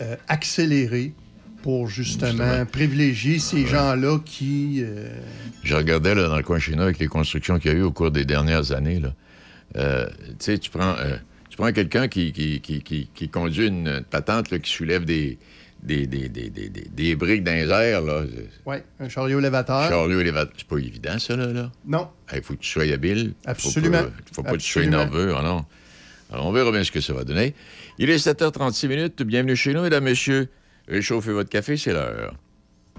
euh, 0.00 0.16
accélérées, 0.28 1.12
pour 1.62 1.88
justement, 1.88 2.66
privilégier 2.66 3.38
ces 3.38 3.66
gens-là 3.66 4.18
qui... 4.24 4.80
euh, 4.82 5.08
Je 5.62 5.74
regardais 5.74 6.14
là, 6.14 6.28
dans 6.28 6.36
le 6.36 6.42
coin 6.42 6.58
chez 6.58 6.76
nous 6.76 6.82
avec 6.82 6.98
les 6.98 7.06
constructions 7.06 7.58
qu'il 7.58 7.72
y 7.72 7.74
a 7.74 7.78
eu 7.78 7.82
au 7.82 7.90
cours 7.90 8.10
des 8.10 8.26
dernières 8.26 8.72
années. 8.72 9.00
Là. 9.00 9.14
Euh, 9.76 10.06
tu 10.28 10.34
sais, 10.40 10.58
tu 10.58 10.68
prends, 10.70 10.94
Tu 11.48 11.56
prends 11.56 11.72
quelqu'un 11.72 12.06
qui, 12.08 12.32
qui, 12.32 12.60
qui, 12.60 12.82
qui- 12.82 13.08
qui 13.14 13.28
conduit 13.30 13.68
une 13.68 14.02
patente 14.10 14.50
là, 14.50 14.58
qui 14.58 14.70
soulève 14.70 15.04
des, 15.06 15.38
des, 15.82 16.06
des, 16.06 16.28
des, 16.28 16.50
des, 16.50 17.14
briques 17.16 17.44
dans 17.44 17.52
les 17.54 17.68
airs, 17.70 18.02
là. 18.02 18.24
Oui, 18.66 18.76
un 19.00 19.08
chariot 19.08 19.38
élévateur. 19.38 19.88
Chariot 19.88 20.20
élévateur. 20.20 20.52
C'est 20.58 20.66
pas 20.68 20.76
évident, 20.78 21.18
ça, 21.18 21.34
là. 21.36 21.46
là. 21.46 21.72
Non. 21.86 22.08
Il 22.34 22.42
faut 22.42 22.54
que 22.54 22.60
tu 22.60 22.68
sois 22.70 22.92
habile. 22.92 23.32
Absolument. 23.46 23.98
Faut 23.98 24.04
pas, 24.04 24.12
faut 24.32 24.42
pas 24.42 24.50
que 24.52 24.56
tu 24.58 24.70
sois 24.70 24.84
nerveux. 24.86 25.32
ah 25.34 25.42
non. 25.42 25.64
Alors, 26.34 26.46
on 26.46 26.52
verra 26.52 26.72
bien 26.72 26.82
ce 26.82 26.90
que 26.90 27.00
ça 27.00 27.12
va 27.12 27.22
donner. 27.22 27.54
Il 27.96 28.10
est 28.10 28.16
7h36 28.16 28.88
minutes. 28.88 29.22
Bienvenue 29.22 29.54
chez 29.54 29.72
nous, 29.72 29.82
mesdames, 29.82 30.02
messieurs. 30.02 30.48
Réchauffez 30.88 31.30
votre 31.30 31.48
café, 31.48 31.76
c'est 31.76 31.92
l'heure. 31.92 32.34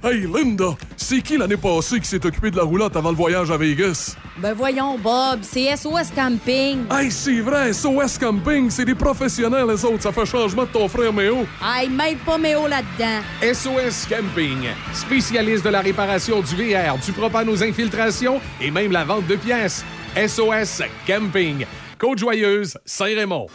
Hey, 0.01 0.25
Linda, 0.25 0.77
c'est 0.95 1.21
qui 1.21 1.37
l'année 1.37 1.57
passée 1.57 1.99
qui 1.99 2.07
s'est 2.07 2.25
occupé 2.25 2.49
de 2.49 2.55
la 2.55 2.63
roulotte 2.63 2.95
avant 2.95 3.09
le 3.09 3.15
voyage 3.17 3.51
à 3.51 3.57
Vegas? 3.57 4.15
Ben 4.37 4.53
voyons, 4.53 4.97
Bob, 4.97 5.39
c'est 5.41 5.75
SOS 5.75 6.11
Camping. 6.15 6.85
Hey, 6.89 7.11
c'est 7.11 7.41
vrai, 7.41 7.73
SOS 7.73 8.17
Camping, 8.17 8.69
c'est 8.69 8.85
des 8.85 8.95
professionnels, 8.95 9.67
les 9.67 9.83
autres. 9.83 10.03
Ça 10.03 10.13
fait 10.13 10.25
changement 10.25 10.63
de 10.63 10.69
ton 10.69 10.87
frère 10.87 11.11
Méo. 11.11 11.45
Hey, 11.61 11.89
mêle 11.89 12.17
pas 12.25 12.37
Méo 12.37 12.67
là-dedans. 12.67 13.21
SOS 13.41 14.07
Camping, 14.07 14.69
spécialiste 14.93 15.65
de 15.65 15.71
la 15.71 15.81
réparation 15.81 16.39
du 16.39 16.55
VR, 16.55 16.97
du 17.05 17.11
propane 17.11 17.49
aux 17.49 17.61
infiltrations 17.61 18.39
et 18.61 18.71
même 18.71 18.93
la 18.93 19.03
vente 19.03 19.27
de 19.27 19.35
pièces. 19.35 19.83
SOS 20.15 20.81
Camping, 21.05 21.65
Côte-Joyeuse, 21.97 22.77
Saint-Raymond. 22.85 23.47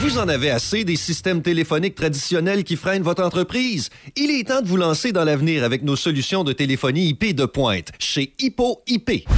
Vous 0.00 0.18
en 0.18 0.28
avez 0.28 0.50
assez 0.50 0.84
des 0.84 0.96
systèmes 0.96 1.42
téléphoniques 1.42 1.94
traditionnels 1.94 2.64
qui 2.64 2.76
freinent 2.76 3.02
votre 3.02 3.22
entreprise? 3.22 3.90
Il 4.16 4.30
est 4.30 4.48
temps 4.48 4.62
de 4.62 4.66
vous 4.66 4.78
lancer 4.78 5.12
dans 5.12 5.24
l'avenir 5.24 5.62
avec 5.62 5.82
nos 5.82 5.96
solutions 5.96 6.42
de 6.42 6.52
téléphonie 6.52 7.08
IP 7.08 7.34
de 7.34 7.44
pointe 7.44 7.88
chez 7.98 8.32
Hippo 8.38 8.82
IP. 8.86 9.28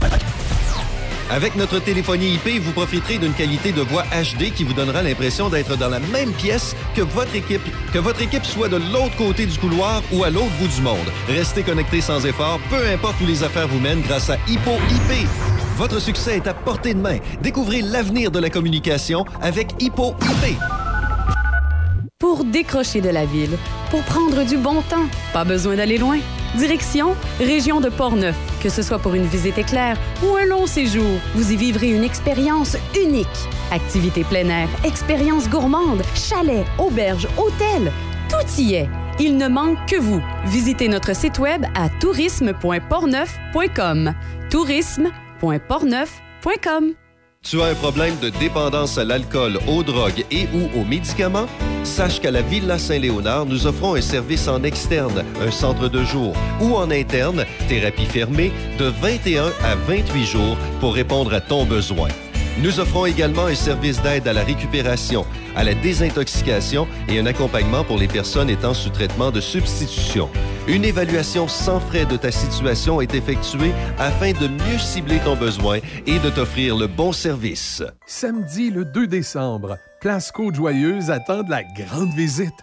Avec 1.30 1.56
notre 1.56 1.78
téléphonie 1.78 2.34
IP, 2.34 2.60
vous 2.60 2.72
profiterez 2.72 3.18
d'une 3.18 3.32
qualité 3.32 3.72
de 3.72 3.80
voix 3.80 4.04
HD 4.12 4.52
qui 4.54 4.64
vous 4.64 4.74
donnera 4.74 5.02
l'impression 5.02 5.48
d'être 5.48 5.76
dans 5.76 5.88
la 5.88 5.98
même 5.98 6.32
pièce 6.32 6.76
que 6.94 7.00
votre 7.02 7.34
équipe, 7.34 7.62
que 7.92 7.98
votre 7.98 8.22
équipe 8.22 8.44
soit 8.44 8.68
de 8.68 8.76
l'autre 8.76 9.16
côté 9.16 9.46
du 9.46 9.58
couloir 9.58 10.02
ou 10.12 10.24
à 10.24 10.30
l'autre 10.30 10.52
bout 10.60 10.68
du 10.68 10.82
monde. 10.82 11.10
Restez 11.28 11.62
connecté 11.62 12.00
sans 12.02 12.24
effort, 12.26 12.60
peu 12.68 12.86
importe 12.86 13.20
où 13.20 13.26
les 13.26 13.42
affaires 13.42 13.66
vous 13.66 13.80
mènent 13.80 14.02
grâce 14.02 14.30
à 14.30 14.36
Hippo 14.46 14.72
IP. 14.90 15.26
Votre 15.82 16.00
succès 16.00 16.36
est 16.36 16.46
à 16.46 16.54
portée 16.54 16.94
de 16.94 17.00
main. 17.00 17.18
Découvrez 17.42 17.82
l'avenir 17.82 18.30
de 18.30 18.38
la 18.38 18.50
communication 18.50 19.24
avec 19.40 19.82
Hippo 19.82 20.14
IP. 20.22 20.56
Pour 22.20 22.44
décrocher 22.44 23.00
de 23.00 23.08
la 23.08 23.24
ville, 23.24 23.58
pour 23.90 24.04
prendre 24.04 24.46
du 24.46 24.58
bon 24.58 24.80
temps, 24.82 25.08
pas 25.32 25.42
besoin 25.42 25.74
d'aller 25.74 25.98
loin. 25.98 26.20
Direction 26.56 27.16
Région 27.40 27.80
de 27.80 27.88
Portneuf. 27.88 28.36
Que 28.62 28.68
ce 28.68 28.80
soit 28.80 29.00
pour 29.00 29.14
une 29.14 29.24
visite 29.24 29.58
éclair 29.58 29.98
ou 30.22 30.36
un 30.36 30.44
long 30.44 30.68
séjour, 30.68 31.18
vous 31.34 31.50
y 31.50 31.56
vivrez 31.56 31.90
une 31.90 32.04
expérience 32.04 32.76
unique. 32.96 33.26
Activités 33.72 34.22
plein 34.22 34.48
air, 34.50 34.68
expériences 34.84 35.50
gourmandes, 35.50 36.04
chalets, 36.14 36.64
auberges, 36.78 37.26
hôtels, 37.36 37.90
tout 38.28 38.46
y 38.56 38.74
est. 38.74 38.88
Il 39.18 39.36
ne 39.36 39.48
manque 39.48 39.84
que 39.88 39.96
vous. 39.96 40.22
Visitez 40.44 40.86
notre 40.86 41.16
site 41.16 41.40
web 41.40 41.64
à 41.74 41.88
tourisme.portneuf.com. 41.88 44.14
Tu 47.42 47.60
as 47.60 47.64
un 47.64 47.74
problème 47.74 48.14
de 48.22 48.28
dépendance 48.28 48.96
à 48.96 49.04
l'alcool, 49.04 49.58
aux 49.66 49.82
drogues 49.82 50.24
et 50.30 50.46
ou 50.54 50.80
aux 50.80 50.84
médicaments? 50.84 51.48
Sache 51.82 52.20
qu'à 52.20 52.30
la 52.30 52.42
Villa 52.42 52.78
Saint-Léonard, 52.78 53.46
nous 53.46 53.66
offrons 53.66 53.96
un 53.96 54.00
service 54.00 54.46
en 54.46 54.62
externe, 54.62 55.24
un 55.40 55.50
centre 55.50 55.88
de 55.88 56.04
jour, 56.04 56.32
ou 56.60 56.76
en 56.76 56.92
interne, 56.92 57.44
thérapie 57.68 58.06
fermée, 58.06 58.52
de 58.78 58.84
21 58.84 59.46
à 59.64 59.74
28 59.74 60.24
jours 60.24 60.56
pour 60.78 60.94
répondre 60.94 61.34
à 61.34 61.40
ton 61.40 61.64
besoin. 61.64 62.08
Nous 62.58 62.80
offrons 62.80 63.06
également 63.06 63.46
un 63.46 63.54
service 63.54 64.00
d'aide 64.02 64.28
à 64.28 64.32
la 64.34 64.44
récupération, 64.44 65.24
à 65.56 65.64
la 65.64 65.72
désintoxication 65.74 66.86
et 67.08 67.18
un 67.18 67.26
accompagnement 67.26 67.82
pour 67.82 67.96
les 67.96 68.08
personnes 68.08 68.50
étant 68.50 68.74
sous 68.74 68.90
traitement 68.90 69.30
de 69.30 69.40
substitution. 69.40 70.28
Une 70.68 70.84
évaluation 70.84 71.48
sans 71.48 71.80
frais 71.80 72.04
de 72.04 72.16
ta 72.16 72.30
situation 72.30 73.00
est 73.00 73.14
effectuée 73.14 73.72
afin 73.98 74.32
de 74.32 74.48
mieux 74.48 74.78
cibler 74.78 75.18
ton 75.24 75.34
besoin 75.34 75.78
et 76.06 76.18
de 76.18 76.30
t'offrir 76.30 76.76
le 76.76 76.86
bon 76.86 77.12
service. 77.12 77.82
Samedi 78.06 78.70
le 78.70 78.84
2 78.84 79.06
décembre, 79.06 79.78
Place 80.00 80.30
Côte-Joyeuse 80.30 81.10
attend 81.10 81.42
de 81.42 81.50
la 81.50 81.62
grande 81.64 82.12
visite. 82.14 82.54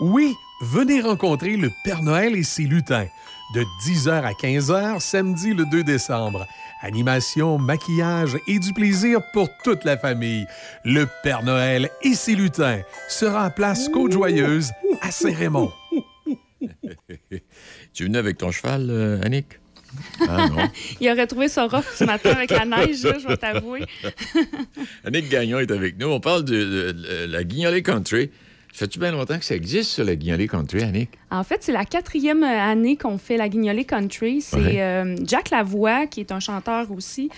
Oui, 0.00 0.34
venez 0.62 1.02
rencontrer 1.02 1.56
le 1.56 1.70
Père 1.84 2.02
Noël 2.02 2.34
et 2.34 2.44
ses 2.44 2.62
lutins. 2.62 3.06
De 3.52 3.62
10h 3.86 4.10
à 4.24 4.32
15h, 4.32 5.00
samedi 5.00 5.52
le 5.52 5.64
2 5.66 5.84
décembre. 5.84 6.46
Animation, 6.80 7.58
maquillage 7.58 8.36
et 8.48 8.58
du 8.58 8.72
plaisir 8.72 9.20
pour 9.32 9.48
toute 9.62 9.84
la 9.84 9.96
famille. 9.98 10.46
Le 10.84 11.06
Père 11.22 11.42
Noël 11.42 11.88
et 12.02 12.14
ses 12.14 12.34
lutins 12.34 12.80
sera 13.08 13.44
à 13.44 13.50
Place 13.50 13.88
Côte-Joyeuse 13.90 14.70
à 15.02 15.10
Saint-Raymond. 15.10 15.70
tu 17.92 18.04
venais 18.04 18.18
avec 18.18 18.38
ton 18.38 18.50
cheval, 18.50 18.88
euh, 18.90 19.20
Annick? 19.22 19.60
Ah 20.28 20.48
non. 20.48 20.56
Il 21.00 21.08
aurait 21.10 21.26
trouvé 21.26 21.48
ça 21.48 21.66
rough 21.66 21.84
ce 21.94 22.04
matin 22.04 22.30
avec 22.30 22.50
la 22.50 22.64
neige, 22.64 23.02
là, 23.04 23.18
je 23.22 23.28
vais 23.28 23.36
t'avouer. 23.36 23.84
Annick 25.04 25.28
Gagnon 25.28 25.60
est 25.60 25.70
avec 25.70 25.98
nous. 25.98 26.08
On 26.08 26.18
parle 26.20 26.44
de, 26.44 26.54
de- 26.54 26.92
de 26.92 27.26
la 27.32 27.44
Guignolée 27.44 27.82
Country. 27.82 28.30
Ça 28.74 28.86
fait-tu 28.86 28.98
bien 28.98 29.12
longtemps 29.12 29.38
que 29.38 29.44
ça 29.44 29.54
existe, 29.54 29.92
ça, 29.92 30.02
la 30.02 30.16
Guignolée 30.16 30.48
Country, 30.48 30.82
Annick? 30.82 31.10
En 31.30 31.44
fait, 31.44 31.58
c'est 31.60 31.70
la 31.70 31.84
quatrième 31.84 32.42
année 32.42 32.96
qu'on 32.96 33.18
fait 33.18 33.36
la 33.36 33.48
Guignolée 33.48 33.84
Country. 33.84 34.40
C'est 34.40 34.56
Ouais. 34.56 34.82
euh, 34.82 35.14
Jack 35.24 35.50
Lavoie, 35.50 36.08
qui 36.08 36.18
est 36.18 36.32
un 36.32 36.40
chanteur 36.40 36.90
aussi, 36.90 37.30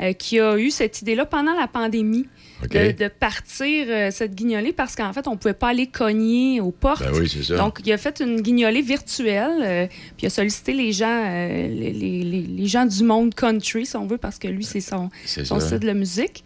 euh, 0.00 0.12
qui 0.12 0.38
a 0.38 0.56
eu 0.56 0.70
cette 0.70 1.02
idée-là 1.02 1.26
pendant 1.26 1.52
la 1.58 1.66
pandémie. 1.66 2.28
De, 2.62 2.92
de 2.92 3.08
partir 3.08 3.86
euh, 3.88 4.10
cette 4.12 4.34
guignolée 4.36 4.72
parce 4.72 4.94
qu'en 4.94 5.12
fait, 5.12 5.26
on 5.26 5.32
ne 5.32 5.36
pouvait 5.36 5.52
pas 5.52 5.68
aller 5.70 5.88
cogner 5.88 6.60
aux 6.60 6.70
portes. 6.70 7.02
Ben 7.02 7.10
oui, 7.12 7.28
c'est 7.28 7.42
ça. 7.42 7.56
Donc, 7.56 7.80
il 7.84 7.92
a 7.92 7.98
fait 7.98 8.20
une 8.20 8.40
guignolée 8.40 8.80
virtuelle, 8.80 9.50
euh, 9.62 9.86
puis 9.88 10.22
il 10.22 10.26
a 10.26 10.30
sollicité 10.30 10.72
les 10.72 10.92
gens, 10.92 11.10
euh, 11.26 11.66
les, 11.68 11.92
les- 11.92 12.22
les- 12.22 12.40
les 12.42 12.66
gens 12.66 12.86
du 12.86 13.02
monde 13.02 13.34
country, 13.34 13.84
si 13.84 13.96
on 13.96 14.06
veut, 14.06 14.16
parce 14.16 14.38
que 14.38 14.46
lui, 14.46 14.62
c'est 14.64 14.80
son, 14.80 15.10
son 15.26 15.58
style 15.60 15.80
de 15.80 15.92
musique. 15.92 16.44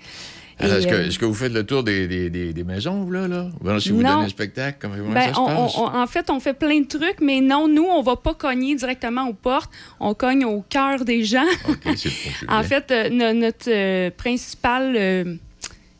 Alors, 0.60 0.74
Et, 0.74 0.78
Est-ce 0.78 0.86
que, 0.86 0.94
euh, 0.94 1.06
est-ce 1.06 1.18
que 1.18 1.24
vous 1.24 1.34
faites 1.34 1.52
le 1.52 1.64
tour 1.64 1.82
des, 1.84 2.08
des- 2.08 2.30
des- 2.30 2.52
des 2.52 2.64
maisons, 2.64 3.08
là? 3.10 3.28
là? 3.28 3.48
Si 3.80 3.90
vous 3.90 4.02
Non. 4.02 4.14
donnez 4.14 4.24
un 4.24 4.28
spectacle, 4.28 4.78
comment, 4.80 4.96
comment 4.96 5.12
Ben, 5.14 5.28
ça 5.28 5.34
se 5.34 5.40
on- 5.40 5.46
passe? 5.46 5.78
on- 5.78 5.96
en 6.02 6.06
fait, 6.06 6.30
on 6.30 6.40
fait 6.40 6.54
plein 6.54 6.80
de 6.80 6.86
trucs, 6.86 7.20
mais 7.20 7.40
non, 7.40 7.68
nous, 7.68 7.84
on 7.84 8.02
va 8.02 8.16
pas 8.16 8.34
cogner 8.34 8.74
directement 8.74 9.28
aux 9.28 9.34
portes. 9.34 9.70
On 10.00 10.14
cogne 10.14 10.44
au 10.44 10.64
cœur 10.68 11.04
des 11.04 11.22
gens. 11.24 11.44
en 12.48 12.62
fait, 12.62 12.90
euh, 12.90 13.08
no- 13.10 13.32
notre 13.32 13.68
euh, 13.70 14.10
principal, 14.16 14.94
euh, 14.96 15.34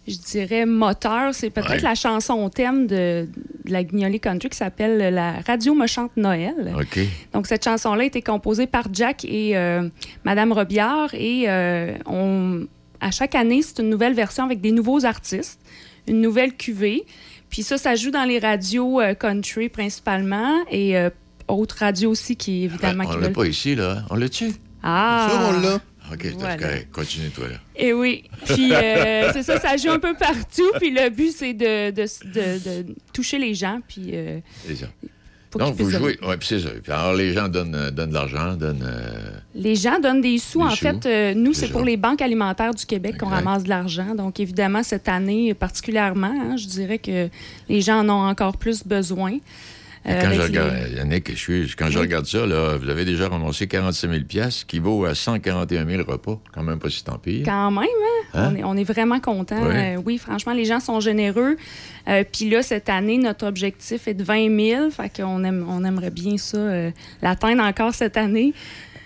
je 0.09 0.16
dirais, 0.16 0.64
moteur, 0.66 1.35
c'est 1.35 1.51
peut-être 1.51 1.70
Ouais. 1.70 1.80
la 1.80 1.94
chanson 1.94 2.48
thème 2.48 2.86
de, 2.86 3.28
de 3.64 3.70
la 3.72 3.85
Guignolée 3.85 4.18
Country 4.18 4.48
qui 4.48 4.56
s'appelle 4.56 5.12
La 5.14 5.35
Radio 5.47 5.74
me 5.74 5.86
chante 5.86 6.12
Noël. 6.16 6.74
Donc, 7.35 7.47
cette 7.47 7.62
chanson-là 7.64 8.02
a 8.02 8.06
été 8.06 8.22
composée 8.22 8.66
par 8.66 8.86
Jack 8.93 9.24
et 9.26 9.56
euh, 9.56 9.86
Madame 10.24 10.51
Robillard. 10.52 11.10
Et 11.12 11.44
euh, 11.47 11.93
on, 12.06 12.66
à 13.01 13.11
chaque 13.11 13.35
année, 13.35 13.62
c'est 13.62 13.79
une 13.81 13.91
nouvelle 13.91 14.15
version 14.15 14.45
avec 14.45 14.61
des 14.61 14.73
nouveaux 14.73 15.05
artistes, 15.05 15.61
une 16.07 16.20
nouvelle 16.20 16.55
cuvée. 16.55 17.05
Puis 17.51 17.62
ça, 17.62 17.79
ça 17.79 17.95
joue 17.95 18.11
dans 18.11 18.25
les 18.25 18.39
radios 18.39 19.01
euh, 19.01 19.15
country 19.15 19.69
principalement 19.69 20.65
et 20.70 20.97
euh, 20.99 21.11
autres 21.49 21.77
radios 21.81 22.11
aussi 22.11 22.37
qui, 22.37 22.65
évidemment, 22.65 23.05
Ben, 23.05 23.11
on 23.11 23.15
qui 23.16 23.20
l'a 23.23 23.31
pas 23.31 23.47
ici, 23.47 23.75
là. 23.75 24.05
On 24.11 24.16
l'a-tu? 24.16 24.53
Ah! 24.83 25.29
Ça, 25.31 25.49
on 25.51 25.61
l'a. 25.61 25.81
OK, 26.12 26.27
Voilà. 26.39 26.79
Continue, 26.93 27.29
toi, 27.31 27.49
là. 27.49 27.57
Et 27.77 27.93
oui. 27.93 28.25
Puis 28.47 28.73
euh, 28.73 29.31
c'est 29.35 29.43
ça, 29.43 29.61
ça 29.61 29.77
joue 29.77 29.91
un 29.91 29.99
peu 29.99 30.15
partout. 30.15 30.70
Puis 30.79 30.91
le 30.91 31.11
but, 31.11 31.33
c'est 31.33 31.53
de, 31.53 31.91
de, 31.91 32.03
de- 32.03 32.83
de 32.85 32.95
toucher 33.12 33.39
les 33.39 33.55
gens. 33.55 33.81
Puis 33.87 34.11
euh, 34.15 34.41
C'est 34.66 34.77
Donc, 35.57 35.75
vous 35.77 35.91
jouez. 35.91 36.19
Oui, 36.23 36.37
puis 36.39 36.49
c'est 36.49 36.61
ça. 36.61 36.69
Alors, 36.89 37.15
les 37.15 37.33
gens 37.33 37.49
donnent, 37.49 37.75
euh, 37.75 37.91
donnent 37.91 38.11
de 38.11 38.15
l'argent, 38.15 38.55
donnent. 38.55 38.85
euh, 38.87 39.31
les 39.55 39.77
gens 39.77 39.99
donnent 39.99 40.20
des 40.20 40.39
sous. 40.39 40.59
Des 40.59 40.65
en 40.66 40.70
sous. 40.70 40.77
fait, 40.77 41.07
euh, 41.07 41.35
nous, 41.35 41.55
C'est 41.55 41.69
pour 41.69 41.85
les 41.85 41.97
banques 41.97 42.20
alimentaires 42.20 42.75
du 42.75 42.85
Québec 42.85 43.16
qu'on 43.19 43.29
ramasse 43.29 43.65
de 43.65 43.70
l'argent. 43.70 44.15
Donc, 44.15 44.41
évidemment, 44.41 44.83
cette 44.83 45.09
année 45.09 45.55
particulièrement, 45.55 46.35
hein, 46.35 46.57
je 46.57 46.66
dirais 46.66 46.99
que 46.99 47.29
les 47.69 47.81
gens 47.81 48.01
en 48.01 48.09
ont 48.11 48.29
encore 48.29 48.57
plus 48.57 48.85
besoin. 48.85 49.39
Quand 50.22 50.30
je 50.32 50.39
les- 50.39 50.43
regarde, 50.44 50.74
Yannick, 50.97 51.30
je 51.30 51.36
suis, 51.36 51.74
quand 51.76 51.90
je 51.90 51.98
regarde 51.98 52.26
ça, 52.26 52.47
là, 52.47 52.76
vous 52.76 52.89
avez 52.89 53.05
déjà 53.05 53.28
ramassé 53.28 53.66
46 53.66 54.09
000 54.09 54.24
piastres, 54.24 54.66
qui 54.66 54.78
vaut 54.78 55.05
à 55.05 55.14
141 55.14 55.86
000 55.86 56.02
repas. 56.10 56.40
Quand 56.52 56.62
même 56.62 56.78
pas 56.78 56.89
si 56.90 57.05
tant 57.05 57.18
pire. 57.18 57.43
Quand 57.44 57.70
même, 57.70 57.85
hein? 57.85 58.28
Hein? 58.35 58.51
On, 58.52 58.56
est, 58.56 58.64
on 58.64 58.76
est 58.76 58.85
vraiment 58.85 59.20
contents. 59.20 59.64
Euh, 59.64 59.97
oui, 60.05 60.18
franchement, 60.18 60.52
les 60.52 60.64
gens 60.64 60.80
sont 60.80 61.01
généreux. 61.01 61.56
Euh, 62.09 62.24
Puis 62.30 62.48
là, 62.51 62.62
cette 62.62 62.89
année, 62.89 63.18
notre 63.18 63.47
objectif 63.47 64.09
est 64.09 64.14
de 64.14 64.24
20 64.24 64.56
000. 64.56 64.90
Fait 64.90 65.10
qu'on 65.14 65.44
aime, 65.44 65.66
on 65.68 65.85
aimerait 65.85 66.10
bien 66.10 66.36
ça, 66.39 66.56
euh, 66.59 66.90
l'atteindre 67.22 67.62
encore 67.62 67.94
cette 67.94 68.16
année. 68.16 68.52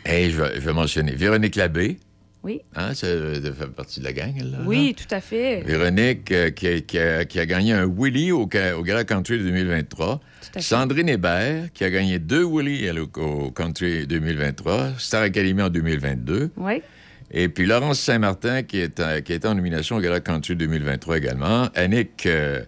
Hey, 0.04 0.30
je, 0.30 0.40
vais, 0.42 0.54
je 0.56 0.60
vais 0.60 0.72
mentionner 0.72 1.12
Véronique 1.12 1.56
Labbé. 1.56 1.98
Oui. 2.44 2.60
Hein, 2.74 2.92
ça 2.94 3.06
fait 3.06 3.66
partie 3.74 4.00
de 4.00 4.04
la 4.04 4.12
gang, 4.12 4.34
là. 4.42 4.58
Oui, 4.66 4.94
tout 4.96 5.12
à 5.14 5.20
fait. 5.20 5.62
Véronique, 5.62 6.32
euh, 6.32 6.50
qui, 6.50 6.66
a, 6.66 6.80
qui 6.80 6.98
a- 6.98 7.24
qui 7.24 7.38
a 7.38 7.46
gagné 7.46 7.72
un 7.72 7.86
Willy 7.86 8.32
au, 8.32 8.40
au 8.42 8.46
Grand 8.48 9.04
Country 9.06 9.38
2023. 9.38 10.20
fait. 10.52 10.60
Sandrine 10.60 11.08
Hébert, 11.08 11.72
qui 11.72 11.84
a 11.84 11.90
gagné 11.90 12.18
deux 12.18 12.44
Willy 12.44 12.90
au, 12.98 13.08
au 13.20 13.50
Country 13.52 14.06
2023. 14.08 14.94
Star 14.98 15.22
Academy 15.22 15.62
en 15.62 15.68
2022. 15.68 16.50
Oui. 16.56 16.82
Et 17.30 17.48
puis 17.48 17.64
Laurence 17.64 18.00
Saint-Martin, 18.00 18.62
qui 18.64 18.80
est, 18.80 19.22
qui 19.22 19.32
est 19.32 19.46
en 19.46 19.54
nomination 19.54 19.96
au 19.96 20.00
Gala 20.00 20.20
Country 20.20 20.56
2023 20.56 21.18
également. 21.18 21.68
Annick 21.74 22.26
euh, 22.26 22.60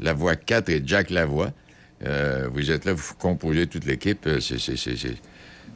Lavoie 0.00 0.36
4 0.36 0.68
et 0.70 0.82
Jack 0.84 1.08
Lavoie. 1.10 1.52
Euh, 2.04 2.48
vous 2.52 2.70
êtes 2.70 2.84
là, 2.84 2.92
vous 2.94 3.14
composez 3.18 3.66
toute 3.66 3.84
l'équipe. 3.86 4.26
Euh, 4.26 4.40
c'est- 4.40 4.58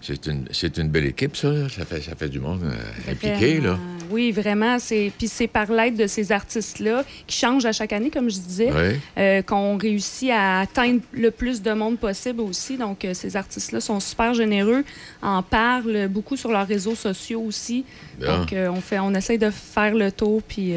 c'est- 0.04 0.26
une, 0.26 0.44
c'est 0.52 0.76
une 0.78 0.88
belle 0.88 1.06
équipe, 1.06 1.36
ça. 1.36 1.50
là. 1.50 1.68
Ça 1.68 1.84
fait, 1.84 2.00
ça 2.00 2.14
fait 2.14 2.28
du 2.28 2.38
monde 2.40 2.60
euh, 2.64 3.10
impliqué, 3.12 3.60
là. 3.60 3.78
Oui, 4.10 4.30
vraiment. 4.32 4.78
C'est 4.78 5.10
puis 5.16 5.28
c'est 5.28 5.46
par 5.48 5.72
l'aide 5.72 5.96
de 5.96 6.06
ces 6.06 6.30
artistes-là 6.30 7.04
qui 7.26 7.36
changent 7.38 7.64
à 7.64 7.72
chaque 7.72 7.92
année, 7.92 8.10
comme 8.10 8.28
je 8.30 8.38
disais, 8.38 8.70
euh, 9.18 9.42
qu'on 9.42 9.76
réussit 9.78 10.30
à 10.30 10.60
atteindre 10.60 11.00
le 11.12 11.30
plus 11.30 11.62
de 11.62 11.72
monde 11.72 11.98
possible 11.98 12.40
aussi. 12.42 12.76
Donc, 12.76 13.04
euh, 13.04 13.14
ces 13.14 13.34
artistes-là 13.36 13.80
sont 13.80 13.98
super 14.00 14.34
généreux, 14.34 14.84
en 15.22 15.42
parlent 15.42 16.08
beaucoup 16.08 16.36
sur 16.36 16.50
leurs 16.52 16.66
réseaux 16.68 16.94
sociaux 16.94 17.40
aussi. 17.40 17.84
Bien. 18.20 18.38
Donc, 18.40 18.52
euh, 18.52 18.68
on 18.68 18.80
fait, 18.80 18.98
on 18.98 19.14
essaye 19.14 19.38
de 19.38 19.50
faire 19.50 19.94
le 19.94 20.12
tour 20.12 20.42
puis 20.42 20.74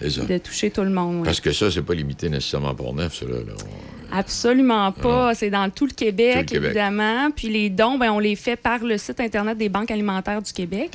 de 0.00 0.38
toucher 0.38 0.70
tout 0.70 0.82
le 0.82 0.90
monde. 0.90 1.24
Parce 1.24 1.40
que 1.40 1.52
ça, 1.52 1.70
c'est 1.70 1.82
pas 1.82 1.94
limité 1.94 2.28
nécessairement 2.28 2.74
pour 2.74 2.94
neuf, 2.94 3.18
ça, 3.20 3.26
là. 3.26 3.36
là. 3.46 3.52
On- 3.64 3.87
Absolument 4.12 4.92
pas. 4.92 5.34
C'est 5.34 5.50
dans 5.50 5.68
tout 5.70 5.86
le 5.86 5.92
Québec, 5.92 6.34
Tout 6.34 6.40
le 6.40 6.44
Québec. 6.60 6.64
évidemment. 6.70 7.30
Puis 7.30 7.48
les 7.48 7.70
dons, 7.70 7.98
ben, 7.98 8.10
on 8.10 8.18
les 8.18 8.36
fait 8.36 8.56
par 8.56 8.84
le 8.84 8.98
site 8.98 9.20
Internet 9.20 9.56
des 9.58 9.68
banques 9.68 9.90
alimentaires 9.90 10.42
du 10.42 10.52
Québec. 10.52 10.92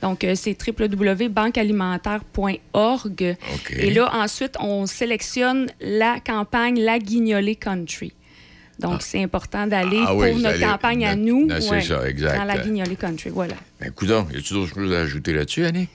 Donc, 0.00 0.24
euh, 0.24 0.34
c'est 0.34 0.56
www.banquealimentaire.org. 0.66 3.36
Et 3.70 3.90
là, 3.90 4.10
ensuite, 4.14 4.56
on 4.60 4.86
sélectionne 4.86 5.68
la 5.80 6.18
campagne 6.20 6.80
La 6.80 6.98
Guignolée 6.98 7.56
Country. 7.56 8.12
Donc, 8.78 9.02
c'est 9.02 9.22
important 9.22 9.66
d'aller 9.66 10.00
Ah 10.04 10.08
pour 10.08 10.18
oui, 10.22 10.34
notre 10.42 10.58
campagne 10.58 11.04
à 11.06 11.14
nous. 11.14 11.46
ouais, 11.46 11.60
ça, 11.82 12.08
exact. 12.08 12.36
Dans 12.36 12.44
La 12.44 12.58
Guignolée 12.58 12.96
Country, 12.96 13.30
voilà. 13.30 13.54
Ben, 13.80 13.90
coudonc, 13.92 14.26
y 14.34 14.38
a-tu 14.38 14.54
d'autres 14.54 14.74
choses 14.74 14.92
à 14.92 15.00
ajouter 15.00 15.32
là-dessus, 15.34 15.64
Annick? 15.64 15.90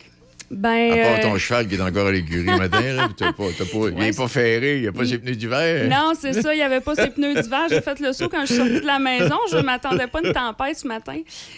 Ben, 0.49 0.91
À 0.91 0.95
part 0.95 1.19
euh, 1.19 1.21
ton 1.23 1.37
cheval 1.37 1.67
qui 1.67 1.75
est 1.75 1.81
encore 1.81 2.07
à 2.07 2.11
l'écurie 2.11 2.45
le 2.45 2.55
matin, 2.57 2.81
là, 2.93 3.09
t'as 3.17 3.33
pas, 3.33 3.43
t'as 3.57 3.65
pas- 3.65 3.89
il 3.97 4.01
est 4.03 4.15
pas 4.17 4.27
ferré, 4.29 4.75
il 4.77 4.81
n'y 4.83 4.87
a 4.87 4.93
pas 4.93 5.05
ses 5.05 5.17
pneus 5.17 5.35
d'hiver. 5.35 5.89
Non, 5.89 6.13
c'est 6.17 6.33
ça. 6.41 6.53
Il 6.53 6.57
n'y 6.57 6.63
avait 6.63 6.79
pas 6.79 6.95
ses 6.95 7.09
pneus 7.09 7.41
d'hiver. 7.41 7.65
J'ai 7.69 7.81
fait 7.81 7.99
le 7.99 8.13
saut 8.13 8.29
quand 8.29 8.41
je 8.41 8.45
suis 8.47 8.55
sortie 8.55 8.79
de 8.81 8.85
la 8.85 8.97
maison. 8.99 9.35
Je 9.51 9.57
ne 9.57 9.61
m'attendais 9.63 10.07
pas 10.07 10.19
à 10.19 10.27
une 10.27 10.33
tempête 10.33 10.77
ce 10.77 10.87
matin. 10.87 11.17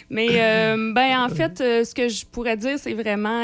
Mais, 0.10 0.28
euh, 0.32 0.92
ben, 0.94 1.20
en 1.20 1.30
fait, 1.30 1.62
euh, 1.62 1.84
ce 1.84 1.94
que 1.94 2.08
je 2.10 2.26
pourrais 2.26 2.58
dire, 2.58 2.78
c'est 2.80 2.94
vraiment 2.94 3.44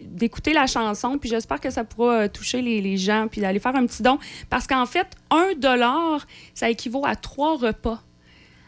d'écouter 0.00 0.52
la 0.52 0.66
chanson. 0.66 1.18
Puis 1.18 1.30
j'espère 1.30 1.60
que 1.60 1.70
ça 1.70 1.84
pourra 1.84 2.28
toucher 2.28 2.60
les, 2.60 2.80
les 2.80 2.96
gens. 2.96 3.28
Puis 3.30 3.40
d'aller 3.40 3.60
faire 3.60 3.76
un 3.76 3.86
petit 3.86 4.02
don. 4.02 4.18
Parce 4.50 4.66
qu'en 4.66 4.86
fait, 4.86 5.06
un 5.30 5.52
dollar, 5.56 6.26
ça 6.52 6.68
équivaut 6.68 7.04
à 7.06 7.14
trois 7.16 7.56
repas. 7.56 8.02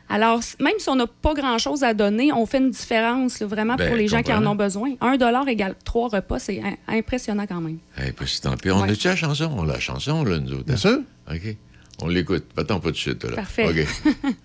Alors, 0.09 0.41
même 0.61 0.75
si 0.79 0.89
on 0.89 0.95
n'a 0.97 1.07
pas 1.07 1.35
grand-chose 1.35 1.83
à 1.83 1.93
donner, 1.95 2.33
on 2.33 2.47
fait 2.47 2.59
une 2.59 2.71
différence 2.71 3.41
là, 3.41 3.47
vraiment 3.49 3.75
Ben, 3.75 3.89
pour 3.89 3.97
les 3.97 4.07
gens 4.09 4.23
qui 4.23 4.33
en 4.33 4.47
ont 4.47 4.55
besoin. 4.55 4.95
Un 5.01 5.17
dollar 5.17 5.47
égale 5.49 5.75
trois 5.85 6.09
repas, 6.09 6.39
c'est 6.39 6.61
im- 6.63 6.77
impressionnant 6.87 7.47
quand 7.47 7.61
même. 7.61 7.79
Eh, 8.05 8.13
pas 8.13 8.27
si 8.27 8.41
tant 8.41 8.57
pis. 8.57 8.71
On 8.71 8.83
Ouais. 8.83 8.91
a-tu 8.93 9.09
la 9.09 9.17
chanson? 9.17 9.51
On 9.57 9.69
a 9.69 9.73
la 9.73 9.81
chanson, 9.81 10.23
là, 10.25 10.39
nous 10.39 10.53
autres. 10.53 10.65
Bien 10.65 10.77
sûr. 10.77 10.99
OK. 11.31 11.57
On 12.03 12.09
l'écoute. 12.09 12.45
Attends 12.57 12.79
pas 12.79 12.91
de 12.93 12.97
suite, 12.97 13.25
là. 13.25 13.35
Parfait. 13.37 13.69
OK. 13.69 14.35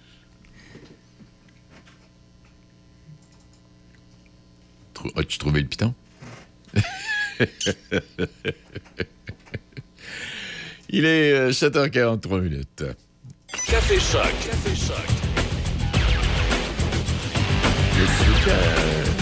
As-tu 5.15 5.37
trouvé 5.39 5.61
le 5.61 5.67
piton? 5.67 5.93
Il 10.89 11.05
est 11.05 11.31
euh, 11.33 11.51
7h43 11.51 12.41
minutes. 12.41 12.83
Café 13.67 13.99
Choc. 13.99 14.21
Café 14.45 14.75
Choc. 14.75 15.05
Le 18.01 18.07
truc, 18.07 19.20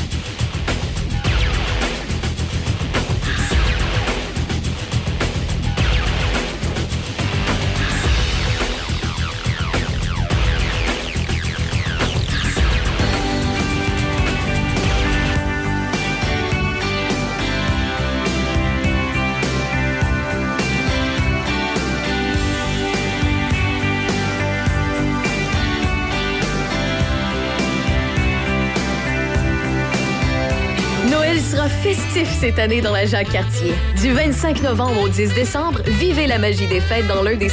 festif 31.81 32.29
cette 32.29 32.59
année 32.59 32.81
dans 32.81 32.91
la 32.91 33.05
Jacques-Cartier. 33.05 33.73
Du 34.01 34.11
25 34.11 34.63
novembre 34.63 35.03
au 35.03 35.07
10 35.07 35.33
décembre, 35.33 35.79
vivez 35.85 36.27
la 36.27 36.37
magie 36.37 36.67
des 36.67 36.81
fêtes 36.81 37.07
dans 37.07 37.23
l'un 37.23 37.35
des 37.35 37.47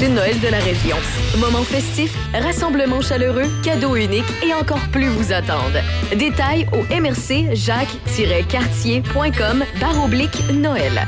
de 0.00 0.06
Noël 0.08 0.40
de 0.40 0.48
la 0.48 0.58
région. 0.58 0.96
Moment 1.38 1.62
festif, 1.62 2.12
rassemblement 2.32 3.00
chaleureux, 3.00 3.46
cadeaux 3.62 3.94
uniques 3.94 4.24
et 4.44 4.52
encore 4.52 4.84
plus 4.90 5.08
vous 5.08 5.32
attendent. 5.32 5.80
Détails 6.16 6.66
au 6.72 6.82
mrc 6.92 7.54
jacques-cartier.com 7.54 9.64
barre 9.80 10.04
oblique 10.04 10.42
Noël. 10.52 11.06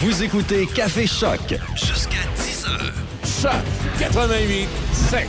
Vous 0.00 0.24
écoutez 0.24 0.66
Café 0.66 1.06
Choc 1.06 1.54
jusqu'à 1.76 2.24
10h. 2.36 3.03
Choc 3.44 3.52
88 3.98 4.68
7. 4.94 5.28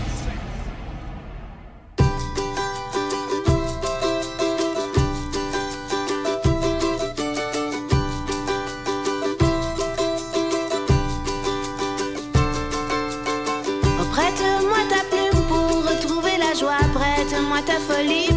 Oh, 14.00 14.06
Prête-moi 14.14 14.78
ta 14.88 15.04
plume 15.12 15.44
pour 15.50 15.84
retrouver 15.84 16.38
la 16.38 16.58
joie. 16.58 16.78
Prête-moi 16.94 17.58
ta 17.66 17.80
folie 17.82 18.35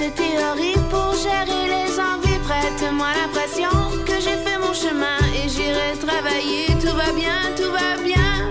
sur 0.00 0.06
cette 0.06 0.14
théorie 0.14 0.76
pour 0.88 1.12
gérer 1.14 1.66
les 1.68 1.98
envies. 1.98 2.38
Prête-moi 2.44 3.08
l'impression 3.20 3.70
que 4.06 4.14
j'ai 4.14 4.38
fait 4.44 4.58
mon 4.58 4.72
chemin 4.72 5.18
et 5.34 5.48
j'irai 5.48 5.92
travailler. 5.98 6.66
Tout 6.80 6.96
va 6.96 7.12
bien, 7.12 7.38
tout 7.56 7.70
va 7.70 7.96
bien. 8.02 8.50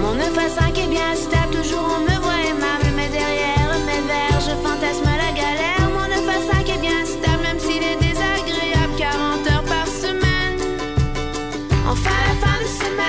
Mon 0.00 0.14
9 0.14 0.38
à 0.38 0.48
5 0.48 0.78
est 0.78 0.88
bien 0.88 1.14
stable, 1.14 1.54
toujours 1.62 1.86
on 1.96 2.00
me 2.02 2.16
voit 2.20 2.42
aimable, 2.50 2.88
mais 2.96 3.08
derrière 3.08 3.78
mes 3.86 4.02
vers, 4.08 4.40
je 4.40 4.54
fantasme 4.66 5.08
la 5.24 5.32
galère. 5.32 5.88
Mon 5.96 6.08
9 6.08 6.28
à 6.28 6.54
5 6.54 6.68
est 6.68 6.80
bien 6.80 7.04
stable, 7.04 7.42
même 7.42 7.58
s'il 7.58 7.82
est 7.82 8.00
désagréable, 8.00 8.94
40 8.98 9.46
heures 9.50 9.64
par 9.64 9.86
semaine. 9.86 10.58
Enfin 11.88 12.16
la 12.28 12.34
fin 12.46 12.58
de 12.62 12.68
semaine, 12.68 13.03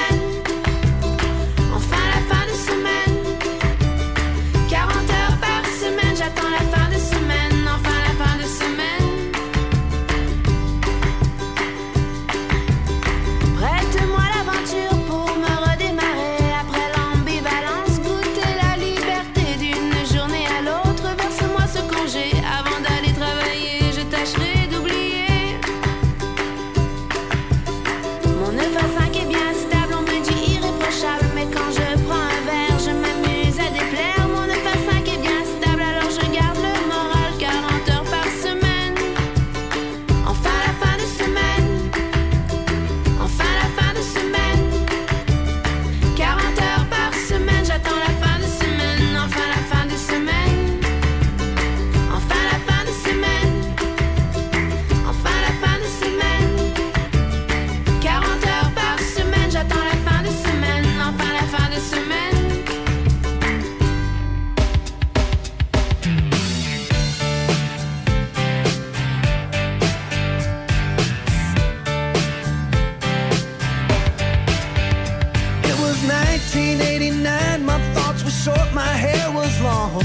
wrong. 79.86 80.04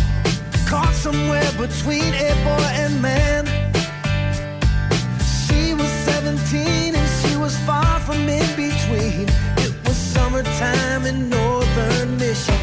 Caught 0.66 0.94
somewhere 0.94 1.50
between 1.58 2.14
a 2.14 2.30
boy 2.44 2.68
and 2.84 3.02
man. 3.02 3.46
She 5.44 5.74
was 5.74 5.90
17 6.06 6.94
and 6.94 7.08
she 7.20 7.36
was 7.36 7.56
far 7.58 8.00
from 8.00 8.28
in 8.28 8.48
between. 8.56 9.28
It 9.58 9.74
was 9.86 9.96
summertime 9.96 11.06
in 11.06 11.28
northern 11.28 12.16
Michigan. 12.18 12.59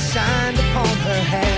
Shined 0.00 0.58
upon 0.58 0.86
her 0.86 1.22
hair. 1.22 1.57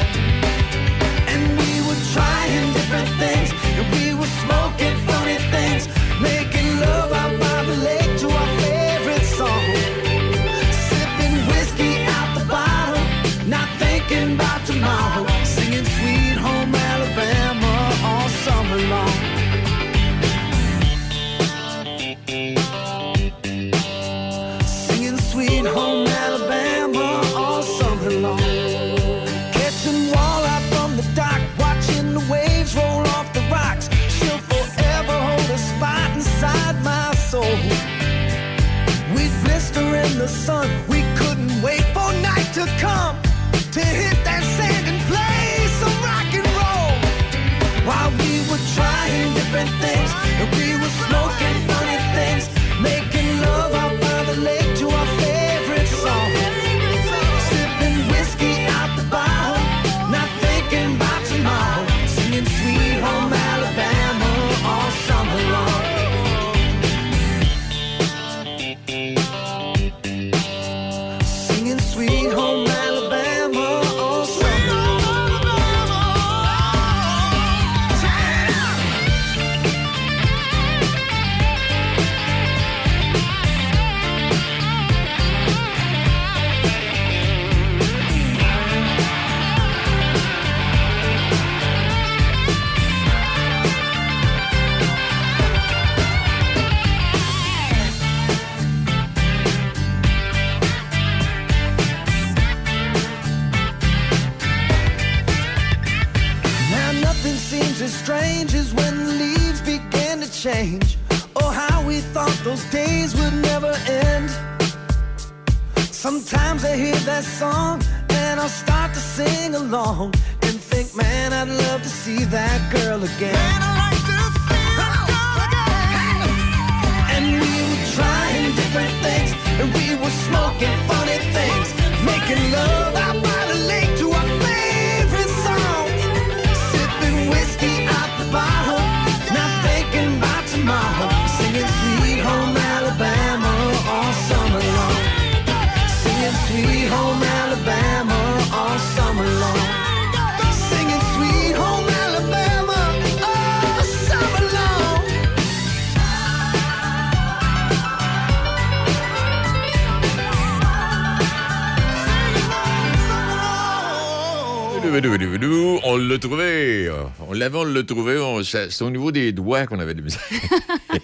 C'est 168.71 168.83
au 168.83 168.91
niveau 168.91 169.13
des 169.13 169.33
doigts 169.33 169.67
qu'on 169.67 169.79
avait 169.81 169.95
de 169.95 170.03
misère. 170.03 170.21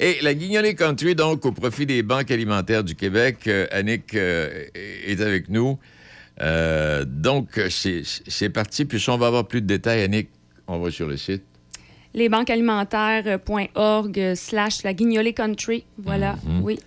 Et 0.00 0.18
la 0.22 0.34
guignolée 0.34 0.74
country, 0.74 1.14
donc, 1.14 1.44
au 1.44 1.52
profit 1.52 1.84
des 1.86 2.02
banques 2.02 2.30
alimentaires 2.30 2.84
du 2.84 2.94
Québec, 2.94 3.38
euh, 3.48 3.66
Annick 3.72 4.14
euh, 4.14 4.64
est 4.74 5.20
avec 5.20 5.48
nous. 5.48 5.78
Euh, 6.40 7.04
donc, 7.06 7.60
c'est 7.68 8.48
parti. 8.50 8.84
Puis 8.84 9.00
si 9.00 9.10
on 9.10 9.18
va 9.18 9.26
avoir 9.26 9.46
plus 9.48 9.60
de 9.60 9.66
détails, 9.66 10.02
Annick, 10.02 10.28
on 10.68 10.78
va 10.78 10.90
sur 10.90 11.08
le 11.08 11.16
site. 11.16 11.42
lesbanquesalimentaires.org 12.14 14.34
slash 14.34 14.82
la 14.82 14.94
guignolée 14.94 15.32
country. 15.32 15.84
Voilà, 15.98 16.36
Mhm. 16.44 16.60
oui. 16.62 16.78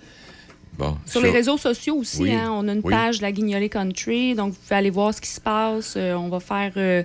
Bon, 0.77 0.98
Sur 1.06 1.22
les 1.22 1.30
réseaux 1.31 1.57
sociaux 1.57 1.95
aussi, 1.98 2.22
Oui. 2.23 2.31
hein, 2.31 2.49
on 2.52 2.65
a 2.68 2.73
une 2.73 2.81
Oui. 2.84 2.91
page 2.93 3.22
La 3.22 3.31
Guignolée 3.34 3.68
Country, 3.69 4.35
donc 4.35 4.53
vous 4.53 4.60
pouvez 4.60 4.76
aller 4.77 4.89
voir 4.89 5.14
ce 5.14 5.19
qui 5.22 5.30
se 5.30 5.41
passe. 5.41 5.95
Euh, 5.98 6.14
on 6.14 6.30
va 6.30 6.39
faire, 6.39 6.72
euh, 6.77 7.03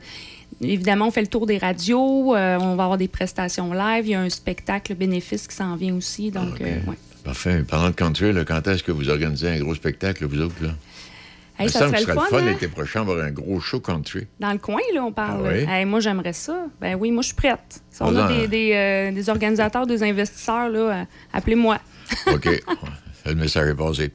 évidemment, 0.60 1.08
on 1.08 1.10
fait 1.10 1.20
le 1.22 1.26
tour 1.26 1.46
des 1.46 1.58
radios, 1.58 2.34
euh, 2.34 2.58
on 2.60 2.76
va 2.76 2.84
avoir 2.84 2.98
des 2.98 3.08
prestations 3.08 3.72
live, 3.72 4.06
il 4.06 4.10
y 4.10 4.14
a 4.14 4.20
un 4.20 4.28
spectacle 4.30 4.94
bénéfice 4.94 5.46
qui 5.46 5.54
s'en 5.54 5.76
vient 5.76 5.94
aussi, 5.94 6.30
donc 6.30 6.60
euh, 6.60 6.64
ouais. 6.86 6.96
Parfait. 7.24 7.62
Parlant 7.68 7.90
de 7.90 7.94
country, 7.94 8.32
là, 8.32 8.44
quand 8.44 8.66
est-ce 8.68 8.82
que 8.84 8.92
vous 8.92 9.10
organisez 9.10 9.48
un 9.48 9.58
gros 9.58 9.74
spectacle, 9.74 10.24
vous 10.26 10.40
autres? 10.40 10.54
Là? 10.62 10.70
Hey, 11.58 11.68
ça 11.70 11.80
serait 11.88 11.92
que 11.92 11.98
ce 12.02 12.06
le 12.08 12.14
serait 12.14 12.28
fun, 12.28 12.38
hein? 12.38 12.50
l'été 12.52 12.68
prochain, 12.68 13.00
avoir 13.00 13.18
un 13.24 13.30
gros 13.30 13.58
show 13.60 13.80
country. 13.80 14.26
Dans 14.38 14.52
le 14.52 14.58
coin, 14.58 14.78
là, 14.94 15.02
on 15.04 15.10
parle. 15.10 15.44
Ah 15.46 15.50
oui? 15.52 15.64
Hey, 15.68 15.84
moi, 15.86 16.00
j'aimerais 16.00 16.34
ça. 16.34 16.66
Ben 16.80 16.94
oui, 17.00 17.10
moi, 17.10 17.22
je 17.22 17.28
suis 17.28 17.34
prête. 17.34 17.80
Si 17.90 18.02
on 18.02 18.14
Ah, 18.16 18.26
a 18.26 18.28
des, 18.28 18.46
des, 18.46 18.72
euh, 18.74 19.10
des 19.12 19.28
organisateurs, 19.30 19.86
des 19.86 20.02
investisseurs, 20.02 20.68
là, 20.68 21.06
appelez-moi. 21.32 21.78
OK. 22.32 22.48
le 23.24 23.34
message 23.34 23.70
est 23.70 23.74
passé. 23.74 24.12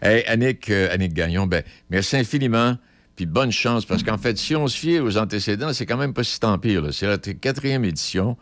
Hey, 0.00 0.22
Annick, 0.26 0.68
euh, 0.70 0.92
Annick 0.92 1.14
Gagnon, 1.14 1.46
ben, 1.46 1.62
merci 1.90 2.16
infiniment. 2.16 2.76
Puis 3.16 3.26
bonne 3.26 3.52
chance, 3.52 3.84
parce 3.84 4.02
qu'en 4.02 4.18
fait, 4.18 4.38
si 4.38 4.56
on 4.56 4.66
se 4.68 4.76
fie 4.76 4.98
aux 4.98 5.18
antécédents, 5.18 5.72
c'est 5.72 5.86
quand 5.86 5.98
même 5.98 6.14
pas 6.14 6.24
si 6.24 6.40
tant 6.40 6.58
pire. 6.58 6.92
C'est 6.92 7.06
la 7.06 7.18
quatrième 7.18 7.84
édition. 7.84 8.36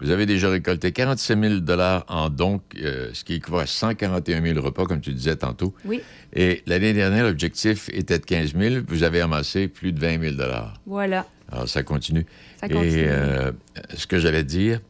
Vous 0.00 0.10
avez 0.10 0.26
déjà 0.26 0.50
récolté 0.50 0.90
47 0.90 1.64
000 1.64 1.80
en 2.08 2.28
dons, 2.28 2.60
euh, 2.80 3.10
ce 3.12 3.22
qui 3.22 3.34
équivaut 3.34 3.58
à 3.58 3.66
141 3.66 4.42
000 4.42 4.60
repas, 4.60 4.84
comme 4.84 5.00
tu 5.00 5.12
disais 5.12 5.36
tantôt. 5.36 5.74
Oui. 5.84 6.00
Et 6.32 6.62
l'année 6.66 6.92
dernière, 6.92 7.24
l'objectif 7.24 7.88
était 7.92 8.18
de 8.18 8.24
15 8.24 8.54
000. 8.58 8.84
Vous 8.88 9.04
avez 9.04 9.20
amassé 9.20 9.68
plus 9.68 9.92
de 9.92 10.00
20 10.00 10.36
000 10.36 10.50
Voilà. 10.86 11.26
Alors, 11.52 11.68
ça 11.68 11.84
continue. 11.84 12.26
Ça 12.60 12.68
continue. 12.68 12.98
Et 12.98 13.08
euh, 13.08 13.52
ce 13.94 14.08
que 14.08 14.18
j'allais 14.18 14.42
dire, 14.42 14.80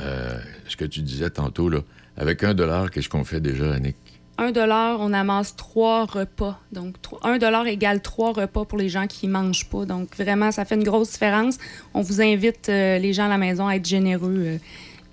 euh, 0.00 0.38
ce 0.66 0.76
que 0.76 0.84
tu 0.84 1.02
disais 1.02 1.30
tantôt, 1.30 1.68
là, 1.68 1.80
avec 2.16 2.42
un 2.42 2.54
dollar, 2.54 2.90
qu'est-ce 2.90 3.08
qu'on 3.08 3.24
fait 3.24 3.40
déjà, 3.40 3.74
Annick? 3.74 3.96
1 4.38 4.52
on 4.98 5.12
amasse 5.12 5.56
trois 5.56 6.04
repas. 6.04 6.58
Donc, 6.72 6.96
1 7.22 7.64
égale 7.64 8.00
trois 8.00 8.32
repas 8.32 8.64
pour 8.64 8.78
les 8.78 8.88
gens 8.88 9.06
qui 9.06 9.26
ne 9.26 9.32
mangent 9.32 9.68
pas. 9.68 9.84
Donc, 9.86 10.14
vraiment, 10.16 10.52
ça 10.52 10.64
fait 10.64 10.74
une 10.74 10.84
grosse 10.84 11.12
différence. 11.12 11.58
On 11.94 12.02
vous 12.02 12.20
invite, 12.20 12.68
euh, 12.68 12.98
les 12.98 13.12
gens 13.12 13.24
à 13.24 13.28
la 13.28 13.38
maison, 13.38 13.66
à 13.66 13.76
être 13.76 13.86
généreux. 13.86 14.58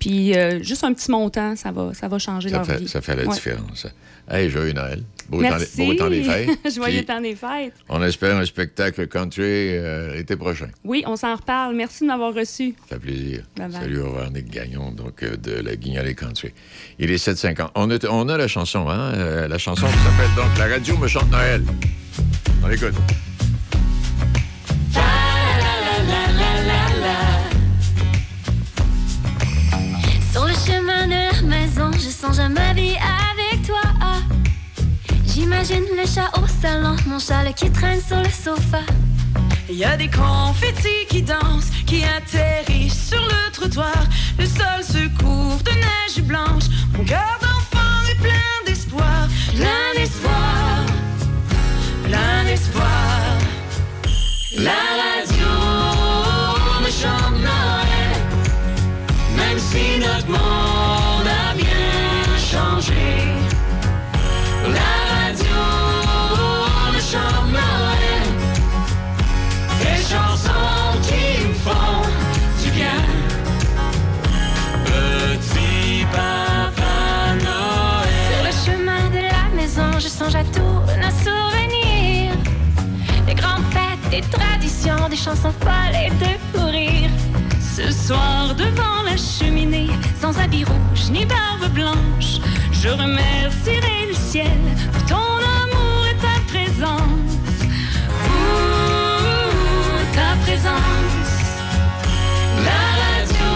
Puis 0.04 0.36
euh, 0.36 0.62
juste 0.62 0.84
un 0.84 0.92
petit 0.92 1.10
montant, 1.10 1.56
ça 1.56 1.72
va, 1.72 1.94
ça 1.94 2.08
va 2.08 2.18
changer 2.18 2.50
Ça 2.50 2.56
leur 2.58 2.66
fait, 2.66 2.76
vie. 2.76 2.88
ça 2.88 3.00
fait 3.00 3.16
la 3.16 3.24
Ouais. 3.24 3.34
différence. 3.34 3.86
Hey, 4.30 4.50
joyeux 4.50 4.72
Noël. 4.74 5.02
Beau, 5.30 5.38
temps, 5.42 5.48
Merci. 5.48 5.86
beau 5.86 5.94
temps 5.94 6.10
des 6.10 6.22
fêtes. 6.22 6.50
Joyeux 6.74 7.04
temps 7.04 7.20
des 7.22 7.34
fêtes. 7.34 7.72
On 7.88 8.02
espère 8.02 8.36
un 8.36 8.44
spectacle 8.44 9.06
country 9.06 9.42
euh, 9.42 10.14
l'été 10.14 10.36
prochain. 10.36 10.68
Oui, 10.84 11.02
on 11.06 11.16
s'en 11.16 11.34
reparle. 11.34 11.74
Merci 11.74 12.02
de 12.02 12.08
m'avoir 12.08 12.34
reçu. 12.34 12.74
Ça 12.90 12.96
fait 12.96 12.98
plaisir. 13.00 13.44
Bye 13.56 13.68
bye. 13.70 13.80
Salut, 13.80 14.00
au 14.00 14.06
revoir, 14.08 14.30
Nick 14.30 14.50
Gagnon, 14.50 14.92
donc 14.92 15.22
euh, 15.22 15.36
de 15.38 15.52
la 15.62 15.76
Guignolée 15.76 16.14
Country. 16.14 16.52
Il 16.98 17.10
est 17.10 17.16
7h50. 17.26 17.70
On 17.74 17.90
a, 17.90 17.96
on 18.10 18.28
a 18.28 18.36
la 18.36 18.48
chanson, 18.48 18.86
hein? 18.90 19.12
euh, 19.14 19.48
la 19.48 19.56
chanson 19.58 19.86
qui 19.86 19.92
s'appelle 19.92 20.34
donc 20.36 20.58
La 20.58 20.66
radio 20.66 20.98
me 20.98 21.06
chante 21.08 21.30
Noël. 21.30 21.62
On 22.62 22.68
l'écoute. 22.68 22.94
Je 32.36 32.74
vie 32.74 32.96
avec 32.96 33.64
toi. 33.64 33.80
J'imagine 35.26 35.84
le 35.96 36.04
chat 36.04 36.30
au 36.36 36.46
salon, 36.60 36.96
mon 37.06 37.18
châle 37.18 37.54
qui 37.54 37.70
traîne 37.70 38.00
sur 38.00 38.16
le 38.16 38.28
sofa. 38.28 38.80
Il 39.68 39.76
y 39.76 39.84
a 39.84 39.96
des 39.96 40.08
confettis 40.08 41.06
qui 41.08 41.22
dansent, 41.22 41.70
qui 41.86 42.02
atterrissent 42.04 43.08
sur 43.10 43.22
le 43.22 43.52
trottoir. 43.52 44.04
Le 44.38 44.46
sol 44.46 44.82
se 44.82 45.06
couvre 45.22 45.62
de 45.62 45.70
neige 45.70 46.24
blanche. 46.24 46.64
Mon 46.96 47.04
cœur 47.04 47.38
d'enfant 47.40 48.10
est 48.10 48.20
plein 48.20 48.56
d'espoir, 48.66 49.28
plein 49.54 49.90
d'espoir, 49.96 50.86
plein 52.04 52.44
d'espoir. 52.46 53.38
La 54.58 54.82
radio 55.02 55.52
me 56.82 56.90
chante 56.90 57.38
Noël, 57.40 58.16
même 59.36 59.58
si 59.58 60.00
notre 60.00 60.28
monde 60.28 60.63
à 80.32 80.42
tous 80.42 80.80
nos 81.02 81.10
souvenirs. 81.22 82.34
Des 83.26 83.34
grandes 83.34 83.64
fêtes, 83.72 84.10
des 84.10 84.22
traditions, 84.22 85.08
des 85.10 85.16
chansons 85.16 85.52
folles 85.60 85.94
et 85.94 86.08
de 86.08 86.30
fou 86.50 86.66
rire. 86.66 87.10
Ce 87.76 87.92
soir 87.92 88.54
devant 88.54 89.02
la 89.04 89.18
cheminée, 89.18 89.90
sans 90.18 90.38
habit 90.38 90.64
rouge 90.64 91.10
ni 91.10 91.26
barbe 91.26 91.70
blanche, 91.74 92.40
je 92.72 92.88
remercierai 92.88 94.06
le 94.08 94.14
ciel 94.14 94.58
pour 94.92 95.04
ton 95.04 95.34
amour 95.62 96.06
et 96.10 96.16
ta 96.16 96.40
présence. 96.50 97.58
Pour 98.24 100.00
ta 100.14 100.36
présence. 100.46 101.32
La 102.64 102.84
radio 103.02 103.52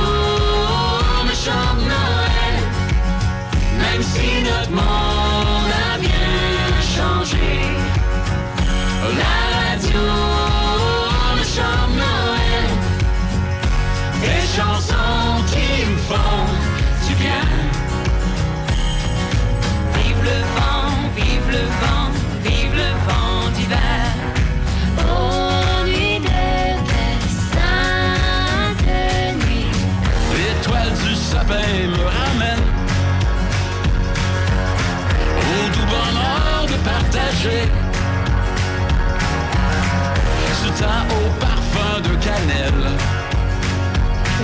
me 1.25 1.33
chante 1.33 1.81
Noël, 1.95 2.57
même 3.79 4.03
si 4.03 4.43
notre 4.43 4.71
monde 4.71 5.08
partager 37.39 37.69
ce 40.63 40.69
temps 40.81 41.07
au 41.11 41.31
parfum 41.41 42.01
de 42.01 42.15
cannelle. 42.25 42.91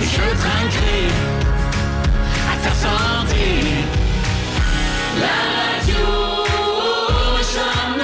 Je 0.01 0.25
trinquerai 0.41 1.07
à 2.51 2.55
ta 2.63 2.73
santé. 2.73 3.45
La 5.19 5.37
radio 5.61 6.05
chante 7.53 8.01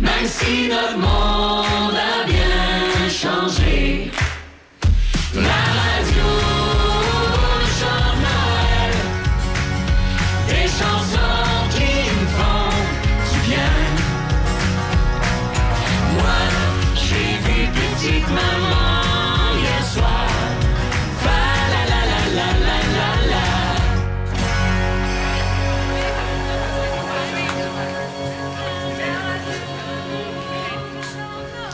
même 0.00 0.26
si 0.26 0.68
notre 0.68 0.98
monde 0.98 1.94
a 1.94 2.26
bien 2.26 3.08
changé. 3.08 4.10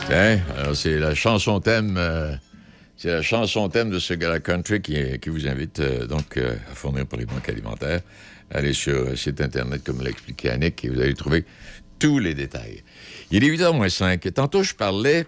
Tiens, 0.07 0.39
alors 0.57 0.73
c'est 0.73 0.97
la 0.99 1.13
chanson 1.15 1.59
thème. 1.59 1.97
euh, 1.97 2.33
c'est 2.95 3.09
la 3.09 3.21
chanson 3.21 3.67
thème 3.67 3.89
de 3.89 3.99
ce 3.99 4.13
gars 4.13 4.39
country 4.39 4.81
qui, 4.81 5.29
vous 5.29 5.47
invite 5.47 5.81
euh, 5.81 6.07
donc 6.07 6.37
euh, 6.37 6.55
à 6.71 6.75
fournir 6.75 7.05
pour 7.05 7.19
les 7.19 7.25
banques 7.25 7.49
alimentaires. 7.49 7.99
Allez 8.49 8.71
sur 8.71 9.09
le 9.09 9.17
site 9.17 9.41
internet 9.41 9.83
comme 9.83 10.01
l'a 10.01 10.09
expliqué 10.09 10.49
Annick 10.49 10.85
et 10.85 10.89
vous 10.89 11.01
allez 11.01 11.13
trouver 11.13 11.43
tous 11.99 12.19
les 12.19 12.33
détails. 12.33 12.83
Il 13.31 13.43
est 13.43 13.49
8h05. 13.49 14.31
Tantôt, 14.31 14.63
je 14.63 14.73
parlais, 14.73 15.25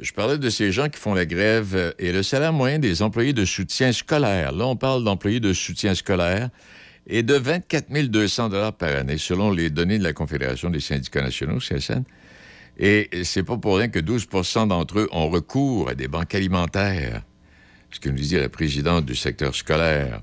je 0.00 0.12
parlais 0.12 0.38
de 0.38 0.48
ces 0.48 0.72
gens 0.72 0.88
qui 0.88 0.98
font 0.98 1.12
la 1.12 1.26
grève 1.26 1.94
et 1.98 2.10
le 2.10 2.22
salaire 2.22 2.54
moyen 2.54 2.78
des 2.78 3.02
employés 3.02 3.34
de 3.34 3.44
soutien 3.44 3.92
scolaire. 3.92 4.52
Là, 4.52 4.66
on 4.66 4.76
parle 4.76 5.04
d'employés 5.04 5.40
de 5.40 5.52
soutien 5.52 5.94
scolaire 5.94 6.48
et 7.06 7.22
de 7.22 7.34
24 7.34 7.92
200 8.08 8.72
par 8.72 8.96
année, 8.96 9.18
selon 9.18 9.50
les 9.50 9.68
données 9.68 9.98
de 9.98 10.04
la 10.04 10.14
Confédération 10.14 10.70
des 10.70 10.80
syndicats 10.80 11.20
nationaux, 11.20 11.58
CSN. 11.58 12.04
Et 12.78 13.08
c'est 13.22 13.44
pas 13.44 13.56
pour 13.56 13.76
rien 13.76 13.88
que 13.88 14.00
12% 14.00 14.68
d'entre 14.68 15.00
eux 15.00 15.08
ont 15.12 15.28
recours 15.28 15.88
à 15.88 15.94
des 15.94 16.08
banques 16.08 16.34
alimentaires, 16.34 17.22
ce 17.90 18.00
que 18.00 18.08
nous 18.08 18.16
disait 18.16 18.40
la 18.40 18.48
présidente 18.48 19.04
du 19.06 19.14
secteur 19.14 19.54
scolaire. 19.54 20.22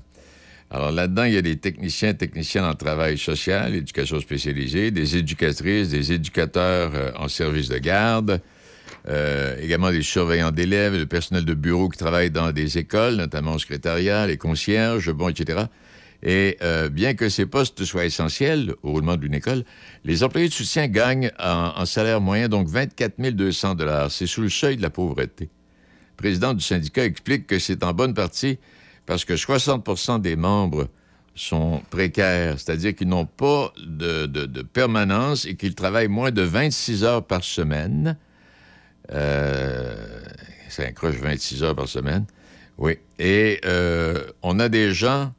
Alors 0.70 0.90
là-dedans, 0.90 1.24
il 1.24 1.34
y 1.34 1.36
a 1.36 1.42
des 1.42 1.56
techniciens, 1.56 2.14
techniciennes 2.14 2.64
en 2.64 2.74
travail 2.74 3.18
social, 3.18 3.74
éducation 3.74 4.20
spécialisée, 4.20 4.90
des 4.90 5.18
éducatrices, 5.18 5.90
des 5.90 6.12
éducateurs 6.12 6.92
euh, 6.94 7.12
en 7.16 7.28
service 7.28 7.68
de 7.68 7.76
garde, 7.76 8.40
euh, 9.08 9.56
également 9.60 9.90
des 9.90 10.02
surveillants 10.02 10.50
d'élèves, 10.50 10.96
le 10.96 11.04
personnel 11.04 11.44
de 11.44 11.52
bureau 11.52 11.90
qui 11.90 11.98
travaille 11.98 12.30
dans 12.30 12.52
des 12.52 12.78
écoles, 12.78 13.16
notamment 13.16 13.54
au 13.54 13.58
secrétariat, 13.58 14.26
les 14.26 14.38
concierges, 14.38 15.12
bon, 15.12 15.28
etc. 15.28 15.64
Et 16.22 16.56
euh, 16.62 16.88
bien 16.88 17.14
que 17.14 17.28
ces 17.28 17.46
postes 17.46 17.84
soient 17.84 18.04
essentiels 18.04 18.74
au 18.82 18.92
roulement 18.92 19.16
d'une 19.16 19.34
école, 19.34 19.64
les 20.04 20.22
employés 20.22 20.48
de 20.48 20.52
soutien 20.52 20.86
gagnent 20.86 21.32
en, 21.38 21.84
salaire 21.84 22.20
moyen 22.20 22.48
donc 22.48 22.68
24 22.68 23.18
200 23.18 23.76
C'est 24.08 24.26
sous 24.26 24.42
le 24.42 24.48
seuil 24.48 24.76
de 24.76 24.82
la 24.82 24.90
pauvreté. 24.90 25.44
Le 25.44 26.16
président 26.16 26.54
du 26.54 26.62
syndicat 26.62 27.04
explique 27.04 27.46
que 27.46 27.58
c'est 27.58 27.82
en 27.82 27.92
bonne 27.92 28.14
partie 28.14 28.58
parce 29.06 29.24
que 29.24 29.34
60% 29.34 30.20
des 30.20 30.36
membres 30.36 30.88
sont 31.34 31.82
précaires, 31.90 32.60
c'est-à-dire 32.60 32.94
qu'ils 32.94 33.08
n'ont 33.08 33.26
pas 33.26 33.72
de 33.84 34.62
permanence 34.62 35.46
et 35.46 35.56
qu'ils 35.56 35.74
travaillent 35.74 36.08
moins 36.08 36.30
de 36.30 36.42
26 36.42 37.04
heures 37.04 37.26
par 37.26 37.42
semaine. 37.42 38.16
Euh, 39.10 40.22
ça 40.68 40.84
accroche 40.84 41.16
26 41.16 41.62
heures 41.64 41.74
par 41.74 41.88
semaine. 41.88 42.24
Oui. 42.78 42.98
Et 43.18 43.60
euh, 43.64 44.24
on 44.42 44.58
a 44.58 44.68
des 44.68 44.92
gens 44.92 45.32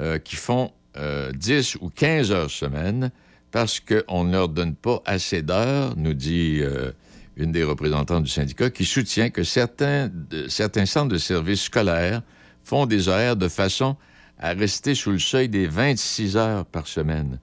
euh, 0.00 0.18
qui 0.18 0.36
font 0.36 0.72
euh, 0.96 1.30
10 1.32 1.76
ou 1.80 1.90
15 1.90 2.32
heures 2.32 2.50
semaine 2.50 3.10
parce 3.52 3.80
qu'on 3.80 4.24
ne 4.24 4.32
leur 4.32 4.48
donne 4.48 4.74
pas 4.74 5.02
assez 5.04 5.42
d'heures, 5.42 5.94
nous 5.96 6.14
dit 6.14 6.58
euh, 6.60 6.92
une 7.36 7.52
des 7.52 7.64
représentantes 7.64 8.24
du 8.24 8.30
syndicat, 8.30 8.70
qui 8.70 8.84
soutient 8.84 9.30
que 9.30 9.42
certains, 9.44 10.10
certains 10.48 10.86
centres 10.86 11.08
de 11.12 11.18
services 11.18 11.62
scolaires 11.62 12.22
font 12.64 12.86
des 12.86 13.08
horaires 13.08 13.36
de 13.36 13.48
façon 13.48 13.96
à 14.38 14.50
rester 14.52 14.94
sous 14.94 15.10
le 15.10 15.18
seuil 15.18 15.48
des 15.48 15.66
26 15.66 16.36
heures 16.36 16.64
par 16.66 16.86
semaine 16.86 17.38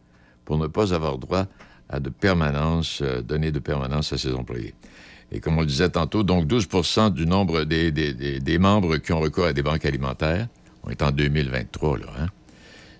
pour 0.46 0.58
ne 0.58 0.68
pas 0.68 0.94
avoir 0.94 1.18
droit 1.18 1.46
à 1.90 2.00
de 2.00 2.10
permanence, 2.10 3.00
euh, 3.02 3.22
donner 3.22 3.52
de 3.52 3.60
permanence 3.60 4.14
à 4.14 4.18
ses 4.18 4.34
employés. 4.34 4.74
Et 5.32 5.40
comme 5.42 5.58
on 5.58 5.62
le 5.62 5.68
disait 5.68 5.90
tantôt, 5.90 6.24
donc 6.24 6.48
12 6.48 6.68
du 7.14 7.26
nombre 7.26 7.64
des, 7.66 7.92
des- 7.92 8.14
des- 8.14 8.40
des 8.40 8.58
membres 8.58 8.98
qui 8.98 9.12
ont 9.12 9.20
recours 9.20 9.46
à 9.46 9.54
des 9.54 9.64
banques 9.64 9.86
alimentaires, 9.86 10.48
On 10.84 10.90
est 10.90 11.02
en 11.02 11.12
2023, 11.12 11.98
là. 11.98 12.06
Hein? 12.18 12.28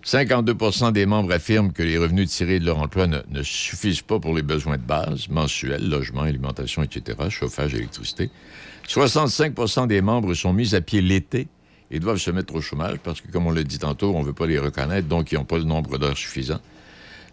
52% 0.08 0.94
des 0.94 1.06
membres 1.06 1.34
affirment 1.34 1.74
que 1.74 1.84
les 1.84 1.98
revenus 1.98 2.30
tirés 2.30 2.62
de 2.62 2.66
leur 2.66 2.78
emploi 2.78 3.08
ne, 3.08 3.44
suffisent 3.44 4.02
pas 4.02 4.22
pour 4.22 4.34
les 4.34 4.42
besoins 4.42 4.78
de 4.78 4.82
base, 4.82 5.28
mensuels, 5.28 5.86
logement, 5.90 6.22
alimentation, 6.22 6.82
etc., 6.82 7.18
chauffage, 7.30 7.76
électricité. 7.76 8.30
65% 8.88 9.88
des 9.88 10.02
membres 10.02 10.34
sont 10.34 10.54
mis 10.54 10.76
à 10.76 10.80
pied 10.80 11.02
l'été 11.02 11.50
et 11.92 12.00
doivent 12.00 12.20
se 12.20 12.32
mettre 12.32 12.56
au 12.56 12.62
chômage 12.62 13.00
parce 13.04 13.20
que, 13.20 13.30
comme 13.30 13.48
on 13.48 13.52
l'a 13.52 13.64
dit 13.64 13.80
tantôt, 13.80 14.16
on 14.16 14.22
ne 14.22 14.26
veut 14.26 14.34
pas 14.34 14.48
les 14.48 14.60
reconnaître, 14.60 15.10
donc 15.10 15.34
ils 15.34 15.36
n'ont 15.36 15.44
pas 15.44 15.58
le 15.58 15.66
nombre 15.66 15.98
d'heures 15.98 16.18
suffisant. 16.18 16.62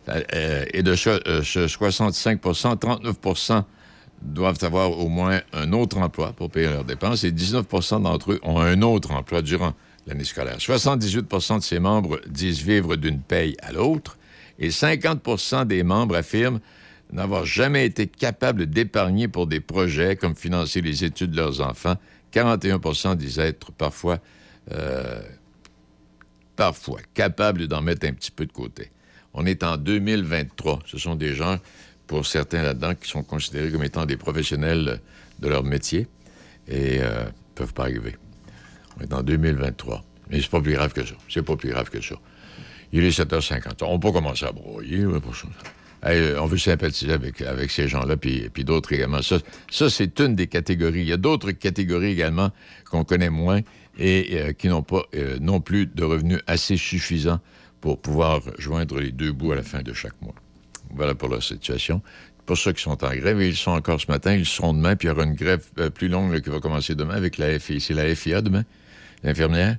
Euh, 0.09 0.65
et 0.73 0.83
de 0.83 0.97
ce, 0.97 1.11
euh, 1.29 1.45
ce 1.45 1.69
65% 1.69 2.77
39% 2.77 3.63
doivent 4.21 4.59
avoir 4.63 4.99
au 4.99 5.09
moins 5.09 5.41
un 5.53 5.73
autre 5.73 5.99
emploi 5.99 6.33
pour 6.33 6.51
payer 6.51 6.67
leurs 6.67 6.85
dépenses 6.85 7.23
et 7.23 7.31
19% 7.31 8.03
d'entre 8.03 8.33
eux 8.33 8.41
ont 8.43 8.59
un 8.59 8.83
autre 8.83 9.13
emploi 9.13 9.43
durant 9.43 9.75
l'année 10.07 10.25
scolaire. 10.25 10.59
78% 10.59 11.59
de 11.59 11.63
ces 11.63 11.79
membres 11.79 12.21
disent 12.27 12.61
vivre 12.61 12.97
d'une 12.97 13.21
paye 13.21 13.57
à 13.63 13.73
l'autre 13.73 14.19
et 14.59 14.69
50% 14.69 15.67
des 15.67 15.83
membres 15.83 16.17
affirment 16.17 16.61
n'avoir 17.13 17.45
jamais 17.45 17.87
été 17.87 18.07
capables 18.07 18.67
d'épargner 18.67 19.29
pour 19.29 19.47
des 19.47 19.61
projets 19.61 20.17
comme 20.17 20.35
financer 20.35 20.81
les 20.81 21.05
études 21.05 21.31
de 21.31 21.37
leurs 21.37 21.61
enfants. 21.61 21.97
41% 22.33 23.17
disent 23.17 23.39
être 23.39 23.73
parfois, 23.73 24.19
euh, 24.73 25.21
parfois 26.57 27.01
capables 27.15 27.69
d'en 27.69 27.83
mettre 27.83 28.07
un 28.07 28.13
petit 28.13 28.31
peu 28.31 28.47
de 28.47 28.53
côté. 28.53 28.91
On 29.33 29.47
est 29.47 29.63
en 29.63 29.77
2023. 29.77 30.81
Ce 30.87 30.99
sont 30.99 31.15
des 31.15 31.35
gens, 31.35 31.59
pour 32.07 32.27
certains 32.27 32.63
là-dedans, 32.63 32.95
qui 32.95 33.09
sont 33.09 33.23
considérés 33.23 33.71
comme 33.71 33.85
étant 33.85 34.07
des 34.07 34.17
professionnels 34.17 35.01
de 35.39 35.49
leur 35.49 35.65
métier 35.65 36.07
et 36.69 36.99
ne 36.99 37.31
peuvent 37.55 37.75
pas 37.75 37.85
arriver. 37.85 38.17
On 38.99 39.03
est 39.03 39.13
en 39.13 39.23
2023. 39.23 40.05
Mais 40.31 40.41
c'est 40.41 40.51
pas 40.51 40.61
plus 40.61 40.73
grave 40.73 40.93
que 40.93 41.05
ça. 41.05 41.15
C'est 41.29 41.43
pas 41.43 41.57
plus 41.57 41.71
grave 41.71 41.91
que 41.91 42.01
ça. 42.01 42.15
Il 42.93 43.05
est 43.05 43.19
7h50. 43.19 43.83
On 43.83 43.99
peut 43.99 44.13
commencer 44.13 44.45
à 44.47 44.53
broyer. 44.53 45.05
euh, 46.07 46.39
on 46.39 46.47
veut 46.47 46.59
sympathiser 46.59 47.13
avec, 47.13 47.41
avec 47.43 47.71
ces 47.71 47.89
gens-là, 47.89 48.17
puis, 48.17 48.49
puis 48.53 48.65
d'autres 48.65 48.93
également. 48.93 49.23
Ça, 49.23 49.39
ça 49.71 49.89
c'est 49.89 50.21
une 50.21 50.35
des 50.35 50.47
catégories. 50.47 51.01
Il 51.01 51.09
y 51.09 51.13
a 51.13 51.17
d'autres 51.17 51.51
catégories 51.53 52.13
également 52.13 52.51
qu'on 52.91 53.05
connaît 53.05 53.31
moins 53.31 53.61
et 53.99 54.29
euh, 54.33 54.53
qui 54.53 54.69
n'ont 54.69 54.83
pas 54.83 55.03
euh, 55.15 55.39
non 55.41 55.61
plus 55.61 55.87
de 55.87 56.05
revenus 56.05 56.41
assez 56.47 56.77
suffisants 56.77 57.41
pour 57.81 58.01
pouvoir 58.01 58.41
joindre 58.59 59.01
les 59.01 59.13
deux 59.13 59.33
bouts 59.33 59.53
à 59.53 59.57
la 59.57 59.63
fin 59.63 59.83
de 59.83 59.93
chaque 59.93 60.21
mois. 60.21 60.35
Voilà 60.95 61.15
pour 61.15 61.29
leur 61.29 61.43
situation. 61.43 62.03
Pour 62.47 62.59
ceux 62.59 62.73
qui 62.73 62.83
sont 62.83 63.03
en 63.03 63.15
grève, 63.15 63.41
et 63.41 63.49
ils 63.49 63.57
sont 63.57 63.71
encore 63.71 64.01
ce 64.01 64.11
matin, 64.11 64.35
ils 64.35 64.45
seront 64.45 64.75
demain, 64.75 64.97
puis 64.97 65.09
il 65.09 65.11
y 65.11 65.15
aura 65.15 65.25
une 65.25 65.35
grève 65.35 65.67
plus 65.95 66.09
longue 66.09 66.39
qui 66.43 66.51
va 66.51 66.61
commencer 66.61 66.95
demain 66.95 67.15
avec 67.15 67.39
la 67.39 67.59
FIA. 67.59 67.81
C'est 67.81 67.95
la 67.95 68.15
FIA 68.15 68.43
demain, 68.43 68.65
l'infirmière. 69.25 69.77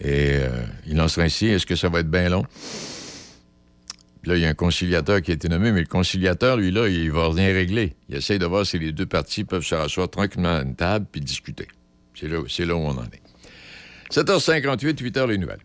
Et 0.00 0.32
euh, 0.32 0.48
il 0.86 1.00
en 1.00 1.08
sera 1.08 1.26
ainsi. 1.26 1.46
Est-ce 1.46 1.66
que 1.66 1.76
ça 1.76 1.88
va 1.88 2.00
être 2.00 2.10
bien 2.10 2.28
long? 2.28 2.44
Puis 4.22 4.30
Là, 4.30 4.36
il 4.36 4.42
y 4.42 4.46
a 4.46 4.48
un 4.48 4.54
conciliateur 4.54 5.22
qui 5.22 5.30
a 5.30 5.34
été 5.34 5.48
nommé, 5.48 5.72
mais 5.72 5.80
le 5.80 5.86
conciliateur, 5.86 6.56
lui, 6.56 6.70
là, 6.70 6.88
il 6.88 7.10
va 7.10 7.28
rien 7.28 7.52
régler. 7.52 7.94
Il 8.08 8.16
essaye 8.16 8.38
de 8.38 8.46
voir 8.46 8.66
si 8.66 8.78
les 8.78 8.92
deux 8.92 9.06
parties 9.06 9.44
peuvent 9.44 9.64
se 9.64 9.74
rasseoir 9.74 10.10
tranquillement 10.10 10.56
à 10.56 10.62
une 10.62 10.74
table 10.74 11.06
puis 11.10 11.20
discuter. 11.20 11.68
C'est 12.14 12.28
là, 12.28 12.42
c'est 12.48 12.66
là 12.66 12.74
où 12.74 12.80
on 12.80 12.96
en 12.98 13.04
est. 13.04 13.22
7h58, 14.10 14.96
8h 14.96 15.28
les 15.28 15.38
nouvelles. 15.38 15.60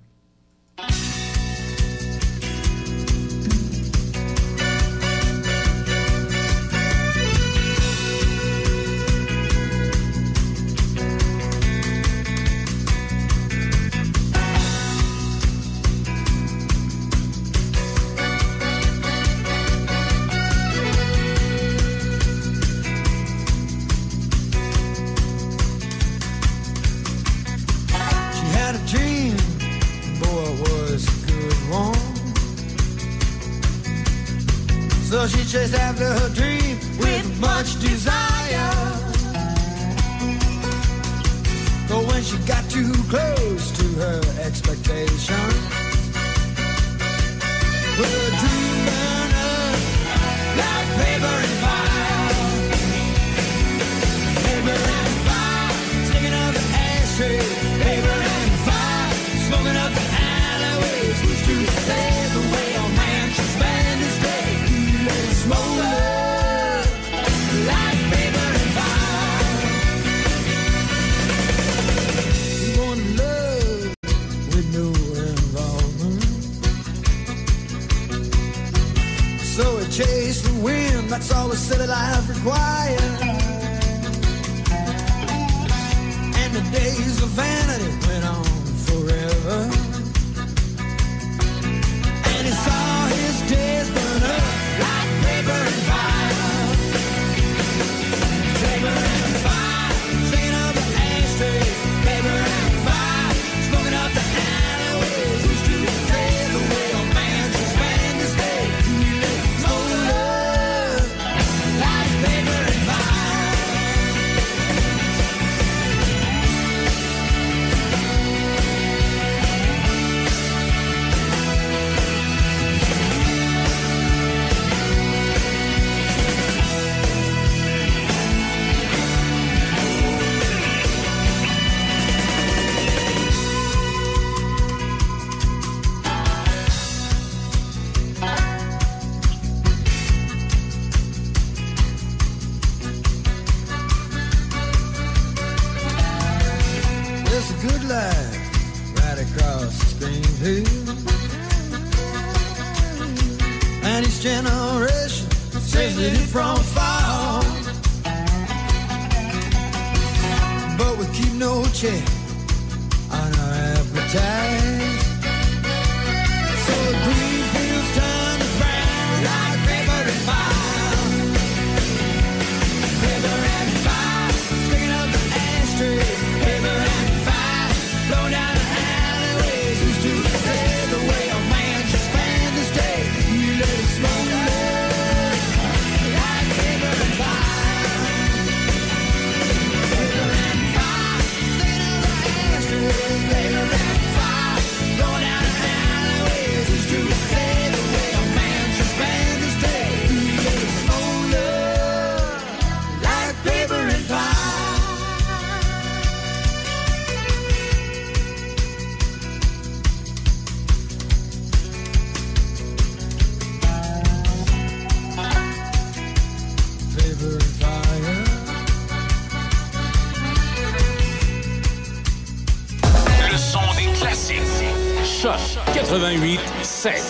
88 226.85 227.01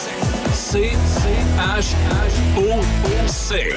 7. 0.53 0.53
C 0.53 0.91
H 1.60 1.95
O 2.56 3.27
C. 3.27 3.73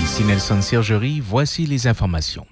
Ici 0.00 0.22
Nelson 0.22 0.62
Sergerie, 0.62 1.20
voici 1.20 1.66
les 1.66 1.88
informations. 1.88 2.46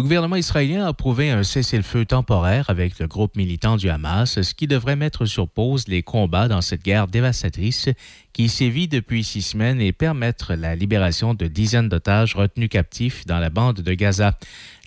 Le 0.00 0.02
gouvernement 0.02 0.36
israélien 0.36 0.86
a 0.86 0.88
approuvé 0.88 1.28
un 1.28 1.42
cessez-le-feu 1.42 2.06
temporaire 2.06 2.70
avec 2.70 2.98
le 2.98 3.06
groupe 3.06 3.36
militant 3.36 3.76
du 3.76 3.90
Hamas, 3.90 4.40
ce 4.40 4.54
qui 4.54 4.66
devrait 4.66 4.96
mettre 4.96 5.26
sur 5.26 5.46
pause 5.46 5.88
les 5.88 6.02
combats 6.02 6.48
dans 6.48 6.62
cette 6.62 6.82
guerre 6.82 7.06
dévastatrice 7.06 7.90
qui 8.32 8.48
sévit 8.48 8.88
depuis 8.88 9.24
six 9.24 9.42
semaines 9.42 9.80
et 9.80 9.92
permettre 9.92 10.54
la 10.54 10.74
libération 10.74 11.34
de 11.34 11.46
dizaines 11.46 11.90
d'otages 11.90 12.34
retenus 12.34 12.70
captifs 12.70 13.26
dans 13.26 13.38
la 13.38 13.50
bande 13.50 13.82
de 13.82 13.92
Gaza. 13.92 14.38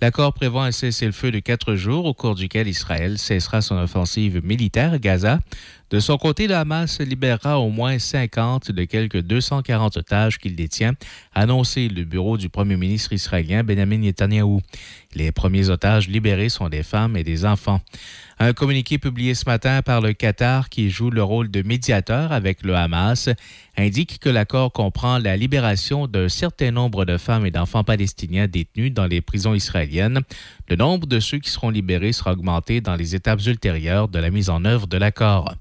L'accord 0.01 0.33
prévoit 0.33 0.65
un 0.65 0.71
cessez-le-feu 0.71 1.29
de 1.29 1.39
quatre 1.39 1.75
jours 1.75 2.05
au 2.05 2.13
cours 2.13 2.35
duquel 2.35 2.67
Israël 2.67 3.19
cessera 3.19 3.61
son 3.61 3.75
offensive 3.75 4.43
militaire 4.43 4.93
à 4.93 4.97
Gaza. 4.97 5.39
De 5.91 5.99
son 5.99 6.17
côté, 6.17 6.47
le 6.47 6.55
Hamas 6.55 6.99
libérera 7.01 7.59
au 7.59 7.69
moins 7.69 7.99
50 7.99 8.71
de 8.71 8.83
quelques 8.83 9.21
240 9.21 9.97
otages 9.97 10.39
qu'il 10.39 10.55
détient, 10.55 10.93
annoncé 11.35 11.87
le 11.87 12.03
bureau 12.03 12.37
du 12.37 12.49
premier 12.49 12.77
ministre 12.77 13.13
israélien 13.13 13.63
Benjamin 13.63 13.99
Netanyahou. 13.99 14.61
Les 15.15 15.31
premiers 15.31 15.69
otages 15.69 16.07
libérés 16.07 16.49
sont 16.49 16.69
des 16.69 16.83
femmes 16.83 17.15
et 17.15 17.23
des 17.23 17.45
enfants. 17.45 17.81
Un 18.39 18.53
communiqué 18.53 18.97
publié 18.97 19.35
ce 19.35 19.45
matin 19.45 19.81
par 19.81 20.01
le 20.01 20.13
Qatar, 20.13 20.69
qui 20.69 20.89
joue 20.89 21.11
le 21.11 21.23
rôle 21.23 21.51
de 21.51 21.61
médiateur 21.61 22.31
avec 22.31 22.63
le 22.63 22.75
Hamas, 22.75 23.29
indique 23.77 24.19
que 24.19 24.29
l'accord 24.29 24.71
comprend 24.71 25.19
la 25.19 25.37
libération 25.37 26.07
d'un 26.07 26.29
certain 26.29 26.71
nombre 26.71 27.05
de 27.05 27.17
femmes 27.17 27.45
et 27.45 27.51
d'enfants 27.51 27.83
palestiniens 27.83 28.47
détenus 28.47 28.93
dans 28.93 29.05
les 29.05 29.21
prisons 29.21 29.53
israéliennes. 29.53 30.21
Le 30.67 30.75
nombre 30.75 31.07
de 31.07 31.19
ceux 31.19 31.39
qui 31.39 31.51
seront 31.51 31.69
libérés 31.69 32.11
sera 32.11 32.33
augmenté 32.33 32.81
dans 32.81 32.95
les 32.95 33.15
étapes 33.15 33.45
ultérieures 33.45 34.07
de 34.07 34.19
la 34.19 34.31
mise 34.31 34.49
en 34.49 34.65
œuvre 34.65 34.87
de 34.87 34.97
l'accord. 34.97 35.53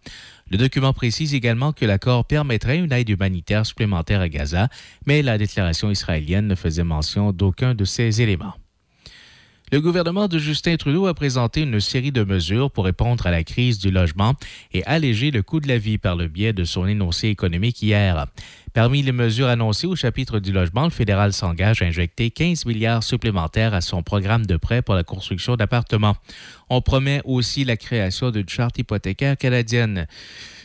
Le 0.51 0.59
document 0.59 0.93
précise 0.93 1.35
également 1.35 1.73
que 1.73 1.87
l'accord 1.87 2.25
permettrait 2.25 2.79
une 2.79 2.93
aide 2.93 3.09
humanitaire 3.09 3.65
supplémentaire 3.65 4.21
à 4.21 4.29
Gaza, 4.29 4.69
mais 5.07 5.23
la 5.23 5.39
déclaration 5.39 5.91
israélienne 5.91 6.47
ne 6.47 6.55
faisait 6.55 6.85
mention 6.85 7.33
d'aucun 7.33 7.75
de 7.75 7.85
ces 7.85 8.21
éléments. 8.21 8.55
Le 9.73 9.81
gouvernement 9.81 10.29
de 10.29 10.39
Justin 10.39 10.77
Trudeau 10.77 11.07
a 11.07 11.15
présenté 11.15 11.63
une 11.63 11.81
série 11.81 12.13
de 12.13 12.25
mesures 12.25 12.71
pour 12.71 12.85
répondre 12.85 13.27
à 13.27 13.31
la 13.31 13.43
crise 13.43 13.79
du 13.79 13.91
logement 13.91 14.35
et 14.75 14.85
alléger 14.85 15.31
le 15.31 15.43
coût 15.43 15.61
de 15.61 15.69
la 15.69 15.79
vie 15.79 15.97
par 15.97 16.15
le 16.15 16.29
biais 16.29 16.53
de 16.53 16.65
son 16.65 16.87
énoncé 16.87 17.29
économique 17.29 17.81
hier. 17.81 18.27
Parmi 18.75 19.01
les 19.01 19.13
mesures 19.13 19.49
annoncées 19.49 19.87
au 19.87 19.97
chapitre 19.97 20.41
du 20.41 20.53
logement, 20.53 20.85
le 20.85 20.91
fédéral 20.91 21.33
s'engage 21.33 21.81
à 21.81 21.87
injecter 21.87 22.31
15 22.31 22.67
milliards 22.67 23.03
supplémentaires 23.03 23.73
à 23.73 23.81
son 23.81 24.03
programme 24.03 24.45
de 24.45 24.59
prêt 24.59 24.83
pour 24.83 24.95
la 24.95 25.05
construction 25.05 25.57
d'appartements. 25.57 26.17
On 26.69 26.83
promet 26.83 27.23
aussi 27.25 27.65
la 27.65 27.79
création 27.79 28.31
d'une 28.31 28.51
charte 28.51 28.77
hypothécaire 28.77 29.39
canadienne. 29.39 30.07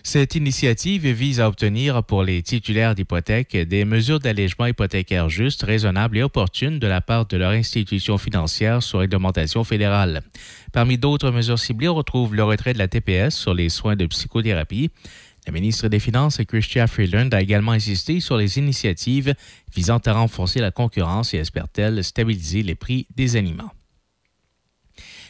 Cette 0.08 0.36
initiative 0.36 1.06
vise 1.06 1.42
à 1.42 1.50
obtenir 1.50 2.02
pour 2.02 2.24
les 2.24 2.42
titulaires 2.42 2.96
d'hypothèques 2.96 3.58
des 3.58 3.84
mesures 3.84 4.22
d'allègement 4.22 4.66
hypothécaire 4.66 5.28
justes, 5.28 5.64
raisonnables 5.64 6.18
et 6.18 6.24
opportunes 6.24 6.80
de 6.80 6.88
la 6.88 7.02
part 7.02 7.26
de 7.26 7.36
leur 7.36 7.52
institution 7.52 8.18
financière 8.18 8.82
sous 8.82 9.00
réglementation 9.00 9.66
fédérale. 9.66 10.22
Parmi 10.72 10.98
d'autres 10.98 11.30
mesures 11.32 11.60
ciblées, 11.60 11.90
on 11.90 11.96
retrouve 11.96 12.36
le 12.36 12.46
retrait 12.46 12.72
de 12.72 12.78
la 12.78 12.88
TPS 12.88 13.36
sur 13.36 13.54
les 13.54 13.68
soins 13.68 13.98
de 13.98 14.06
psychothérapie. 14.06 14.92
La 15.46 15.52
ministre 15.52 15.90
des 15.90 16.00
Finances, 16.00 16.40
Chrystia 16.48 16.88
Freeland, 16.88 17.28
a 17.34 17.42
également 17.42 17.74
insisté 17.74 18.22
sur 18.22 18.38
les 18.38 18.58
initiatives 18.58 19.36
visant 19.76 20.00
à 20.06 20.14
renforcer 20.14 20.62
la 20.62 20.72
concurrence 20.72 21.34
et 21.34 21.40
espère-t-elle 21.40 22.02
stabiliser 22.02 22.64
les 22.64 22.76
prix 22.76 23.08
des 23.18 23.36
aliments. 23.36 23.74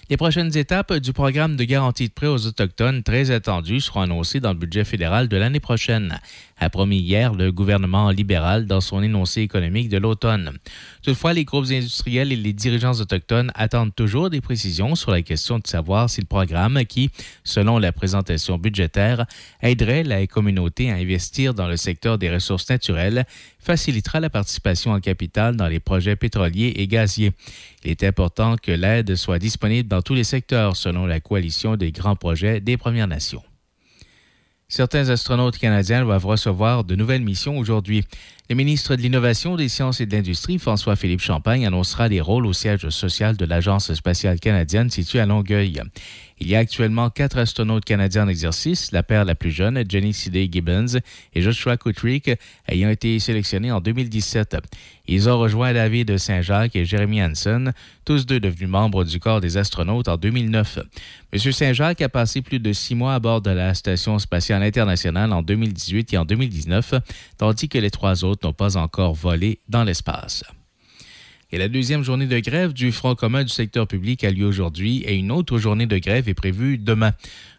Les 0.10 0.16
prochaines 0.16 0.56
étapes 0.58 0.94
du 0.94 1.12
programme 1.12 1.58
de 1.58 1.66
garantie 1.66 2.08
de 2.08 2.14
prêt 2.14 2.28
aux 2.28 2.48
Autochtones, 2.48 3.04
très 3.04 3.30
attendu, 3.30 3.82
seront 3.82 4.00
annoncées 4.00 4.40
dans 4.40 4.54
le 4.54 4.58
budget 4.58 4.86
fédéral 4.86 5.28
de 5.28 5.36
l'année 5.36 5.60
prochaine, 5.60 6.22
a 6.58 6.70
promis 6.70 7.00
hier 7.00 7.34
le 7.34 7.52
gouvernement 7.52 8.10
libéral 8.10 8.68
dans 8.68 8.80
son 8.80 9.04
énoncé 9.04 9.42
économique 9.42 9.90
de 9.90 9.98
l'automne. 9.98 10.54
Toutefois, 11.04 11.34
les 11.34 11.44
groupes 11.44 11.66
industriels 11.70 12.32
et 12.32 12.38
les 12.38 12.54
dirigeants 12.54 12.94
autochtones 12.94 13.52
attendent 13.54 13.94
toujours 13.94 14.30
des 14.30 14.40
précisions 14.40 14.96
sur 14.96 15.12
la 15.12 15.22
question 15.24 15.60
de 15.60 15.68
savoir 15.68 16.10
si 16.10 16.22
le 16.22 16.28
programme 16.28 16.86
qui, 16.86 17.10
selon 17.44 17.78
la 17.78 17.92
présentation 17.92 18.58
budgétaire, 18.58 19.26
aiderait 19.62 20.04
la 20.04 20.26
communauté 20.26 20.90
à 20.90 20.96
investir 20.96 21.54
dans 21.54 21.68
le 21.68 21.76
secteur 21.76 22.18
des 22.18 22.34
ressources 22.34 22.70
naturelles, 22.70 23.26
facilitera 23.68 24.22
la 24.22 24.30
participation 24.30 24.92
en 24.92 25.02
capital 25.02 25.58
dans 25.58 25.68
les 25.68 25.82
projets 25.82 26.16
pétroliers 26.16 26.72
et 26.78 26.88
gaziers. 26.88 27.34
Il 27.84 27.92
est 27.92 28.04
important 28.06 28.56
que 28.56 28.72
l'aide 28.72 29.18
soit 29.18 29.40
disponible 29.40 29.90
dans 29.90 30.02
tous 30.02 30.14
les 30.14 30.24
secteurs, 30.24 30.78
selon 30.78 31.06
la 31.06 31.20
coalition 31.20 31.76
des 31.76 31.92
grands 31.92 32.16
projets 32.16 32.62
des 32.62 32.78
Premières 32.78 33.10
Nations. 33.10 33.44
Certains 34.70 35.10
astronautes 35.10 35.58
canadiens 35.58 36.04
doivent 36.04 36.26
recevoir 36.26 36.86
de 36.86 36.96
nouvelles 36.96 37.24
missions 37.24 37.58
aujourd'hui. 37.58 38.06
Le 38.50 38.56
ministre 38.56 38.96
de 38.96 39.02
l'Innovation, 39.02 39.58
des 39.58 39.68
Sciences 39.68 40.00
et 40.00 40.06
de 40.06 40.16
l'Industrie, 40.16 40.60
François-Philippe 40.60 41.20
Champagne, 41.20 41.66
annoncera 41.66 42.08
des 42.08 42.22
rôles 42.22 42.46
au 42.46 42.54
siège 42.54 42.88
social 42.90 43.36
de 43.36 43.46
l'Agence 43.46 43.94
spatiale 43.94 44.40
canadienne 44.40 44.90
située 44.90 45.20
à 45.20 45.26
Longueuil. 45.26 45.82
Il 46.40 46.48
y 46.48 46.56
a 46.56 46.60
actuellement 46.60 47.10
quatre 47.10 47.38
astronautes 47.40 47.86
canadiens 47.86 48.26
en 48.26 48.28
exercice, 48.28 48.92
la 48.92 49.02
paire 49.02 49.26
la 49.26 49.34
plus 49.34 49.52
jeune, 49.52 49.84
Jenny 49.90 50.14
Sidney 50.14 50.50
Gibbons, 50.52 51.00
et 51.34 51.42
Joshua 51.42 51.78
Kutrick, 51.78 52.30
ayant 52.68 52.90
été 52.90 53.18
sélectionnés 53.20 53.72
en 53.72 53.82
2017. 53.82 54.58
Ils 55.08 55.30
ont 55.30 55.40
rejoint 55.40 55.74
David 55.74 56.18
Saint-Jacques 56.18 56.76
et 56.76 56.86
Jeremy 56.86 57.24
Hansen, 57.24 57.74
tous 58.06 58.26
deux 58.26 58.40
devenus 58.40 58.70
membres 58.70 59.04
du 59.04 59.20
corps 59.20 59.42
des 59.42 59.58
astronautes 59.58 60.08
en 60.08 60.18
2009. 60.18 60.80
M. 61.34 61.52
Saint-Jacques 61.52 62.02
a 62.02 62.10
passé 62.10 62.42
plus 62.42 62.60
de 62.60 62.72
six 62.72 62.94
mois 62.94 63.16
à 63.16 63.20
bord 63.20 63.42
de 63.42 63.52
la 63.52 63.74
Station 63.74 64.20
spatiale 64.20 64.64
internationale 64.64 65.34
en 65.34 65.42
2018 65.42 66.14
et 66.14 66.18
en 66.18 66.26
2019, 66.26 66.96
tandis 67.38 67.68
que 67.68 67.80
les 67.80 67.92
trois 67.92 68.24
autres 68.24 68.48
n'ont 68.48 68.54
pas 68.54 68.78
encore 68.78 69.14
volé 69.14 69.60
dans 69.68 69.84
l'espace. 69.84 70.44
Et 71.50 71.58
la 71.58 71.70
deuxième 71.70 72.04
journée 72.04 72.26
de 72.26 72.40
grève 72.40 72.74
du 72.74 72.92
Front 72.92 73.16
commun 73.16 73.46
du 73.46 73.50
secteur 73.50 73.88
public 73.88 74.26
a 74.26 74.32
lieu 74.32 74.46
aujourd'hui 74.46 75.04
et 75.04 75.16
une 75.16 75.32
autre 75.32 75.58
journée 75.58 75.86
de 75.86 75.98
grève 75.98 76.28
est 76.28 76.34
prévue 76.34 76.78
demain. 76.78 77.14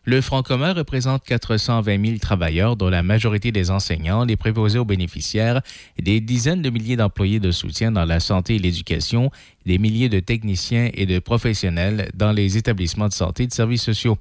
Le 0.05 0.21
Front 0.21 0.43
commun 0.43 0.75
représente 0.75 1.25
420 1.25 2.05
000 2.07 2.19
travailleurs, 2.19 2.77
dont 2.77 2.91
la 2.91 3.03
majorité 3.03 3.51
des 3.51 3.71
enseignants, 3.71 4.27
les 4.27 4.37
préposés 4.37 4.79
aux 4.79 4.85
bénéficiaires, 4.85 5.63
des 5.99 6.21
dizaines 6.21 6.61
de 6.61 6.69
milliers 6.69 6.97
d'employés 6.97 7.41
de 7.41 7.51
soutien 7.51 7.91
dans 7.91 8.05
la 8.05 8.21
santé 8.21 8.57
et 8.57 8.59
l'éducation, 8.59 9.31
des 9.65 9.79
milliers 9.79 10.11
de 10.11 10.21
techniciens 10.21 10.91
et 10.93 11.07
de 11.07 11.19
professionnels 11.19 12.11
dans 12.13 12.33
les 12.33 12.59
établissements 12.59 13.09
de 13.09 13.15
santé 13.15 13.45
et 13.45 13.47
de 13.47 13.55
services 13.55 13.85
sociaux. 13.85 14.19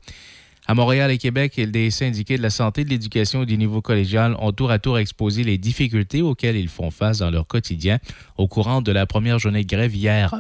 À 0.70 0.74
Montréal 0.74 1.12
et 1.12 1.18
Québec, 1.18 1.54
les 1.56 1.92
syndiqués 1.92 2.36
de 2.36 2.42
la 2.42 2.50
santé, 2.50 2.84
de 2.84 2.90
l'éducation 2.90 3.44
et 3.44 3.46
du 3.46 3.58
niveau 3.58 3.82
collégial 3.82 4.36
ont 4.38 4.52
tour 4.52 4.70
à 4.70 4.80
tour 4.80 5.00
exposé 5.00 5.46
les 5.46 5.58
difficultés 5.58 6.22
auxquelles 6.22 6.58
ils 6.58 6.68
font 6.68 6.92
face 6.92 7.20
dans 7.20 7.32
leur 7.32 7.48
quotidien 7.48 8.00
au 8.36 8.50
courant 8.50 8.82
de 8.82 8.92
la 8.92 9.06
première 9.06 9.40
journée 9.40 9.64
de 9.64 9.68
grève 9.70 9.96
hier. 9.96 10.36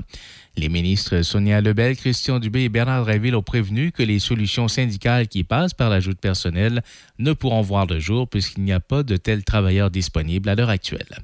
Les 0.58 0.68
ministres 0.68 1.22
Sonia 1.22 1.62
Lebel, 1.62 1.96
Christian 1.96 2.40
Dubé 2.40 2.64
et 2.64 2.70
Bernard 2.70 3.06
Dréville 3.06 3.38
ont 3.38 3.42
prévenu 3.42 3.94
que 3.94 4.04
les 4.04 4.20
solutions 4.20 4.68
syndicales 4.68 5.30
qui 5.30 5.46
passent 5.46 5.74
par 5.74 5.90
l'ajout 5.90 6.14
de 6.14 6.20
personnel 6.20 6.84
ne 7.20 7.32
pourront 7.32 7.62
voir 7.62 7.86
le 7.86 8.00
jour 8.00 8.28
puisqu'il 8.28 8.66
n'y 8.66 8.74
a 8.74 8.82
pas 8.82 9.04
de 9.04 9.16
tels 9.16 9.46
travailleurs 9.46 9.92
disponibles 9.92 10.50
à 10.50 10.56
l'heure 10.56 10.70
actuelle. 10.70 11.20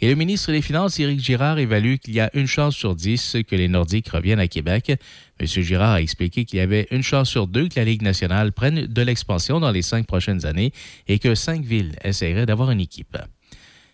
Et 0.00 0.08
le 0.08 0.14
ministre 0.14 0.52
des 0.52 0.60
Finances, 0.60 1.00
Éric 1.00 1.20
Girard, 1.20 1.58
évalue 1.58 1.96
qu'il 1.96 2.14
y 2.14 2.20
a 2.20 2.30
une 2.34 2.46
chance 2.46 2.76
sur 2.76 2.94
dix 2.94 3.36
que 3.48 3.56
les 3.56 3.68
Nordiques 3.68 4.08
reviennent 4.08 4.40
à 4.40 4.48
Québec. 4.48 4.92
M. 5.40 5.46
Girard 5.46 5.92
a 5.92 6.02
expliqué 6.02 6.44
qu'il 6.44 6.58
y 6.58 6.62
avait 6.62 6.86
une 6.90 7.02
chance 7.02 7.30
sur 7.30 7.46
deux 7.46 7.68
que 7.68 7.76
la 7.76 7.84
Ligue 7.84 8.02
nationale 8.02 8.52
prenne 8.52 8.86
de 8.86 9.02
l'expansion 9.02 9.58
dans 9.58 9.70
les 9.70 9.82
cinq 9.82 10.06
prochaines 10.06 10.44
années 10.44 10.72
et 11.08 11.18
que 11.18 11.34
cinq 11.34 11.64
villes 11.64 11.96
essaieraient 12.04 12.46
d'avoir 12.46 12.70
une 12.70 12.80
équipe. 12.80 13.16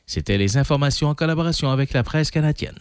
C'était 0.07 0.39
les 0.39 0.57
informations 0.57 1.09
en 1.09 1.15
collaboration 1.15 1.71
avec 1.71 1.93
la 1.93 2.03
presse 2.03 2.31
canadienne. 2.31 2.79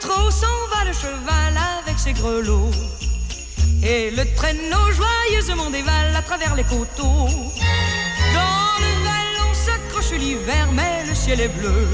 Trot 0.00 0.30
s'en 0.30 0.58
va 0.72 0.84
le 0.84 0.92
cheval 0.92 1.54
avec 1.78 1.98
ses 1.98 2.12
grelots. 2.12 2.70
Et 3.82 4.10
le 4.10 4.24
traîneau 4.34 4.84
joyeusement 5.00 5.70
dévale 5.70 6.14
à 6.16 6.22
travers 6.22 6.54
les 6.54 6.64
coteaux. 6.64 7.28
Dans 8.36 8.72
le 8.84 8.92
vallon 9.06 9.50
s'accroche 9.52 10.12
l'hiver, 10.12 10.68
mais 10.72 11.04
le 11.08 11.14
ciel 11.14 11.40
est 11.40 11.54
bleu. 11.60 11.86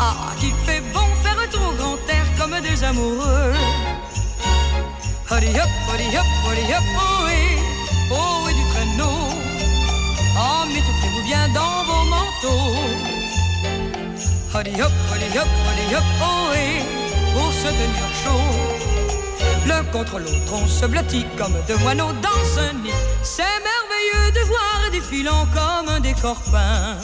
Ah, 0.00 0.32
qu'il 0.40 0.54
fait 0.66 0.82
bon 0.94 1.08
faire 1.22 1.38
un 1.38 1.48
tour 1.48 1.68
au 1.68 1.74
grand 1.80 1.98
air 2.08 2.26
comme 2.38 2.54
deux 2.60 2.84
amoureux. 2.84 3.52
Hurry 5.30 5.48
hop, 5.60 5.72
hurry 5.88 6.08
hop, 6.16 6.26
hurry 6.44 6.64
hop, 6.74 6.86
oh 6.96 7.24
oui, 7.26 7.42
oh 8.10 8.48
du 8.58 8.64
traîneau. 8.72 9.18
Oh, 10.36 10.64
mettez-vous 10.66 11.22
bien 11.24 11.48
dans 11.48 11.84
vos 11.88 12.04
manteaux. 12.14 13.01
Holly 14.54 14.78
hop, 14.82 14.92
holly 15.08 15.38
hop, 15.38 15.48
hop, 15.94 16.04
oh 16.20 16.52
pour 17.32 17.52
se 17.54 17.68
tenir 17.68 18.08
chaud. 18.22 19.66
L'un 19.66 19.82
contre 19.84 20.18
l'autre, 20.18 20.52
on 20.52 20.66
se 20.66 20.84
blottit 20.84 21.24
comme 21.38 21.54
deux 21.66 21.78
moineaux 21.78 22.12
dans 22.20 22.60
un 22.60 22.74
nid. 22.74 22.92
C'est 23.22 23.42
merveilleux 23.42 24.30
de 24.32 24.40
voir 24.40 24.90
défilant 24.92 25.46
comme 25.54 25.88
un 25.88 26.00
décor 26.00 26.36
peint. 26.52 26.98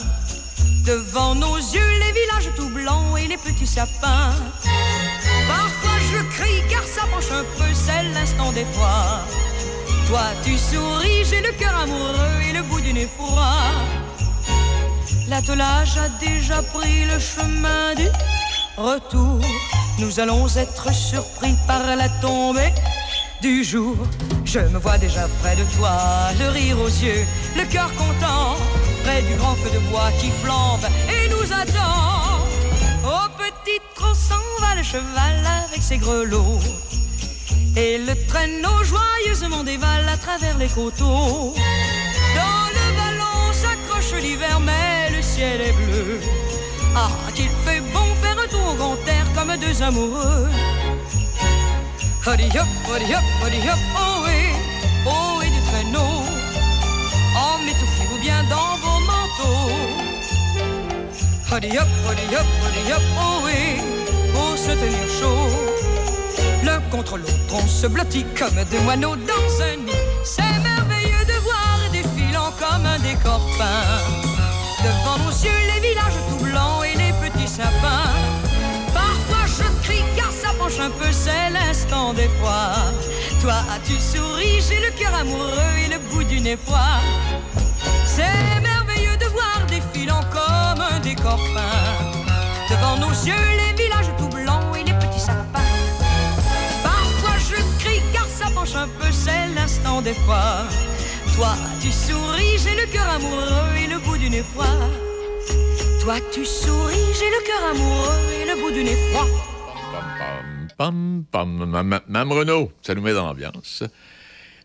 Devant 0.85 1.33
nos 1.33 1.57
yeux, 1.57 1.91
les 2.03 2.11
villages 2.11 2.49
tout 2.55 2.69
blancs 2.69 3.17
et 3.17 3.27
les 3.27 3.37
petits 3.37 3.65
sapins. 3.65 4.35
Parfois 5.47 5.97
je 6.11 6.21
crie 6.35 6.61
car 6.69 6.83
ça 6.83 7.07
penche 7.11 7.31
un 7.31 7.43
peu, 7.57 7.73
c'est 7.73 8.03
l'instant 8.13 8.51
des 8.51 8.65
fois. 8.73 9.21
Toi 10.07 10.25
tu 10.43 10.55
souris, 10.55 11.25
j'ai 11.27 11.41
le 11.41 11.51
cœur 11.53 11.75
amoureux 11.75 12.41
et 12.47 12.53
le 12.53 12.61
bout 12.61 12.81
du 12.81 12.93
nez 12.93 13.09
froid. 13.17 13.73
L'attelage 15.29 15.95
a 15.97 16.09
déjà 16.19 16.61
pris 16.63 17.05
le 17.05 17.19
chemin 17.19 17.93
du 17.95 18.07
retour. 18.77 19.39
Nous 19.99 20.19
allons 20.19 20.47
être 20.57 20.91
surpris 20.91 21.53
par 21.67 21.83
la 21.95 22.09
tombée 22.19 22.73
du 23.39 23.63
jour. 23.63 23.95
Je 24.43 24.59
me 24.59 24.79
vois 24.79 24.97
déjà 24.97 25.27
près 25.41 25.55
de 25.55 25.63
toi, 25.77 25.91
le 26.39 26.49
rire 26.49 26.79
aux 26.81 26.87
yeux, 26.87 27.25
le 27.55 27.63
cœur 27.65 27.93
content, 27.93 28.57
près 29.03 29.21
du 29.21 29.35
grand 29.35 29.55
feu 29.55 29.69
de 29.69 29.79
bois 29.91 30.09
qui 30.19 30.31
flambe 30.41 30.87
et 31.07 31.29
nous 31.29 31.53
attend. 31.53 32.39
Au 33.03 33.29
petit 33.37 33.79
trot 33.95 34.15
s'en 34.15 34.43
va 34.61 34.73
le 34.75 34.83
cheval 34.83 35.45
avec 35.67 35.83
ses 35.83 35.97
grelots. 35.97 36.59
Et 37.77 37.99
le 37.99 38.15
traîneau 38.27 38.83
joyeusement 38.83 39.63
dévale 39.63 40.09
à 40.09 40.17
travers 40.17 40.57
les 40.57 40.69
coteaux. 40.69 41.53
Dans 42.35 42.65
le 42.77 42.85
ballon 42.97 43.53
s'accroche 43.53 44.19
l'hiver, 44.21 44.59
mais 44.59 45.15
le 45.15 45.18
Ah, 46.95 47.09
qu'il 47.33 47.47
fait 47.65 47.79
bon 47.93 48.05
faire 48.21 48.37
un 48.37 48.47
tour 48.47 48.75
grand 48.75 48.97
air 49.07 49.25
comme 49.33 49.55
deux 49.55 49.81
amoureux. 49.81 50.49
Hurry 52.25 52.49
hop, 52.57 52.67
hurry 52.87 53.13
hop, 53.13 53.23
hurry 53.41 53.69
hop, 53.69 53.79
oh 53.95 54.23
oui, 54.25 54.39
oh 55.05 55.39
oui 55.39 55.45
du 55.49 55.61
traîneau. 55.69 56.23
Oh, 57.37 57.57
m'étouffez-vous 57.63 58.19
bien 58.21 58.43
dans 58.49 58.75
vos 58.83 58.99
manteaux. 59.11 59.71
Hurry 61.49 61.77
up, 61.77 61.87
hurry 62.05 62.35
up, 62.35 62.45
hurry 62.61 62.91
up, 62.91 63.01
oh 63.17 63.41
oui, 63.45 63.81
pour 64.33 64.57
se 64.57 64.71
tenir 64.71 65.07
chaud. 65.19 65.47
L'un 66.65 66.81
contre 66.91 67.17
l'autre, 67.17 67.53
on 67.53 67.65
se 67.65 67.87
blottit 67.87 68.25
comme 68.37 68.61
deux 68.69 68.81
moineaux 68.81 69.15
dans 69.15 69.63
un 69.63 69.77
nid. 69.85 69.93
C'est 70.25 70.41
merveilleux 70.41 71.25
de 71.25 71.39
voir 71.43 71.79
défilant 71.93 72.51
comme 72.59 72.85
un 72.85 72.99
décor 72.99 73.39
peint. 73.57 73.98
Toi, 83.49 83.63
tu 83.83 83.93
souris, 83.93 84.61
j'ai 84.61 84.79
le 84.79 84.91
cœur 84.91 85.11
amoureux 85.15 85.73
et 85.83 85.91
le 85.91 85.97
bout 86.11 86.23
du 86.23 86.39
nez 86.39 86.55
froid. 86.55 87.01
C'est 88.05 88.61
merveilleux 88.61 89.17
de 89.17 89.25
voir 89.25 89.65
défilant 89.67 90.21
comme 90.31 90.79
un 90.79 90.99
décor. 90.99 91.39
Devant 92.69 92.97
nos 92.97 93.09
yeux, 93.09 93.33
les 93.33 93.73
villages 93.81 94.11
tout 94.19 94.27
blancs 94.27 94.61
et 94.79 94.83
les 94.83 94.93
petits 94.93 95.19
sapins. 95.19 95.65
Parfois 96.83 97.39
je 97.39 97.55
crie 97.83 98.03
car 98.13 98.27
ça 98.27 98.51
penche 98.53 98.75
un 98.75 98.87
peu, 98.87 99.11
c'est 99.11 99.47
l'instant 99.55 100.03
des 100.03 100.13
fois. 100.13 100.67
Toi, 101.33 101.55
tu 101.81 101.91
souris, 101.91 102.59
j'ai 102.63 102.75
le 102.75 102.85
cœur 102.85 103.09
amoureux 103.09 103.73
et 103.83 103.87
le 103.87 103.97
bout 103.97 104.17
du 104.17 104.29
nez 104.29 104.43
froid. 104.43 104.77
Toi, 106.03 106.17
tu 106.31 106.45
souris, 106.45 107.15
j'ai 107.17 107.31
le 107.31 107.43
cœur 107.47 107.71
amoureux 107.71 108.21
et 108.43 108.45
le 108.45 108.61
bout 108.61 108.69
du 108.69 108.83
nez 108.83 108.97
froid. 109.11 109.48
Pam, 110.79 111.25
pam, 111.29 111.65
Mme 111.65 111.99
Mme 112.07 112.31
Renault, 112.31 112.71
ça 112.81 112.95
nous 112.95 113.01
met 113.01 113.11
dans 113.11 113.25
l'ambiance. 113.25 113.83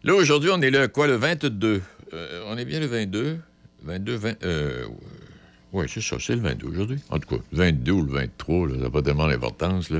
Là, 0.04 0.14
aujourd'hui, 0.14 0.48
on 0.52 0.60
est 0.60 0.70
le 0.70 0.86
quoi, 0.86 1.08
le 1.08 1.16
22? 1.16 1.82
Euh, 2.12 2.44
on 2.46 2.56
est 2.56 2.64
bien 2.64 2.78
le 2.78 2.86
22? 2.86 3.38
22, 3.82 4.14
20... 4.14 4.44
Euh, 4.44 4.86
oui, 5.72 5.86
c'est 5.88 6.00
ça, 6.00 6.14
c'est 6.20 6.36
le 6.36 6.40
22 6.42 6.68
aujourd'hui. 6.68 6.98
En 7.10 7.18
tout 7.18 7.34
cas, 7.34 7.42
le 7.50 7.58
22 7.58 7.90
ou 7.90 8.02
le 8.04 8.12
23, 8.12 8.68
là, 8.68 8.74
ça 8.76 8.80
n'a 8.82 8.90
pas 8.90 9.02
tellement 9.02 9.26
d'importance. 9.26 9.90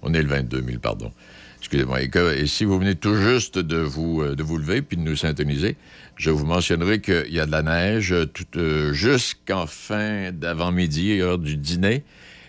On 0.00 0.14
est 0.14 0.22
le 0.22 0.28
22 0.28 0.62
000, 0.62 0.78
pardon. 0.78 1.12
Excusez-moi. 1.58 2.00
Et, 2.00 2.10
et 2.38 2.46
si 2.46 2.64
vous 2.64 2.78
venez 2.78 2.94
tout 2.94 3.14
juste 3.14 3.58
de 3.58 3.76
vous, 3.76 4.22
euh, 4.22 4.34
de 4.34 4.42
vous 4.42 4.56
lever 4.56 4.80
puis 4.80 4.96
de 4.96 5.02
nous 5.02 5.16
syntoniser, 5.16 5.76
je 6.16 6.30
vous 6.30 6.46
mentionnerai 6.46 7.02
qu'il 7.02 7.30
y 7.30 7.40
a 7.40 7.44
de 7.44 7.50
la 7.50 7.62
neige 7.62 8.10
euh, 8.12 8.24
euh, 8.56 8.94
jusqu'en 8.94 9.66
fin 9.66 10.32
d'avant-midi, 10.32 11.20
heure 11.20 11.36
du 11.36 11.58
dîner. 11.58 12.04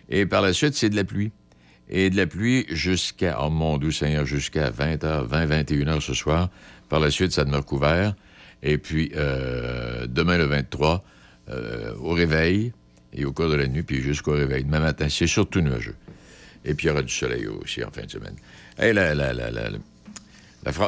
Et 0.09 0.25
par 0.25 0.41
la 0.41 0.53
suite, 0.53 0.75
c'est 0.75 0.89
de 0.89 0.95
la 0.95 1.03
pluie. 1.03 1.31
Et 1.95 2.09
de 2.09 2.17
la 2.17 2.25
pluie 2.25 2.65
jusqu'à, 2.69 3.37
oh 3.39 3.51
mon 3.51 3.77
doux 3.77 3.91
Seigneur, 3.91 4.25
jusqu'à 4.25 4.71
20h, 4.71 5.25
20, 5.27 5.45
21h 5.45 6.01
ce 6.01 6.15
soir. 6.15 6.49
Par 6.89 6.99
la 6.99 7.11
suite, 7.11 7.31
ça 7.31 7.45
demeure 7.45 7.63
couvert. 7.65 8.15
Et 8.63 8.79
puis, 8.79 9.11
euh, 9.15 10.07
demain 10.07 10.37
le 10.39 10.45
23, 10.45 11.03
euh, 11.49 11.93
au 11.99 12.13
réveil 12.13 12.73
et 13.13 13.25
au 13.25 13.31
cours 13.31 13.47
de 13.49 13.55
la 13.55 13.67
nuit, 13.67 13.83
puis 13.83 14.01
jusqu'au 14.01 14.31
réveil. 14.33 14.63
Demain 14.63 14.79
matin, 14.79 15.07
c'est 15.07 15.27
surtout 15.27 15.61
nuageux. 15.61 15.95
Et 16.65 16.73
puis, 16.73 16.87
il 16.87 16.89
y 16.89 16.91
aura 16.91 17.03
du 17.03 17.13
soleil 17.13 17.45
aussi 17.45 17.83
en 17.83 17.91
fin 17.91 18.03
de 18.05 18.09
semaine. 18.09 18.35
Hey, 18.79 18.91
la, 18.93 19.13
la, 19.13 19.31
la, 19.33 19.51
la- 19.51 19.69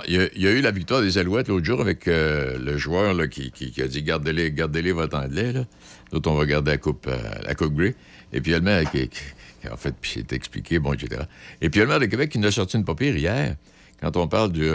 il, 0.07 0.29
y 0.37 0.47
a, 0.47 0.51
eu 0.51 0.61
la 0.61 0.71
victoire 0.71 1.01
des 1.01 1.17
Alouettes 1.17 1.49
l'autre 1.49 1.65
jour 1.65 1.81
avec 1.81 2.07
euh, 2.07 2.57
le 2.57 2.77
joueur 2.77 3.13
là, 3.13 3.27
qui, 3.27 3.51
qui- 3.51 3.79
a 3.81 3.87
dit 3.87 4.01
gardez-les, 4.01 4.51
gardez-les 4.51 4.93
votre 4.93 5.17
anglais. 5.17 5.51
Là. 5.51 5.65
D'autres, 6.11 6.31
on 6.31 6.35
va 6.35 6.45
garder 6.45 6.71
la 6.71 6.77
coupe, 6.77 7.07
la 7.43 7.53
coupe 7.55 7.75
Grey. 7.75 7.93
Et 8.33 8.41
puis, 8.41 8.53
il 8.53 8.55
y 8.55 9.09
en 9.71 9.77
fait, 9.77 9.93
puis 9.99 10.11
c'est 10.15 10.33
expliqué, 10.33 10.79
bon, 10.79 10.93
etc. 10.93 11.23
Et 11.61 11.69
puis, 11.69 11.79
il 11.79 11.83
le 11.83 11.89
maire 11.89 11.99
de 11.99 12.05
Québec 12.05 12.31
qui 12.31 12.39
nous 12.39 12.47
a 12.47 12.51
sorti 12.51 12.77
une 12.77 12.85
papier 12.85 13.11
hier, 13.11 13.55
quand 14.01 14.17
on 14.17 14.27
parle 14.27 14.51
du. 14.51 14.71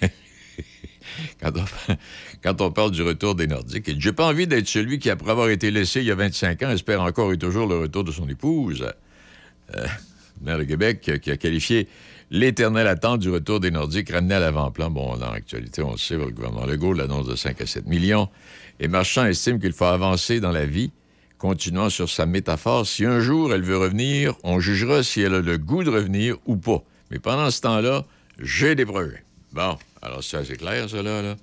quand, 2.42 2.60
on, 2.60 2.70
parle 2.70 2.90
du 2.90 3.02
retour 3.02 3.34
des 3.34 3.46
Nordiques. 3.46 3.88
Il 3.88 4.00
J'ai 4.00 4.12
pas 4.12 4.26
envie 4.26 4.46
d'être 4.46 4.68
celui 4.68 4.98
qui, 4.98 5.10
après 5.10 5.30
avoir 5.30 5.48
été 5.50 5.70
laissé 5.70 6.00
il 6.00 6.06
y 6.06 6.10
a 6.10 6.14
25 6.14 6.62
ans, 6.62 6.70
espère 6.70 7.02
encore 7.02 7.32
et 7.32 7.38
toujours 7.38 7.66
le 7.66 7.78
retour 7.78 8.04
de 8.04 8.12
son 8.12 8.28
épouse. 8.28 8.86
Euh, 9.74 9.86
le 10.40 10.46
maire 10.46 10.58
de 10.58 10.64
Québec 10.64 11.08
euh, 11.08 11.18
qui 11.18 11.30
a 11.30 11.36
qualifié 11.36 11.88
l'éternelle 12.30 12.86
attente 12.86 13.20
du 13.20 13.30
retour 13.30 13.60
des 13.60 13.70
Nordiques 13.70 14.10
ramené 14.10 14.34
à 14.34 14.40
l'avant-plan. 14.40 14.90
Bon, 14.90 15.16
dans 15.16 15.32
l'actualité, 15.32 15.82
on 15.82 15.92
le 15.92 15.98
sait, 15.98 16.16
le 16.16 16.30
gouvernement 16.30 16.66
Legault 16.66 16.92
l'annonce 16.92 17.26
de 17.26 17.36
5 17.36 17.60
à 17.60 17.66
7 17.66 17.86
millions. 17.86 18.28
Et 18.78 18.88
Marchand 18.88 19.26
estime 19.26 19.60
qu'il 19.60 19.72
faut 19.72 19.84
avancer 19.84 20.40
dans 20.40 20.52
la 20.52 20.64
vie, 20.64 20.90
continuant 21.40 21.88
sur 21.88 22.08
sa 22.08 22.26
métaphore. 22.26 22.86
Si 22.86 23.04
un 23.04 23.18
jour 23.20 23.52
elle 23.52 23.62
veut 23.62 23.78
revenir, 23.78 24.34
on 24.44 24.60
jugera 24.60 25.02
si 25.02 25.22
elle 25.22 25.34
a 25.34 25.40
le 25.40 25.56
goût 25.58 25.82
de 25.82 25.90
revenir 25.90 26.36
ou 26.46 26.56
pas. 26.56 26.82
Mais 27.10 27.18
pendant 27.18 27.50
ce 27.50 27.62
temps-là, 27.62 28.04
j'ai 28.38 28.74
des 28.74 28.84
projets. 28.86 29.24
Bon, 29.52 29.76
alors 30.02 30.22
ça, 30.22 30.44
c'est 30.44 30.56
clair, 30.56 30.88
ça, 30.88 31.02
là. 31.02 31.34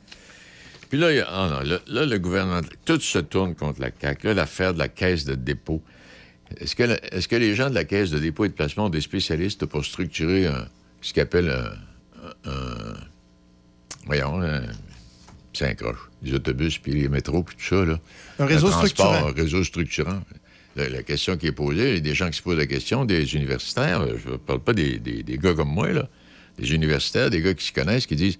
Puis 0.89 0.97
là, 0.99 1.11
y 1.11 1.19
a- 1.19 1.27
ah 1.27 1.61
le 2.05 2.17
gouvernement, 2.17 2.61
tout 2.85 2.99
se 3.01 3.19
tourne 3.19 3.55
contre 3.55 3.81
la 3.81 3.89
CAQ. 3.99 4.33
L'affaire 4.33 4.73
de 4.73 4.79
la 4.79 4.87
caisse 4.87 5.25
de 5.25 5.35
dépôt. 5.35 5.81
Est-ce 6.57 6.75
que, 7.27 7.35
les 7.35 7.55
gens 7.55 7.69
de 7.69 7.75
la 7.75 7.83
caisse 7.83 8.11
de 8.11 8.19
dépôt 8.19 8.45
et 8.45 8.49
de 8.49 8.53
placement 8.53 8.85
ont 8.85 8.89
des 8.89 9.01
spécialistes 9.01 9.65
pour 9.65 9.83
structurer 9.83 10.47
ce 11.01 11.11
qu'ils 11.11 11.23
un, 11.49 12.49
un- 12.49 12.93
voyons, 14.05 14.41
un, 14.41 14.61
croche, 15.75 15.97
les 16.23 16.33
autobus, 16.33 16.77
puis 16.77 16.93
les 16.93 17.09
métros, 17.09 17.43
puis 17.43 17.55
tout 17.55 17.63
ça, 17.65 17.85
là. 17.85 17.99
Un 18.39 18.45
réseau 18.45 18.71
structurant. 18.71 19.27
Un 19.27 19.31
réseau 19.31 19.63
structurant. 19.63 20.21
La, 20.75 20.89
la 20.89 21.01
question 21.03 21.37
qui 21.37 21.47
est 21.47 21.51
posée, 21.51 21.89
il 21.89 21.93
y 21.95 21.97
a 21.97 21.99
des 22.01 22.13
gens 22.13 22.29
qui 22.29 22.37
se 22.37 22.43
posent 22.43 22.57
la 22.57 22.67
question, 22.67 23.03
des 23.05 23.35
universitaires, 23.35 24.05
je 24.23 24.31
ne 24.31 24.37
parle 24.37 24.59
pas 24.59 24.73
des, 24.73 24.99
des- 24.99 25.23
des 25.23 25.37
gars 25.37 25.53
comme 25.55 25.69
moi, 25.73 25.91
là, 25.91 26.07
des 26.59 26.71
universitaires, 26.73 27.29
des 27.31 27.41
gars 27.41 27.53
qui 27.55 27.65
se 27.65 27.73
connaissent, 27.73 28.05
qui 28.05 28.15
disent 28.15 28.37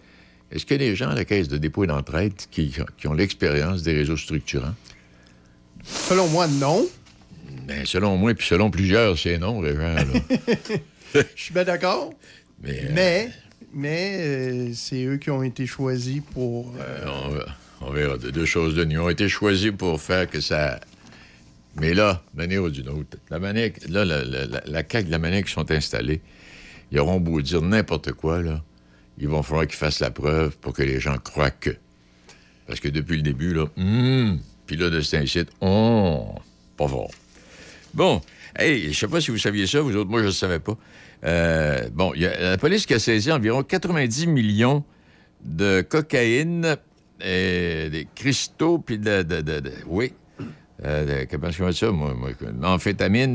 est-ce 0.52 0.66
que 0.66 0.76
les 0.76 0.96
gens 0.96 1.10
à 1.10 1.16
la 1.16 1.26
caisse 1.26 1.48
de 1.48 1.58
dépôt 1.58 1.84
et 1.84 1.88
d'entraide 1.88 2.34
qui, 2.52 2.74
qui 2.98 3.08
ont 3.08 3.14
l'expérience 3.14 3.82
des 3.82 3.94
réseaux 3.94 4.18
structurants? 4.18 4.76
Selon 5.84 6.28
moi, 6.28 6.48
non. 6.48 6.88
Ben, 7.66 7.86
selon 7.86 8.18
moi, 8.18 8.34
puis 8.34 8.46
selon 8.48 8.70
plusieurs, 8.70 9.18
c'est 9.18 9.38
non, 9.40 9.60
Régent. 9.60 9.96
là. 9.96 10.04
Je 11.14 11.22
suis 11.44 11.54
bien 11.54 11.64
d'accord. 11.64 12.14
Mais, 12.62 12.82
euh, 12.84 12.92
Mais, 12.94 13.30
mais 13.78 14.18
euh, 14.20 14.72
c'est 14.74 15.04
eux 15.06 15.18
qui 15.18 15.30
ont 15.30 15.44
été 15.44 15.66
choisis 15.66 16.22
pour. 16.34 16.74
euh, 16.80 17.06
on, 17.06 17.30
va- 17.30 17.46
on 17.82 17.92
verra. 17.92 18.18
De 18.18 18.32
deux 18.32 18.46
choses 18.46 18.76
de 18.76 18.84
Ils 18.86 18.98
ont 19.00 19.10
été 19.10 19.30
choisis 19.30 19.72
pour 19.72 20.02
faire 20.02 20.28
que 20.30 20.42
ça. 20.42 20.80
Mais 21.80 21.94
là, 21.94 22.24
manière 22.34 22.64
ou 22.64 22.70
d'une 22.70 22.90
autre, 22.90 23.18
la 23.30 23.38
manière, 23.40 23.70
là, 23.88 24.04
la, 24.04 24.24
la, 24.26 24.46
la, 24.66 24.84
de 24.84 25.12
la 25.12 25.20
manière 25.20 25.44
qu'ils 25.44 25.54
sont 25.54 25.70
installés, 25.72 26.22
ils 26.92 27.00
auront 27.00 27.20
beau 27.20 27.40
dire 27.42 27.62
n'importe 27.62 28.14
quoi, 28.14 28.42
là. 28.42 28.64
Il 29.20 29.28
va 29.28 29.42
falloir 29.44 29.66
qu'ils 29.68 29.76
fassent 29.78 30.00
la 30.00 30.10
preuve 30.12 30.58
pour 30.58 30.74
que 30.74 30.84
les 30.84 31.00
gens 31.00 31.18
croient 31.18 31.52
que. 31.52 31.76
Parce 32.66 32.80
que 32.80 32.88
depuis 32.88 33.18
le 33.18 33.22
début, 33.24 33.54
là, 33.54 33.66
hum, 33.78 34.40
puis 34.66 34.76
là, 34.76 34.90
de 34.90 35.02
cet 35.02 35.22
incite, 35.22 35.50
pas 35.60 36.88
fort. 36.88 37.12
Bon, 37.94 38.22
hey, 38.58 38.92
je 38.92 38.98
sais 38.98 39.08
pas 39.08 39.22
si 39.22 39.32
vous 39.32 39.38
saviez 39.38 39.66
ça, 39.68 39.82
vous 39.82 39.96
autres, 39.96 40.10
moi, 40.10 40.22
je 40.22 40.28
ne 40.28 40.32
savais 40.32 40.60
pas. 40.60 40.78
Euh, 41.26 41.90
bon, 41.94 42.14
la 42.16 42.58
police 42.58 42.86
qui 42.86 42.94
a 42.94 43.00
saisi 43.00 43.32
environ 43.32 43.64
90 43.64 44.28
millions 44.28 44.84
de 45.44 45.82
cocaïne, 45.82 46.76
et 47.20 47.90
des 47.90 48.08
cristaux, 48.14 48.78
puis 48.78 49.00
de, 49.00 49.24
de- 49.24 49.42
de- 49.42 49.60
de- 49.60 49.72
Oui. 49.88 50.14
Euh, 50.86 51.26
comment 51.32 51.52
ça, 51.52 51.92
moi? 51.92 52.14
moi 52.14 52.30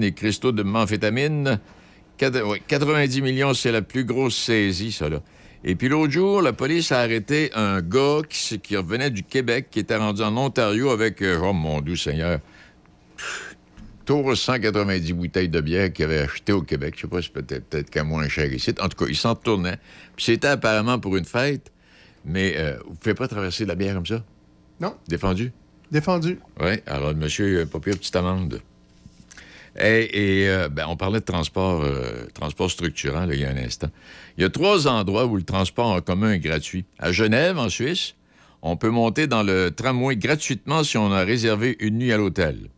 les 0.00 0.12
cristaux 0.12 0.52
de 0.52 0.62
amphétamine. 0.62 1.58
90 2.18 3.20
millions, 3.22 3.52
c'est 3.54 3.72
la 3.72 3.82
plus 3.82 4.04
grosse 4.04 4.36
saisie, 4.36 4.92
ça, 4.92 5.08
là. 5.08 5.20
Et 5.64 5.74
puis 5.76 5.88
l'autre 5.88 6.12
jour, 6.12 6.42
la 6.42 6.52
police 6.52 6.92
a 6.92 7.00
arrêté 7.00 7.50
un 7.54 7.80
gars 7.82 8.18
qui, 8.28 8.58
qui 8.60 8.76
revenait 8.76 9.10
du 9.10 9.22
Québec, 9.22 9.68
qui 9.70 9.80
était 9.80 9.96
rendu 9.96 10.22
en 10.22 10.36
Ontario 10.36 10.90
avec, 10.90 11.22
euh, 11.22 11.38
oh 11.42 11.52
mon 11.52 11.80
doux 11.80 11.96
Seigneur, 11.96 12.38
tour 14.12 14.36
190 14.36 15.14
bouteilles 15.14 15.48
de 15.48 15.62
bière 15.62 15.90
qu'il 15.90 16.04
avait 16.04 16.18
achetées 16.18 16.52
au 16.52 16.60
Québec. 16.60 16.92
Je 16.96 17.02
sais 17.02 17.08
pas 17.08 17.22
si 17.22 17.30
peut-être 17.30 17.64
peut 17.70 17.82
qu'à 17.82 18.04
moins 18.04 18.28
cher 18.28 18.52
ici. 18.52 18.74
En 18.78 18.88
tout 18.90 19.04
cas, 19.04 19.06
il 19.08 19.16
s'en 19.16 19.34
tournait. 19.34 19.78
Puis 20.16 20.26
c'était 20.26 20.48
apparemment 20.48 20.98
pour 20.98 21.16
une 21.16 21.24
fête, 21.24 21.72
mais 22.22 22.52
euh, 22.58 22.76
vous 22.84 22.90
ne 22.90 22.96
pouvez 22.96 23.14
pas 23.14 23.26
traverser 23.26 23.64
de 23.64 23.70
la 23.70 23.74
bière 23.74 23.94
comme 23.94 24.04
ça? 24.04 24.22
Non. 24.80 24.94
Défendu? 25.08 25.50
Défendu. 25.90 26.38
Oui, 26.60 26.72
alors 26.86 27.12
le 27.12 27.16
monsieur, 27.16 27.64
pas 27.64 27.80
pire 27.80 27.96
petite 27.96 28.14
amende. 28.14 28.60
Et, 29.80 30.42
et, 30.42 30.48
euh, 30.50 30.68
ben, 30.68 30.84
on 30.88 30.96
parlait 30.96 31.20
de 31.20 31.24
transport, 31.24 31.82
euh, 31.82 32.26
transport 32.34 32.70
structurant 32.70 33.24
là, 33.24 33.32
il 33.32 33.40
y 33.40 33.46
a 33.46 33.48
un 33.48 33.56
instant. 33.56 33.88
Il 34.36 34.42
y 34.42 34.44
a 34.44 34.50
trois 34.50 34.88
endroits 34.88 35.24
où 35.24 35.36
le 35.36 35.42
transport 35.42 35.86
en 35.86 36.02
commun 36.02 36.32
est 36.32 36.38
gratuit. 36.38 36.84
À 36.98 37.12
Genève, 37.12 37.56
en 37.56 37.70
Suisse, 37.70 38.14
on 38.60 38.76
peut 38.76 38.90
monter 38.90 39.26
dans 39.26 39.42
le 39.42 39.70
tramway 39.70 40.16
gratuitement 40.16 40.84
si 40.84 40.98
on 40.98 41.10
a 41.10 41.24
réservé 41.24 41.78
une 41.80 41.96
nuit 41.96 42.12
à 42.12 42.18
l'hôtel. 42.18 42.68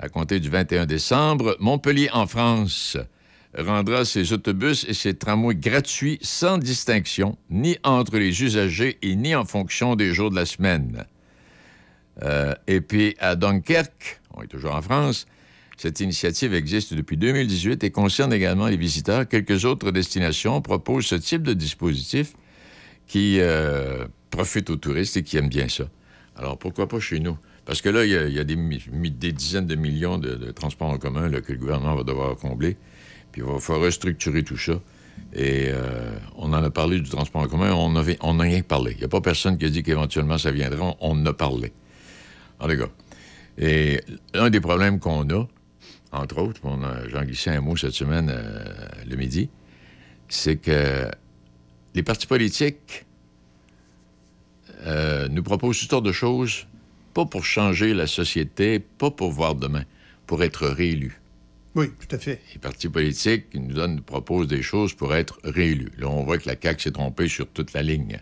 À 0.00 0.08
compter 0.08 0.38
du 0.38 0.48
21 0.48 0.86
décembre, 0.86 1.56
Montpellier, 1.58 2.08
en 2.12 2.26
France, 2.28 2.96
rendra 3.56 4.04
ses 4.04 4.32
autobus 4.32 4.86
et 4.88 4.94
ses 4.94 5.14
tramways 5.14 5.56
gratuits 5.56 6.18
sans 6.22 6.58
distinction, 6.58 7.36
ni 7.50 7.76
entre 7.82 8.16
les 8.16 8.42
usagers 8.42 8.98
et 9.02 9.16
ni 9.16 9.34
en 9.34 9.44
fonction 9.44 9.96
des 9.96 10.14
jours 10.14 10.30
de 10.30 10.36
la 10.36 10.46
semaine. 10.46 11.04
Euh, 12.22 12.54
et 12.68 12.80
puis 12.80 13.16
à 13.18 13.34
Dunkerque, 13.34 14.20
on 14.34 14.42
est 14.42 14.46
toujours 14.46 14.74
en 14.74 14.82
France, 14.82 15.26
cette 15.76 16.00
initiative 16.00 16.54
existe 16.54 16.94
depuis 16.94 17.16
2018 17.16 17.84
et 17.84 17.90
concerne 17.90 18.32
également 18.32 18.66
les 18.66 18.76
visiteurs. 18.76 19.28
Quelques 19.28 19.64
autres 19.64 19.92
destinations 19.92 20.60
proposent 20.60 21.06
ce 21.06 21.14
type 21.14 21.42
de 21.42 21.54
dispositif 21.54 22.34
qui 23.06 23.38
euh, 23.40 24.06
profite 24.30 24.70
aux 24.70 24.76
touristes 24.76 25.16
et 25.16 25.22
qui 25.22 25.36
aiment 25.36 25.48
bien 25.48 25.68
ça. 25.68 25.84
Alors 26.36 26.58
pourquoi 26.58 26.88
pas 26.88 26.98
chez 26.98 27.20
nous? 27.20 27.36
Parce 27.68 27.82
que 27.82 27.90
là, 27.90 28.06
il 28.06 28.10
y 28.10 28.38
a, 28.38 28.44
des, 28.44 29.32
dizaines 29.32 29.66
de 29.66 29.74
millions 29.74 30.16
de, 30.16 30.52
transports 30.52 30.88
en 30.88 30.96
commun 30.96 31.30
que 31.42 31.52
le 31.52 31.58
gouvernement 31.58 31.96
va 31.96 32.02
devoir 32.02 32.34
combler. 32.34 32.78
Puis 33.30 33.42
il 33.42 33.44
va 33.44 33.60
falloir 33.60 33.84
restructurer 33.84 34.42
tout 34.42 34.56
ça. 34.56 34.80
Et 35.34 35.66
euh, 35.68 36.16
on 36.36 36.54
en 36.54 36.64
a 36.64 36.70
parlé 36.70 36.98
du 36.98 37.10
transport 37.10 37.42
en 37.42 37.46
commun, 37.46 37.74
on 37.74 37.90
n'a 37.90 38.02
on 38.22 38.38
rien 38.38 38.62
parlé. 38.62 38.92
Il 38.92 38.98
n'y 39.00 39.04
a 39.04 39.08
pas 39.08 39.20
personne 39.20 39.58
qui 39.58 39.66
a 39.66 39.68
dit 39.68 39.82
qu'éventuellement 39.82 40.38
ça 40.38 40.50
viendrait, 40.50 40.80
on, 40.80 41.10
en 41.10 41.26
a 41.26 41.34
parlé. 41.34 41.74
En 42.58 42.68
tout 42.68 42.78
cas. 42.78 42.88
Et 43.58 44.00
un 44.32 44.48
des 44.48 44.60
problèmes 44.60 44.98
qu'on 44.98 45.28
a, 45.28 45.46
entre 46.12 46.38
autres, 46.38 46.66
a- 46.66 47.06
j'en 47.08 47.22
glissais 47.22 47.50
un 47.50 47.60
mot 47.60 47.76
cette 47.76 47.92
semaine, 47.92 48.30
euh, 48.32 48.64
le 49.06 49.16
midi, 49.16 49.50
c'est 50.30 50.56
que 50.56 51.10
les 51.94 52.02
partis 52.02 52.26
politiques 52.26 53.04
euh, 54.86 55.28
nous 55.28 55.42
proposent 55.42 55.80
toutes 55.80 55.90
sortes 55.90 56.06
de 56.06 56.12
choses, 56.12 56.66
pas 57.14 57.26
pour 57.26 57.44
changer 57.44 57.94
la 57.94 58.06
société, 58.06 58.78
pas 58.78 59.10
pour 59.10 59.30
voir 59.32 59.54
demain, 59.54 59.84
pour 60.26 60.42
être 60.42 60.66
réélus. 60.66 61.20
Oui, 61.74 61.90
tout 62.00 62.14
à 62.14 62.18
fait. 62.18 62.40
Les 62.52 62.58
partis 62.58 62.88
politiques 62.88 63.54
nous, 63.54 63.74
donnent, 63.74 63.96
nous 63.96 64.02
proposent 64.02 64.48
des 64.48 64.62
choses 64.62 64.94
pour 64.94 65.14
être 65.14 65.38
réélus. 65.44 65.92
Là, 65.98 66.08
on 66.08 66.24
voit 66.24 66.38
que 66.38 66.48
la 66.48 66.56
CAQ 66.60 66.82
s'est 66.82 66.90
trompée 66.92 67.28
sur 67.28 67.46
toute 67.46 67.72
la 67.72 67.82
ligne. 67.82 68.20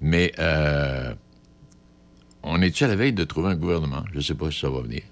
Mais 0.00 0.32
euh, 0.38 1.14
on 2.42 2.60
est-tu 2.62 2.84
à 2.84 2.88
la 2.88 2.96
veille 2.96 3.12
de 3.12 3.24
trouver 3.24 3.50
un 3.50 3.56
gouvernement, 3.56 4.04
je 4.12 4.16
ne 4.16 4.22
sais 4.22 4.34
pas 4.34 4.50
si 4.50 4.60
ça 4.60 4.70
va 4.70 4.80
venir, 4.80 5.02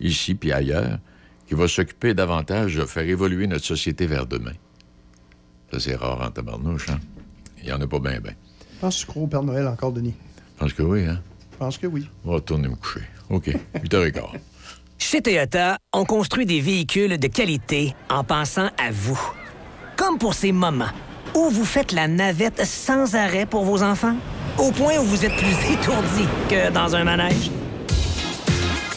ici 0.00 0.34
puis 0.34 0.52
ailleurs, 0.52 0.98
qui 1.46 1.54
va 1.54 1.68
s'occuper 1.68 2.14
davantage 2.14 2.74
de 2.74 2.84
faire 2.84 3.08
évoluer 3.08 3.46
notre 3.46 3.64
société 3.64 4.06
vers 4.06 4.26
demain? 4.26 4.54
Ça, 5.72 5.80
c'est 5.80 5.94
rare 5.94 6.20
en 6.22 6.30
tabarnouche, 6.30 6.88
hein? 6.88 7.00
Il 7.58 7.64
n'y 7.64 7.72
en 7.72 7.80
a 7.80 7.86
pas 7.86 7.98
bien, 7.98 8.20
bien. 8.20 8.34
Penses-tu 8.80 9.06
crois 9.06 9.22
au 9.24 9.26
Père 9.26 9.42
Noël 9.42 9.66
encore, 9.66 9.92
Denis? 9.92 10.14
Je 10.54 10.60
pense 10.60 10.72
que 10.72 10.82
oui, 10.82 11.04
hein? 11.04 11.20
Je 11.58 11.64
pense 11.64 11.76
que 11.76 11.88
oui. 11.88 12.08
On 12.24 12.28
va 12.28 12.34
retourner 12.36 12.68
me 12.68 12.76
coucher. 12.76 13.00
OK, 13.30 13.50
8h15. 13.74 14.20
Chez 14.96 15.20
Toyota, 15.20 15.78
on 15.92 16.04
construit 16.04 16.46
des 16.46 16.60
véhicules 16.60 17.18
de 17.18 17.26
qualité 17.26 17.96
en 18.08 18.22
pensant 18.22 18.68
à 18.78 18.92
vous. 18.92 19.18
Comme 19.96 20.18
pour 20.18 20.34
ces 20.34 20.52
moments 20.52 20.92
où 21.34 21.50
vous 21.50 21.64
faites 21.64 21.90
la 21.90 22.06
navette 22.06 22.64
sans 22.64 23.16
arrêt 23.16 23.44
pour 23.44 23.64
vos 23.64 23.82
enfants, 23.82 24.14
au 24.56 24.70
point 24.70 24.98
où 25.00 25.02
vous 25.02 25.24
êtes 25.24 25.34
plus 25.34 25.48
étourdi 25.72 26.28
que 26.48 26.70
dans 26.70 26.94
un 26.94 27.02
manège. 27.02 27.50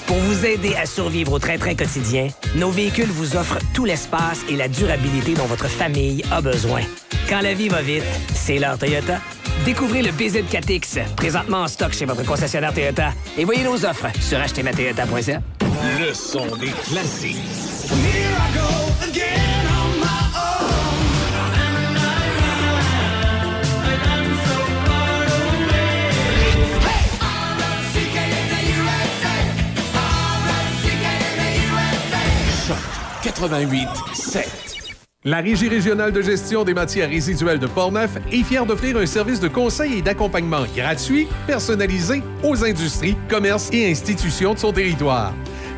Pour 0.06 0.18
vous 0.18 0.46
aider 0.46 0.76
à 0.76 0.86
survivre 0.86 1.34
au 1.34 1.40
train-train 1.40 1.74
quotidien, 1.74 2.28
nos 2.56 2.70
véhicules 2.70 3.10
vous 3.10 3.36
offrent 3.38 3.58
tout 3.74 3.86
l'espace 3.86 4.46
et 4.48 4.56
la 4.56 4.68
durabilité 4.68 5.34
dont 5.34 5.46
votre 5.46 5.68
famille 5.68 6.24
a 6.32 6.42
besoin. 6.42 6.82
Quand 7.28 7.42
la 7.42 7.56
vie 7.56 7.70
va 7.70 7.82
vite, 7.82 8.04
c'est 8.36 8.60
l'heure 8.60 8.78
Toyota. 8.78 9.20
Découvrez 9.66 10.02
le 10.02 10.12
BZ4X, 10.12 11.16
présentement 11.16 11.62
en 11.64 11.68
stock 11.68 11.94
chez 11.94 12.06
votre 12.06 12.26
concessionnaire 12.26 12.74
Toyota. 12.74 13.14
Et 13.38 13.46
voyez 13.46 13.64
nos 13.64 13.86
offres 13.86 14.08
sur 14.20 14.40
achetermatoyota.ca. 14.40 15.42
Le 16.00 16.14
son 16.14 16.46
des 16.58 16.72
classiques. 16.72 17.38
Choc 32.68 32.78
88 33.24 33.88
7. 34.14 34.71
La 35.24 35.38
Régie 35.38 35.70
régionale 35.70 36.12
de 36.12 36.22
gestion 36.24 36.64
des 36.64 36.74
matières 36.74 37.08
résiduelles 37.08 37.60
de 37.60 37.68
Portneuf 37.68 38.18
est 38.32 38.42
fière 38.42 38.66
d'offrir 38.66 38.98
un 38.98 39.06
service 39.06 39.40
de 39.40 39.48
conseil 39.48 40.00
et 40.00 40.02
d'accompagnement 40.02 40.64
gratuit, 40.76 41.28
personnalisé 41.46 42.24
aux 42.44 42.66
industries, 42.66 43.16
commerces 43.30 43.70
et 43.72 43.92
institutions 43.92 44.56
de 44.56 44.58
son 44.58 44.74
territoire. 44.74 45.32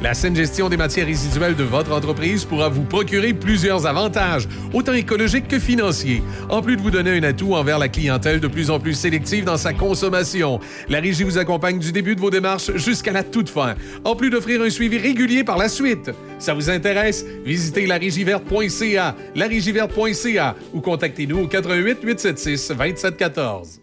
La 0.04 0.14
saine 0.14 0.36
gestion 0.36 0.68
des 0.68 0.76
matières 0.76 1.06
résiduelles 1.06 1.56
de 1.56 1.64
votre 1.64 1.94
entreprise 1.94 2.44
pourra 2.44 2.68
vous 2.68 2.84
procurer 2.84 3.34
plusieurs 3.34 3.86
avantages, 3.86 4.50
autant 4.74 4.92
écologiques 4.92 5.48
que 5.48 5.60
financiers, 5.60 6.22
en 6.50 6.62
plus 6.62 6.76
de 6.76 6.82
vous 6.82 6.92
donner 6.92 7.18
un 7.18 7.24
atout 7.24 7.54
envers 7.54 7.80
la 7.80 7.88
clientèle 7.88 8.42
de 8.42 8.48
plus 8.50 8.70
en 8.70 8.82
plus 8.82 8.96
sélective 8.96 9.46
dans 9.46 9.56
sa 9.56 9.72
consommation. 9.72 10.60
La 10.90 11.00
Régie 11.00 11.24
vous 11.24 11.38
accompagne 11.38 11.80
du 11.80 11.94
début 11.94 12.18
de 12.18 12.20
vos 12.20 12.30
démarches 12.30 12.76
jusqu'à 12.76 13.14
la 13.14 13.24
toute 13.24 13.48
fin, 13.48 13.76
en 14.04 14.18
plus 14.18 14.30
d'offrir 14.30 14.62
un 14.62 14.70
suivi 14.70 14.98
régulier 14.98 15.46
par 15.46 15.58
la 15.58 15.70
suite. 15.70 16.12
Ça 16.38 16.54
vous 16.54 16.70
intéresse? 16.70 17.26
Visitez 17.46 17.86
larégiverte.ca, 17.86 19.16
larégiverte.ca 19.36 20.56
ou 20.74 20.82
contactez-nous 20.82 21.44
au 21.44 21.48
88 21.48 22.00
876 22.04 22.68
2714. 22.68 23.83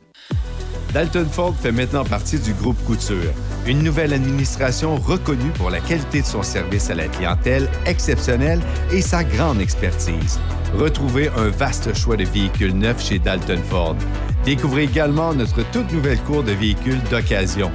Dalton 0.92 1.26
Ford 1.30 1.54
fait 1.54 1.70
maintenant 1.70 2.04
partie 2.04 2.38
du 2.38 2.52
groupe 2.52 2.82
Couture, 2.84 3.32
une 3.66 3.82
nouvelle 3.82 4.12
administration 4.12 4.96
reconnue 4.96 5.50
pour 5.54 5.70
la 5.70 5.78
qualité 5.78 6.20
de 6.20 6.26
son 6.26 6.42
service 6.42 6.90
à 6.90 6.96
la 6.96 7.06
clientèle 7.06 7.68
exceptionnelle 7.86 8.60
et 8.90 9.00
sa 9.00 9.22
grande 9.22 9.60
expertise. 9.60 10.40
Retrouvez 10.76 11.28
un 11.36 11.48
vaste 11.48 11.94
choix 11.96 12.16
de 12.16 12.24
véhicules 12.24 12.76
neufs 12.76 13.04
chez 13.04 13.20
Dalton 13.20 13.60
Ford. 13.68 13.96
Découvrez 14.44 14.84
également 14.84 15.32
notre 15.32 15.62
toute 15.70 15.92
nouvelle 15.92 16.20
cour 16.22 16.42
de 16.42 16.52
véhicules 16.52 17.02
d'occasion. 17.10 17.70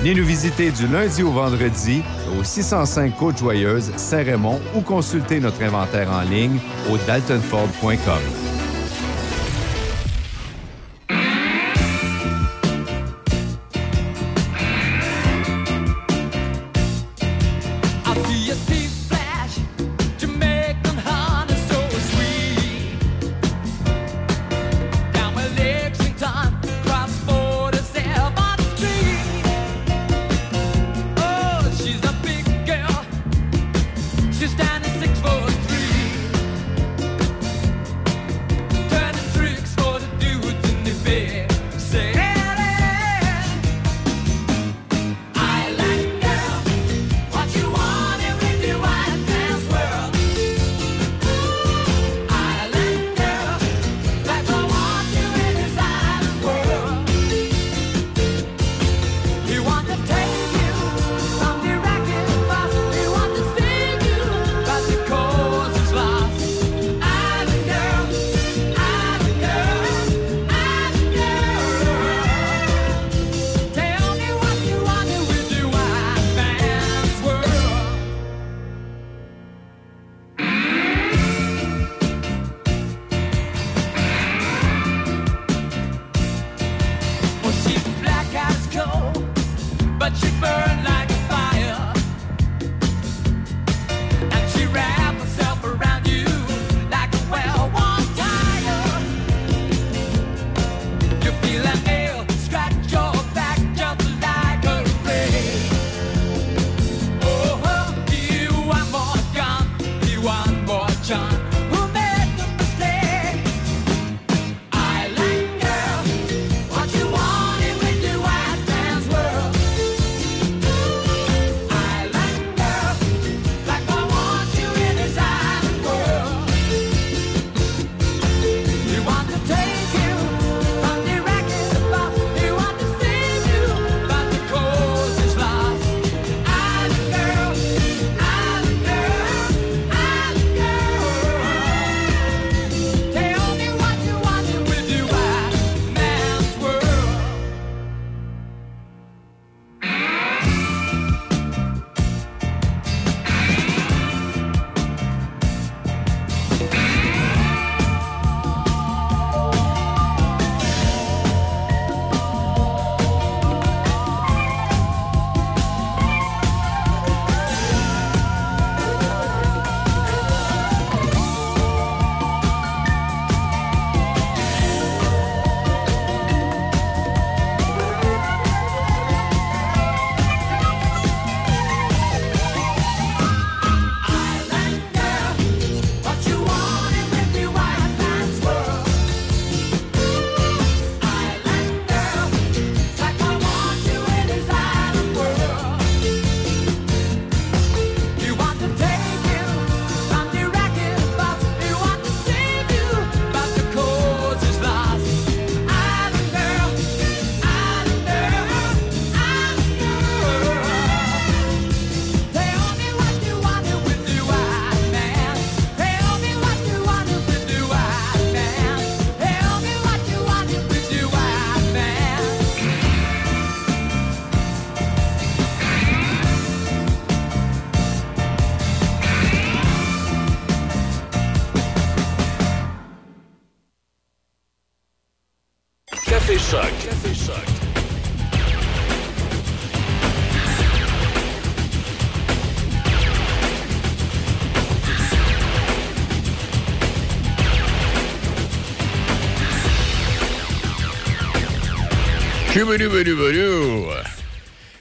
Venez 0.00 0.14
nous 0.14 0.26
visiter 0.26 0.70
du 0.70 0.86
lundi 0.88 1.22
au 1.22 1.30
vendredi 1.30 2.02
au 2.38 2.44
605 2.44 3.16
Côte-Joyeuse, 3.16 3.92
Saint-Raymond 3.96 4.60
ou 4.74 4.82
consultez 4.82 5.40
notre 5.40 5.62
inventaire 5.62 6.10
en 6.12 6.22
ligne 6.22 6.58
au 6.90 6.98
daltonford.com. 6.98 8.57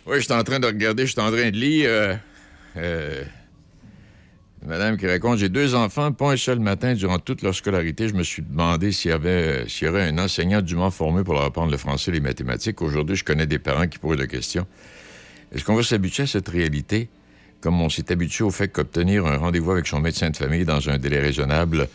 Oui, 0.07 0.15
je 0.15 0.19
suis 0.21 0.33
en 0.33 0.43
train 0.43 0.59
de 0.59 0.65
regarder, 0.65 1.05
je 1.05 1.11
suis 1.11 1.21
en 1.21 1.29
train 1.29 1.51
de 1.51 1.55
lire. 1.55 1.87
euh, 1.87 2.15
euh, 2.75 3.23
madame 4.65 4.97
qui 4.97 5.05
raconte 5.05 5.37
J'ai 5.37 5.49
deux 5.49 5.75
enfants, 5.75 6.11
pas 6.11 6.31
un 6.31 6.37
seul 6.37 6.59
matin 6.59 6.95
durant 6.95 7.19
toute 7.19 7.43
leur 7.43 7.53
scolarité. 7.53 8.07
Je 8.07 8.15
me 8.15 8.23
suis 8.23 8.41
demandé 8.41 8.91
s'il 8.91 9.11
y, 9.11 9.13
avait, 9.13 9.29
euh, 9.29 9.67
s'il 9.67 9.85
y 9.85 9.89
aurait 9.91 10.07
un 10.09 10.17
enseignant 10.17 10.63
dûment 10.63 10.89
formé 10.89 11.23
pour 11.23 11.35
leur 11.35 11.43
apprendre 11.43 11.71
le 11.71 11.77
français 11.77 12.09
et 12.09 12.15
les 12.15 12.19
mathématiques. 12.19 12.81
Aujourd'hui, 12.81 13.15
je 13.15 13.23
connais 13.23 13.45
des 13.45 13.59
parents 13.59 13.85
qui 13.85 13.99
posent 13.99 14.17
la 14.17 14.25
question 14.25 14.65
Est-ce 15.53 15.63
qu'on 15.63 15.75
va 15.75 15.83
s'habituer 15.83 16.23
à 16.23 16.27
cette 16.27 16.49
réalité? 16.49 17.09
Comme 17.61 17.79
on 17.79 17.89
s'est 17.89 18.11
habitué 18.11 18.43
au 18.43 18.49
fait 18.49 18.69
qu'obtenir 18.69 19.27
un 19.27 19.37
rendez-vous 19.37 19.69
avec 19.69 19.85
son 19.85 19.99
médecin 19.99 20.31
de 20.31 20.37
famille 20.37 20.65
dans 20.65 20.89
un 20.89 20.97
délai 20.97 21.19
raisonnable 21.19 21.87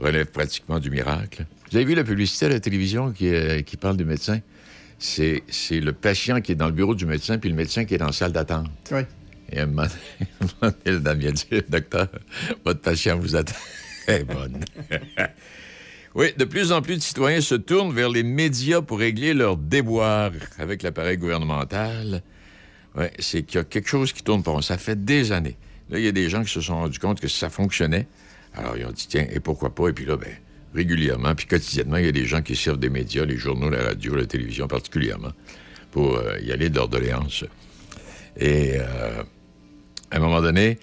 relève 0.00 0.26
pratiquement 0.26 0.80
du 0.80 0.90
miracle? 0.90 1.46
Vous 1.70 1.76
avez 1.76 1.86
vu 1.86 1.94
la 1.94 2.02
publicité 2.02 2.46
à 2.46 2.48
la 2.48 2.58
télévision 2.58 3.12
qui, 3.12 3.32
qui 3.64 3.76
parle 3.76 3.96
du 3.96 4.04
médecin? 4.04 4.40
C'est, 4.98 5.42
le 5.70 5.92
patient 5.92 6.40
qui 6.40 6.52
est 6.52 6.56
dans 6.56 6.66
le 6.66 6.72
bureau 6.72 6.94
du 6.94 7.06
médecin, 7.06 7.38
puis 7.38 7.48
le 7.48 7.54
médecin 7.54 7.84
qui 7.84 7.94
est 7.94 7.98
dans 7.98 8.06
la 8.06 8.12
salle 8.12 8.32
d'attente. 8.32 8.70
Oui. 8.90 9.02
Et 9.50 9.60
à 9.60 9.62
un 9.62 9.66
moment 9.66 9.86
donné, 10.60 10.74
le 10.86 11.00
dame 11.00 11.18
vient 11.18 11.32
dire, 11.32 11.62
docteur, 11.68 12.08
votre 12.64 12.80
patient 12.80 13.18
vous 13.18 13.36
attend. 13.36 13.54
Est 14.08 14.24
bonne. 14.24 14.64
oui, 16.14 16.32
de 16.36 16.44
plus 16.44 16.72
en 16.72 16.82
plus 16.82 16.96
de 16.96 17.02
citoyens 17.02 17.40
se 17.40 17.54
tournent 17.54 17.94
vers 17.94 18.08
les 18.08 18.22
médias 18.22 18.80
pour 18.80 18.98
régler 18.98 19.34
leurs 19.34 19.56
déboires 19.56 20.32
avec 20.58 20.82
l'appareil 20.82 21.18
gouvernemental. 21.18 22.22
Oui, 22.96 23.04
c'est 23.18 23.42
qu'il 23.42 23.58
y 23.58 23.60
a 23.60 23.64
quelque 23.64 23.88
chose 23.88 24.12
qui 24.12 24.22
tourne 24.22 24.42
pas. 24.42 24.60
Ça 24.62 24.78
fait 24.78 25.04
des 25.04 25.30
années. 25.30 25.56
Là, 25.90 25.98
il 25.98 26.04
y 26.04 26.08
a 26.08 26.12
des 26.12 26.28
gens 26.28 26.42
qui 26.42 26.52
se 26.52 26.60
sont 26.60 26.74
rendus 26.74 26.98
compte 26.98 27.20
que 27.20 27.28
ça 27.28 27.50
fonctionnait. 27.50 28.06
Alors, 28.54 28.76
ils 28.76 28.84
ont 28.84 28.92
dit, 28.92 29.06
tiens, 29.08 29.26
et 29.30 29.40
pourquoi 29.40 29.74
pas? 29.74 29.88
Et 29.88 29.92
puis 29.92 30.04
là, 30.04 30.16
ben, 30.16 30.34
régulièrement, 30.74 31.34
puis 31.34 31.46
quotidiennement, 31.46 31.96
il 31.96 32.06
y 32.06 32.08
a 32.08 32.12
des 32.12 32.26
gens 32.26 32.42
qui 32.42 32.56
servent 32.56 32.78
des 32.78 32.90
médias, 32.90 33.24
les 33.24 33.36
journaux, 33.36 33.70
la 33.70 33.82
radio, 33.82 34.14
la 34.14 34.26
télévision 34.26 34.68
particulièrement, 34.68 35.32
pour 35.90 36.16
euh, 36.16 36.38
y 36.40 36.52
aller 36.52 36.70
d'ordoléances. 36.70 37.44
Et 38.36 38.74
euh, 38.74 39.22
à 40.10 40.16
un 40.16 40.20
moment 40.20 40.40
donné, 40.40 40.78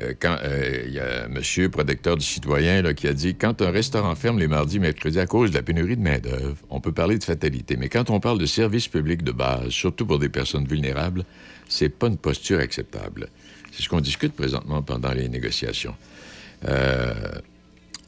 euh, 0.00 0.12
quand 0.20 0.36
il 0.84 0.92
y 0.92 1.00
a 1.00 1.28
monsieur 1.28 1.68
protecteur 1.68 2.16
du 2.16 2.24
citoyen 2.24 2.82
là, 2.82 2.94
qui 2.94 3.08
a 3.08 3.12
dit 3.12 3.34
quand 3.34 3.62
un 3.62 3.70
restaurant 3.70 4.14
ferme 4.14 4.38
les 4.38 4.48
mardis, 4.48 4.78
mercredis 4.78 5.18
à 5.18 5.26
cause 5.26 5.50
de 5.50 5.56
la 5.56 5.62
pénurie 5.62 5.96
de 5.96 6.02
main-d'œuvre, 6.02 6.56
on 6.70 6.80
peut 6.80 6.92
parler 6.92 7.18
de 7.18 7.24
fatalité. 7.24 7.76
Mais 7.76 7.88
quand 7.88 8.10
on 8.10 8.20
parle 8.20 8.38
de 8.38 8.46
services 8.46 8.88
publics 8.88 9.22
de 9.22 9.32
base, 9.32 9.70
surtout 9.70 10.06
pour 10.06 10.18
des 10.18 10.28
personnes 10.28 10.66
vulnérables, 10.66 11.24
c'est 11.68 11.88
pas 11.88 12.08
une 12.08 12.18
posture 12.18 12.60
acceptable. 12.60 13.28
C'est 13.72 13.82
ce 13.82 13.88
qu'on 13.88 14.00
discute 14.00 14.34
présentement 14.34 14.82
pendant 14.82 15.12
les 15.12 15.28
négociations. 15.28 15.94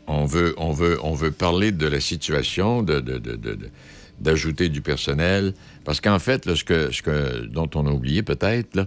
On 0.06 0.24
veut, 0.24 0.54
on, 0.58 0.72
veut, 0.72 0.98
on 1.02 1.14
veut 1.14 1.30
parler 1.30 1.72
de 1.72 1.86
la 1.86 2.00
situation, 2.00 2.82
de, 2.82 3.00
de- 3.00 3.18
de- 3.18 3.36
de- 3.36 3.54
de- 3.54 3.70
d'ajouter 4.20 4.68
du 4.68 4.80
personnel. 4.82 5.54
Parce 5.84 6.00
qu'en 6.00 6.18
fait, 6.18 6.44
là, 6.46 6.54
ce, 6.56 6.64
que, 6.64 6.90
ce 6.92 7.00
que, 7.02 7.46
dont 7.46 7.70
on 7.74 7.86
a 7.86 7.90
oublié 7.90 8.22
peut-être, 8.22 8.86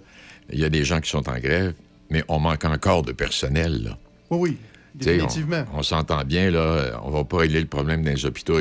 il 0.52 0.60
y 0.60 0.66
a 0.66 0.70
des 0.70 0.84
gens 0.84 1.00
qui 1.02 1.10
sont 1.10 1.28
en 1.30 1.40
grève, 1.40 1.74
mais 2.10 2.24
on 2.28 2.40
manque 2.40 2.66
encore 2.66 3.02
de 3.04 3.12
personnel. 3.14 3.84
Là. 3.84 3.98
Oui, 4.30 4.40
oui, 4.40 4.58
on- 4.96 5.00
définitivement. 5.06 5.66
On, 5.74 5.82
s'entend 5.82 6.24
bien, 6.24 6.52
là. 6.52 7.02
On 7.04 7.10
va 7.10 7.24
pas 7.24 7.38
régler 7.38 7.62
le 7.62 7.68
problème 7.68 8.04
dans 8.04 8.12
les 8.12 8.26
hôpitaux. 8.26 8.60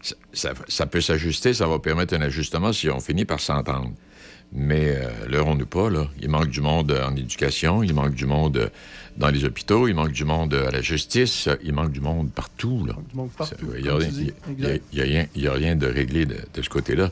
Ça, 0.00 0.14
ça- 0.32 0.54
ça 0.68 0.86
peut 0.86 1.00
s'ajuster, 1.02 1.52
ça 1.52 1.66
va 1.66 1.78
permettre 1.80 2.14
un 2.14 2.22
ajustement 2.22 2.72
si 2.72 2.88
on 2.88 3.00
finit 3.00 3.24
par 3.26 3.40
s'entendre. 3.40 3.90
Mais 4.52 4.94
euh, 4.96 5.10
leurrons-nous 5.28 5.66
pas, 5.66 5.90
là. 5.90 6.06
Il 6.22 6.28
manque 6.30 6.48
du 6.48 6.60
monde 6.60 6.92
en 6.92 7.14
éducation, 7.16 7.82
il 7.82 7.92
manque 7.92 8.14
du 8.14 8.26
monde 8.26 8.56
euh, 8.56 8.68
dans 9.16 9.28
les 9.30 9.44
hôpitaux, 9.44 9.88
il 9.88 9.94
manque 9.94 10.12
du 10.12 10.24
monde 10.24 10.54
à 10.54 10.70
la 10.70 10.82
justice, 10.82 11.48
il 11.64 11.72
manque 11.72 11.92
du 11.92 12.00
monde 12.00 12.30
partout, 12.30 12.84
là. 12.86 12.94
Il 13.76 13.82
n'y 13.84 13.88
a, 15.00 15.52
rien- 15.54 15.76
de 15.76 15.86
réglé 15.86 16.26
de, 16.26 16.36
de 16.54 16.62
ce 16.62 16.68
côté-là. 16.68 17.10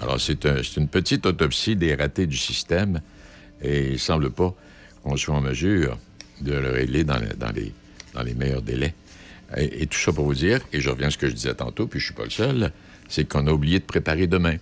Alors, 0.00 0.20
c'est 0.20 0.44
un- 0.46 0.62
c'est 0.62 0.76
une 0.80 0.88
petite 0.88 1.26
autopsie 1.26 1.74
des 1.76 1.94
ratés 1.94 2.26
du 2.26 2.36
système 2.36 3.00
et 3.62 3.86
il 3.86 3.92
ne 3.92 3.96
semble 3.98 4.30
pas 4.30 4.54
qu'on 5.02 5.16
soit 5.16 5.34
en 5.34 5.40
mesure 5.40 5.98
de 6.40 6.52
le 6.52 6.70
régler 6.70 7.04
dans, 7.04 7.18
le- 7.18 7.34
dans 7.36 7.50
les, 7.50 7.72
dans 8.14 8.22
les 8.22 8.34
meilleurs 8.34 8.62
délais. 8.62 8.94
Et, 9.56 9.82
et 9.82 9.86
tout 9.86 9.98
ça 9.98 10.12
pour 10.12 10.26
vous 10.26 10.34
dire, 10.34 10.60
et 10.72 10.80
je 10.80 10.90
reviens 10.90 11.08
à 11.08 11.10
ce 11.10 11.18
que 11.18 11.28
je 11.28 11.34
disais 11.34 11.54
tantôt, 11.54 11.86
puis 11.86 11.98
je 11.98 12.04
suis 12.06 12.14
pas 12.14 12.24
le 12.24 12.30
seul, 12.30 12.70
c'est 13.08 13.26
qu'on 13.26 13.46
a 13.46 13.50
oublié 13.52 13.78
de 13.78 13.84
préparer 13.84 14.26
demain. 14.26 14.56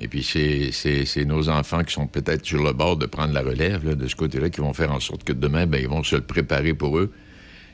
Et 0.00 0.08
puis, 0.08 0.22
c'est- 0.22 1.24
nos 1.24 1.48
enfants 1.50 1.84
qui 1.84 1.92
sont 1.92 2.06
peut-être 2.06 2.44
sur 2.46 2.62
le 2.62 2.72
bord 2.72 2.96
de 2.96 3.06
prendre 3.06 3.34
la 3.34 3.42
relève 3.42 3.94
de 3.94 4.08
ce 4.08 4.16
côté-là, 4.16 4.48
qui 4.50 4.60
vont 4.60 4.72
faire 4.72 4.90
en 4.92 5.00
sorte 5.00 5.24
que 5.24 5.32
demain, 5.32 5.66
ben, 5.66 5.78
ils 5.80 5.88
vont 5.88 6.02
se 6.02 6.16
le 6.16 6.22
préparer 6.22 6.72
pour 6.74 6.98
eux. 6.98 7.12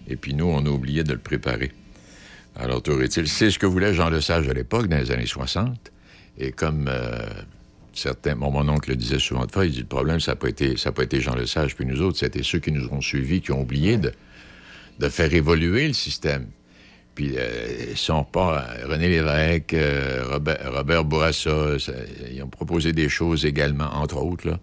Et 0.09 0.17
puis, 0.17 0.35
nous, 0.35 0.47
on 0.47 0.65
a 0.67 0.69
oublié 0.69 1.05
de 1.05 1.13
le 1.13 1.19
préparer. 1.19 1.71
Alors, 2.57 2.83
il 2.87 3.09
c'est 3.09 3.51
ce 3.51 3.59
que 3.59 3.67
voulait 3.67 3.95
Jean 3.95 4.09
Lesage 4.11 4.49
à 4.49 4.53
l'époque, 4.55 4.89
dans 4.89 4.99
les 4.99 5.11
années 5.11 5.27
60. 5.27 5.93
Et 6.39 6.53
comme 6.53 6.87
euh, 6.89 7.19
certains, 7.93 8.35
mon 8.35 8.69
oncle 8.69 8.91
le 8.91 8.97
disait 8.97 9.19
souvent 9.19 9.47
de 9.47 9.53
fois, 9.53 9.67
il 9.67 9.73
dit 9.73 9.81
le 9.81 9.87
problème, 9.87 10.21
ça 10.21 10.33
n'a 10.33 10.37
pas, 10.37 10.49
été- 10.49 11.21
Jean 11.21 11.35
Lesage, 11.35 11.77
puis 11.77 11.87
nous 11.87 12.01
autres, 12.03 12.19
c'était 12.19 12.43
ceux 12.43 12.59
qui 12.59 12.73
nous 12.73 12.89
ont 12.89 13.01
suivis, 13.01 13.41
qui 13.41 13.53
ont 13.53 13.63
oublié 13.63 13.99
de 13.99 15.09
faire 15.09 15.33
évoluer 15.33 15.87
le 15.89 15.95
système. 15.95 16.47
Puis, 17.17 17.33
euh, 17.37 17.95
repart 18.11 18.59
à 18.59 18.87
René 18.87 19.09
Lévesque, 19.09 19.75
euh, 19.75 20.23
Robert, 20.31 20.59
Robert 20.73 21.05
Bourassa, 21.05 21.79
ça- 21.81 21.93
ils 22.31 22.41
ont 22.43 22.49
proposé 22.49 22.93
des 22.93 23.09
choses 23.09 23.45
également, 23.45 23.89
entre 23.95 24.19
autres, 24.23 24.47
là. 24.49 24.61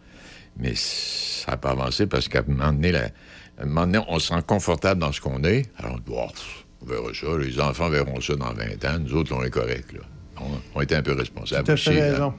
Mais 0.58 0.74
ça 0.76 1.52
n'a 1.52 1.58
pas 1.58 1.72
avancé 1.72 2.06
parce 2.08 2.30
qu'à 2.30 2.40
un 2.40 2.44
moment 2.52 2.72
donné, 2.72 2.92
la- 2.92 3.10
à 3.58 3.64
un 3.64 3.66
moment 3.66 3.82
donné, 3.88 4.00
on 4.08 4.20
se 4.20 4.28
sent 4.30 4.42
confortable 4.48 5.02
dans 5.02 5.12
ce 5.12 5.20
qu'on 5.20 5.44
est. 5.44 5.64
Alors, 5.78 5.94
on 5.96 5.98
dit, 5.98 6.04
Oh, 6.16 6.28
on 6.84 6.86
verra 6.86 7.14
ça. 7.14 7.28
Les 7.40 7.60
enfants 7.60 7.90
verront 7.90 8.22
ça 8.22 8.36
dans 8.36 8.54
20 8.54 8.86
ans. 8.86 9.00
Nous 9.00 9.14
autres, 9.16 9.34
on 9.36 9.44
est 9.44 9.50
corrects, 9.50 9.92
là. 9.94 10.00
On, 10.40 10.46
on 10.76 10.82
était 10.82 10.96
un 10.96 11.02
peu 11.02 11.14
responsables 11.14 11.64
Tout 11.66 11.72
à 11.72 11.76
fait 11.78 11.90
aussi, 11.90 12.00
là. 12.00 12.12
raison. 12.12 12.34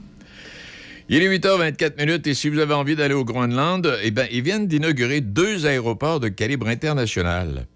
Il 1.08 1.22
est 1.22 1.28
8h24 1.28 1.98
minutes 1.98 2.26
et 2.28 2.34
si 2.34 2.48
vous 2.48 2.58
avez 2.60 2.72
envie 2.74 2.96
d'aller 2.96 3.14
au 3.14 3.24
Groenland, 3.24 3.92
eh 4.02 4.10
bien, 4.10 4.26
ils 4.30 4.42
viennent 4.42 4.66
d'inaugurer 4.66 5.20
deux 5.20 5.66
aéroports 5.66 6.18
de 6.20 6.28
calibre 6.28 6.66
international. 6.68 7.66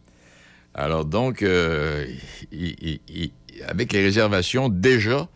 Alors 0.78 1.04
donc, 1.04 1.42
euh, 1.42 2.06
avec 3.66 3.92
les 3.92 4.00
réservations, 4.04 4.68
déjà, 4.68 5.28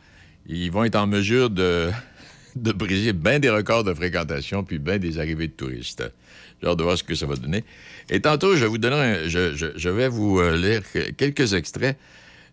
ils 0.47 0.71
vont 0.71 0.85
être 0.85 0.95
en 0.95 1.09
mesure 1.09 1.51
de, 1.51 1.91
de 2.57 2.71
briser 2.71 3.13
bien 3.13 3.41
des 3.41 3.51
records 3.51 3.83
de 3.83 3.93
fréquentation 3.93 4.63
puis 4.63 4.79
bien 4.79 4.99
des 4.99 5.19
arrivées 5.19 5.49
de 5.49 5.53
touristes. 5.53 6.05
J'ai 6.63 6.69
hâte 6.69 6.79
de 6.79 6.85
voir 6.85 6.97
ce 6.97 7.03
que 7.03 7.17
ça 7.17 7.27
va 7.27 7.35
donner. 7.35 7.65
Et 8.09 8.21
tantôt, 8.21 8.55
je, 8.55 8.65
vous 8.67 8.79
donnerai 8.79 9.29
je, 9.29 9.53
je- 9.77 9.89
vais 9.89 10.07
vous 10.07 10.39
euh, 10.39 10.57
lire 10.57 10.83
que- 10.93 11.11
quelques 11.11 11.55
extraits 11.55 11.99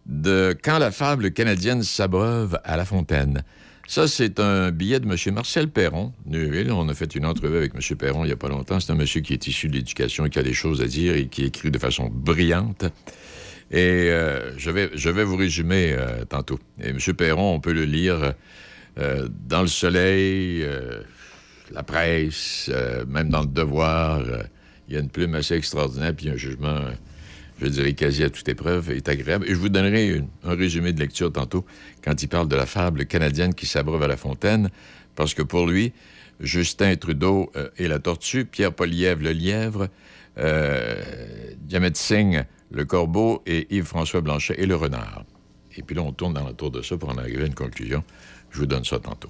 de 0.07 0.57
Quand 0.63 0.79
la 0.79 0.89
fable 0.89 1.29
canadienne 1.29 1.83
s'abreuve 1.83 2.59
à 2.63 2.75
La 2.75 2.85
Fontaine. 2.85 3.43
Ça, 3.89 4.07
c'est 4.07 4.39
un 4.39 4.69
billet 4.69 4.99
de 4.99 5.07
M. 5.11 5.33
Marcel 5.33 5.67
Perron, 5.67 6.13
de 6.27 6.37
Neuville. 6.37 6.71
On 6.71 6.87
a 6.89 6.93
fait 6.93 7.15
une 7.15 7.25
entrevue 7.25 7.57
avec 7.57 7.73
M. 7.73 7.97
Perron 7.97 8.23
il 8.23 8.27
n'y 8.27 8.33
a 8.33 8.35
pas 8.35 8.47
longtemps. 8.47 8.79
C'est 8.79 8.91
un 8.91 8.95
monsieur 8.95 9.21
qui 9.21 9.33
est 9.33 9.47
issu 9.47 9.67
de 9.67 9.73
l'éducation 9.73 10.27
et 10.27 10.29
qui 10.29 10.37
a 10.37 10.43
des 10.43 10.53
choses 10.53 10.83
à 10.83 10.85
dire 10.85 11.15
et 11.15 11.25
qui 11.25 11.43
écrit 11.45 11.71
de 11.71 11.79
façon 11.79 12.07
brillante. 12.07 12.83
Et 13.71 14.11
euh, 14.11 14.55
je, 14.59 14.69
vais, 14.69 15.23
vous 15.23 15.35
résumer 15.35 15.95
euh, 15.97 16.23
tantôt. 16.23 16.59
Et 16.79 16.89
M. 16.89 16.99
Perron, 17.17 17.55
on 17.55 17.59
peut 17.59 17.73
le 17.73 17.85
lire 17.85 18.35
euh, 18.99 19.27
dans 19.47 19.61
Le 19.61 19.67
Soleil, 19.67 20.63
La 21.71 21.81
Presse, 21.81 22.69
même 23.07 23.29
dans 23.29 23.41
Le 23.41 23.47
Devoir. 23.47 24.21
il 24.87 24.93
y 24.93 24.97
a 24.97 24.99
une 24.99 25.09
plume 25.09 25.33
assez 25.33 25.55
extraordinaire, 25.55 26.13
puis 26.15 26.29
un 26.29 26.37
jugement, 26.37 26.79
je 27.59 27.65
dirais, 27.65 27.93
quasi 27.93 28.23
à 28.23 28.29
toute 28.29 28.47
épreuve, 28.49 28.91
est 28.91 29.09
agréable. 29.09 29.47
Et 29.47 29.55
je 29.55 29.59
vous 29.59 29.69
donnerai 29.69 30.21
un 30.43 30.53
résumé 30.53 30.93
de 30.93 30.99
lecture 30.99 31.33
tantôt, 31.33 31.65
quand 32.09 32.23
il 32.23 32.27
parle 32.27 32.47
de 32.47 32.55
la 32.55 32.65
fable 32.65 33.05
canadienne 33.05 33.53
qui 33.53 33.67
s'abreuve 33.67 34.01
à 34.01 34.07
la 34.07 34.17
fontaine, 34.17 34.71
parce 35.13 35.35
que 35.35 35.43
pour 35.43 35.67
lui, 35.67 35.93
Justin 36.39 36.95
Trudeau 36.95 37.51
euh, 37.55 37.69
est 37.77 37.87
la 37.87 37.99
tortue, 37.99 38.45
Pierre 38.45 38.73
Polièvre 38.73 39.21
le 39.21 39.31
lièvre, 39.31 39.89
euh, 40.39 41.03
Singh 41.93 42.45
le 42.71 42.85
corbeau 42.85 43.43
et 43.45 43.67
Yves-François 43.75 44.21
Blanchet 44.21 44.55
et 44.57 44.65
le 44.65 44.75
renard. 44.75 45.23
Et 45.77 45.83
puis 45.83 45.95
là, 45.95 46.01
on 46.01 46.11
tourne 46.11 46.33
dans 46.33 46.47
le 46.47 46.53
tour 46.53 46.71
de 46.71 46.81
ça 46.81 46.97
pour 46.97 47.09
en 47.09 47.17
arriver 47.19 47.43
à 47.43 47.45
une 47.45 47.53
conclusion. 47.53 48.03
Je 48.49 48.57
vous 48.57 48.65
donne 48.65 48.85
ça 48.85 48.97
tantôt. 48.97 49.29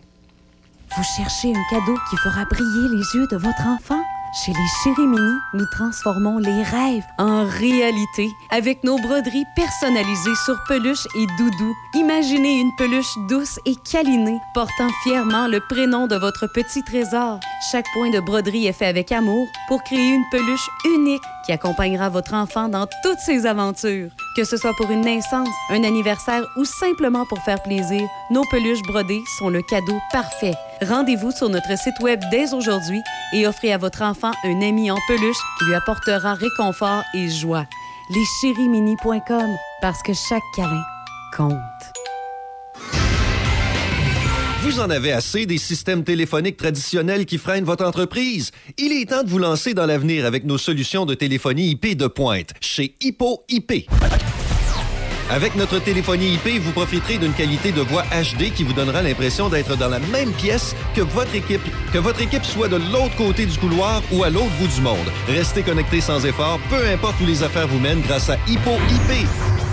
Vous 0.96 1.04
cherchez 1.18 1.50
un 1.50 1.64
cadeau 1.70 1.98
qui 2.10 2.16
fera 2.16 2.46
briller 2.46 2.96
les 2.96 3.20
yeux 3.20 3.28
de 3.28 3.36
votre 3.36 3.68
enfant? 3.68 4.02
Chez 4.32 4.54
les 4.54 4.68
Chérimini, 4.84 5.40
nous 5.56 5.66
transformons 5.72 6.38
les 6.38 6.62
rêves 6.62 7.06
en 7.18 7.46
réalité 7.46 8.30
avec 8.52 8.84
nos 8.84 9.00
broderies 9.00 9.48
personnalisées 9.56 10.36
sur 10.46 10.56
peluche 10.68 11.08
et 11.16 11.26
doudou. 11.38 11.76
Imaginez 11.96 12.60
une 12.60 12.76
peluche 12.78 13.18
douce 13.28 13.60
et 13.66 13.76
câlinée 13.76 14.38
portant 14.54 14.90
fièrement 15.02 15.48
le 15.48 15.60
prénom 15.68 16.06
de 16.06 16.16
votre 16.16 16.46
petit 16.46 16.84
trésor. 16.84 17.40
Chaque 17.72 17.88
point 17.92 18.12
de 18.12 18.20
broderie 18.20 18.68
est 18.68 18.74
fait 18.74 18.86
avec 18.86 19.12
amour 19.12 19.48
pour 19.68 19.82
créer 19.82 20.14
une 20.14 20.30
peluche 20.30 20.70
unique 20.86 21.24
qui 21.50 21.54
accompagnera 21.54 22.10
votre 22.10 22.36
enfant 22.36 22.70
dans 22.70 22.86
toutes 23.02 23.18
ses 23.18 23.48
aventures. 23.48 24.12
Que 24.36 24.44
ce 24.44 24.56
soit 24.56 24.76
pour 24.78 24.92
une 24.92 25.02
naissance, 25.02 25.50
un 25.72 25.84
anniversaire 25.84 26.44
ou 26.58 26.64
simplement 26.64 27.26
pour 27.26 27.40
faire 27.40 27.64
plaisir, 27.64 28.08
nos 28.30 28.44
peluches 28.52 28.84
brodées 28.84 29.24
sont 29.40 29.50
le 29.50 29.64
cadeau 29.64 29.98
parfait. 30.12 30.54
Rendez-vous 30.84 31.32
sur 31.32 31.50
notre 31.50 31.76
site 31.76 32.00
web 32.02 32.22
dès 32.30 32.54
aujourd'hui 32.54 33.02
et 33.34 33.48
offrez 33.48 33.74
à 33.74 33.80
votre 33.80 34.04
enfant 34.04 34.32
un 34.44 34.62
ami 34.62 34.92
en 34.92 34.98
peluche 35.08 35.42
qui 35.58 35.66
lui 35.66 35.74
apportera 35.74 36.36
réconfort 36.36 37.02
et 37.16 37.28
joie. 37.30 37.66
Leschérimini.com 38.12 39.50
parce 39.82 40.04
que 40.04 40.14
chaque 40.14 40.44
câlin 40.56 40.84
compte. 41.36 41.79
Vous 44.62 44.82
en 44.82 44.90
avez 44.90 45.14
assez 45.14 45.46
des 45.46 45.58
systèmes 45.58 46.04
téléphoniques 46.04 46.58
traditionnels 46.58 47.26
qui 47.26 47.38
freinent 47.38 47.64
votre 47.64 47.86
entreprise? 47.86 48.52
Il 48.78 48.92
est 48.92 49.10
temps 49.10 49.24
de 49.24 49.30
vous 49.30 49.40
lancer 49.40 49.74
dans 49.74 49.86
l'avenir 49.86 50.26
avec 50.26 50.44
nos 50.44 50.58
solutions 50.58 51.06
de 51.06 51.14
téléphonie 51.14 51.70
IP 51.70 51.96
de 51.96 52.08
pointe 52.08 52.50
chez 52.60 52.94
Hippo 53.00 53.46
IP. 53.48 53.88
Avec 55.30 55.56
notre 55.56 55.78
téléphonie 55.78 56.34
IP, 56.34 56.60
vous 56.60 56.72
profiterez 56.72 57.20
d'une 57.20 57.34
qualité 57.34 57.72
de 57.72 57.82
voix 57.82 58.04
HD 58.12 58.52
qui 58.52 58.64
vous 58.64 58.74
donnera 58.74 59.04
l'impression 59.04 59.48
d'être 59.48 59.78
dans 59.78 59.88
la 59.88 60.00
même 60.00 60.32
pièce 60.32 60.76
que 60.96 61.02
votre 61.02 61.36
équipe, 61.36 61.62
que 61.94 62.00
votre 62.00 62.22
équipe 62.22 62.44
soit 62.44 62.68
de 62.68 62.78
l'autre 62.78 63.16
côté 63.16 63.46
du 63.46 63.56
couloir 63.60 64.02
ou 64.12 64.24
à 64.24 64.32
l'autre 64.32 64.52
bout 64.60 64.68
du 64.68 64.82
monde. 64.82 64.98
Restez 65.28 65.62
connecté 65.62 66.02
sans 66.02 66.26
effort, 66.26 66.60
peu 66.70 66.84
importe 66.88 67.22
où 67.22 67.28
les 67.28 67.44
affaires 67.44 67.68
vous 67.68 67.80
mènent 67.80 68.02
grâce 68.02 68.32
à 68.32 68.38
Hippo 68.48 68.72
IP. 68.90 69.28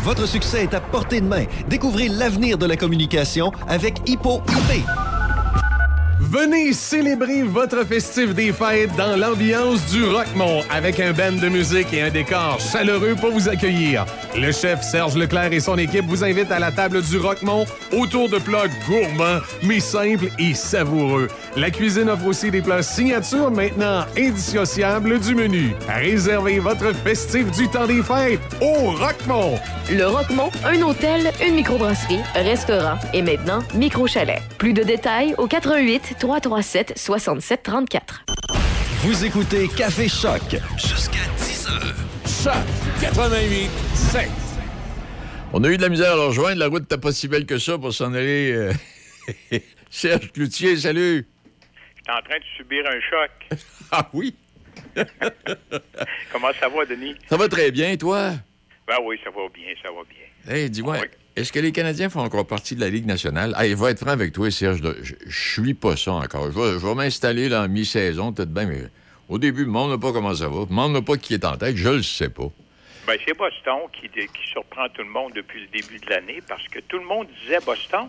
Votre 0.04 0.28
succès 0.28 0.64
est 0.64 0.74
à 0.74 0.80
portée 0.80 1.22
de 1.22 1.26
main. 1.26 1.44
Découvrez 1.68 2.08
l'avenir 2.08 2.58
de 2.58 2.66
la 2.66 2.76
communication 2.76 3.50
avec 3.66 3.96
Hippo 4.06 4.42
IP. 4.48 4.84
Venez 6.30 6.72
célébrer 6.72 7.44
votre 7.44 7.84
festif 7.86 8.34
des 8.34 8.52
fêtes 8.52 8.90
dans 8.96 9.16
l'ambiance 9.16 9.86
du 9.92 10.04
Rockmont 10.04 10.62
avec 10.70 10.98
un 10.98 11.12
band 11.12 11.40
de 11.40 11.48
musique 11.48 11.92
et 11.92 12.02
un 12.02 12.10
décor 12.10 12.58
chaleureux 12.58 13.14
pour 13.14 13.30
vous 13.30 13.48
accueillir. 13.48 14.04
Le 14.34 14.50
chef 14.50 14.82
Serge 14.82 15.16
Leclerc 15.16 15.52
et 15.52 15.60
son 15.60 15.78
équipe 15.78 16.04
vous 16.06 16.24
invitent 16.24 16.50
à 16.50 16.58
la 16.58 16.72
table 16.72 17.00
du 17.00 17.18
Rockmont 17.18 17.64
autour 17.92 18.28
de 18.28 18.38
plats 18.38 18.66
gourmands 18.88 19.40
mais 19.62 19.78
simples 19.78 20.26
et 20.36 20.52
savoureux. 20.52 21.28
La 21.56 21.70
cuisine 21.70 22.10
offre 22.10 22.26
aussi 22.26 22.50
des 22.50 22.60
plats 22.60 22.82
signature 22.82 23.52
maintenant 23.52 24.04
indissociables 24.18 25.20
du 25.20 25.36
menu. 25.36 25.76
Réservez 25.88 26.58
votre 26.58 26.92
festif 26.92 27.52
du 27.52 27.68
temps 27.68 27.86
des 27.86 28.02
fêtes 28.02 28.40
au 28.60 28.90
Rockmont. 28.90 29.60
Le 29.88 30.04
Roquemont, 30.08 30.50
un 30.64 30.82
hôtel, 30.82 31.30
une 31.46 31.54
microbrasserie, 31.54 32.18
restaurant 32.34 32.98
et 33.14 33.22
maintenant 33.22 33.60
micro-chalet. 33.72 34.42
Plus 34.58 34.72
de 34.72 34.82
détails 34.82 35.32
au 35.38 35.46
88 35.46 36.15
337 36.18 36.94
67 36.98 37.62
34. 37.62 38.24
Vous 39.02 39.24
écoutez 39.24 39.68
Café 39.68 40.08
Choc 40.08 40.40
jusqu'à 40.76 41.24
10 41.38 41.68
heures. 41.68 41.94
Choc 42.26 43.00
88 43.00 43.68
7. 43.94 44.28
On 45.52 45.62
a 45.64 45.68
eu 45.68 45.76
de 45.76 45.82
la 45.82 45.88
misère 45.88 46.12
à 46.12 46.16
leur 46.16 46.26
rejoindre. 46.28 46.58
La 46.58 46.66
route 46.68 46.82
n'était 46.82 46.98
pas 46.98 47.12
si 47.12 47.28
belle 47.28 47.46
que 47.46 47.58
ça 47.58 47.78
pour 47.78 47.92
s'en 47.92 48.12
aller. 48.14 48.52
euh, 48.52 48.72
Serge 49.90 50.32
Cloutier, 50.32 50.76
salut. 50.76 51.26
J'étais 51.96 52.10
en 52.10 52.22
train 52.22 52.38
de 52.38 52.44
subir 52.56 52.84
un 52.86 53.00
choc. 53.00 53.60
Ah 53.92 54.10
oui? 54.12 54.34
Comment 56.32 56.48
ça 56.58 56.68
va, 56.68 56.84
Denis? 56.86 57.14
Ça 57.30 57.36
va 57.36 57.46
très 57.48 57.70
bien, 57.70 57.96
toi? 57.96 58.32
Ben 58.88 58.96
oui, 59.04 59.16
ça 59.22 59.30
va 59.30 59.42
bien, 59.54 59.68
ça 59.80 59.90
va 59.92 60.00
bien. 60.08 60.52
Hey, 60.52 60.68
dis-moi, 60.68 60.96
est-ce 61.36 61.52
que 61.52 61.58
les 61.60 61.72
Canadiens 61.72 62.08
font 62.08 62.20
encore 62.20 62.46
partie 62.46 62.74
de 62.74 62.80
la 62.80 62.88
Ligue 62.88 63.06
nationale? 63.06 63.54
Hey, 63.58 63.70
je 63.70 63.76
vais 63.76 63.90
être 63.92 63.98
franc 64.00 64.10
avec 64.10 64.32
toi, 64.32 64.50
Serge. 64.50 64.80
Je, 65.02 65.12
je 65.26 65.52
suis 65.60 65.74
pas 65.74 65.96
ça 65.96 66.12
encore. 66.12 66.50
Je 66.50 66.58
vais, 66.58 66.78
je 66.80 66.86
vais 66.86 66.94
m'installer 66.94 67.48
là, 67.48 67.62
en 67.64 67.68
mi-saison, 67.68 68.32
peut-être 68.32 68.52
bien, 68.52 68.66
mais 68.66 68.82
au 69.28 69.38
début, 69.38 69.66
monde 69.66 69.90
n'a 69.90 69.98
pas 69.98 70.12
comment 70.12 70.34
ça 70.34 70.48
va. 70.48 70.64
Monde 70.70 70.92
n'a 70.92 71.02
pas 71.02 71.16
qui 71.16 71.34
est 71.34 71.44
en 71.44 71.56
tête. 71.56 71.76
Je 71.76 71.88
le 71.88 72.02
sais 72.02 72.28
pas. 72.30 72.48
Ben, 73.06 73.16
c'est 73.26 73.36
Boston 73.36 73.82
qui, 73.92 74.08
qui 74.08 74.50
surprend 74.50 74.88
tout 74.88 75.02
le 75.02 75.08
monde 75.10 75.32
depuis 75.34 75.60
le 75.60 75.66
début 75.68 75.98
de 75.98 76.10
l'année 76.10 76.40
parce 76.48 76.66
que 76.68 76.80
tout 76.80 76.98
le 76.98 77.04
monde 77.04 77.28
disait 77.42 77.58
Boston. 77.64 78.08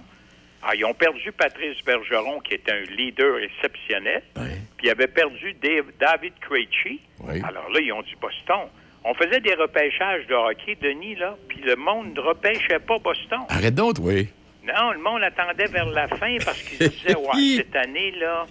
Ah, 0.64 0.74
ils 0.76 0.84
ont 0.86 0.94
perdu 0.96 1.32
Patrice 1.32 1.78
Bergeron, 1.86 2.40
qui 2.40 2.56
est 2.56 2.68
un 2.70 2.82
leader 2.96 3.38
exceptionnel. 3.38 4.24
Puis 4.34 4.88
ils 4.88 4.90
avaient 4.90 5.08
perdu 5.08 5.54
Dave- 5.62 5.92
David 6.00 6.34
Krejci. 6.42 7.00
Alors 7.44 7.70
là, 7.72 7.80
ils 7.80 7.92
ont 7.94 8.02
dit 8.02 8.16
Boston. 8.20 8.68
On 9.10 9.14
faisait 9.14 9.40
des 9.40 9.54
repêchages 9.54 10.28
de 10.28 10.34
hockey, 10.36 10.76
Denis, 10.82 11.16
là, 11.16 11.38
puis 11.48 11.62
le 11.62 11.78
monde 11.78 12.14
ne 12.14 12.20
repêchait 12.20 12.80
pas 12.80 12.98
Boston. 13.00 13.40
Arrête 13.48 13.74
donc, 13.74 13.96
oui. 14.02 14.28
Non, 14.66 14.92
le 14.92 15.00
monde 15.00 15.24
attendait 15.24 15.68
vers 15.68 15.86
la 15.86 16.10
fin 16.10 16.36
parce 16.44 16.62
qu'ils 16.62 16.90
disaient, 16.90 17.16
ouais, 17.34 17.56
cette 17.56 17.74
année, 17.76 18.12
là, 18.20 18.46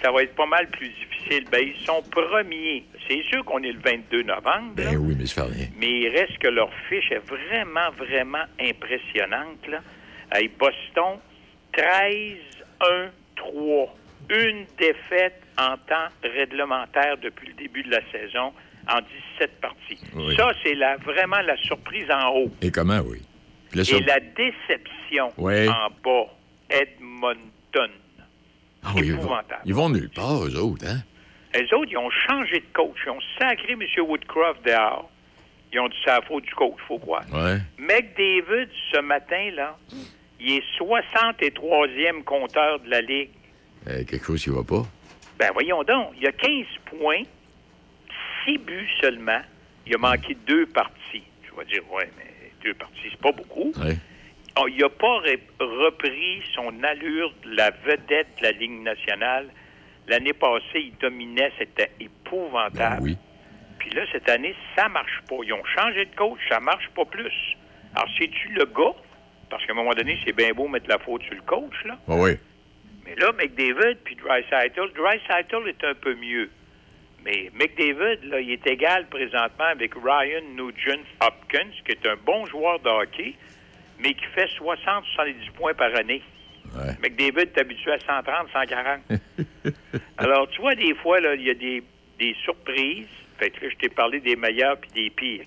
ça 0.00 0.12
va 0.12 0.22
être 0.22 0.36
pas 0.36 0.46
mal 0.46 0.68
plus 0.68 0.90
difficile. 0.90 1.44
Ben, 1.50 1.60
ils 1.60 1.84
sont 1.84 2.00
premiers. 2.08 2.84
C'est 3.08 3.20
sûr 3.24 3.44
qu'on 3.44 3.60
est 3.64 3.72
le 3.72 3.80
22 3.80 4.22
novembre, 4.22 4.74
là, 4.76 4.90
Ben 4.90 4.96
oui, 4.96 5.16
mais 5.18 5.26
ça 5.26 5.44
fait 5.44 5.52
rien. 5.54 5.66
mais 5.76 5.90
il 5.90 6.08
reste 6.10 6.38
que 6.38 6.48
leur 6.48 6.70
fiche 6.88 7.10
est 7.10 7.18
vraiment, 7.26 7.90
vraiment 7.98 8.44
impressionnante, 8.60 9.66
là. 9.68 9.80
Hey, 10.32 10.48
Boston, 10.56 11.18
13-1-3. 11.74 13.88
Une 14.30 14.66
défaite 14.78 15.42
en 15.58 15.76
temps 15.76 16.08
réglementaire 16.22 17.16
depuis 17.18 17.48
le 17.48 17.54
début 17.54 17.82
de 17.82 17.90
la 17.90 18.00
saison 18.12 18.52
en 18.88 19.00
17 19.38 19.60
parties. 19.60 19.98
Oui. 20.14 20.36
Ça, 20.36 20.52
c'est 20.62 20.74
la, 20.74 20.96
vraiment 20.98 21.40
la 21.40 21.56
surprise 21.58 22.06
en 22.10 22.28
haut. 22.34 22.50
Et 22.62 22.70
comment, 22.70 23.00
oui? 23.00 23.22
Ça- 23.84 23.96
Et 23.96 24.00
la 24.00 24.20
déception 24.20 25.32
en 25.38 25.88
bas, 26.02 26.26
Edmonton. 26.70 27.90
Ah 28.82 28.92
oui, 28.94 29.02
ils 29.06 29.12
vont, 29.14 29.18
épouvantable. 29.18 29.62
ils 29.64 29.74
vont 29.74 29.88
nulle 29.90 30.10
part, 30.10 30.44
eux 30.44 30.56
autres, 30.56 30.86
hein? 30.86 31.02
Les 31.54 31.72
autres, 31.74 31.90
ils 31.90 31.98
ont 31.98 32.10
changé 32.28 32.60
de 32.60 32.66
coach. 32.72 32.96
Ils 33.06 33.10
ont 33.10 33.18
sacré 33.38 33.72
M. 33.72 33.80
Woodcroft 34.06 34.64
dehors. 34.64 35.10
Ils 35.72 35.80
ont 35.80 35.88
dit 35.88 35.96
c'est 36.04 36.10
la 36.10 36.22
faute 36.22 36.44
du 36.44 36.54
coach, 36.54 36.76
faut 36.86 36.98
croire. 36.98 37.24
Ouais. 37.32 37.58
McDavid, 37.78 38.68
ce 38.92 39.00
matin, 39.00 39.50
là, 39.54 39.76
il 40.38 40.52
est 40.58 40.62
63e 40.78 42.22
compteur 42.24 42.78
de 42.80 42.88
la 42.90 43.00
Ligue. 43.00 43.30
Euh, 43.88 44.04
quelque 44.04 44.24
chose 44.26 44.42
qui 44.42 44.50
va 44.50 44.62
pas. 44.62 44.82
Ben 45.38 45.50
voyons 45.52 45.82
donc, 45.82 46.12
il 46.20 46.26
a 46.26 46.32
15 46.32 46.66
points, 46.86 47.22
6 48.46 48.58
buts 48.58 48.88
seulement. 49.00 49.40
Il 49.86 49.94
a 49.94 49.98
manqué 49.98 50.36
deux 50.46 50.66
parties. 50.66 51.22
Je 51.44 51.58
vais 51.58 51.66
dire, 51.66 51.82
ouais, 51.92 52.08
mais 52.16 52.50
deux 52.62 52.74
parties, 52.74 53.08
c'est 53.10 53.20
pas 53.20 53.32
beaucoup. 53.32 53.72
Oh, 54.58 54.66
il 54.68 54.78
n'a 54.78 54.88
pas 54.88 55.20
repris 55.60 56.42
son 56.54 56.82
allure 56.82 57.32
de 57.44 57.54
la 57.54 57.70
vedette 57.70 58.28
de 58.38 58.42
la 58.42 58.52
Ligue 58.52 58.82
nationale. 58.82 59.48
L'année 60.08 60.32
passée, 60.32 60.80
il 60.80 60.94
dominait, 61.00 61.52
c'était 61.58 61.90
épouvantable. 62.00 63.02
oui. 63.02 63.16
Puis 63.78 63.90
là, 63.90 64.02
cette 64.10 64.28
année, 64.28 64.54
ça 64.74 64.88
marche 64.88 65.20
pas. 65.28 65.36
Ils 65.44 65.52
ont 65.52 65.64
changé 65.64 66.06
de 66.06 66.16
coach, 66.16 66.40
ça 66.48 66.58
marche 66.60 66.88
pas 66.96 67.04
plus. 67.04 67.32
Alors, 67.94 68.08
c'est-tu 68.18 68.48
le 68.48 68.64
gars? 68.64 68.94
Parce 69.50 69.64
qu'à 69.64 69.72
un 69.72 69.76
moment 69.76 69.92
donné, 69.94 70.18
c'est 70.24 70.32
bien 70.34 70.52
beau 70.52 70.66
mettre 70.66 70.88
la 70.88 70.98
faute 70.98 71.22
sur 71.22 71.34
le 71.34 71.42
coach, 71.42 71.84
là. 71.84 71.98
Ah 72.08 72.16
oui. 72.16 72.32
Mais 73.04 73.14
là, 73.16 73.30
McDavid 73.32 73.96
puis 74.02 74.16
Dreisaitl, 74.16 74.90
Dreisaitl 74.96 75.68
est 75.68 75.84
un 75.84 75.94
peu 75.94 76.14
mieux. 76.16 76.50
Mais 77.26 77.50
McDavid, 77.54 78.22
là, 78.30 78.38
il 78.40 78.52
est 78.52 78.66
égal 78.68 79.06
présentement 79.08 79.64
avec 79.72 79.92
Ryan 79.94 80.42
Nugent 80.54 81.04
Hopkins, 81.20 81.70
qui 81.84 81.90
est 81.92 82.06
un 82.06 82.14
bon 82.24 82.46
joueur 82.46 82.78
de 82.78 82.88
hockey, 82.88 83.34
mais 83.98 84.14
qui 84.14 84.24
fait 84.34 84.48
60-70 84.60 85.50
points 85.56 85.74
par 85.74 85.92
année. 85.96 86.22
McDavid 87.02 87.48
est 87.54 87.58
habitué 87.58 87.90
à 87.92 87.98
130, 87.98 88.48
140. 88.52 89.00
Alors, 90.18 90.48
tu 90.50 90.60
vois, 90.60 90.76
des 90.76 90.94
fois, 90.94 91.18
là, 91.20 91.34
il 91.34 91.42
y 91.42 91.50
a 91.50 91.54
des, 91.54 91.82
des 92.18 92.34
surprises. 92.44 93.08
Fait 93.38 93.50
que 93.50 93.64
là, 93.64 93.70
je 93.72 93.76
t'ai 93.76 93.88
parlé 93.88 94.20
des 94.20 94.36
meilleurs 94.36 94.76
puis 94.78 94.90
des 94.94 95.10
pires. 95.10 95.42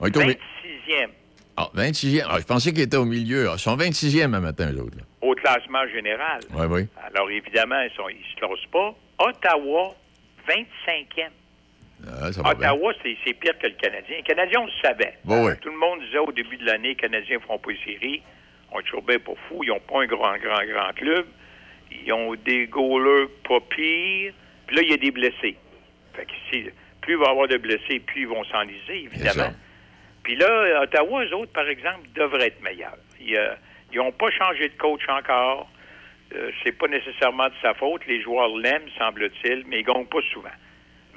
Ouais, 0.00 0.10
mais- 0.16 0.34
26e 0.34 1.08
Ah, 1.56 1.68
26e. 1.74 2.24
Ah, 2.28 2.36
je 2.40 2.44
pensais 2.44 2.72
qu'ils 2.72 2.82
étaient 2.82 2.96
au 2.96 3.04
milieu. 3.04 3.48
Ah, 3.48 3.54
Ils 3.56 3.60
sont 3.60 3.76
26e 3.76 4.34
un 4.34 4.40
matin, 4.40 4.70
eux 4.72 4.80
autres. 4.80 4.96
là. 4.96 5.04
au 5.20 5.34
classement 5.34 5.86
général. 5.88 6.40
Oui, 6.52 6.66
oui. 6.68 6.86
Alors, 7.12 7.30
évidemment, 7.30 7.80
ils 7.80 7.86
ne 8.16 8.22
se 8.24 8.36
classent 8.36 8.70
pas. 8.72 8.94
Ottawa, 9.18 9.94
25e. 10.48 11.30
Ah, 12.06 12.32
ça. 12.32 12.40
Ottawa, 12.48 12.92
c'est 13.02 13.32
pire 13.34 13.58
que 13.58 13.66
le 13.66 13.72
Canadien. 13.74 14.16
Les 14.16 14.22
Canadiens, 14.22 14.60
on 14.60 14.66
le 14.66 14.72
savait. 14.82 15.14
Bon, 15.24 15.44
ouais. 15.46 15.56
Tout 15.56 15.68
le 15.70 15.76
monde 15.76 16.00
disait 16.00 16.18
au 16.18 16.30
début 16.32 16.56
de 16.56 16.64
l'année, 16.64 16.88
les 16.90 16.94
Canadiens 16.94 17.36
ne 17.36 17.42
feront 17.42 17.58
pas 17.58 17.70
les 17.72 17.78
séries. 17.84 18.22
On 18.70 18.80
est 18.80 18.82
toujours 18.84 19.02
bien 19.02 19.18
pas 19.18 19.32
fous. 19.48 19.64
Ils 19.64 19.68
n'ont 19.68 19.80
pas 19.80 20.02
un 20.02 20.06
grand, 20.06 20.36
grand, 20.38 20.64
grand 20.64 20.92
club. 20.94 21.26
Ils 21.90 22.12
ont 22.12 22.34
des 22.36 22.66
goalers 22.66 23.28
pas 23.48 23.60
pires. 23.60 24.32
Puis 24.66 24.76
là, 24.76 24.82
il 24.82 24.90
y 24.90 24.94
a 24.94 24.96
des 24.98 25.10
blessés. 25.10 25.56
Fait 26.14 26.24
que 26.26 26.32
si- 26.50 26.70
plus 27.00 27.14
il 27.14 27.18
va 27.18 27.26
y 27.26 27.30
avoir 27.30 27.48
de 27.48 27.56
blessés, 27.56 27.98
plus 28.00 28.22
ils 28.22 28.28
vont 28.28 28.44
s'enliser, 28.44 29.04
évidemment. 29.04 29.52
Puis 30.22 30.36
là, 30.36 30.82
Ottawa, 30.82 31.24
eux 31.24 31.34
autres, 31.34 31.52
par 31.52 31.66
exemple, 31.68 32.06
devraient 32.14 32.48
être 32.48 32.62
meilleurs. 32.62 32.98
Ils 33.20 33.38
n'ont 33.94 34.12
pas 34.12 34.30
changé 34.30 34.68
de 34.68 34.74
coach 34.76 35.00
encore. 35.08 35.68
Euh, 36.34 36.50
c'est 36.62 36.72
pas 36.72 36.88
nécessairement 36.88 37.46
de 37.48 37.54
sa 37.62 37.74
faute. 37.74 38.02
Les 38.06 38.22
joueurs 38.22 38.54
l'aiment, 38.56 38.88
semble-t-il, 38.98 39.64
mais 39.66 39.80
ils 39.80 39.84
gagnent 39.84 40.06
pas 40.06 40.20
souvent. 40.32 40.48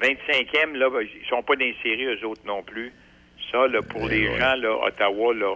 25e, 0.00 0.74
là, 0.74 0.90
ben, 0.90 1.02
ils 1.02 1.28
sont 1.28 1.42
pas 1.42 1.54
séries, 1.82 2.04
eux 2.04 2.26
autres 2.26 2.42
non 2.46 2.62
plus. 2.62 2.92
Ça, 3.50 3.66
là, 3.68 3.82
pour 3.82 4.08
les 4.08 4.26
gens, 4.38 4.56
là, 4.56 4.74
Ottawa, 4.86 5.34
là, 5.34 5.54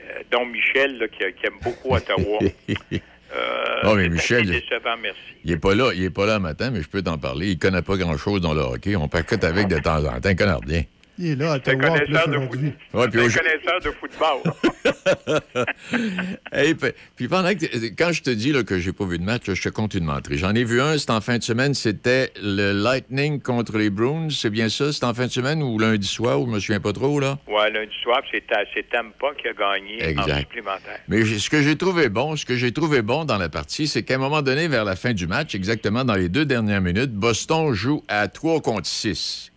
euh, 0.00 0.22
dont 0.30 0.46
Michel, 0.46 0.98
là, 0.98 1.08
qui, 1.08 1.18
qui 1.18 1.46
aime 1.46 1.58
beaucoup 1.62 1.94
Ottawa. 1.94 2.38
euh, 2.70 3.82
Non, 3.82 3.94
mais 3.94 4.08
Michel, 4.08 4.42
assez 4.42 4.60
décevant, 4.60 4.96
merci. 5.02 5.18
Il 5.44 5.50
est 5.50 5.58
pas 5.58 5.74
là, 5.74 5.90
il 5.94 6.04
est 6.04 6.10
pas 6.10 6.26
là 6.26 6.36
un 6.36 6.38
matin, 6.38 6.70
mais 6.70 6.82
je 6.82 6.88
peux 6.88 7.02
t'en 7.02 7.18
parler. 7.18 7.48
Il 7.48 7.58
connaît 7.58 7.82
pas 7.82 7.96
grand-chose 7.96 8.40
dans 8.40 8.54
le 8.54 8.60
hockey. 8.60 8.94
On 8.94 9.08
paquette 9.08 9.42
avec 9.42 9.66
de 9.66 9.78
temps 9.78 10.04
en 10.04 10.20
temps. 10.20 10.30
Il 10.30 10.36
connaît 10.36 10.52
rien. 10.66 10.82
Il 11.24 11.30
est 11.30 11.36
là 11.36 11.52
à 11.52 11.56
Ottawa 11.56 11.76
connaisseur 11.88 12.28
de 12.28 12.36
aujourd'hui. 12.36 12.72
Ouais, 12.92 13.08
puis 13.08 13.20
C'est 13.20 13.40
un 13.40 13.42
au- 13.42 13.44
connaisseur 13.44 13.80
de 13.80 13.90
football. 13.92 15.42
Hey, 16.52 16.74
puis- 16.74 16.90
puis 17.16 17.28
pendant 17.28 17.54
que 17.54 17.64
quand 17.96 18.12
je 18.12 18.22
te 18.22 18.30
dis 18.30 18.52
là, 18.52 18.62
que 18.64 18.78
j'ai 18.78 18.92
pas 18.92 19.04
vu 19.06 19.18
de 19.18 19.24
match, 19.24 19.46
là, 19.46 19.54
je 19.54 19.62
te 19.62 19.68
compte 19.68 19.94
une 19.94 20.04
menterie. 20.04 20.36
J'en 20.38 20.54
ai 20.54 20.64
vu 20.64 20.80
un, 20.80 20.98
c'était 20.98 21.12
en 21.12 21.20
fin 21.20 21.38
de 21.38 21.42
semaine, 21.42 21.74
c'était 21.74 22.32
le 22.42 22.72
Lightning 22.72 23.40
contre 23.40 23.78
les 23.78 23.88
Bruins. 23.90 24.28
C'est 24.30 24.50
bien 24.50 24.68
ça? 24.68 24.92
C'était 24.92 25.06
en 25.06 25.14
fin 25.14 25.26
de 25.26 25.30
semaine 25.32 25.62
ou 25.62 25.78
lundi 25.78 26.06
soir, 26.06 26.40
ou 26.40 26.46
je 26.46 26.50
me 26.52 26.58
souviens 26.60 26.80
pas 26.80 26.92
trop, 26.92 27.20
là? 27.20 27.38
ouais, 27.46 27.70
lundi 27.70 27.92
soir, 28.02 28.20
puis 28.22 28.42
c'est 28.48 28.56
c'est 28.74 28.88
Tampa 28.90 29.28
qui 29.40 29.48
a 29.48 29.52
gagné 29.52 30.18
en 30.18 30.38
supplémentaire. 30.40 30.98
Mais 31.08 31.24
ce 31.24 31.48
que 31.48 31.62
j'ai 31.62 31.76
trouvé 31.76 32.08
bon, 32.08 32.36
ce 32.36 32.44
que 32.44 32.56
j'ai 32.56 32.72
trouvé 32.72 33.02
bon 33.02 33.24
dans 33.24 33.38
la 33.38 33.48
partie, 33.48 33.86
c'est 33.86 34.02
qu'à 34.02 34.14
un 34.16 34.18
moment 34.18 34.42
donné, 34.42 34.66
vers 34.68 34.84
la 34.84 34.96
fin 34.96 35.12
du 35.12 35.26
match, 35.26 35.54
exactement 35.54 36.04
dans 36.04 36.14
les 36.16 36.28
deux 36.28 36.44
dernières 36.44 36.80
minutes, 36.82 37.12
Boston 37.12 37.72
joue 37.72 38.02
à 38.08 38.26
3 38.28 38.60
contre 38.60 38.86
6. 38.88 39.51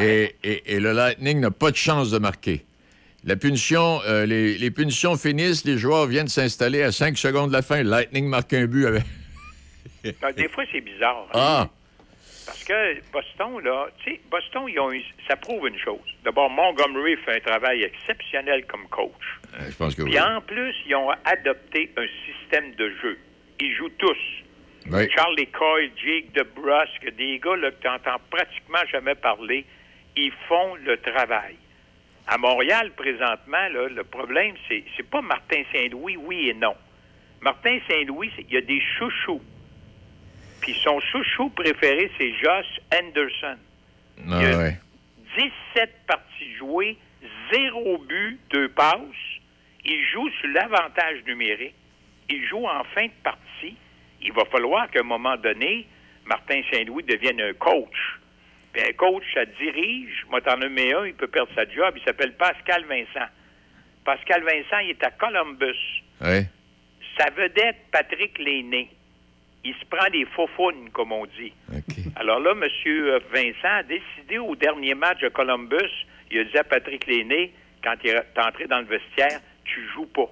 Et, 0.00 0.34
et- 0.42 0.74
et 0.74 0.80
le 0.80 0.92
Lightning 0.92 1.40
n'a 1.40 1.50
pas 1.50 1.70
de 1.70 1.76
chance 1.76 2.10
de 2.10 2.18
marquer. 2.18 2.64
La 3.24 3.36
punition, 3.36 4.00
euh, 4.06 4.26
les, 4.26 4.58
les 4.58 4.70
punitions 4.70 5.16
finissent, 5.16 5.64
les 5.64 5.78
joueurs 5.78 6.06
viennent 6.06 6.28
s'installer 6.28 6.82
à 6.82 6.90
5 6.92 7.16
secondes 7.16 7.48
de 7.50 7.52
la 7.52 7.62
fin. 7.62 7.82
Le 7.82 7.90
Lightning 7.90 8.26
marque 8.26 8.52
un 8.54 8.66
but 8.66 8.86
avec. 8.86 9.04
Des 10.02 10.48
fois, 10.48 10.64
c'est 10.72 10.80
bizarre. 10.80 11.26
hein. 11.28 11.30
Ah! 11.34 11.68
Parce 12.44 12.64
que 12.64 13.00
Boston, 13.12 13.60
là, 13.62 13.86
tu 14.04 14.10
sais, 14.12 14.20
Boston, 14.28 14.64
ils 14.68 14.78
ont 14.80 14.92
eu- 14.92 15.04
ça 15.28 15.36
prouve 15.36 15.68
une 15.68 15.78
chose. 15.78 16.00
D'abord, 16.24 16.50
Montgomery 16.50 17.16
fait 17.24 17.36
un 17.36 17.40
travail 17.40 17.84
exceptionnel 17.84 18.64
comme 18.66 18.88
coach. 18.88 19.12
Euh, 19.54 19.70
Je 19.70 19.76
pense 19.76 19.94
que 19.94 20.02
oui. 20.02 20.10
Puis 20.10 20.20
en 20.20 20.40
plus, 20.40 20.74
ils 20.86 20.94
ont 20.96 21.10
adopté 21.24 21.92
un 21.96 22.06
système 22.26 22.74
de 22.74 22.90
jeu. 23.00 23.16
Ils 23.60 23.72
jouent 23.76 23.92
tous. 23.96 24.16
Oui. 24.90 25.08
Charlie 25.14 25.46
Coyle, 25.46 25.92
Jake 26.04 26.32
DeBrusque, 26.34 27.16
des 27.16 27.38
gars 27.38 27.54
là, 27.56 27.70
que 27.70 27.80
tu 27.80 27.86
n'entends 27.86 28.20
pratiquement 28.28 28.84
jamais 28.90 29.14
parler, 29.14 29.64
ils 30.16 30.32
font 30.48 30.74
le 30.76 30.96
travail. 30.98 31.56
À 32.26 32.38
Montréal, 32.38 32.92
présentement, 32.96 33.68
là, 33.72 33.88
le 33.88 34.04
problème, 34.04 34.54
c'est 34.68 34.84
c'est 34.96 35.08
pas 35.08 35.22
Martin 35.22 35.62
Saint-Louis, 35.72 36.16
oui 36.16 36.48
et 36.50 36.54
non. 36.54 36.74
Martin 37.40 37.78
Saint-Louis, 37.88 38.30
il 38.38 38.52
y 38.52 38.56
a 38.56 38.60
des 38.60 38.80
chouchous. 38.98 39.42
Puis 40.60 40.74
son 40.84 41.00
chouchou 41.00 41.50
préféré, 41.50 42.10
c'est 42.16 42.32
Josh 42.34 42.80
Anderson. 42.94 43.58
Ah, 44.18 44.38
Il 44.40 44.42
y 44.42 44.52
a 44.52 44.58
ouais. 44.58 44.78
17 45.74 46.06
parties 46.06 46.54
jouées, 46.56 46.96
zéro 47.52 47.98
but, 47.98 48.38
deux 48.50 48.68
passes. 48.68 49.00
Il 49.84 50.04
joue 50.12 50.28
sur 50.40 50.48
l'avantage 50.50 51.24
numérique. 51.26 51.74
Il 52.30 52.46
joue 52.46 52.64
en 52.64 52.84
fin 52.94 53.06
de 53.06 53.22
partie. 53.24 53.76
Il 54.22 54.32
va 54.32 54.44
falloir 54.44 54.88
qu'à 54.90 55.00
un 55.00 55.04
moment 55.04 55.36
donné, 55.36 55.86
Martin 56.24 56.60
Saint-Louis 56.70 57.02
devienne 57.02 57.40
un 57.40 57.52
coach. 57.54 58.20
Puis 58.72 58.82
un 58.82 58.92
coach, 58.92 59.24
ça 59.34 59.44
dirige. 59.44 60.24
Moi, 60.30 60.40
t'en 60.40 60.56
nommer 60.56 60.92
un, 60.94 61.06
il 61.06 61.14
peut 61.14 61.26
perdre 61.28 61.52
sa 61.54 61.68
job. 61.68 61.94
Il 61.96 62.02
s'appelle 62.04 62.32
Pascal 62.34 62.84
Vincent. 62.86 63.28
Pascal 64.04 64.42
Vincent, 64.42 64.78
il 64.78 64.90
est 64.90 65.04
à 65.04 65.10
Columbus. 65.10 66.02
Ouais. 66.20 66.46
Sa 67.18 67.30
vedette, 67.30 67.76
Patrick 67.90 68.38
Lainé. 68.38 68.88
Il 69.64 69.74
se 69.74 69.84
prend 69.84 70.08
des 70.10 70.24
faux 70.34 70.48
comme 70.92 71.12
on 71.12 71.26
dit. 71.26 71.52
Alors 72.16 72.40
là, 72.40 72.52
M. 72.52 72.64
Vincent 73.32 73.68
a 73.68 73.82
décidé 73.84 74.38
au 74.38 74.56
dernier 74.56 74.94
match 74.94 75.20
de 75.20 75.28
Columbus, 75.28 75.90
il 76.30 76.40
a 76.40 76.44
dit 76.44 76.58
à 76.58 76.64
Patrick 76.64 77.06
Lainé, 77.06 77.52
quand 77.84 77.94
il 78.02 78.10
est 78.10 78.38
entré 78.38 78.66
dans 78.66 78.80
le 78.80 78.86
vestiaire, 78.86 79.40
tu 79.64 79.86
joues 79.94 80.06
pas. 80.06 80.30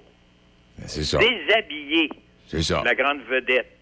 C'est 0.85 1.03
ça. 1.03 1.17
Déshabillé 1.19 2.09
C'est 2.47 2.61
ça. 2.61 2.81
la 2.83 2.93
grande 2.95 3.21
vedette. 3.29 3.77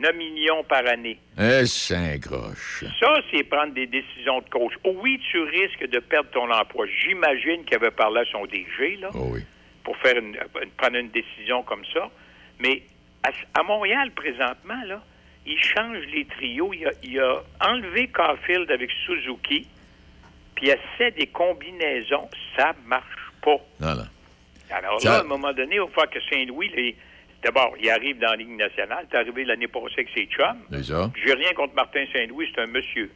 9 0.00 0.14
millions 0.16 0.64
par 0.64 0.86
année. 0.86 1.18
Eh, 1.38 1.66
Saint-Groche. 1.66 2.84
Ça, 3.00 3.14
c'est 3.30 3.42
prendre 3.44 3.72
des 3.74 3.86
décisions 3.86 4.40
de 4.40 4.48
coach. 4.48 4.72
Oh 4.84 4.94
oui, 5.02 5.20
tu 5.30 5.40
risques 5.40 5.86
de 5.88 5.98
perdre 5.98 6.30
ton 6.30 6.50
emploi. 6.50 6.86
J'imagine 7.02 7.64
qu'il 7.64 7.76
avait 7.76 7.90
parlé 7.90 8.20
à 8.20 8.24
son 8.30 8.44
DG, 8.46 8.96
là, 9.00 9.10
pour 9.84 9.96
faire 9.98 10.16
une, 10.16 10.36
une- 10.62 10.70
prendre 10.76 10.96
une 10.96 11.10
décision 11.10 11.62
comme 11.62 11.84
ça. 11.92 12.10
Mais 12.60 12.82
à, 13.22 13.30
à 13.58 13.62
Montréal, 13.62 14.10
présentement, 14.12 14.80
là, 14.86 15.02
il 15.46 15.58
change 15.58 15.98
les 16.12 16.24
trios. 16.26 16.72
Il 16.74 16.86
a, 16.86 16.90
il 17.02 17.18
a 17.20 17.42
enlevé 17.60 18.08
Caulfield 18.08 18.70
avec 18.70 18.90
Suzuki, 19.06 19.66
puis 20.54 20.66
il 20.66 20.70
essaie 20.70 21.10
des 21.12 21.26
combinaisons. 21.28 22.28
Ça 22.56 22.74
marche 22.86 23.32
pas. 23.42 23.56
Non, 23.80 23.94
non. 23.94 24.06
Alors 24.70 24.98
là, 25.04 25.16
à 25.16 25.20
un 25.20 25.24
moment 25.24 25.52
donné, 25.54 25.76
il 25.76 25.80
va 25.80 25.86
falloir 25.88 26.10
que 26.10 26.20
Saint-Louis, 26.30 26.68
les- 26.76 26.96
d'abord, 27.42 27.74
il 27.80 27.88
arrive 27.90 28.18
dans 28.18 28.30
la 28.30 28.36
Ligue 28.36 28.56
nationale. 28.56 29.06
C'est 29.10 29.18
arrivé 29.18 29.44
l'année 29.44 29.68
passée 29.68 29.94
avec 29.98 30.08
ses 30.14 30.26
chums. 30.26 30.82
Ça. 30.82 31.10
J'ai 31.24 31.34
rien 31.34 31.52
contre 31.54 31.74
Martin 31.74 32.04
Saint-Louis, 32.12 32.48
c'est 32.54 32.60
un 32.62 32.66
monsieur. 32.66 33.10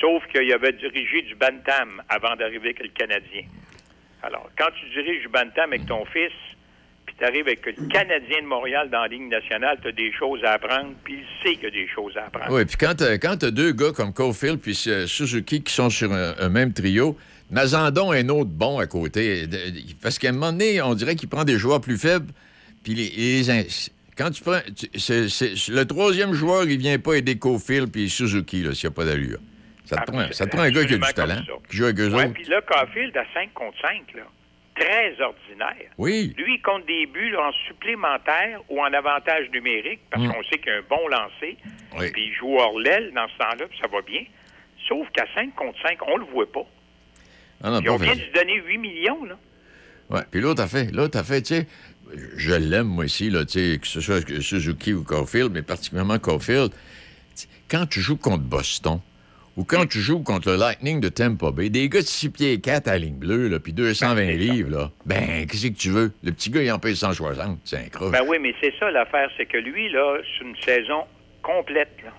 Sauf 0.00 0.22
qu'il 0.28 0.52
avait 0.52 0.72
dirigé 0.72 1.22
du 1.22 1.34
Bantam 1.34 2.02
avant 2.08 2.36
d'arriver 2.36 2.68
avec 2.68 2.82
le 2.82 2.88
Canadien. 2.88 3.42
Alors, 4.22 4.50
quand 4.58 4.68
tu 4.78 4.88
diriges 4.90 5.22
du 5.22 5.28
Bantam 5.28 5.72
avec 5.72 5.86
ton 5.86 6.04
fils, 6.06 6.32
puis 7.06 7.14
tu 7.18 7.24
arrives 7.24 7.46
avec 7.46 7.64
le 7.64 7.72
Canadien 7.88 8.42
de 8.42 8.46
Montréal 8.46 8.90
dans 8.90 9.02
la 9.02 9.08
Ligue 9.08 9.28
nationale, 9.28 9.78
tu 9.80 9.88
as 9.88 9.92
des 9.92 10.12
choses 10.12 10.44
à 10.44 10.52
apprendre, 10.52 10.92
puis 11.04 11.20
il 11.20 11.42
sait 11.42 11.54
qu'il 11.54 11.64
y 11.64 11.66
a 11.66 11.70
des 11.70 11.88
choses 11.88 12.16
à 12.16 12.26
apprendre. 12.26 12.52
Oui, 12.52 12.64
puis 12.64 12.76
quand 12.76 12.94
t'as 12.96 13.16
quand 13.18 13.36
t'as 13.38 13.50
deux 13.50 13.72
gars 13.72 13.92
comme 13.94 14.12
Caulfield 14.12 14.60
puis 14.60 14.78
euh, 14.88 15.06
Suzuki 15.06 15.62
qui 15.62 15.72
sont 15.72 15.88
sur 15.88 16.12
un, 16.12 16.34
un 16.38 16.48
même 16.48 16.72
trio, 16.72 17.16
Nazandon 17.50 18.10
un 18.12 18.28
autre 18.28 18.50
bon 18.50 18.78
à 18.78 18.86
côté. 18.86 19.44
Parce 20.02 20.18
qu'à 20.18 20.30
un 20.30 20.32
moment 20.32 20.52
donné, 20.52 20.82
on 20.82 20.94
dirait 20.94 21.14
qu'il 21.14 21.28
prend 21.28 21.44
des 21.44 21.58
joueurs 21.58 21.80
plus 21.80 21.96
faibles. 21.98 22.32
Puis 22.86 22.94
les, 22.94 23.42
quand 24.16 24.30
tu 24.30 24.42
prends. 24.44 24.60
tu- 24.76 24.86
c'est- 24.96 25.28
c'est- 25.28 25.68
le 25.72 25.84
troisième 25.84 26.32
joueur, 26.34 26.62
il 26.68 26.78
vient 26.78 27.00
pas 27.00 27.14
aider 27.14 27.36
Caulfield 27.36 27.90
puis 27.90 28.08
Suzuki, 28.08 28.62
là, 28.62 28.74
s'il 28.74 28.88
n'y 28.88 28.92
a 28.92 28.94
pas 28.94 29.04
d'allure. 29.04 29.38
Ça 29.86 29.96
te, 29.96 30.10
prend, 30.12 30.24
ça 30.30 30.46
te 30.46 30.50
prend 30.50 30.62
un 30.62 30.70
gars 30.70 30.84
qui 30.84 30.94
a 30.94 30.98
du 30.98 31.12
talent, 31.14 31.34
ça. 31.44 31.52
qui 31.68 31.76
joue 31.76 31.84
avec 31.86 31.98
eux 31.98 32.14
Ouais, 32.14 32.28
puis 32.28 32.44
là, 32.44 32.60
Caulfield 32.62 33.16
à 33.16 33.24
5 33.34 33.52
contre 33.54 33.76
5, 33.82 34.14
là, 34.14 34.22
très 34.78 35.20
ordinaire. 35.20 35.90
Oui. 35.98 36.32
Lui, 36.38 36.54
il 36.54 36.62
compte 36.62 36.86
des 36.86 37.06
buts 37.06 37.30
là, 37.30 37.48
en 37.48 37.52
supplémentaire 37.66 38.60
ou 38.68 38.80
en 38.80 38.92
avantage 38.92 39.50
numérique, 39.52 40.00
parce 40.10 40.24
Mm. 40.24 40.32
qu'on 40.32 40.42
sait 40.44 40.58
qu'il 40.58 40.70
a 40.70 40.76
un 40.76 40.82
bon 40.88 41.08
lancer, 41.08 41.56
Oui. 41.98 42.10
puis 42.12 42.26
il 42.28 42.34
joue 42.34 42.56
hors 42.56 42.78
l'aile 42.78 43.10
dans 43.16 43.26
ce 43.28 43.36
temps-là, 43.38 43.66
puis 43.68 43.78
ça 43.82 43.88
va 43.88 44.00
bien. 44.02 44.22
Sauf 44.88 45.08
qu'à 45.12 45.24
5 45.34 45.54
contre 45.56 45.80
5, 45.82 45.98
on 46.06 46.16
le 46.18 46.24
voit 46.26 46.50
pas. 46.52 46.66
Ah 47.64 47.70
non, 47.70 47.78
Puis 47.78 47.86
pas 47.88 47.92
on 47.94 47.96
vient 47.96 48.14
de 48.14 48.20
lui 48.20 48.30
donner 48.32 48.60
8 48.64 48.78
millions, 48.78 49.24
là. 49.24 49.36
Ouais. 50.10 50.20
Puis 50.30 50.40
l'autre 50.40 50.62
a 50.62 50.68
fait, 50.68 50.92
l'autre 50.92 51.18
a 51.18 51.24
fait, 51.24 51.42
tu 51.42 51.54
sais, 51.54 51.66
je 52.36 52.54
l'aime 52.54 52.86
moi 52.86 53.04
aussi, 53.04 53.30
là, 53.30 53.44
tu 53.44 53.52
sais, 53.72 53.78
que 53.78 53.86
ce 53.86 54.00
soit 54.00 54.24
Suzuki 54.40 54.94
ou 54.94 55.02
Caulfield, 55.02 55.52
mais 55.52 55.62
particulièrement 55.62 56.18
Caulfield. 56.18 56.72
Quand 57.68 57.86
tu 57.86 58.00
joues 58.00 58.16
contre 58.16 58.44
Boston 58.44 59.00
ou 59.56 59.64
quand 59.64 59.86
tu 59.86 59.98
joues 60.00 60.22
contre 60.22 60.50
le 60.50 60.56
Lightning 60.56 61.00
de 61.00 61.08
Tampa 61.08 61.50
Bay, 61.50 61.68
des 61.70 61.88
gars 61.88 62.00
de 62.00 62.06
6 62.06 62.30
pieds 62.30 62.60
4 62.60 62.88
à 62.88 62.92
la 62.92 62.98
ligne 62.98 63.16
bleue, 63.18 63.48
là, 63.48 63.58
puis 63.58 63.72
220 63.72 64.22
livres, 64.32 64.70
là, 64.70 64.90
ben, 65.04 65.46
qu'est-ce 65.46 65.66
que 65.68 65.72
tu 65.72 65.90
veux? 65.90 66.12
Le 66.22 66.30
petit 66.32 66.50
gars, 66.50 66.62
il 66.62 66.70
en 66.70 66.78
paye 66.78 66.94
160, 66.94 67.58
c'est 67.64 67.76
un 67.78 67.88
croche. 67.88 68.12
Ben 68.12 68.22
oui, 68.26 68.36
mais 68.40 68.54
c'est 68.60 68.72
ça 68.78 68.90
l'affaire, 68.90 69.28
c'est 69.36 69.46
que 69.46 69.56
lui, 69.58 69.90
là, 69.90 70.18
c'est 70.38 70.44
une 70.44 70.56
saison 70.56 71.04
complète, 71.42 71.90
là. 72.04 72.12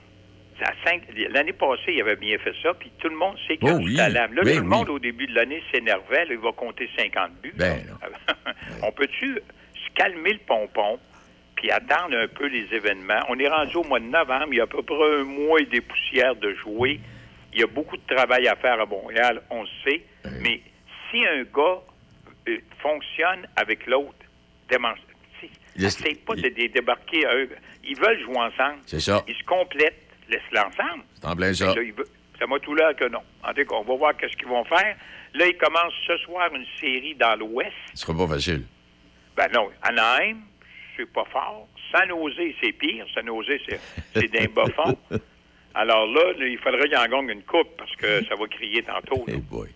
L'année 1.30 1.53
passée, 1.53 1.93
il 1.93 2.01
avait 2.01 2.16
bien 2.16 2.35
fait 2.40 2.53
ça, 2.64 2.74
puis 2.74 2.91
tout 2.98 3.09
le 3.09 3.16
monde 3.16 3.35
sait 3.48 3.57
qu'il 3.57 3.69
a 3.69 3.74
Oh 3.75 3.77
oui. 3.77 3.93
Là, 3.93 4.09
Ben 4.09 4.27
tout 4.35 4.43
le 4.43 4.51
oui. 4.61 4.67
monde, 4.67 4.90
au 4.90 4.98
début 4.98 5.27
de 5.27 5.35
l'année, 5.35 5.61
s'énervait. 5.72 6.25
Il 6.32 6.40
va 6.40 6.51
compter 6.51 6.90
50 6.98 7.30
buts. 7.43 7.53
Ben 7.56 7.77
On 8.83 8.91
peut-tu 8.91 9.38
calmer 9.98 10.34
le 10.34 10.40
pompon, 10.48 11.00
puis 11.56 11.72
attendre 11.72 12.16
un 12.17 12.27
peu 12.27 12.45
les 12.48 12.67
événements? 12.74 13.19
On 13.30 13.38
est 13.40 13.48
rendu 13.50 13.76
au 13.77 13.84
mois 13.84 14.00
de 14.00 14.06
novembre, 14.06 14.48
il 14.51 14.58
y 14.58 14.59
a 14.61 14.64
à 14.64 14.67
peu 14.67 14.84
près 14.84 15.19
un 15.19 15.24
mois 15.24 15.59
et 15.59 15.66
des 15.66 15.82
poussières 15.82 16.35
de 16.35 16.53
jouer. 16.56 17.00
Il 17.53 17.59
y 17.59 17.64
a 17.64 17.67
beaucoup 17.67 17.98
de 17.98 18.16
travail 18.16 18.48
à 18.48 18.56
faire 18.56 18.80
à 18.80 18.85
Montréal, 18.85 19.42
on 19.50 19.64
le 19.64 19.67
sait. 19.84 20.03
Mais 20.42 20.61
si 21.09 21.26
un 21.26 21.43
gars 21.43 21.82
euh, 22.48 22.58
fonctionne 22.82 23.48
avec 23.56 23.85
l'autre. 23.88 24.14
N'essaye 25.77 26.16
pas 26.16 26.34
de 26.35 26.42
les 26.42 26.69
débarquer 26.69 27.26
à 27.26 27.35
eux. 27.35 27.50
Ils 27.84 27.95
veulent 27.98 28.19
jouer 28.24 28.38
ensemble. 28.38 28.80
C'est 28.85 29.00
ça. 29.00 29.24
Ils 29.27 29.35
se 29.35 29.43
complètent. 29.43 30.01
Laisse-les 30.30 30.59
ensemble. 30.59 31.03
C'est 31.16 31.26
en 31.27 31.35
plein 31.35 31.53
ça. 31.53 31.67
Là, 31.67 31.82
veut- 31.95 32.08
ça 32.38 32.48
m'a 32.48 32.59
tout 32.59 32.74
l'air 32.76 32.95
que 32.95 33.06
non. 33.08 33.22
En 33.43 33.53
tout 33.53 33.64
cas, 33.64 33.76
on 33.76 33.84
va 33.84 33.95
voir 33.95 34.17
qu'est-ce 34.17 34.35
qu'ils 34.35 34.48
vont 34.48 34.64
faire. 34.66 34.95
Là, 35.34 35.45
ils 35.48 35.56
commencent 35.58 35.93
ce 36.06 36.17
soir 36.17 36.50
une 36.53 36.66
série 36.82 37.16
dans 37.16 37.35
l'Ouest. 37.38 37.72
Ce 37.93 38.01
sera 38.06 38.17
pas 38.17 38.27
facile. 38.27 38.64
Ben 39.38 39.48
non, 39.53 39.69
Anaheim, 39.83 40.40
c'est 40.98 41.06
pas 41.11 41.25
fort. 41.32 41.67
San 41.91 42.09
Jose, 42.09 42.56
c'est 42.61 42.72
pire. 42.74 43.06
San 43.14 43.25
Jose, 43.27 43.59
c'est, 43.69 43.80
c'est 44.14 44.27
d'un 44.27 44.48
bas 44.48 44.66
fond. 44.75 44.98
Alors 45.75 46.07
là, 46.07 46.33
il 46.40 46.57
faudrait 46.57 46.90
qu'il 46.90 46.98
en 46.98 47.06
gagne 47.07 47.30
une 47.30 47.43
coupe 47.43 47.69
parce 47.77 47.95
que 47.98 48.25
ça 48.25 48.35
va 48.35 48.48
crier 48.48 48.82
tantôt. 48.83 49.24
là. 49.27 49.35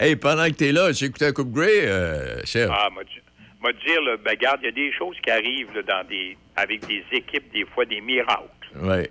Hey, 0.00 0.14
pendant 0.14 0.44
que 0.44 0.52
t'es 0.52 0.70
là, 0.70 0.92
tu 0.92 1.06
écouté 1.06 1.24
la 1.24 1.32
Coupe 1.32 1.50
Grey, 1.50 1.80
euh, 1.84 2.44
Serge? 2.44 2.70
Ah, 2.72 2.88
m'a 2.90 3.72
dire, 3.72 4.02
là, 4.02 4.16
ben, 4.16 4.30
regarde, 4.30 4.60
il 4.62 4.66
y 4.66 4.68
a 4.68 4.72
des 4.72 4.92
choses 4.92 5.16
qui 5.20 5.30
arrivent 5.30 5.74
là, 5.74 5.82
dans 5.82 6.06
des, 6.06 6.36
avec 6.54 6.86
des 6.86 7.02
équipes, 7.10 7.50
des 7.52 7.64
fois 7.64 7.84
des 7.84 8.00
miracles. 8.00 8.44
Ouais. 8.76 9.10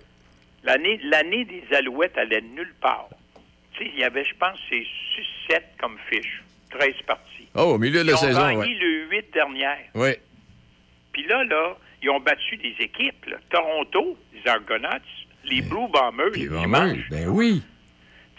L'année, 0.64 0.98
l'année 1.02 1.44
des 1.44 1.62
Alouettes 1.76 2.16
allait 2.16 2.40
nulle 2.40 2.72
part. 2.80 3.10
Tu 3.74 3.84
sais, 3.84 3.90
il 3.92 4.00
y 4.00 4.04
avait, 4.04 4.24
je 4.24 4.34
pense, 4.34 4.58
c'est 4.70 4.86
6-7 5.50 5.60
comme 5.78 5.98
fiche. 6.10 6.42
13 6.70 6.94
parties. 7.06 7.48
Oh, 7.54 7.74
au 7.74 7.78
milieu 7.78 8.02
de 8.02 8.06
la 8.06 8.12
Ils 8.12 8.14
ont 8.14 8.18
saison, 8.18 8.40
gagné 8.40 8.56
ouais. 8.58 8.78
le 8.80 9.08
8 9.10 9.32
dernière. 9.32 9.78
Oui. 9.94 10.10
Puis 11.12 11.26
là, 11.26 11.44
là, 11.44 11.76
ils 12.02 12.10
ont 12.10 12.20
battu 12.20 12.56
des 12.58 12.74
équipes. 12.78 13.26
là. 13.26 13.36
Toronto, 13.50 14.16
les 14.34 14.50
Argonauts, 14.50 14.88
les 15.44 15.62
Blue 15.62 15.88
Bombers, 15.88 16.30
les 16.34 16.48
oui, 16.48 17.04
ben 17.10 17.28
oui. 17.28 17.62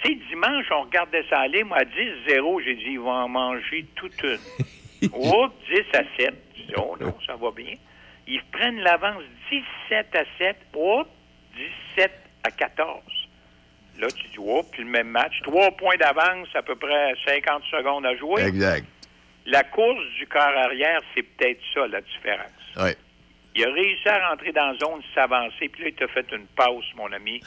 Tu 0.02 0.10
sais, 0.14 0.20
dimanche, 0.30 0.66
on 0.72 0.84
regardait 0.84 1.26
ça 1.30 1.40
aller. 1.40 1.64
Moi, 1.64 1.78
à 1.78 1.84
10-0, 1.84 2.64
j'ai 2.64 2.76
dit, 2.76 2.84
ils 2.92 3.00
vont 3.00 3.12
en 3.12 3.28
manger 3.28 3.86
toute 3.96 4.22
une. 4.24 5.10
Oups, 5.14 5.54
10 5.70 5.82
à 5.94 6.04
7. 6.18 6.34
Je 6.56 6.62
dis, 6.64 6.74
oh 6.78 6.96
non, 7.00 7.14
ça 7.26 7.36
va 7.36 7.52
bien. 7.52 7.74
Ils 8.28 8.42
prennent 8.52 8.80
l'avance 8.80 9.24
17 9.52 10.16
à 10.16 10.24
7. 10.38 10.56
Oups, 10.76 11.10
17 11.98 12.12
à 12.44 12.52
14. 12.52 13.02
Là, 14.00 14.08
tu 14.08 14.28
dis, 14.28 14.40
oups, 14.40 14.70
puis 14.72 14.84
le 14.84 14.90
même 14.90 15.10
match. 15.10 15.42
Trois 15.44 15.72
points 15.72 15.98
d'avance, 15.98 16.48
à 16.54 16.62
peu 16.62 16.76
près 16.76 17.14
50 17.26 17.64
secondes 17.70 18.06
à 18.06 18.16
jouer. 18.16 18.44
Exact. 18.44 18.86
La 19.46 19.64
course 19.64 20.06
du 20.18 20.28
corps 20.28 20.42
arrière, 20.42 21.02
c'est 21.14 21.24
peut-être 21.24 21.60
ça, 21.74 21.88
la 21.88 22.02
différence. 22.02 22.52
Oui. 22.78 22.92
Il 23.56 23.66
a 23.66 23.72
réussi 23.72 24.08
à 24.08 24.30
rentrer 24.30 24.52
dans 24.52 24.72
la 24.72 24.78
zone, 24.78 25.02
s'avancer, 25.14 25.70
puis 25.70 25.84
là, 25.84 25.90
il 25.90 25.96
t'a 25.96 26.08
fait 26.08 26.26
une 26.32 26.46
pause, 26.56 26.86
mon 26.96 27.12
ami. 27.12 27.42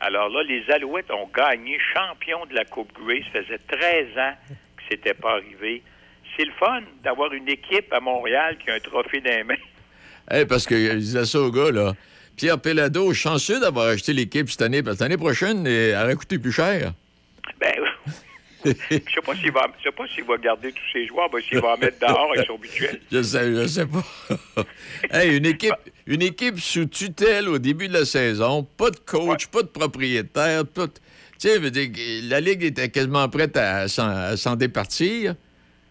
Alors 0.00 0.28
là, 0.30 0.42
les 0.42 0.68
Alouettes 0.70 1.10
ont 1.12 1.28
gagné 1.32 1.78
champion 1.94 2.44
de 2.46 2.54
la 2.54 2.64
Coupe 2.64 2.92
Grey. 2.94 3.22
Ça 3.32 3.42
faisait 3.42 3.58
13 3.58 4.18
ans 4.18 4.34
que 4.48 4.82
c'était 4.90 5.14
pas 5.14 5.34
arrivé. 5.34 5.82
C'est 6.36 6.44
le 6.44 6.52
fun 6.52 6.82
d'avoir 7.04 7.32
une 7.32 7.48
équipe 7.48 7.92
à 7.92 8.00
Montréal 8.00 8.56
qui 8.58 8.70
a 8.70 8.74
un 8.74 8.80
trophée 8.80 9.20
dans 9.20 9.30
les 9.30 9.44
mains. 9.44 9.54
Hey, 10.28 10.46
parce 10.46 10.66
que 10.66 10.74
je 10.74 10.94
disais 10.94 11.24
ça 11.24 11.38
au 11.38 11.52
gars, 11.52 11.70
là. 11.70 11.92
Pierre 12.42 12.58
Pellado, 12.58 13.14
chanceux 13.14 13.60
d'avoir 13.60 13.86
acheté 13.86 14.12
l'équipe 14.12 14.50
cette 14.50 14.62
année, 14.62 14.82
parce 14.82 14.96
que 14.98 15.04
l'année 15.04 15.16
prochaine, 15.16 15.64
elle 15.64 15.94
aurait 15.94 16.16
coûté 16.16 16.40
plus 16.40 16.50
cher. 16.50 16.92
Ben, 17.60 17.72
je 18.64 18.70
sais 18.90 19.20
pas 19.24 19.36
s'il 19.36 19.52
va, 19.52 19.70
je 19.78 19.84
sais 19.84 19.92
pas 19.92 20.08
s'il 20.12 20.24
va 20.24 20.36
garder 20.38 20.72
tous 20.72 20.92
ses 20.92 21.06
joueurs, 21.06 21.30
ben, 21.30 21.40
s'il 21.40 21.60
va 21.60 21.74
en 21.74 21.78
mettre 21.78 22.00
dehors 22.00 22.32
avec 22.34 22.44
son 22.48 22.58
budget. 22.58 23.00
Je 23.12 23.22
sais, 23.22 23.54
je 23.54 23.66
sais 23.68 23.86
pas. 23.86 24.04
hey, 25.12 25.36
une 25.36 25.46
équipe, 25.46 25.72
une 26.04 26.22
équipe 26.22 26.58
sous 26.58 26.86
tutelle 26.86 27.48
au 27.48 27.60
début 27.60 27.86
de 27.86 27.92
la 27.92 28.04
saison, 28.04 28.66
pas 28.76 28.90
de 28.90 28.98
coach, 28.98 29.46
pas 29.46 29.62
de 29.62 29.68
propriétaire, 29.68 30.64
tout. 30.64 30.90
Tu 31.38 31.48
sais, 31.48 31.70
dire, 31.70 31.90
la 32.24 32.40
Ligue 32.40 32.64
était 32.64 32.88
quasiment 32.88 33.28
prête 33.28 33.56
à 33.56 33.86
s'en, 33.86 34.08
à 34.08 34.36
s'en 34.36 34.56
départir. 34.56 35.36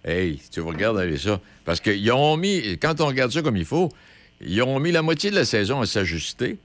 Hey, 0.04 0.42
tu 0.52 0.60
vas 0.60 0.72
regarder 0.72 1.18
ça. 1.18 1.40
Parce 1.64 1.80
qu'ils 1.80 2.12
ont 2.12 2.36
mis, 2.36 2.78
quand 2.78 3.00
on 3.00 3.06
regarde 3.06 3.32
ça 3.32 3.42
comme 3.42 3.56
il 3.56 3.64
faut, 3.64 3.88
ils 4.44 4.62
ont 4.62 4.80
mis 4.80 4.92
la 4.92 5.02
moitié 5.02 5.30
de 5.32 5.36
la 5.36 5.46
saison 5.46 5.82
à 5.82 5.86
s'ajuster. 5.86 6.58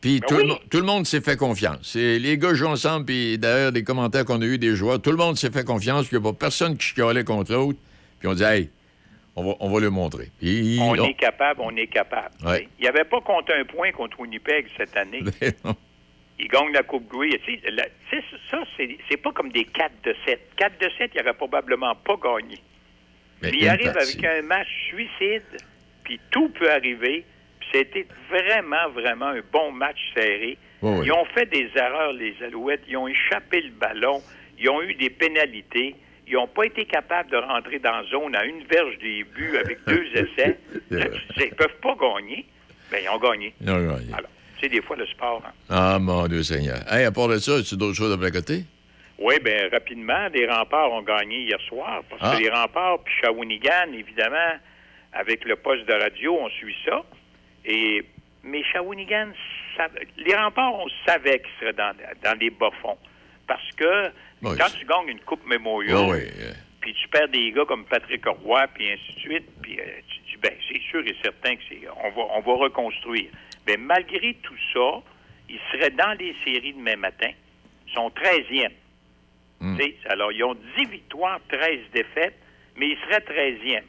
Puis 0.00 0.20
tout, 0.26 0.36
le, 0.36 0.44
mo- 0.44 0.58
tout 0.68 0.78
le 0.78 0.82
monde 0.86 1.06
s'est 1.06 1.20
fait 1.20 1.36
confiance. 1.36 1.94
Et 1.94 2.18
les 2.18 2.36
gars 2.36 2.54
jouent 2.54 2.66
ensemble, 2.66 3.06
puis 3.06 3.38
d'ailleurs, 3.38 3.70
des 3.70 3.84
commentaires 3.84 4.24
qu'on 4.24 4.42
a 4.42 4.44
eu 4.44 4.58
des 4.58 4.74
joueurs, 4.74 5.00
tout 5.00 5.10
le 5.12 5.16
monde 5.16 5.36
s'est 5.36 5.50
fait 5.52 5.64
confiance, 5.64 6.06
puis 6.08 6.16
il 6.16 6.20
n'y 6.20 6.26
a 6.28 6.32
pas 6.32 6.36
personne 6.38 6.76
qui 6.76 6.88
chialait 6.88 7.22
contre 7.24 7.52
l'autre. 7.52 7.78
Puis 8.18 8.28
on 8.28 8.34
dit, 8.34 8.42
hey, 8.42 8.68
on 9.36 9.44
va, 9.44 9.54
on 9.60 9.70
va 9.70 9.80
le 9.80 9.90
montrer. 9.90 10.30
Puis, 10.40 10.78
On 10.80 10.90
on- 10.90 11.04
est 11.04 11.14
capable, 11.14 11.60
on 11.62 11.76
est 11.76 11.86
capable. 11.86 12.34
Ouais. 12.44 12.68
Il 12.78 12.82
n'y 12.82 12.88
avait 12.88 13.04
pas 13.04 13.20
contre 13.20 13.52
un 13.54 13.64
point 13.64 13.92
contre 13.92 14.18
Winnipeg 14.20 14.66
cette 14.76 14.96
année. 14.96 15.22
Ils 16.38 16.48
gagnent 16.48 16.72
la 16.72 16.82
Coupe 16.82 17.08
Grey. 17.08 17.28
La- 17.70 17.84
ça, 18.50 18.58
c'est 18.76 19.16
pas 19.18 19.30
comme 19.32 19.52
des 19.52 19.64
4 19.64 19.92
de 20.04 20.14
7. 20.26 20.40
4 20.56 20.80
de 20.80 20.90
7, 20.98 21.10
il 21.14 21.18
n'aurait 21.20 21.34
probablement 21.34 21.94
pas 21.94 22.16
gagné. 22.16 22.58
Mais 23.40 23.52
Mais 23.52 23.58
il 23.60 23.68
arrive 23.68 23.92
partie. 23.92 24.18
avec 24.18 24.24
un 24.24 24.42
match 24.46 24.66
suicide, 24.88 25.42
puis 26.04 26.20
tout 26.30 26.48
peut 26.50 26.70
arriver. 26.70 27.24
C'était 27.72 28.06
vraiment, 28.28 28.90
vraiment 28.94 29.26
un 29.28 29.40
bon 29.52 29.72
match 29.72 29.98
serré. 30.14 30.58
Oui. 30.82 31.06
Ils 31.06 31.12
ont 31.12 31.24
fait 31.26 31.46
des 31.46 31.70
erreurs, 31.76 32.12
les 32.12 32.34
Alouettes. 32.44 32.82
Ils 32.88 32.96
ont 32.96 33.08
échappé 33.08 33.60
le 33.62 33.70
ballon. 33.70 34.20
Ils 34.58 34.68
ont 34.68 34.82
eu 34.82 34.94
des 34.94 35.10
pénalités. 35.10 35.94
Ils 36.26 36.34
n'ont 36.34 36.46
pas 36.48 36.64
été 36.66 36.84
capables 36.84 37.30
de 37.30 37.36
rentrer 37.36 37.78
dans 37.78 37.92
la 37.92 38.04
zone 38.04 38.34
à 38.36 38.44
une 38.44 38.62
verge 38.64 38.98
des 38.98 39.24
buts 39.24 39.56
avec 39.58 39.78
deux 39.86 40.06
essais. 40.14 40.58
Là, 40.90 41.06
tu 41.34 41.44
ils 41.44 41.50
peuvent 41.54 41.78
pas 41.82 41.94
gagner. 42.00 42.44
Ben, 42.90 43.00
ils 43.02 43.08
ont 43.08 43.18
gagné. 43.18 43.54
Ils 43.60 43.70
ont 43.70 43.78
gagné. 43.78 44.12
Alors, 44.12 44.30
c'est 44.60 44.68
des 44.68 44.82
fois 44.82 44.96
le 44.96 45.06
sport. 45.06 45.42
hein. 45.46 45.52
Ah, 45.70 45.98
mon 45.98 46.26
Dieu 46.28 46.42
Seigneur. 46.42 46.78
Hey, 46.92 47.04
à 47.04 47.12
part 47.12 47.28
de 47.28 47.38
ça, 47.38 47.56
as-tu 47.56 47.76
d'autres 47.76 47.96
choses 47.96 48.12
à 48.12 48.18
placoter? 48.18 48.64
Oui, 49.18 49.34
bien, 49.42 49.68
rapidement, 49.70 50.28
les 50.34 50.46
remparts 50.46 50.92
ont 50.92 51.02
gagné 51.02 51.42
hier 51.44 51.60
soir. 51.68 52.02
Parce 52.10 52.20
Ah. 52.22 52.36
que 52.36 52.42
les 52.42 52.50
remparts, 52.50 52.98
puis 53.04 53.14
Shawinigan, 53.22 53.92
évidemment, 53.94 54.58
avec 55.12 55.44
le 55.44 55.56
poste 55.56 55.86
de 55.86 55.92
radio, 55.92 56.36
on 56.40 56.48
suit 56.50 56.76
ça. 56.84 57.04
Et, 57.64 58.04
mais 58.42 58.62
Shawinigan, 58.64 59.28
ça- 59.76 59.88
les 60.16 60.34
remparts, 60.34 60.74
on 60.74 60.88
savait 61.06 61.40
qu'ils 61.40 61.50
seraient 61.60 61.72
dans, 61.72 61.94
dans 62.22 62.38
les 62.38 62.50
bas-fonds. 62.50 62.98
Parce 63.46 63.70
que 63.76 64.08
Oui, 64.42 64.56
quand 64.58 64.70
tu 64.78 64.84
gagnes 64.86 65.08
une 65.08 65.20
Coupe 65.20 65.44
Memorial, 65.46 65.96
Oui, 66.10 66.18
oui. 66.18 66.30
euh, 66.40 66.52
puis 66.80 66.94
tu 66.94 67.08
perds 67.08 67.28
des 67.28 67.52
gars 67.52 67.64
comme 67.66 67.84
Patrick 67.84 68.24
Roy, 68.26 68.66
puis 68.74 68.90
ainsi 68.90 69.12
de 69.14 69.20
suite, 69.20 69.46
puis 69.62 69.78
euh, 69.78 69.84
tu 70.08 70.18
dis, 70.30 70.36
ben, 70.42 70.52
c'est 70.68 70.80
sûr 70.90 71.00
et 71.06 71.14
certain 71.22 71.54
que 71.56 71.62
c'est, 71.68 71.80
on 72.02 72.10
va, 72.10 72.22
on 72.34 72.40
va 72.40 72.52
reconstruire. 72.64 73.30
Mais 73.66 73.76
malgré 73.76 74.34
tout 74.42 74.56
ça, 74.72 75.02
ils 75.48 75.60
seraient 75.70 75.90
dans 75.90 76.16
les 76.18 76.34
séries 76.44 76.72
demain 76.72 76.96
matin. 76.96 77.30
Ils 77.86 77.92
sont 77.92 78.08
13e. 78.10 78.70
Hmm. 79.60 79.76
Alors, 80.06 80.32
ils 80.32 80.42
ont 80.42 80.56
10 80.76 80.86
victoires, 80.88 81.38
13 81.48 81.78
défaites, 81.92 82.34
mais 82.76 82.88
ils 82.88 82.98
seraient 83.04 83.20
13e. 83.20 83.82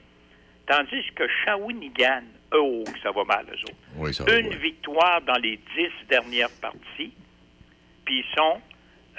Tandis 0.66 1.03
que 1.16 1.27
Shawinigan, 1.43 2.24
eux, 2.53 2.83
ça 3.01 3.11
va 3.11 3.24
mal, 3.25 3.45
eux 3.50 3.64
autres. 3.64 3.75
Oui, 3.98 4.14
ça 4.14 4.24
va. 4.24 4.40
Une 4.40 4.56
victoire 4.56 5.22
dans 5.22 5.38
les 5.42 5.59
10 5.75 6.08
dernières 6.09 6.51
parties, 6.61 7.14
puis 8.06 8.19
ils 8.19 8.35
sont 8.35 8.61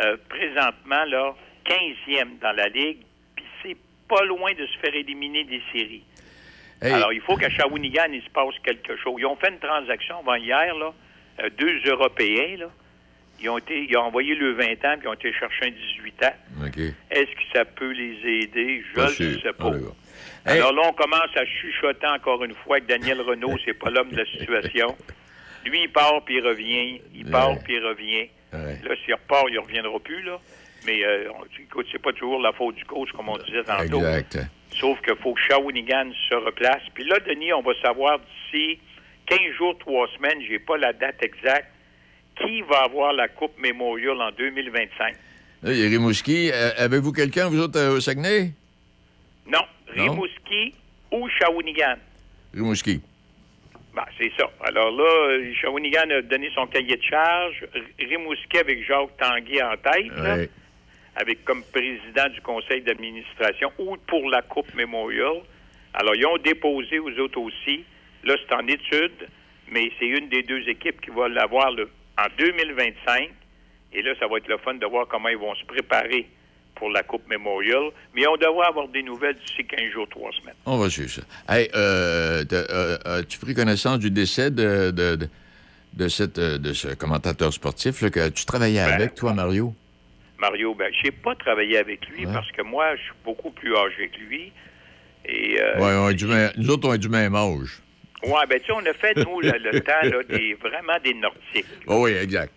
euh, 0.01 0.17
présentement 0.29 1.05
là 1.05 1.35
15e 1.67 2.39
dans 2.41 2.53
la 2.53 2.69
Ligue, 2.69 2.99
puis 3.37 3.45
c'est 3.63 3.77
pas 4.09 4.25
loin 4.25 4.53
de 4.55 4.67
se 4.67 4.79
faire 4.79 4.95
éliminer 4.95 5.45
des 5.45 5.63
séries. 5.73 6.05
Hey. 6.83 6.93
Alors, 6.93 7.13
il 7.13 7.21
faut 7.21 7.37
qu'à 7.37 7.51
Shawinigan, 7.51 8.13
il 8.13 8.23
se 8.23 8.31
passe 8.31 8.55
quelque 8.63 8.97
chose. 8.97 9.15
Ils 9.19 9.27
ont 9.27 9.37
fait 9.37 9.49
une 9.49 9.59
transaction 9.59 10.19
avant 10.19 10.35
hier, 10.35 10.75
là, 10.75 10.93
euh, 11.41 11.51
deux 11.57 11.81
Européens, 11.87 12.57
là. 12.59 12.71
Ils 13.41 13.51
ont, 13.51 13.59
été, 13.59 13.87
ils 13.89 13.97
ont 13.97 14.03
envoyé 14.03 14.35
le 14.35 14.53
20 14.53 14.65
ans, 14.65 14.97
puis 14.97 15.01
ils 15.03 15.09
ont 15.09 15.15
été 15.15 15.33
chercher 15.33 15.67
un 15.67 15.71
18 15.71 16.23
ans. 16.25 16.35
Est-ce 17.11 17.31
que 17.31 17.43
ça 17.53 17.65
peut 17.65 17.91
les 17.91 18.17
aider? 18.25 18.85
Je 18.95 19.01
ne 19.01 19.39
sais 19.41 19.53
pas. 19.53 19.73
Alors 20.45 20.73
là, 20.73 20.83
on 20.89 20.93
commence 20.93 21.37
à 21.37 21.45
chuchoter 21.47 22.07
encore 22.07 22.45
une 22.45 22.55
fois 22.55 22.81
que 22.81 22.87
Daniel 22.87 23.21
Renault, 23.21 23.57
c'est 23.65 23.75
pas 23.75 23.91
l'homme 23.91 24.11
de 24.11 24.19
la 24.19 24.27
situation. 24.27 24.95
Lui, 25.65 25.85
il 25.85 25.89
part 25.93 26.23
puis 26.25 26.37
il 26.37 26.47
revient. 26.47 27.01
Il 27.15 27.31
part 27.31 27.59
puis 27.65 27.75
il 27.75 27.85
revient. 27.85 28.29
Ouais. 28.53 28.79
Là, 28.85 28.95
s'il 29.05 29.15
repart, 29.15 29.47
il 29.51 29.59
reviendra 29.59 29.99
plus, 30.01 30.23
là. 30.23 30.39
Mais 30.87 31.05
euh, 31.05 31.31
écoute, 31.61 31.87
c'est 31.91 32.01
pas 32.01 32.13
toujours 32.13 32.41
la 32.41 32.53
faute 32.53 32.75
du 32.77 32.85
coach, 32.85 33.11
comme 33.13 33.29
on 33.31 33.39
disait 33.39 33.65
tantôt. 33.65 33.99
Exact. 33.99 34.39
Sauf 34.79 35.01
qu'il 35.01 35.17
faut 35.17 35.33
que 35.35 35.41
Shawinigan 35.41 36.11
se 36.29 36.35
replace. 36.35 36.83
Puis 36.93 37.05
là, 37.05 37.19
Denis, 37.27 37.53
on 37.53 37.63
va 37.63 37.73
savoir 37.83 38.19
d'ici 38.19 38.79
15 39.27 39.39
jours, 39.57 39.79
3 39.79 40.09
semaines, 40.17 40.43
j'ai 40.47 40.59
pas 40.59 40.77
la 40.77 40.93
date 40.93 41.23
exacte, 41.23 41.69
qui 42.37 42.61
va 42.63 42.83
avoir 42.85 43.13
la 43.13 43.29
Coupe 43.29 43.57
Memorial 43.59 44.21
en 44.21 44.31
2025. 44.33 45.15
Là, 45.63 45.73
il 45.73 45.79
y 45.79 45.87
a 45.87 45.89
Rimouski. 45.89 46.51
Euh, 46.53 46.71
Avez-vous 46.77 47.13
quelqu'un, 47.13 47.49
vous 47.49 47.61
autres, 47.61 47.79
euh, 47.79 47.97
au 47.97 48.01
Saguenay? 48.01 48.51
Non, 49.47 49.61
Non? 49.97 50.13
Rimouski 50.13 50.75
ou 51.13 51.29
Shawinigan? 51.29 51.97
Rimouski. 52.55 53.01
Ben, 53.95 54.05
c'est 54.19 54.33
ça. 54.37 54.51
Alors 54.65 54.91
là, 54.91 55.53
Shawinigan 55.61 56.11
a 56.11 56.23
donné 56.23 56.51
son 56.55 56.67
cahier 56.67 56.97
de 56.97 57.03
charge. 57.03 57.65
Rimouski 57.99 58.59
avec 58.59 58.85
Jacques 58.87 59.17
Tanguay 59.19 59.63
en 59.63 59.77
tête, 59.77 60.11
là, 60.17 60.37
avec 61.17 61.45
comme 61.45 61.63
président 61.73 62.29
du 62.33 62.41
conseil 62.41 62.81
d'administration 62.83 63.71
ou 63.79 63.97
pour 64.07 64.29
la 64.31 64.43
Coupe 64.43 64.75
Memorial. 64.75 65.43
Alors, 65.93 66.17
ils 66.17 66.27
ont 66.27 66.39
déposé 66.39 66.99
aux 66.99 67.13
autres 67.21 67.39
aussi. 67.41 67.85
Là, 68.25 68.35
c'est 68.49 68.55
en 68.55 68.67
étude, 68.67 69.29
mais 69.71 69.93
c'est 69.99 70.07
une 70.09 70.29
des 70.29 70.43
deux 70.43 70.69
équipes 70.69 71.01
qui 71.01 71.11
va 71.11 71.29
l'avoir 71.29 71.71
le- 71.71 71.89
en 72.19 72.27
2025. 72.37 73.31
Et 73.93 74.03
là, 74.03 74.13
ça 74.19 74.27
va 74.27 74.39
être 74.39 74.49
le 74.49 74.59
fun 74.59 74.75
de 74.75 74.87
voir 74.87 75.07
comment 75.07 75.29
ils 75.29 75.37
vont 75.39 75.55
se 75.55 75.65
préparer 75.67 76.27
pour 76.75 76.91
la 76.91 77.03
Coupe 77.03 77.27
Memorial. 77.29 77.91
Mais 78.15 78.27
on 78.27 78.37
devrait 78.37 78.67
avoir 78.67 78.89
des 78.89 79.03
nouvelles 79.03 79.37
d'ici 79.47 79.65
15 79.65 79.91
jours, 79.93 80.09
3 80.09 80.31
semaines. 80.41 80.55
On 80.67 80.79
va 80.79 80.91
suivre 80.91 81.11
ça. 81.11 81.23
Hey, 81.49 81.69
euh, 81.75 82.45
euh, 82.53 82.99
as-tu 83.05 83.39
pris 83.39 83.55
connaissance 83.55 83.99
du 83.99 84.11
décès 84.11 84.51
de, 84.51 84.91
de, 84.91 85.17
de, 85.17 85.29
de 85.95 86.09
cette, 86.09 86.39
euh, 86.39 86.59
de 86.59 86.73
ce 86.73 86.89
commentateur 86.95 87.53
sportif 87.53 88.01
là, 88.03 88.11
que 88.11 88.29
tu 88.31 88.45
travaillais 88.45 88.85
Ben, 88.85 88.93
avec, 88.95 89.15
toi, 89.15 89.33
Mario? 89.35 89.75
Mario, 90.39 90.75
ben, 90.75 90.93
j'ai 91.03 91.11
pas 91.13 91.35
travaillé 91.37 91.79
avec 91.79 92.07
lui 92.09 92.27
parce 92.27 92.51
que 92.53 92.63
moi, 92.63 92.97
je 92.97 93.03
suis 93.03 93.13
beaucoup 93.25 93.51
plus 93.51 93.75
âgé 93.77 94.09
que 94.09 94.19
lui. 94.21 94.53
Et, 95.27 95.59
euh, 95.61 95.75
Oui, 95.79 95.91
on 95.95 96.07
a 96.07 96.13
du 96.13 96.27
même- 96.27 96.53
nous 96.57 96.71
autres, 96.71 96.89
on 96.89 96.93
a 96.93 96.99
du 96.99 97.09
même 97.09 97.35
âge. 97.35 97.81
ouais, 98.25 98.47
ben, 98.49 98.59
tu 98.61 98.67
sais, 98.67 98.73
on 98.73 98.85
a 98.85 98.93
fait, 98.93 99.17
nous, 99.17 99.41
le, 99.41 99.53
le 99.53 99.81
temps, 99.83 100.03
là, 100.03 100.23
des, 100.29 100.55
vraiment 100.55 100.99
des 101.03 101.15
Nordiques. 101.15 101.67
Oh, 101.87 102.03
oui, 102.05 102.13
exact. 102.13 102.53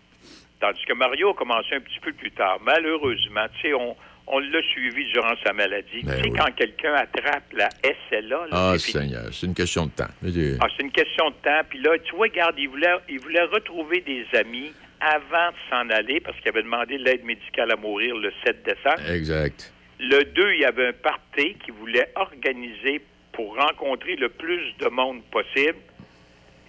Tandis 0.60 0.84
que 0.86 0.94
Mario 0.94 1.30
a 1.30 1.34
commencé 1.36 1.76
un 1.76 1.80
petit 1.80 2.00
peu 2.02 2.12
plus 2.14 2.32
tard. 2.32 2.58
Malheureusement, 2.66 3.46
tu 3.62 3.70
sais, 3.70 3.74
on, 3.76 3.96
on 4.28 4.40
l'a 4.40 4.62
suivi 4.72 5.06
durant 5.14 5.34
sa 5.46 5.54
maladie. 5.54 6.02
Ben 6.04 6.16
tu 6.18 6.24
sais, 6.24 6.30
oui. 6.30 6.38
quand 6.38 6.52
quelqu'un 6.56 6.94
attrape 6.96 7.52
la 7.54 7.70
SLA, 8.10 8.48
là, 8.48 8.48
Ah. 8.52 8.78
Seigneur, 8.78 9.26
c'est 9.32 9.46
une 9.48 9.54
question 9.54 9.86
de 9.86 9.92
temps. 9.92 10.12
Je 10.24 10.58
Ah, 10.60 10.68
c'est 10.76 10.84
une 10.84 10.92
question 10.92 11.30
de 11.30 11.36
temps. 11.44 11.62
Puis 11.70 11.80
là, 11.80 11.98
tu 12.04 12.16
vois, 12.16 12.28
regarde, 12.28 12.56
il 12.58 12.68
voulait, 12.70 12.94
il 13.10 13.20
voulait 13.20 13.44
retrouver 13.44 14.02
des 14.02 14.26
amis 14.38 14.72
avant 15.00 15.52
de 15.52 15.56
s'en 15.70 15.90
aller 15.90 16.20
parce 16.20 16.38
qu'il 16.40 16.50
avait 16.50 16.64
demandé 16.64 16.98
l'aide 16.98 17.24
médicale 17.24 17.72
à 17.72 17.76
mourir 17.76 18.16
le 18.18 18.32
7 18.46 18.64
décembre. 18.64 19.10
Exact. 19.10 19.72
Le 20.00 20.24
2, 20.26 20.54
il 20.54 20.60
y 20.62 20.66
avait 20.66 20.88
un 20.90 20.94
party 20.94 21.56
qu'il 21.64 21.74
voulait 21.76 22.12
organiser 22.16 23.02
pour 23.32 23.56
rencontrer 23.56 24.16
le 24.16 24.30
plus 24.30 24.74
de 24.80 24.88
monde 24.90 25.22
possible. 25.32 25.78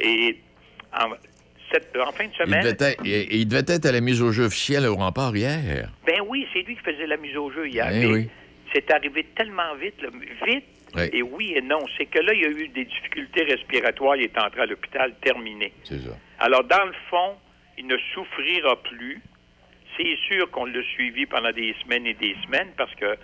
Et 0.00 0.38
en- 0.92 1.10
cette, 1.72 1.96
en 1.96 2.12
fin 2.12 2.24
de 2.26 2.30
Il 2.32 2.36
semaine. 2.46 2.62
devait, 2.62 2.76
être, 2.92 3.04
il- 3.04 3.32
il 3.40 3.48
devait 3.48 3.64
être 3.74 3.86
à 3.86 3.92
la 3.92 4.00
mise 4.00 4.22
au 4.22 4.32
jeu 4.32 4.44
officielle 4.44 4.86
au 4.86 4.96
rempart 4.96 5.34
hier. 5.36 5.90
Ben 6.06 6.20
oui, 6.26 6.46
c'est 6.52 6.62
lui 6.62 6.76
qui 6.76 6.82
faisait 6.82 7.06
la 7.06 7.16
mise 7.16 7.36
au 7.36 7.50
jeu 7.50 7.68
hier. 7.68 7.86
Ben 7.88 8.06
oui. 8.12 8.28
C'est 8.74 8.90
arrivé 8.90 9.24
tellement 9.36 9.74
vite, 9.76 10.00
là, 10.02 10.08
vite. 10.46 10.64
Oui. 10.94 11.02
Et 11.12 11.22
oui 11.22 11.52
et 11.56 11.60
non. 11.62 11.80
C'est 11.96 12.06
que 12.06 12.18
là, 12.18 12.32
il 12.34 12.40
y 12.40 12.44
a 12.44 12.48
eu 12.48 12.68
des 12.68 12.84
difficultés 12.84 13.44
respiratoires. 13.44 14.16
Il 14.16 14.22
est 14.24 14.38
entré 14.38 14.62
à 14.62 14.66
l'hôpital 14.66 15.14
terminé. 15.22 15.72
C'est 15.84 15.98
ça. 15.98 16.16
Alors, 16.38 16.64
dans 16.64 16.84
le 16.84 16.92
fond, 17.10 17.36
il 17.76 17.86
ne 17.86 17.96
souffrira 18.14 18.76
plus. 18.82 19.20
C'est 19.96 20.16
sûr 20.28 20.50
qu'on 20.50 20.64
l'a 20.66 20.82
suivi 20.94 21.26
pendant 21.26 21.50
des 21.52 21.74
semaines 21.82 22.06
et 22.06 22.14
des 22.14 22.34
semaines 22.44 22.68
parce 22.76 22.94
que, 22.94 23.16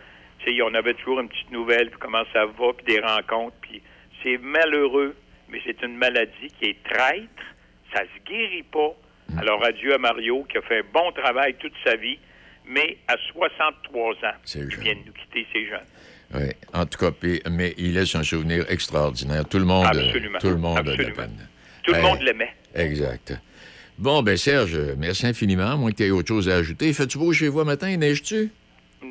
tu 0.44 0.55
sais, 0.56 0.62
on 0.62 0.74
avait 0.74 0.94
toujours 0.94 1.20
une 1.20 1.28
petite 1.28 1.50
nouvelle, 1.52 1.89
puis 1.90 1.98
comment 2.00 2.24
ça 2.32 2.47
va, 2.47 2.73
puis 2.76 2.94
des 2.94 3.00
rencontres, 3.00 3.56
puis 3.62 3.81
c'est 4.23 4.39
malheureux, 4.39 5.14
mais 5.48 5.60
c'est 5.64 5.81
une 5.82 5.97
maladie 5.97 6.48
qui 6.58 6.70
est 6.70 6.82
traître. 6.84 7.28
Ça 7.94 8.00
se 8.02 8.31
guérit 8.31 8.64
pas. 8.64 8.94
Alors, 9.39 9.64
adieu 9.64 9.94
à 9.94 9.98
Mario, 9.98 10.44
qui 10.50 10.58
a 10.58 10.62
fait 10.62 10.81
un 10.81 10.82
bon 10.92 11.10
travail 11.12 11.55
toute 11.58 11.73
sa 11.84 11.97
vie, 11.97 12.18
mais 12.66 12.98
à 13.08 13.16
63 13.32 14.12
ans, 14.12 14.16
il 14.55 14.66
vient 14.81 14.94
de 14.94 14.98
nous 15.06 15.12
quitter, 15.12 15.47
c'est 15.52 15.66
jeune. 15.66 15.81
Oui, 16.34 16.50
en 16.73 16.84
tout 16.86 16.98
cas, 16.98 17.10
mais 17.50 17.74
il 17.78 17.94
laisse 17.94 18.14
un 18.14 18.23
souvenir 18.23 18.64
extraordinaire. 18.68 19.44
Tout 19.48 19.58
le 19.58 19.64
monde, 19.64 19.86
Absolument. 19.86 20.39
tout 20.39 20.48
le 20.50 20.56
monde 20.56 20.74
la 20.84 20.92
Absolument. 20.92 21.14
peine. 21.14 21.48
Tout 21.84 21.92
le 21.94 22.00
monde 22.02 22.20
l'aimait. 22.23 22.52
Exact. 22.74 23.34
Bon, 23.98 24.23
ben 24.23 24.36
Serge, 24.36 24.76
merci 24.98 25.26
infiniment. 25.26 25.84
Que 25.86 25.92
tu 25.92 26.02
aies 26.05 26.10
autre 26.10 26.28
chose 26.28 26.48
à 26.48 26.56
ajouter. 26.56 26.92
Fais-tu 26.92 27.18
beau 27.18 27.32
chez 27.32 27.48
vous 27.48 27.62
matin? 27.64 27.97
Neige-tu? 27.97 28.50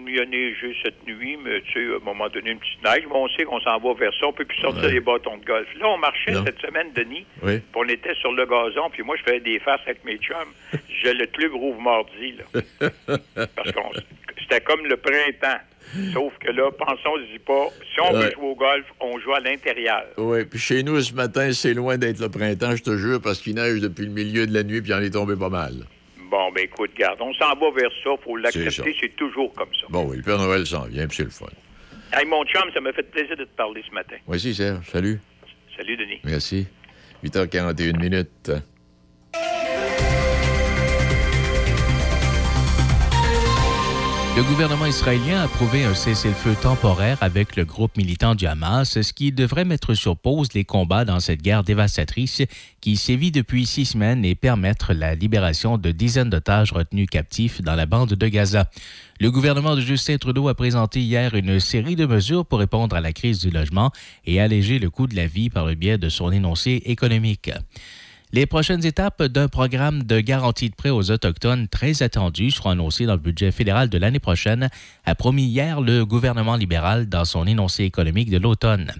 Il 0.08 0.20
a 0.20 0.26
neigé 0.26 0.76
cette 0.84 1.06
nuit, 1.08 1.38
mais 1.44 1.62
tu 1.62 1.74
sais, 1.74 1.94
à 1.94 1.98
un 1.98 2.04
moment 2.04 2.30
donné, 2.30 2.52
une 2.52 2.60
petite 2.60 2.84
neige. 2.84 3.04
Mais 3.08 3.16
on 3.16 3.28
sait 3.30 3.44
qu'on 3.46 3.60
s'en 3.62 3.78
va 3.80 3.94
vers 3.94 4.14
ça. 4.20 4.28
On 4.28 4.34
peut 4.34 4.46
plus 4.46 4.58
sortir 4.60 4.84
Ouais. 4.84 4.92
les 4.94 5.00
bâtons 5.00 5.38
de 5.38 5.46
golf. 5.46 5.68
Là, 5.80 5.88
on 5.90 5.98
marchait 5.98 6.32
Non. 6.32 6.44
cette 6.46 6.60
semaine, 6.60 6.88
Denis. 6.96 7.26
Oui. 7.42 7.58
Puis 7.60 7.66
on 7.76 7.88
était 7.88 8.14
sur 8.16 8.32
le 8.32 8.46
gazon. 8.46 8.90
Puis 8.92 9.04
moi, 9.04 9.16
je 9.18 9.24
faisais 9.24 9.40
des 9.40 9.60
faces 9.60 9.82
avec 9.86 10.04
mes 10.06 10.18
chums. 10.18 10.54
J'ai 11.02 11.14
le 11.14 11.26
club 11.28 11.54
rouvre 11.54 11.82
mardi, 11.82 12.34
là. 12.38 12.62
Parce 13.56 13.72
que 13.72 13.80
c'était 14.42 14.62
comme 14.62 14.86
le 14.86 14.98
printemps. 14.98 15.60
Sauf 16.14 16.34
que 16.40 16.50
là, 16.52 16.72
pensons-y 16.72 17.38
pas. 17.40 17.68
Si 17.94 18.00
on 18.02 18.14
veut 18.14 18.32
jouer 18.32 18.44
au 18.48 18.56
golf, 18.56 18.86
on 19.00 19.20
joue 19.20 19.34
à 19.34 19.40
l'intérieur. 19.40 20.04
Oui, 20.18 20.44
puis 20.46 20.58
chez 20.58 20.82
nous, 20.82 21.00
ce 21.02 21.14
matin, 21.14 21.52
c'est 21.52 21.74
loin 21.76 21.98
d'être 21.98 22.20
le 22.20 22.30
printemps, 22.30 22.76
je 22.76 22.82
te 22.82 22.98
jure, 22.98 23.22
parce 23.22 23.40
qu'il 23.40 23.54
neige 23.56 23.80
depuis 23.80 24.06
le 24.06 24.12
milieu 24.12 24.48
de 24.48 24.54
la 24.54 24.64
nuit, 24.64 24.82
puis 24.82 24.90
il 24.92 24.94
en 24.96 25.02
est 25.02 25.12
tombé 25.12 25.36
pas 25.36 25.50
mal. 25.50 25.74
Bon, 26.34 26.52
ben 26.52 26.64
écoute, 26.64 26.90
garde, 26.98 27.22
on 27.22 27.32
s'en 27.36 27.54
va 27.54 27.70
vers 27.70 27.92
ça. 28.04 28.10
faut 28.24 28.36
l'accepter. 28.38 28.96
C'est 29.00 29.16
toujours 29.16 29.54
comme 29.54 29.70
ça. 29.80 29.86
Bon, 29.88 30.04
oui, 30.10 30.18
le 30.18 30.24
Père 30.24 30.40
Noël 30.40 30.66
s'en 30.66 30.86
vient, 30.86 31.06
puis 31.06 31.18
c'est 31.18 31.26
le 31.26 31.30
fun. 31.30 31.46
Hey, 32.12 32.26
mon 32.26 32.44
chum, 32.46 32.64
ça 32.74 32.82
m'a 32.82 32.92
fait 32.92 33.04
plaisir 33.04 33.38
de 33.38 33.44
te 33.44 33.56
parler 33.56 33.84
ce 33.88 33.94
matin. 33.94 34.16
Voici, 34.26 34.56
Serge. 34.56 34.84
Salut. 34.90 35.22
Salut, 35.78 35.96
Denis. 35.96 36.20
Merci. 36.24 36.66
8h41 37.24 38.00
minutes. 38.00 38.52
Le 44.36 44.42
gouvernement 44.42 44.88
israélien 44.88 45.42
a 45.42 45.44
approuvé 45.44 45.84
un 45.84 45.94
cessez-le-feu 45.94 46.56
temporaire 46.60 47.20
avec 47.22 47.56
le 47.56 47.66
groupe 47.66 47.96
militant 47.98 48.34
du 48.34 48.48
Hamas, 48.48 49.00
ce 49.00 49.14
qui 49.14 49.32
devrait 49.32 49.64
mettre 49.64 49.94
sur 49.94 50.18
pause 50.18 50.54
les 50.56 50.64
combats 50.64 51.06
dans 51.06 51.20
cette 51.20 51.44
guerre 51.44 51.64
dévastatrice 51.64 52.42
qui 52.82 52.98
sévit 52.98 53.30
depuis 53.30 53.68
six 53.68 53.86
semaines 53.86 54.26
et 54.26 54.34
permettre 54.34 54.94
la 54.94 55.14
libération 55.14 55.78
de 55.78 55.92
dizaines 55.92 56.32
d'otages 56.32 56.72
retenus 56.72 57.08
captifs 57.12 57.62
dans 57.62 57.76
la 57.76 57.86
bande 57.86 58.16
de 58.16 58.28
Gaza. 58.28 58.72
Le 59.20 59.30
gouvernement 59.30 59.76
de 59.76 59.82
Justin 59.82 60.18
Trudeau 60.18 60.48
a 60.48 60.56
présenté 60.56 61.00
hier 61.00 61.36
une 61.36 61.60
série 61.60 61.96
de 61.96 62.08
mesures 62.08 62.44
pour 62.44 62.58
répondre 62.58 62.96
à 62.96 63.02
la 63.02 63.14
crise 63.14 63.38
du 63.40 63.52
logement 63.52 63.92
et 64.26 64.42
alléger 64.42 64.80
le 64.80 64.90
coût 64.90 65.06
de 65.06 65.16
la 65.16 65.28
vie 65.28 65.52
par 65.52 65.68
le 65.68 65.76
biais 65.76 66.00
de 66.00 66.10
son 66.10 66.32
énoncé 66.32 66.82
économique. 66.86 67.52
Les 68.36 68.48
prochaines 68.48 68.84
étapes 68.84 69.22
d'un 69.22 69.48
programme 69.48 70.02
de 70.02 70.20
garantie 70.20 70.72
de 70.72 70.74
prêt 70.74 70.90
aux 70.90 71.12
Autochtones 71.12 71.68
très 71.68 72.02
attendu 72.02 72.50
seront 72.50 72.72
annoncées 72.72 73.06
dans 73.06 73.14
le 73.14 73.20
budget 73.20 73.52
fédéral 73.52 73.90
de 73.90 73.98
l'année 74.00 74.18
prochaine, 74.18 74.70
a 75.06 75.14
promis 75.14 75.44
hier 75.44 75.82
le 75.82 76.04
gouvernement 76.04 76.56
libéral 76.56 77.08
dans 77.08 77.26
son 77.26 77.46
énoncé 77.46 77.84
économique 77.84 78.32
de 78.32 78.40
l'automne. 78.40 78.92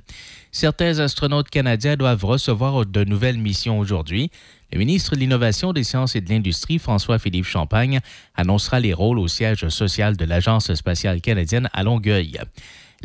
Certains 0.52 1.00
astronautes 1.00 1.50
canadiens 1.50 1.96
doivent 1.96 2.24
recevoir 2.24 2.86
de 2.86 3.04
nouvelles 3.04 3.40
missions 3.40 3.80
aujourd'hui. 3.80 4.30
Le 4.72 4.78
ministre 4.78 5.16
de 5.16 5.20
l'Innovation, 5.20 5.74
des 5.74 5.84
Sciences 5.84 6.16
et 6.16 6.22
de 6.22 6.30
l'Industrie, 6.30 6.78
François-Philippe 6.78 7.46
Champagne, 7.46 8.02
annoncera 8.36 8.80
les 8.80 8.94
rôles 8.94 9.18
au 9.18 9.28
siège 9.28 9.68
social 9.70 10.16
de 10.16 10.26
l'Agence 10.26 10.72
spatiale 10.76 11.22
canadienne 11.22 11.72
à 11.74 11.82
Longueuil. 11.82 12.38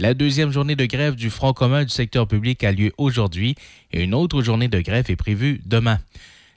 La 0.01 0.15
deuxième 0.15 0.53
journée 0.53 0.77
de 0.77 0.87
grève 0.87 1.17
du 1.17 1.29
Front 1.29 1.53
commun 1.53 1.83
du 1.83 1.91
secteur 1.91 2.29
public 2.29 2.63
a 2.63 2.71
lieu 2.71 2.93
aujourd'hui 2.99 3.57
et 3.91 4.05
une 4.05 4.15
autre 4.15 4.43
journée 4.43 4.69
de 4.69 4.81
grève 4.81 5.11
est 5.11 5.17
prévue 5.17 5.61
demain. 5.67 5.99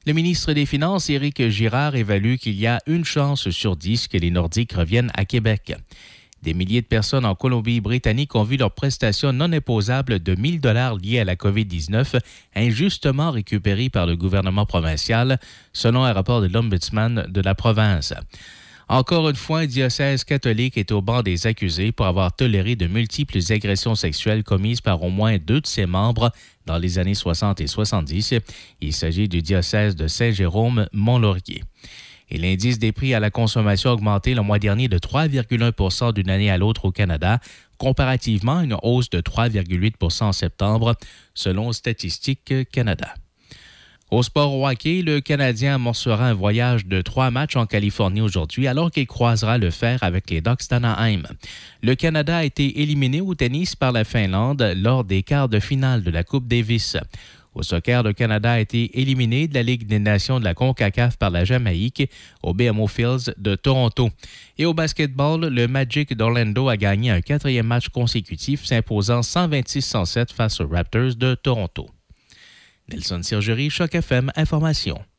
Le 0.06 0.14
ministre 0.14 0.54
des 0.54 0.68
Finances, 0.68 1.10
Éric 1.10 1.50
Girard, 1.50 1.96
évalue 1.96 2.36
qu'il 2.36 2.54
y 2.54 2.68
a 2.68 2.78
une 2.86 3.04
chance 3.04 3.50
sur 3.50 3.76
dix 3.76 4.08
que 4.08 4.18
les 4.18 4.30
Nordiques 4.30 4.74
reviennent 4.74 5.12
à 5.16 5.26
Québec. 5.26 5.74
Des 6.44 6.54
milliers 6.54 6.82
de 6.82 6.86
personnes 6.86 7.26
en 7.26 7.34
Colombie-Britannique 7.34 8.36
ont 8.36 8.44
vu 8.44 8.58
leurs 8.58 8.76
prestations 8.76 9.34
non 9.34 9.52
imposables 9.52 10.22
de 10.22 10.36
1000 10.36 10.62
dollars 10.62 10.98
liées 10.98 11.20
à 11.20 11.26
la 11.26 11.36
COVID-19 11.36 12.20
injustement 12.56 13.32
récupérées 13.32 13.90
par 13.90 14.06
le 14.06 14.16
gouvernement 14.16 14.68
provincial, 14.68 15.40
selon 15.74 16.04
un 16.04 16.14
rapport 16.14 16.42
de 16.42 16.48
l'Ombudsman 16.48 17.26
de 17.28 17.42
la 17.42 17.56
province. 17.56 18.14
Encore 18.92 19.30
une 19.30 19.38
fois, 19.38 19.60
un 19.60 19.68
diocèse 19.68 20.26
catholique 20.26 20.78
est 20.78 20.92
au 20.92 21.02
banc 21.02 21.22
des 21.22 21.48
accusés 21.48 21.94
pour 21.94 22.08
avoir 22.08 22.36
toléré 22.36 22.76
de 22.76 22.88
multiples 22.88 23.40
agressions 23.50 23.96
sexuelles 23.96 24.44
commises 24.44 24.82
par 24.82 25.02
au 25.02 25.10
moins 25.10 25.38
deux 25.38 25.62
de 25.62 25.66
ses 25.66 25.86
membres 25.86 26.30
dans 26.66 26.78
les 26.78 27.00
années 27.00 27.16
60 27.16 27.62
et 27.62 27.68
70. 27.68 28.34
Il 28.82 28.92
s'agit 28.92 29.30
du 29.30 29.42
diocèse 29.42 29.96
de 29.96 30.10
Saint-Jérôme-Mont-Laurier. 30.10 31.64
Et 32.30 32.38
l'indice 32.38 32.80
des 32.80 32.92
prix 32.92 33.14
à 33.14 33.22
la 33.22 33.30
consommation 33.30 33.92
a 33.92 33.94
augmenté 33.94 34.34
le 34.34 34.42
mois 34.42 34.60
dernier 34.60 34.90
de 34.90 34.98
3,1% 34.98 36.12
d'une 36.12 36.30
année 36.30 36.52
à 36.52 36.58
l'autre 36.58 36.84
au 36.84 36.92
Canada, 36.92 37.40
comparativement 37.78 38.58
à 38.58 38.64
une 38.66 38.76
hausse 38.84 39.10
de 39.10 39.22
3,8% 39.22 40.24
en 40.24 40.32
septembre, 40.34 40.98
selon 41.34 41.72
Statistique 41.72 42.54
Canada. 42.74 43.14
Au 44.12 44.24
sport 44.24 44.62
hockey, 44.62 45.04
le 45.04 45.22
Canadien 45.22 45.76
amorcera 45.76 46.28
un 46.28 46.34
voyage 46.34 46.86
de 46.86 47.02
trois 47.02 47.32
matchs 47.32 47.56
en 47.56 47.66
Californie 47.66 48.20
aujourd'hui 48.20 48.68
alors 48.68 48.92
qu'il 48.92 49.08
croisera 49.08 49.58
le 49.58 49.70
fer 49.70 50.00
avec 50.02 50.30
les 50.30 50.42
Ducks 50.42 50.68
d'Anaheim. 50.70 51.24
Le 51.82 51.96
Canada 51.96 52.40
a 52.40 52.44
été 52.44 52.82
éliminé 52.82 53.22
au 53.22 53.36
tennis 53.36 53.74
par 53.74 53.94
la 53.94 54.04
Finlande 54.04 54.74
lors 54.76 55.06
des 55.06 55.24
quarts 55.24 55.48
de 55.48 55.62
finale 55.62 56.04
de 56.04 56.12
la 56.12 56.26
Coupe 56.26 56.46
Davis. 56.46 56.98
Au 57.56 57.64
soccer, 57.64 58.04
le 58.04 58.12
Canada 58.12 58.52
a 58.52 58.60
été 58.60 59.00
éliminé 59.00 59.48
de 59.48 59.54
la 59.54 59.64
Ligue 59.64 59.88
des 59.88 60.00
Nations 60.00 60.42
de 60.42 60.44
la 60.44 60.56
CONCACAF 60.56 61.16
par 61.16 61.30
la 61.30 61.46
Jamaïque 61.46 62.10
au 62.44 62.54
BMO 62.54 62.88
Fields 62.88 63.34
de 63.38 63.56
Toronto. 63.56 64.10
Et 64.58 64.66
au 64.66 64.74
basketball, 64.74 65.48
le 65.48 65.68
Magic 65.70 66.18
d'Orlando 66.18 66.68
a 66.68 66.76
gagné 66.76 67.12
un 67.12 67.22
quatrième 67.22 67.68
match 67.68 67.88
consécutif, 67.88 68.66
s'imposant 68.66 69.22
126-107 69.22 70.34
face 70.34 70.60
aux 70.60 70.68
Raptors 70.68 71.16
de 71.16 71.34
Toronto. 71.36 71.90
Nelson 72.92 73.24
Sergerie, 73.24 73.70
Choc 73.70 73.94
FM, 73.94 74.30
Information. 74.36 75.11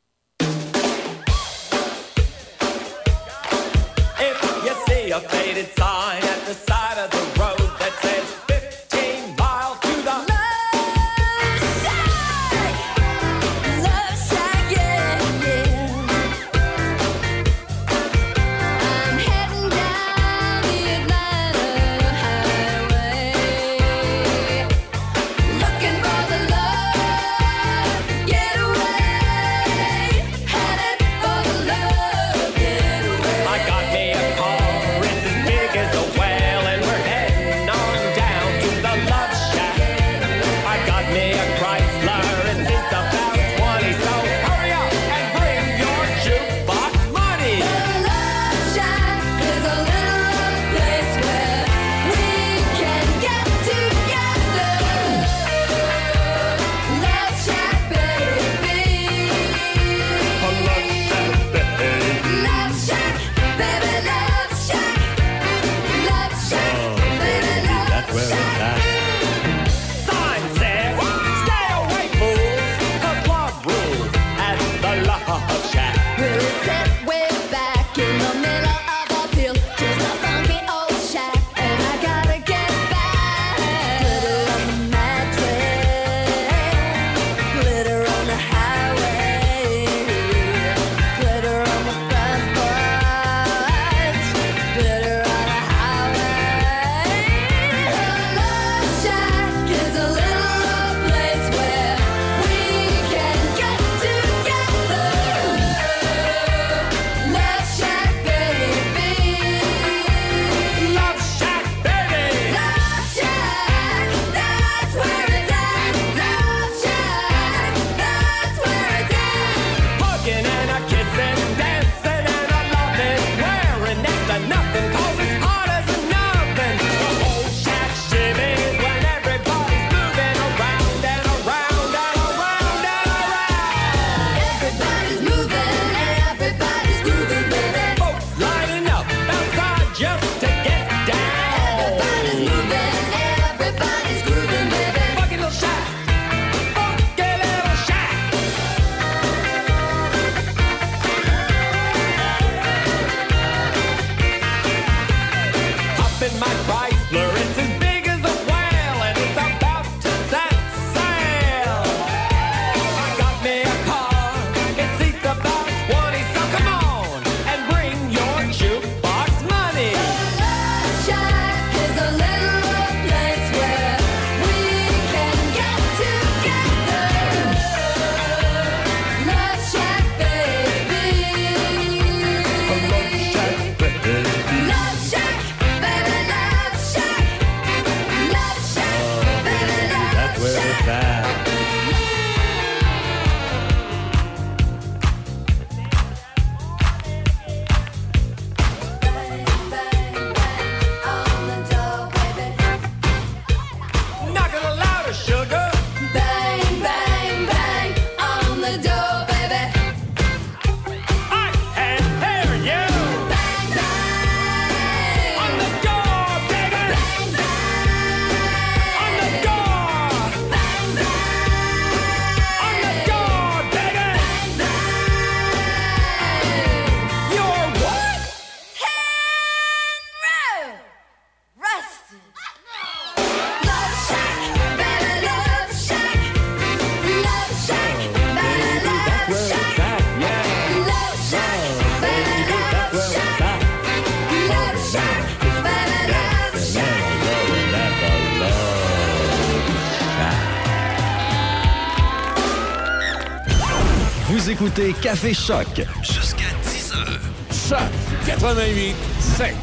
Écoutez 254.73 254.95
Café 255.03 255.35
Choc. 255.35 255.67
Jusqu'à 256.03 256.45
10h. 256.65 257.69
Choc 257.69 257.79
88 258.27 258.95
7. 259.19 259.55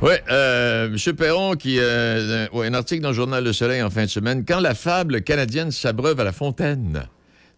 Oui, 0.00 0.12
euh, 0.30 0.86
M. 0.86 1.16
Perron, 1.16 1.54
qui 1.54 1.78
euh, 1.78 2.46
ouais, 2.52 2.66
un 2.66 2.74
article 2.74 3.02
dans 3.02 3.08
le 3.08 3.14
Journal 3.14 3.42
Le 3.42 3.52
Soleil 3.52 3.82
en 3.82 3.90
fin 3.90 4.04
de 4.04 4.10
semaine, 4.10 4.44
quand 4.46 4.60
la 4.60 4.74
fable 4.74 5.22
canadienne 5.22 5.70
s'abreuve 5.70 6.20
à 6.20 6.24
la 6.24 6.32
fontaine. 6.32 7.08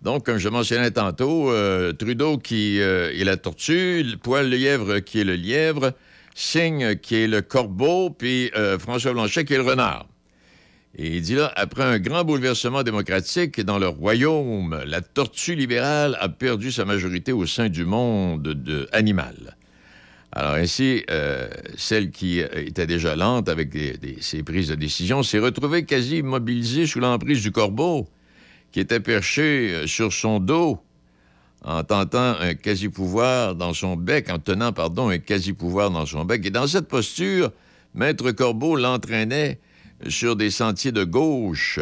Donc, 0.02 0.25
comme 0.25 0.39
je 0.39 0.49
mentionnais 0.49 0.91
tantôt, 0.92 1.50
euh, 1.50 1.92
Trudeau 1.92 2.39
qui 2.39 2.81
euh, 2.81 3.12
est 3.12 3.25
la 3.25 3.36
tortue, 3.36 4.02
le 4.02 4.17
Poil 4.17 4.49
lièvre 4.49 5.00
qui 5.00 5.20
est 5.20 5.25
le 5.25 5.34
lièvre, 5.34 5.92
Signe 6.34 6.97
qui 6.97 7.17
est 7.17 7.26
le 7.26 7.42
corbeau, 7.42 8.10
puis 8.10 8.50
euh, 8.57 8.78
François 8.78 9.12
Blanchet 9.12 9.44
qui 9.44 9.55
est 9.55 9.59
le 9.59 9.65
renard. 9.65 10.07
Et 10.96 11.16
il 11.16 11.22
dit 11.22 11.36
là, 11.36 11.52
après 11.54 11.84
un 11.84 11.98
grand 11.98 12.24
bouleversement 12.24 12.82
démocratique 12.82 13.60
dans 13.60 13.78
le 13.78 13.86
royaume, 13.86 14.82
la 14.86 15.00
tortue 15.00 15.54
libérale 15.54 16.16
a 16.20 16.28
perdu 16.28 16.72
sa 16.72 16.84
majorité 16.84 17.32
au 17.32 17.46
sein 17.46 17.68
du 17.68 17.84
monde 17.84 18.42
de, 18.42 18.88
animal. 18.92 19.56
Alors 20.32 20.54
ainsi, 20.54 21.04
euh, 21.10 21.48
celle 21.76 22.10
qui 22.10 22.40
était 22.40 22.86
déjà 22.86 23.14
lente 23.16 23.48
avec 23.48 23.76
ses 24.20 24.42
prises 24.42 24.68
de 24.68 24.74
décision 24.74 25.22
s'est 25.22 25.38
retrouvée 25.38 25.84
quasi 25.84 26.18
immobilisée 26.18 26.86
sous 26.86 27.00
l'emprise 27.00 27.42
du 27.42 27.52
corbeau, 27.52 28.08
qui 28.72 28.80
était 28.80 29.00
perché 29.00 29.74
euh, 29.74 29.86
sur 29.86 30.12
son 30.12 30.40
dos 30.40 30.78
en 31.62 31.84
tentant 31.84 32.36
un 32.40 32.54
quasi-pouvoir 32.54 33.54
dans 33.54 33.74
son 33.74 33.96
bec, 33.96 34.30
en 34.30 34.38
tenant, 34.38 34.72
pardon, 34.72 35.10
un 35.10 35.18
quasi-pouvoir 35.18 35.90
dans 35.90 36.06
son 36.06 36.24
bec. 36.24 36.44
Et 36.46 36.50
dans 36.50 36.66
cette 36.66 36.88
posture, 36.88 37.50
Maître 37.94 38.30
Corbeau 38.30 38.76
l'entraînait 38.76 39.58
sur 40.08 40.36
des 40.36 40.50
sentiers 40.50 40.92
de 40.92 41.04
gauche, 41.04 41.80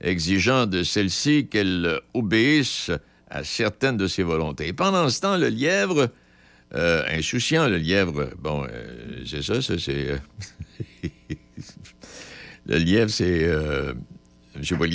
exigeant 0.00 0.66
de 0.66 0.82
celle-ci 0.82 1.48
qu'elle 1.48 2.00
obéisse 2.14 2.90
à 3.30 3.44
certaines 3.44 3.96
de 3.96 4.06
ses 4.06 4.22
volontés. 4.22 4.72
Pendant 4.72 5.08
ce 5.10 5.20
temps, 5.20 5.36
le 5.36 5.48
lièvre, 5.48 6.08
euh, 6.74 7.02
insouciant, 7.10 7.68
le 7.68 7.78
lièvre, 7.78 8.30
bon, 8.38 8.66
euh, 8.70 9.22
c'est 9.26 9.42
ça, 9.42 9.60
ça, 9.60 9.78
c'est... 9.78 10.10
euh, 10.10 10.18
le 12.66 12.76
lièvre, 12.78 13.10
c'est... 13.10 13.44
Euh, 13.44 13.94
vois 14.72 14.86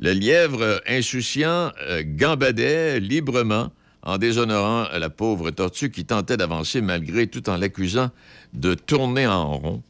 le 0.00 0.12
lièvre. 0.12 0.82
Insouciant 0.88 1.72
gambadait 2.02 2.98
librement 2.98 3.70
en 4.02 4.18
déshonorant 4.18 4.88
la 4.98 5.08
pauvre 5.08 5.50
tortue 5.50 5.90
qui 5.90 6.04
tentait 6.04 6.36
d'avancer 6.36 6.80
malgré 6.80 7.28
tout 7.28 7.48
en 7.48 7.56
l'accusant 7.56 8.10
de 8.52 8.74
tourner 8.74 9.26
en 9.28 9.56
rond 9.56 9.82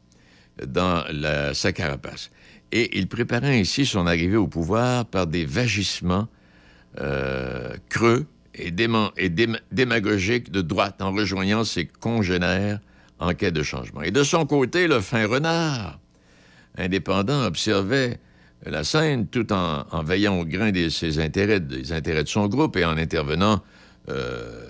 dans 0.67 1.05
la, 1.11 1.55
sa 1.55 1.73
carapace. 1.73 2.31
Et 2.73 2.99
il 2.99 3.09
préparait 3.09 3.59
ainsi 3.59 3.87
son 3.87 4.07
arrivée 4.07 4.37
au 4.37 4.47
pouvoir 4.47 5.07
par 5.07 5.27
des 5.27 5.45
vagissements 5.45 6.29
euh, 7.01 7.75
creux 7.89 8.27
et, 8.55 8.71
démagogiques 8.71 10.51
de 10.51 10.61
droite 10.61 11.01
en 11.01 11.13
rejoignant 11.13 11.65
ses 11.65 11.87
congénères 11.87 12.81
en 13.19 13.33
quête 13.35 13.55
de 13.55 13.63
changement. 13.63 14.03
Et 14.03 14.11
de 14.11 14.23
son 14.23 14.47
côté, 14.47 14.87
le 14.87 15.01
fin 15.01 15.27
renard, 15.27 15.99
indépendant, 16.77 17.45
observait 17.45 18.19
la 18.67 18.85
scène 18.85 19.27
tout 19.27 19.53
en, 19.53 19.85
en 19.91 20.03
veillant 20.03 20.39
au 20.39 20.45
grain 20.45 20.71
de 20.71 20.89
ses 20.89 21.19
intérêts, 21.19 21.61
des 21.61 21.93
intérêts 21.93 22.25
de 22.25 22.29
son 22.29 22.49
groupe 22.49 22.77
et 22.77 22.85
en 22.85 22.97
intervenant 22.97 23.63
euh, 24.09 24.65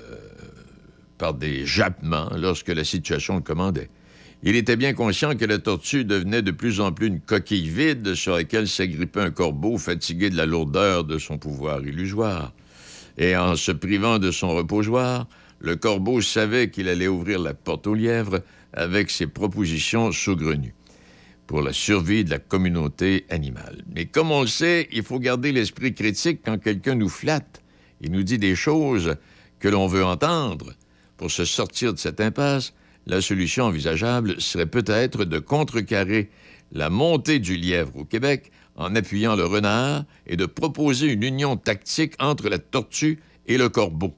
par 1.19 1.35
des 1.35 1.65
jappements 1.65 2.31
lorsque 2.37 2.69
la 2.69 2.85
situation 2.85 3.37
le 3.37 3.41
commandait. 3.41 3.89
Il 4.47 4.57
était 4.57 4.77
bien 4.77 4.93
conscient 4.93 5.37
que 5.37 5.47
la 5.47 5.59
tortue 5.59 6.05
devenait 6.05 6.43
de 6.43 6.51
plus 6.51 6.83
en 6.83 6.93
plus 6.93 7.07
une 7.07 7.21
coquille 7.21 7.71
vide 7.71 8.15
sur 8.15 8.35
laquelle 8.35 8.69
s'agrippait 8.69 9.23
un 9.23 9.31
corbeau 9.31 9.79
fatigué 9.79 10.29
de 10.29 10.37
la 10.37 10.45
lourdeur 10.45 11.05
de 11.05 11.17
son 11.17 11.39
pouvoir 11.39 11.81
illusoire. 11.83 12.53
Et 13.17 13.35
en 13.39 13.57
se 13.57 13.73
privant 13.73 14.19
de 14.19 14.31
son 14.31 14.55
reposoir, 14.55 15.27
le 15.61 15.77
corbeau 15.77 16.21
savait 16.21 16.69
qu'il 16.69 16.91
allait 16.91 17.09
ouvrir 17.09 17.39
la 17.39 17.55
porte 17.55 17.87
au 17.87 17.95
lièvre 17.95 18.43
avec 18.75 19.11
ses 19.11 19.27
propositions 19.27 20.13
saugrenues 20.13 20.75
pour 21.47 21.63
la 21.63 21.73
survie 21.73 22.25
de 22.25 22.31
la 22.31 22.39
communauté 22.39 23.25
animale. 23.31 23.83
Mais 23.95 24.05
comme 24.05 24.31
on 24.31 24.43
le 24.43 24.47
sait, 24.47 24.89
il 24.93 25.05
faut 25.05 25.21
garder 25.21 25.53
l'esprit 25.53 25.95
critique 25.95 26.41
quand 26.45 26.59
quelqu'un 26.59 26.97
nous 26.97 27.09
flatte 27.09 27.63
et 28.03 28.11
nous 28.11 28.23
dit 28.23 28.39
des 28.39 28.57
choses 28.57 29.17
que 29.59 29.69
l'on 29.69 29.87
veut 29.87 30.05
entendre. 30.05 30.75
Pour 31.17 31.31
se 31.31 31.47
sortir 31.47 31.95
de 31.95 31.99
cette 31.99 32.21
impasse, 32.21 32.75
la 33.07 33.21
solution 33.21 33.65
envisageable 33.65 34.41
serait 34.41 34.67
peut-être 34.67 35.25
de 35.25 35.39
contrecarrer 35.39 36.31
la 36.73 36.91
montée 36.91 37.39
du 37.39 37.57
lièvre 37.57 37.97
au 37.97 38.05
Québec 38.05 38.51
en 38.77 38.95
appuyant 38.97 39.37
le 39.37 39.45
renard 39.45 40.05
et 40.27 40.37
de 40.37 40.47
proposer 40.47 41.07
une 41.13 41.23
union 41.23 41.57
tactique 41.57 42.15
entre 42.19 42.49
la 42.49 42.59
tortue 42.59 43.21
et 43.47 43.59
le 43.59 43.69
corbeau. 43.69 44.15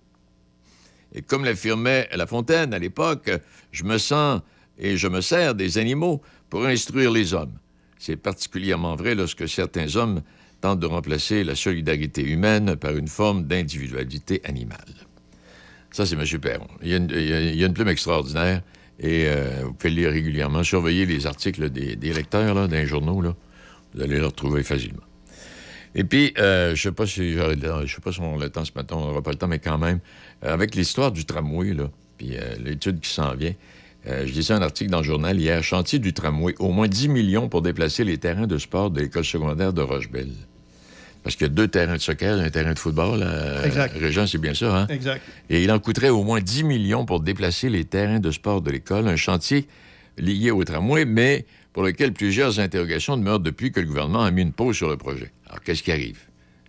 Et 1.15 1.23
comme 1.23 1.45
l'affirmait 1.45 2.09
La 2.15 2.27
Fontaine 2.27 2.73
à 2.73 2.79
l'époque, 2.79 3.31
je 3.73 3.85
me 3.85 3.99
sens 3.99 4.41
et 4.79 4.97
je 4.97 5.09
me 5.09 5.21
sers 5.21 5.55
des 5.55 5.79
animaux 5.79 6.23
pour 6.49 6.65
instruire 6.67 7.11
les 7.11 7.35
hommes. 7.35 7.59
C'est 7.99 8.17
particulièrement 8.17 8.95
vrai 8.97 9.15
lorsque 9.15 9.49
certains 9.49 9.97
hommes 9.97 10.23
tentent 10.61 10.81
de 10.81 10.87
remplacer 10.87 11.45
la 11.45 11.55
solidarité 11.55 12.23
humaine 12.23 12.77
par 12.77 12.97
une 12.97 13.09
forme 13.09 13.45
d'individualité 13.45 14.41
animale. 14.45 14.95
Ça, 15.91 16.05
c'est 16.07 16.15
M. 16.15 16.41
Perron. 16.41 16.67
Il 16.83 16.89
y 16.89 16.95
a 16.95 16.97
une, 16.99 17.11
il 17.11 17.29
y 17.29 17.33
a- 17.33 17.41
il 17.41 17.57
y 17.57 17.65
a 17.65 17.67
une 17.67 17.73
plume 17.75 17.89
extraordinaire 17.89 18.63
et 18.99 19.27
euh, 19.27 19.63
vous 19.65 19.75
pouvez 19.75 19.91
lire 19.93 20.11
régulièrement. 20.11 20.63
Surveillez 20.63 21.07
les 21.07 21.27
articles 21.27 21.69
des, 21.71 22.13
lecteurs 22.13 22.55
là, 22.55 22.67
dans 22.67 22.77
les 22.77 22.87
journaux. 22.87 23.21
Là. 23.21 23.35
Vous 23.95 24.03
allez 24.03 24.19
le 24.19 24.27
retrouver 24.27 24.63
facilement. 24.63 25.03
Et 25.95 26.05
puis, 26.05 26.35
euh, 26.39 26.75
je 26.75 26.83
sais 26.83 26.93
pas 26.93 27.07
si 27.07 27.33
je 27.33 27.87
sais 27.87 28.01
pas 28.03 28.13
si 28.13 28.21
on 28.21 28.39
a 28.39 28.45
le 28.45 28.51
temps 28.51 28.65
ce 28.65 28.73
matin, 28.75 28.97
on 28.99 29.07
n'aura 29.07 29.23
pas 29.23 29.31
le 29.31 29.39
temps, 29.39 29.49
mais 29.49 29.59
quand 29.59 29.79
même, 29.79 30.01
euh, 30.45 30.53
avec 30.53 30.75
l'histoire 30.75 31.11
du 31.11 31.25
tramway, 31.25 31.73
là, 31.73 31.91
puis 32.19 32.37
l'étude 32.59 33.01
qui 33.01 33.11
s'en 33.11 33.35
vient, 33.35 33.53
je 34.07 34.33
lisais 34.33 34.55
un 34.55 34.63
article 34.63 34.91
dans 34.91 34.99
le 34.99 35.05
journal 35.05 35.39
hier, 35.39 35.63
chantier 35.63 35.99
du 35.99 36.13
tramway, 36.15 36.55
au 36.59 36.71
moins 36.71 36.89
10 36.89 37.09
millions 37.09 37.49
pour 37.49 37.61
déplacer 37.61 38.05
les 38.05 38.17
terrains 38.19 38.47
de 38.47 38.57
sport 38.57 38.91
de 38.91 39.01
l'école 39.01 39.25
secondaire 39.25 39.73
de 39.73 39.83
Rochebelle. 39.83 40.33
Parce 41.27 41.35
qu'il 41.35 41.49
y 41.49 41.51
a 41.51 41.53
deux 41.53 41.67
terrains 41.67 41.95
de 41.97 42.01
soccer, 42.01 42.39
un 42.39 42.51
terrain 42.51 42.73
de 42.73 42.79
football. 42.79 43.19
euh, 43.21 43.65
Exact. 43.65 43.97
Régent, 43.99 44.29
c'est 44.29 44.39
bien 44.39 44.55
ça, 44.55 44.83
hein? 44.83 44.87
Exact. 44.89 45.21
Et 45.51 45.65
il 45.65 45.73
en 45.73 45.81
coûterait 45.81 46.09
au 46.11 46.23
moins 46.23 46.41
10 46.41 46.63
millions 46.63 47.05
pour 47.05 47.19
déplacer 47.19 47.69
les 47.69 47.85
terrains 47.85 48.21
de 48.21 48.31
sport 48.31 48.63
de 48.63 48.71
l'école, 48.71 49.09
un 49.09 49.17
chantier 49.17 49.67
liés 50.19 50.53
au 50.53 50.63
tramway, 50.63 51.05
mais 51.05 51.45
pour 51.73 51.83
lequel 51.83 52.13
plusieurs 52.13 52.61
interrogations 52.61 53.17
demeurent 53.17 53.41
depuis 53.41 53.73
que 53.73 53.81
le 53.81 53.87
gouvernement 53.89 54.23
a 54.23 54.31
mis 54.31 54.43
une 54.43 54.53
pause 54.53 54.77
sur 54.77 54.89
le 54.89 54.97
projet. 54.97 55.33
Alors, 55.49 55.61
qu'est-ce 55.65 55.83
qui 55.83 55.91
arrive? 55.91 56.19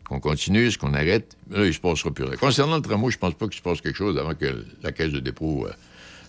Qu'on 0.06 0.20
continue, 0.20 0.66
est-ce 0.66 0.80
qu'on 0.80 0.96
arrête? 0.96 1.38
Là, 1.52 1.64
il 1.64 1.72
se 1.72 1.80
passera 1.80 2.10
plus 2.10 2.24
rien. 2.24 2.36
Concernant 2.38 2.78
le 2.78 2.82
tramway, 2.82 3.12
je 3.12 3.20
pense 3.20 3.36
pas 3.36 3.46
qu'il 3.48 3.58
se 3.58 3.62
passe 3.62 3.80
quelque 3.80 3.96
chose 3.96 4.18
avant 4.18 4.34
que 4.34 4.66
la 4.82 4.92
caisse 4.92 5.12
de 5.12 5.20
dépôt 5.20 5.68
euh, 5.68 5.72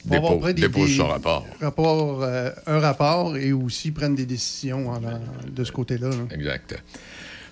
dépose, 0.04 0.54
des- 0.54 0.96
son 0.98 1.06
rapport. 1.08 2.22
euh, 2.22 2.50
un 2.66 2.78
rapport 2.78 3.38
et 3.38 3.52
aussi 3.52 3.90
prendre 3.90 4.16
des 4.16 4.26
décisions 4.26 4.90
en- 4.90 4.96
en- 5.02 5.20
de 5.50 5.64
ce 5.64 5.72
côté-là. 5.72 6.10
là. 6.10 6.16
Exact. 6.30 6.74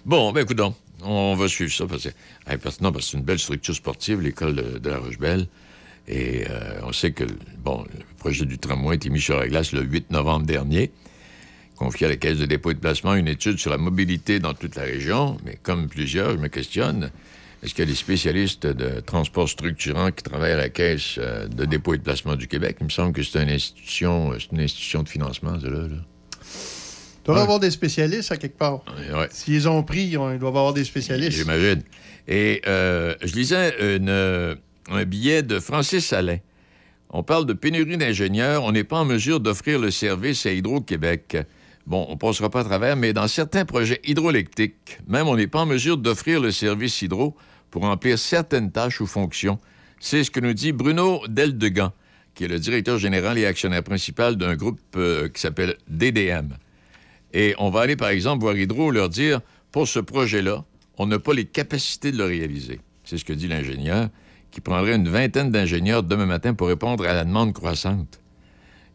Bon, 0.07 0.31
ben 0.31 0.43
écoute 0.43 0.61
on 1.03 1.35
va 1.35 1.49
suivre 1.49 1.73
ça 1.73 1.85
parce 1.85 2.05
que, 2.05 2.11
que 2.11 3.01
c'est 3.01 3.17
une 3.17 3.25
belle 3.25 3.41
structure 3.41 3.75
sportive, 3.75 4.21
l'école 4.21 4.55
de, 4.55 4.79
de 4.79 4.91
la 4.91 4.99
Roche-Belle. 4.99 5.49
Et 6.07 6.45
euh, 6.49 6.79
on 6.85 6.93
sait 6.93 7.11
que 7.11 7.25
bon, 7.59 7.85
le 7.93 8.05
projet 8.17 8.45
du 8.45 8.57
tramway 8.57 8.93
a 8.93 8.95
été 8.95 9.11
mis 9.11 9.21
sur 9.21 9.37
la 9.37 9.49
glace 9.49 9.73
le 9.73 9.83
8 9.83 10.13
novembre 10.13 10.47
dernier. 10.47 10.93
Confié 11.75 12.07
à 12.07 12.11
la 12.11 12.17
Caisse 12.17 12.39
de 12.39 12.47
dépôt 12.47 12.71
et 12.71 12.75
de 12.75 12.79
placement 12.79 13.15
une 13.15 13.27
étude 13.27 13.59
sur 13.59 13.73
la 13.73 13.79
mobilité 13.79 14.39
dans 14.39 14.55
toute 14.55 14.77
la 14.77 14.85
région. 14.85 15.39
Mais 15.45 15.59
comme 15.61 15.89
plusieurs, 15.89 16.31
je 16.31 16.37
me 16.37 16.47
questionne, 16.47 17.11
est-ce 17.65 17.75
qu'il 17.75 17.85
y 17.85 17.89
a 17.89 17.91
des 17.91 17.97
spécialistes 17.97 18.69
de 18.69 19.01
transport 19.01 19.49
structurant 19.49 20.13
qui 20.13 20.23
travaillent 20.23 20.53
à 20.53 20.57
la 20.57 20.69
Caisse 20.69 21.17
euh, 21.19 21.49
de 21.49 21.65
dépôt 21.65 21.95
et 21.95 21.99
de 21.99 22.05
placement 22.05 22.37
du 22.37 22.47
Québec? 22.47 22.77
Il 22.81 22.85
me 22.85 22.91
semble 22.91 23.13
que 23.13 23.25
c'est 23.25 23.43
une 23.43 23.51
institution, 23.51 24.33
c'est 24.39 24.53
une 24.53 24.61
institution 24.61 25.03
de 25.03 25.09
financement. 25.09 25.59
Il 27.27 27.33
doit 27.33 27.39
y 27.39 27.43
avoir 27.43 27.61
des 27.61 27.71
spécialistes 27.71 28.31
à 28.33 28.37
quelque 28.37 28.57
part. 28.57 28.85
Ouais. 29.13 29.27
S'ils 29.31 29.69
ont 29.69 29.83
pris, 29.83 30.05
ils 30.05 30.17
ont- 30.19 30.33
ils 30.33 30.39
doivent 30.39 30.57
avoir 30.57 30.73
des 30.75 30.85
spécialistes. 30.85 31.33
J'imagine. 31.37 31.83
Et 32.29 32.63
euh, 32.67 33.15
je 33.23 33.35
lisais 33.35 33.97
une, 33.97 34.57
un 34.91 35.05
billet 35.05 35.43
de 35.43 35.59
Francis 35.59 36.13
Alain. 36.13 36.39
On 37.11 37.23
parle 37.23 37.47
de 37.47 37.53
pénurie 37.53 37.97
d'ingénieurs. 37.97 38.63
On 38.65 38.73
n'est 38.73 38.85
pas 38.85 38.99
en 38.99 39.05
mesure 39.05 39.41
d'offrir 39.41 39.79
le 39.79 39.91
service 39.91 40.47
à 40.47 40.53
Hydro-Québec. 40.53 41.37
Bon, 41.87 42.05
on 42.09 42.17
passera 42.17 42.51
pas 42.51 42.61
à 42.61 42.65
travers, 42.65 42.97
mais 42.97 43.13
dans 43.13 43.29
certains 43.29 43.65
projets 43.65 44.01
hydroélectriques, 44.05 44.99
même 45.07 45.29
on 45.29 45.37
n'est 45.37 45.47
pas 45.47 45.61
en 45.61 45.67
mesure 45.67 45.97
d'offrir 45.97 46.41
le 46.41 46.51
service 46.51 47.01
hydro 47.03 47.37
pour 47.71 47.83
remplir 47.83 48.19
certaines 48.19 48.73
tâches 48.73 49.01
ou 49.01 49.07
fonctions. 49.07 49.59
C'est 50.01 50.25
ce 50.25 50.31
que 50.31 50.41
nous 50.41 50.53
dit 50.53 50.73
Bruno 50.73 51.23
Deldegan, 51.29 51.93
qui 52.35 52.45
est 52.45 52.49
le 52.49 52.59
directeur 52.59 52.99
général 52.99 53.39
et 53.39 53.47
actionnaire 53.47 53.85
principal 53.85 54.35
d'un 54.37 54.57
groupe 54.57 54.81
euh, 54.97 55.29
qui 55.29 55.41
s'appelle 55.41 55.77
DDM. 55.89 56.49
Et 57.33 57.55
on 57.59 57.71
va 57.71 57.81
aller, 57.81 57.97
par 57.97 58.09
exemple, 58.09 58.43
voir 58.43 58.57
Hydro, 58.57 58.91
leur 58.91 59.09
dire, 59.09 59.41
pour 59.73 59.89
ce 59.89 59.99
projet-là, 59.99 60.65
on 60.99 61.07
n'a 61.07 61.19
pas 61.19 61.35
les 61.35 61.45
capacités 61.45 62.13
de 62.13 62.19
le 62.19 62.25
réaliser. 62.25 62.81
C'est 63.05 63.19
ce 63.19 63.25
que 63.25 63.33
dit 63.33 63.49
l'ingénieur, 63.49 64.09
qui 64.51 64.61
prendrait 64.61 64.95
une 64.95 65.09
vingtaine 65.09 65.51
d'ingénieurs 65.51 66.03
demain 66.03 66.27
matin 66.27 66.55
pour 66.55 66.69
répondre 66.69 67.05
à 67.05 67.13
la 67.13 67.25
demande 67.25 67.53
croissante. 67.53 68.21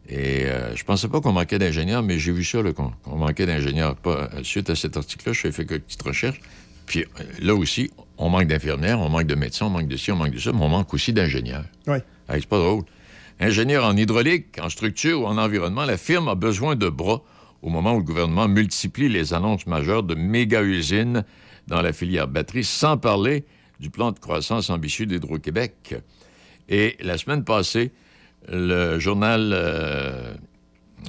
Et 0.08 0.46
euh, 0.46 0.74
je 0.74 0.84
pensais 0.84 1.08
pas 1.08 1.20
qu'on 1.20 1.32
manquait 1.32 1.58
d'ingénieurs, 1.58 2.02
mais 2.02 2.18
j'ai 2.18 2.32
vu 2.32 2.44
ça, 2.44 2.58
qu'on 2.72 3.16
manquait 3.16 3.46
d'ingénieurs. 3.46 3.94
Pas, 3.94 4.28
euh, 4.34 4.42
suite 4.42 4.68
à 4.70 4.74
cet 4.74 4.96
article-là, 4.96 5.32
je 5.32 5.50
fait 5.50 5.64
quelques 5.64 5.82
petites 5.82 6.02
recherches. 6.02 6.40
Puis 6.86 7.04
euh, 7.04 7.22
là 7.40 7.54
aussi, 7.54 7.90
on 8.18 8.28
manque 8.28 8.48
d'infirmières, 8.48 9.00
on 9.00 9.08
manque 9.08 9.26
de 9.26 9.34
médecins, 9.34 9.66
on 9.66 9.70
manque 9.70 9.88
de 9.88 9.96
ci, 9.96 10.10
on 10.10 10.16
manque 10.16 10.32
de 10.32 10.38
ça, 10.40 10.52
mais 10.52 10.62
on 10.62 10.68
manque 10.68 10.92
aussi 10.92 11.12
d'ingénieurs. 11.12 11.64
Oui. 11.86 11.98
C'est 12.28 12.46
pas 12.46 12.58
drôle. 12.58 12.82
Ingénieur 13.38 13.84
en 13.84 13.96
hydraulique, 13.96 14.58
en 14.60 14.68
structure 14.68 15.22
ou 15.22 15.26
en 15.26 15.38
environnement, 15.38 15.84
la 15.84 15.96
firme 15.96 16.28
a 16.28 16.34
besoin 16.34 16.76
de 16.76 16.88
bras 16.88 17.22
au 17.62 17.70
moment 17.70 17.94
où 17.94 17.98
le 17.98 18.04
gouvernement 18.04 18.48
multiplie 18.48 19.08
les 19.08 19.32
annonces 19.32 19.66
majeures 19.66 20.02
de 20.02 20.14
méga-usines 20.14 21.24
dans 21.68 21.80
la 21.80 21.92
filière 21.92 22.28
batterie, 22.28 22.64
sans 22.64 22.98
parler 22.98 23.44
du 23.80 23.88
plan 23.90 24.12
de 24.12 24.18
croissance 24.18 24.68
ambitieux 24.70 25.06
d'Hydro-Québec. 25.06 25.94
Et 26.68 26.96
la 27.00 27.18
semaine 27.18 27.44
passée, 27.44 27.92
le 28.48 28.98
journal 28.98 29.52
euh, 29.52 30.34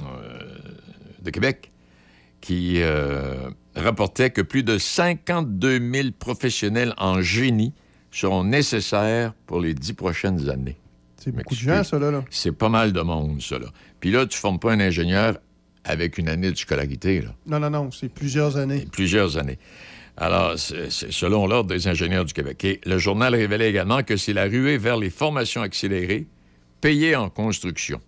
euh, 0.02 0.38
de 1.22 1.30
Québec 1.30 1.70
qui 2.40 2.82
euh, 2.82 3.50
rapportait 3.74 4.30
que 4.30 4.42
plus 4.42 4.62
de 4.62 4.78
52 4.78 5.80
000 5.92 6.08
professionnels 6.18 6.94
en 6.98 7.20
génie 7.22 7.72
seront 8.10 8.44
nécessaires 8.44 9.34
pour 9.46 9.60
les 9.60 9.74
dix 9.74 9.94
prochaines 9.94 10.48
années. 10.48 10.76
C'est 11.16 11.32
beaucoup 11.32 11.54
de 11.54 11.60
gens, 11.60 11.82
ça, 11.82 11.98
là. 11.98 12.22
C'est 12.30 12.52
pas 12.52 12.68
mal 12.68 12.92
de 12.92 13.00
monde, 13.00 13.40
ça. 13.40 13.58
Là. 13.58 13.66
Puis 13.98 14.10
là, 14.10 14.26
tu 14.26 14.38
formes 14.38 14.58
pas 14.58 14.72
un 14.72 14.80
ingénieur 14.80 15.38
avec 15.84 16.18
une 16.18 16.28
année 16.28 16.50
de 16.50 16.56
scolarité, 16.56 17.20
là. 17.20 17.34
Non, 17.46 17.58
non, 17.60 17.70
non, 17.70 17.90
c'est 17.90 18.08
plusieurs 18.08 18.56
années. 18.56 18.86
plusieurs 18.90 19.36
années. 19.36 19.58
Alors, 20.16 20.58
c'est 20.58 20.90
selon 21.10 21.46
l'Ordre 21.46 21.70
des 21.70 21.88
ingénieurs 21.88 22.24
du 22.24 22.32
Québec. 22.32 22.64
Et 22.64 22.80
le 22.86 22.98
journal 22.98 23.34
révélait 23.34 23.68
également 23.68 24.02
que 24.02 24.16
c'est 24.16 24.32
la 24.32 24.44
ruée 24.44 24.78
vers 24.78 24.96
les 24.96 25.10
formations 25.10 25.62
accélérées 25.62 26.26
payées 26.80 27.16
en 27.16 27.30
construction. 27.30 28.00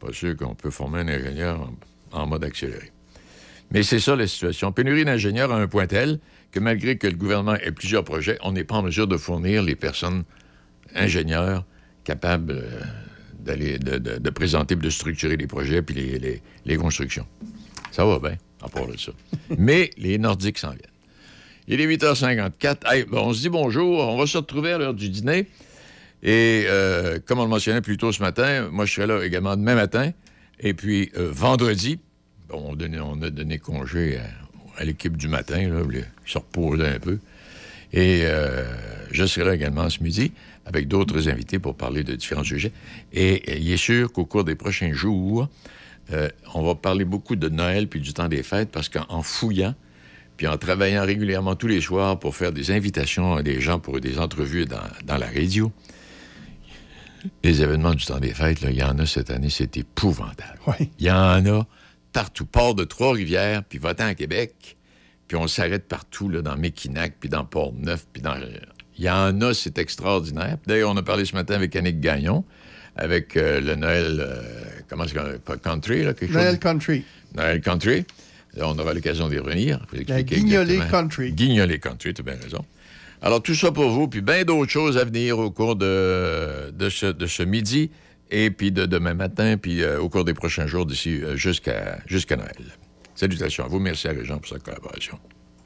Pas 0.00 0.12
sûr 0.12 0.36
qu'on 0.36 0.54
peut 0.54 0.70
former 0.70 1.00
un 1.00 1.08
ingénieur 1.08 1.60
en, 2.12 2.22
en 2.22 2.26
mode 2.26 2.44
accéléré. 2.44 2.90
Mais 3.70 3.82
c'est 3.82 4.00
ça 4.00 4.16
la 4.16 4.26
situation. 4.26 4.72
Pénurie 4.72 5.04
d'ingénieurs 5.04 5.52
à 5.52 5.56
un 5.56 5.68
point 5.68 5.86
tel 5.86 6.18
que 6.50 6.60
malgré 6.60 6.98
que 6.98 7.06
le 7.06 7.16
gouvernement 7.16 7.54
ait 7.54 7.72
plusieurs 7.72 8.04
projets, 8.04 8.38
on 8.42 8.52
n'est 8.52 8.64
pas 8.64 8.76
en 8.76 8.82
mesure 8.82 9.06
de 9.06 9.16
fournir 9.16 9.62
les 9.62 9.76
personnes 9.76 10.24
ingénieurs 10.94 11.64
capables 12.04 12.52
euh, 12.52 12.80
d'aller 13.44 13.78
de, 13.78 13.98
de- 13.98 14.18
de 14.18 14.30
présenter, 14.30 14.74
de 14.76 14.90
structurer 14.90 15.36
les 15.36 15.46
projets 15.46 15.82
puis 15.82 15.94
les, 15.94 16.18
les- 16.18 16.42
les 16.64 16.76
constructions. 16.76 17.26
Ça 17.92 18.04
va 18.04 18.18
bien, 18.18 18.36
à 18.62 18.68
part 18.68 18.86
de 18.86 18.96
ça. 18.96 19.12
Mais 19.58 19.90
les 19.98 20.18
Nordiques 20.18 20.58
s'en 20.58 20.70
viennent. 20.70 20.80
Il 21.68 21.80
est 21.80 21.86
8h54. 21.86 22.76
Hey, 22.92 23.04
bon, 23.04 23.28
on 23.28 23.32
se 23.32 23.40
dit 23.42 23.48
bonjour. 23.48 24.00
On 24.08 24.16
va 24.18 24.26
se 24.26 24.36
retrouver 24.38 24.72
à 24.72 24.78
l'heure 24.78 24.94
du 24.94 25.08
dîner. 25.08 25.46
Et 26.22 26.64
euh, 26.66 27.18
comme 27.24 27.38
on 27.38 27.44
le 27.44 27.48
mentionnait 27.50 27.80
plus 27.82 27.96
tôt 27.96 28.10
ce 28.12 28.22
matin, 28.22 28.68
moi, 28.70 28.84
je 28.86 28.94
serai 28.94 29.06
là 29.06 29.22
également 29.24 29.56
demain 29.56 29.74
matin. 29.74 30.10
Et 30.60 30.72
puis, 30.74 31.10
euh, 31.16 31.30
vendredi, 31.32 31.98
bon, 32.48 32.74
on, 32.78 33.00
on 33.02 33.22
a 33.22 33.30
donné 33.30 33.58
congé 33.58 34.18
à, 34.18 34.80
à 34.80 34.84
l'équipe 34.84 35.16
du 35.16 35.28
matin, 35.28 35.68
là, 35.68 35.82
ils 35.92 36.04
se 36.30 36.38
reposaient 36.38 36.88
un 36.96 36.98
peu. 36.98 37.18
Et 37.94 38.22
euh, 38.24 38.64
je 39.12 39.24
serai 39.24 39.46
là 39.46 39.54
également 39.54 39.88
ce 39.88 40.02
midi 40.02 40.32
avec 40.66 40.88
d'autres 40.88 41.28
invités 41.28 41.60
pour 41.60 41.76
parler 41.76 42.02
de 42.02 42.14
différents 42.16 42.42
sujets. 42.42 42.72
Et 43.12 43.60
il 43.60 43.70
est 43.70 43.76
sûr 43.76 44.12
qu'au 44.12 44.24
cours 44.24 44.44
des 44.44 44.56
prochains 44.56 44.92
jours, 44.92 45.48
euh, 46.12 46.28
on 46.54 46.64
va 46.64 46.74
parler 46.74 47.04
beaucoup 47.04 47.36
de 47.36 47.48
Noël 47.48 47.86
puis 47.88 48.00
du 48.00 48.12
temps 48.12 48.28
des 48.28 48.42
fêtes 48.42 48.70
parce 48.72 48.88
qu'en 48.88 49.22
fouillant, 49.22 49.74
puis 50.36 50.48
en 50.48 50.58
travaillant 50.58 51.04
régulièrement 51.04 51.54
tous 51.54 51.68
les 51.68 51.80
soirs 51.80 52.18
pour 52.18 52.34
faire 52.34 52.50
des 52.50 52.72
invitations 52.72 53.36
à 53.36 53.44
des 53.44 53.60
gens 53.60 53.78
pour 53.78 54.00
des 54.00 54.18
entrevues 54.18 54.64
dans, 54.64 54.82
dans 55.04 55.16
la 55.16 55.26
radio, 55.26 55.70
les 57.44 57.62
événements 57.62 57.94
du 57.94 58.04
temps 58.04 58.18
des 58.18 58.34
fêtes, 58.34 58.60
là, 58.60 58.70
il 58.70 58.76
y 58.76 58.82
en 58.82 58.98
a 58.98 59.06
cette 59.06 59.30
année, 59.30 59.50
c'est 59.50 59.76
épouvantable. 59.76 60.58
Il 60.98 61.06
y 61.06 61.10
en 61.10 61.46
a 61.46 61.66
partout. 62.12 62.44
Port 62.44 62.74
de 62.74 62.84
Trois-Rivières, 62.84 63.62
puis 63.64 63.78
votant 63.78 64.06
à 64.06 64.14
Québec, 64.14 64.76
puis 65.28 65.36
on 65.36 65.46
s'arrête 65.46 65.88
partout, 65.88 66.28
là, 66.28 66.42
dans 66.42 66.56
Mekinac, 66.56 67.14
puis 67.20 67.28
dans 67.28 67.44
Port-Neuf, 67.44 68.06
puis 68.12 68.22
dans... 68.22 68.36
Il 68.96 69.04
y 69.04 69.10
en 69.10 69.40
a, 69.40 69.54
c'est 69.54 69.78
extraordinaire. 69.78 70.56
D'ailleurs, 70.66 70.90
on 70.90 70.96
a 70.96 71.02
parlé 71.02 71.24
ce 71.24 71.34
matin 71.34 71.54
avec 71.54 71.74
Annick 71.74 72.00
Gagnon, 72.00 72.44
avec 72.96 73.36
euh, 73.36 73.60
le 73.60 73.74
Noël... 73.74 74.18
euh, 74.20 74.42
comment 74.88 75.04
pas 75.44 75.56
Country, 75.56 76.04
là, 76.04 76.14
quelque 76.14 76.32
chose? 76.32 76.42
Noël 76.42 76.58
Country. 76.58 77.04
Noël 77.34 77.60
Country. 77.60 78.04
Là, 78.54 78.68
on 78.68 78.78
aura 78.78 78.94
l'occasion 78.94 79.28
d'y 79.28 79.38
revenir. 79.38 79.80
La 79.92 80.00
expliquer 80.00 80.36
Guignolée 80.36 80.74
exactement. 80.74 81.00
Country. 81.00 81.32
Guignolée 81.32 81.78
Country, 81.80 82.14
tu 82.14 82.20
as 82.20 82.24
bien 82.24 82.40
raison. 82.40 82.64
Alors, 83.20 83.42
tout 83.42 83.54
ça 83.54 83.72
pour 83.72 83.90
vous, 83.90 84.06
puis 84.06 84.20
bien 84.20 84.44
d'autres 84.44 84.70
choses 84.70 84.96
à 84.96 85.04
venir 85.04 85.38
au 85.38 85.50
cours 85.50 85.74
de, 85.76 86.70
de, 86.70 86.88
ce, 86.88 87.06
de 87.06 87.26
ce 87.26 87.42
midi, 87.42 87.90
et 88.30 88.50
puis 88.50 88.70
de 88.70 88.86
demain 88.86 89.14
matin, 89.14 89.56
puis 89.56 89.82
euh, 89.82 89.98
au 90.00 90.08
cours 90.08 90.24
des 90.24 90.34
prochains 90.34 90.66
jours 90.66 90.86
d'ici 90.86 91.20
euh, 91.22 91.36
jusqu'à 91.36 91.98
jusqu'à 92.06 92.36
Noël. 92.36 92.54
Salutations 93.14 93.64
à 93.64 93.68
vous. 93.68 93.78
Merci 93.78 94.08
à 94.08 94.12
Régent 94.12 94.38
pour 94.38 94.48
sa 94.48 94.58
collaboration. 94.58 95.18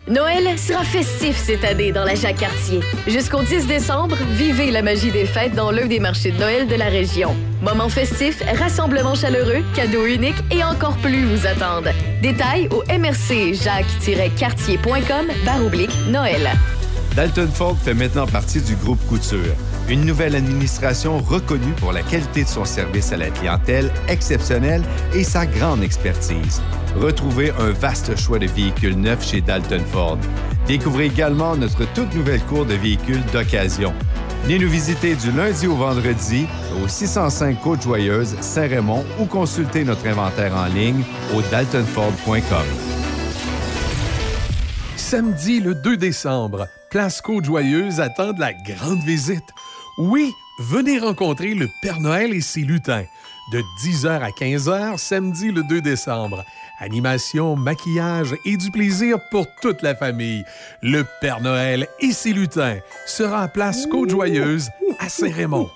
Noël 0.07 0.59
sera 0.59 0.85
festif 0.85 1.37
cette 1.37 1.65
année 1.65 1.93
dans 1.93 2.05
la 2.05 2.15
Jacques-Cartier. 2.15 2.81
Jusqu'au 3.07 3.43
10 3.43 3.67
décembre, 3.67 4.17
vivez 4.33 4.71
la 4.71 4.81
magie 4.81 5.11
des 5.11 5.27
fêtes 5.27 5.55
dans 5.55 5.71
l'un 5.71 5.85
des 5.87 6.01
marchés 6.01 6.31
de 6.31 6.39
Noël 6.39 6.67
de 6.67 6.77
la 6.77 6.87
région. 6.87 7.37
Moments 7.61 7.91
festifs, 7.91 8.43
rassemblements 8.59 9.15
chaleureux, 9.15 9.63
cadeaux 9.75 10.07
uniques 10.07 10.43
et 10.51 10.65
encore 10.65 10.97
plus 10.99 11.27
vous 11.27 11.47
attendent. 11.47 11.91
Détails 12.23 12.69
au 12.71 12.83
mrcjacques-cartier.com 12.85 15.27
barre 15.45 15.67
oblique 15.67 15.93
Noël. 16.09 16.49
Dalton 17.15 17.51
Ford 17.53 17.77
fait 17.77 17.95
maintenant 17.95 18.27
partie 18.27 18.63
du 18.63 18.77
groupe 18.77 19.05
Couture, 19.09 19.55
une 19.89 20.05
nouvelle 20.05 20.37
administration 20.37 21.19
reconnue 21.19 21.73
pour 21.79 21.93
la 21.93 22.03
qualité 22.03 22.45
de 22.45 22.49
son 22.49 22.65
service 22.65 23.13
à 23.13 23.17
la 23.17 23.31
clientèle 23.31 23.91
exceptionnelle 24.09 24.83
et 25.15 25.25
sa 25.25 25.47
grande 25.47 25.83
expertise. 25.83 26.61
Retrouvez 26.97 27.53
un 27.59 27.71
vaste 27.71 28.17
choix 28.17 28.39
de 28.39 28.47
véhicules 28.47 28.97
neufs 28.97 29.27
chez 29.27 29.41
Dalton 29.41 29.83
Ford. 29.91 30.19
Découvrez 30.67 31.07
également 31.07 31.57
notre 31.57 31.91
toute 31.95 32.15
nouvelle 32.15 32.43
cour 32.43 32.67
de 32.67 32.75
véhicules 32.75 33.25
d'occasion. 33.33 33.95
Venez 34.43 34.59
nous 34.59 34.69
visiter 34.69 35.15
du 35.15 35.33
lundi 35.33 35.67
au 35.67 35.75
vendredi 35.75 36.47
au 36.83 36.89
605 36.89 37.61
Côte-Joyeuse, 37.63 38.37
Saint-Raymond 38.41 39.05
ou 39.19 39.25
consultez 39.25 39.85
notre 39.85 40.07
inventaire 40.07 40.55
en 40.55 40.67
ligne 40.67 41.03
au 41.35 41.43
daltonford.com. 41.51 42.67
Samedi 44.97 45.61
le 45.61 45.75
2 45.75 45.97
décembre, 45.97 46.69
Place 46.91 47.23
Côte-Joyeuse 47.23 48.01
attend 48.01 48.33
de 48.33 48.41
la 48.41 48.53
grande 48.53 49.03
visite. 49.05 49.45
Oui, 49.99 50.33
venez 50.61 50.99
rencontrer 51.01 51.55
le 51.55 51.69
Père 51.83 52.01
Noël 52.01 52.33
et 52.33 52.41
ses 52.41 52.61
lutins. 52.61 53.05
de 53.51 53.63
10h 53.83 54.21
à 54.21 54.31
15h, 54.31 54.99
samedi 54.99 55.51
le 55.51 55.63
2 55.63 55.81
décembre. 55.81 56.45
Animation, 56.79 57.57
maquillage 57.57 58.37
et 58.45 58.57
du 58.57 58.71
plaisir 58.71 59.19
pour 59.31 59.47
toute 59.63 59.83
la 59.83 59.97
famille. 59.97 60.45
Le 60.83 61.05
Père 61.21 61.41
Noël 61.41 61.89
et 62.01 62.13
ses 62.13 62.33
lutins 62.33 62.79
sera 63.07 63.43
à 63.43 63.49
place 63.49 63.87
Côte-Joyeuse 63.87 64.69
à 65.01 65.09
Saint-Raymond. 65.09 65.69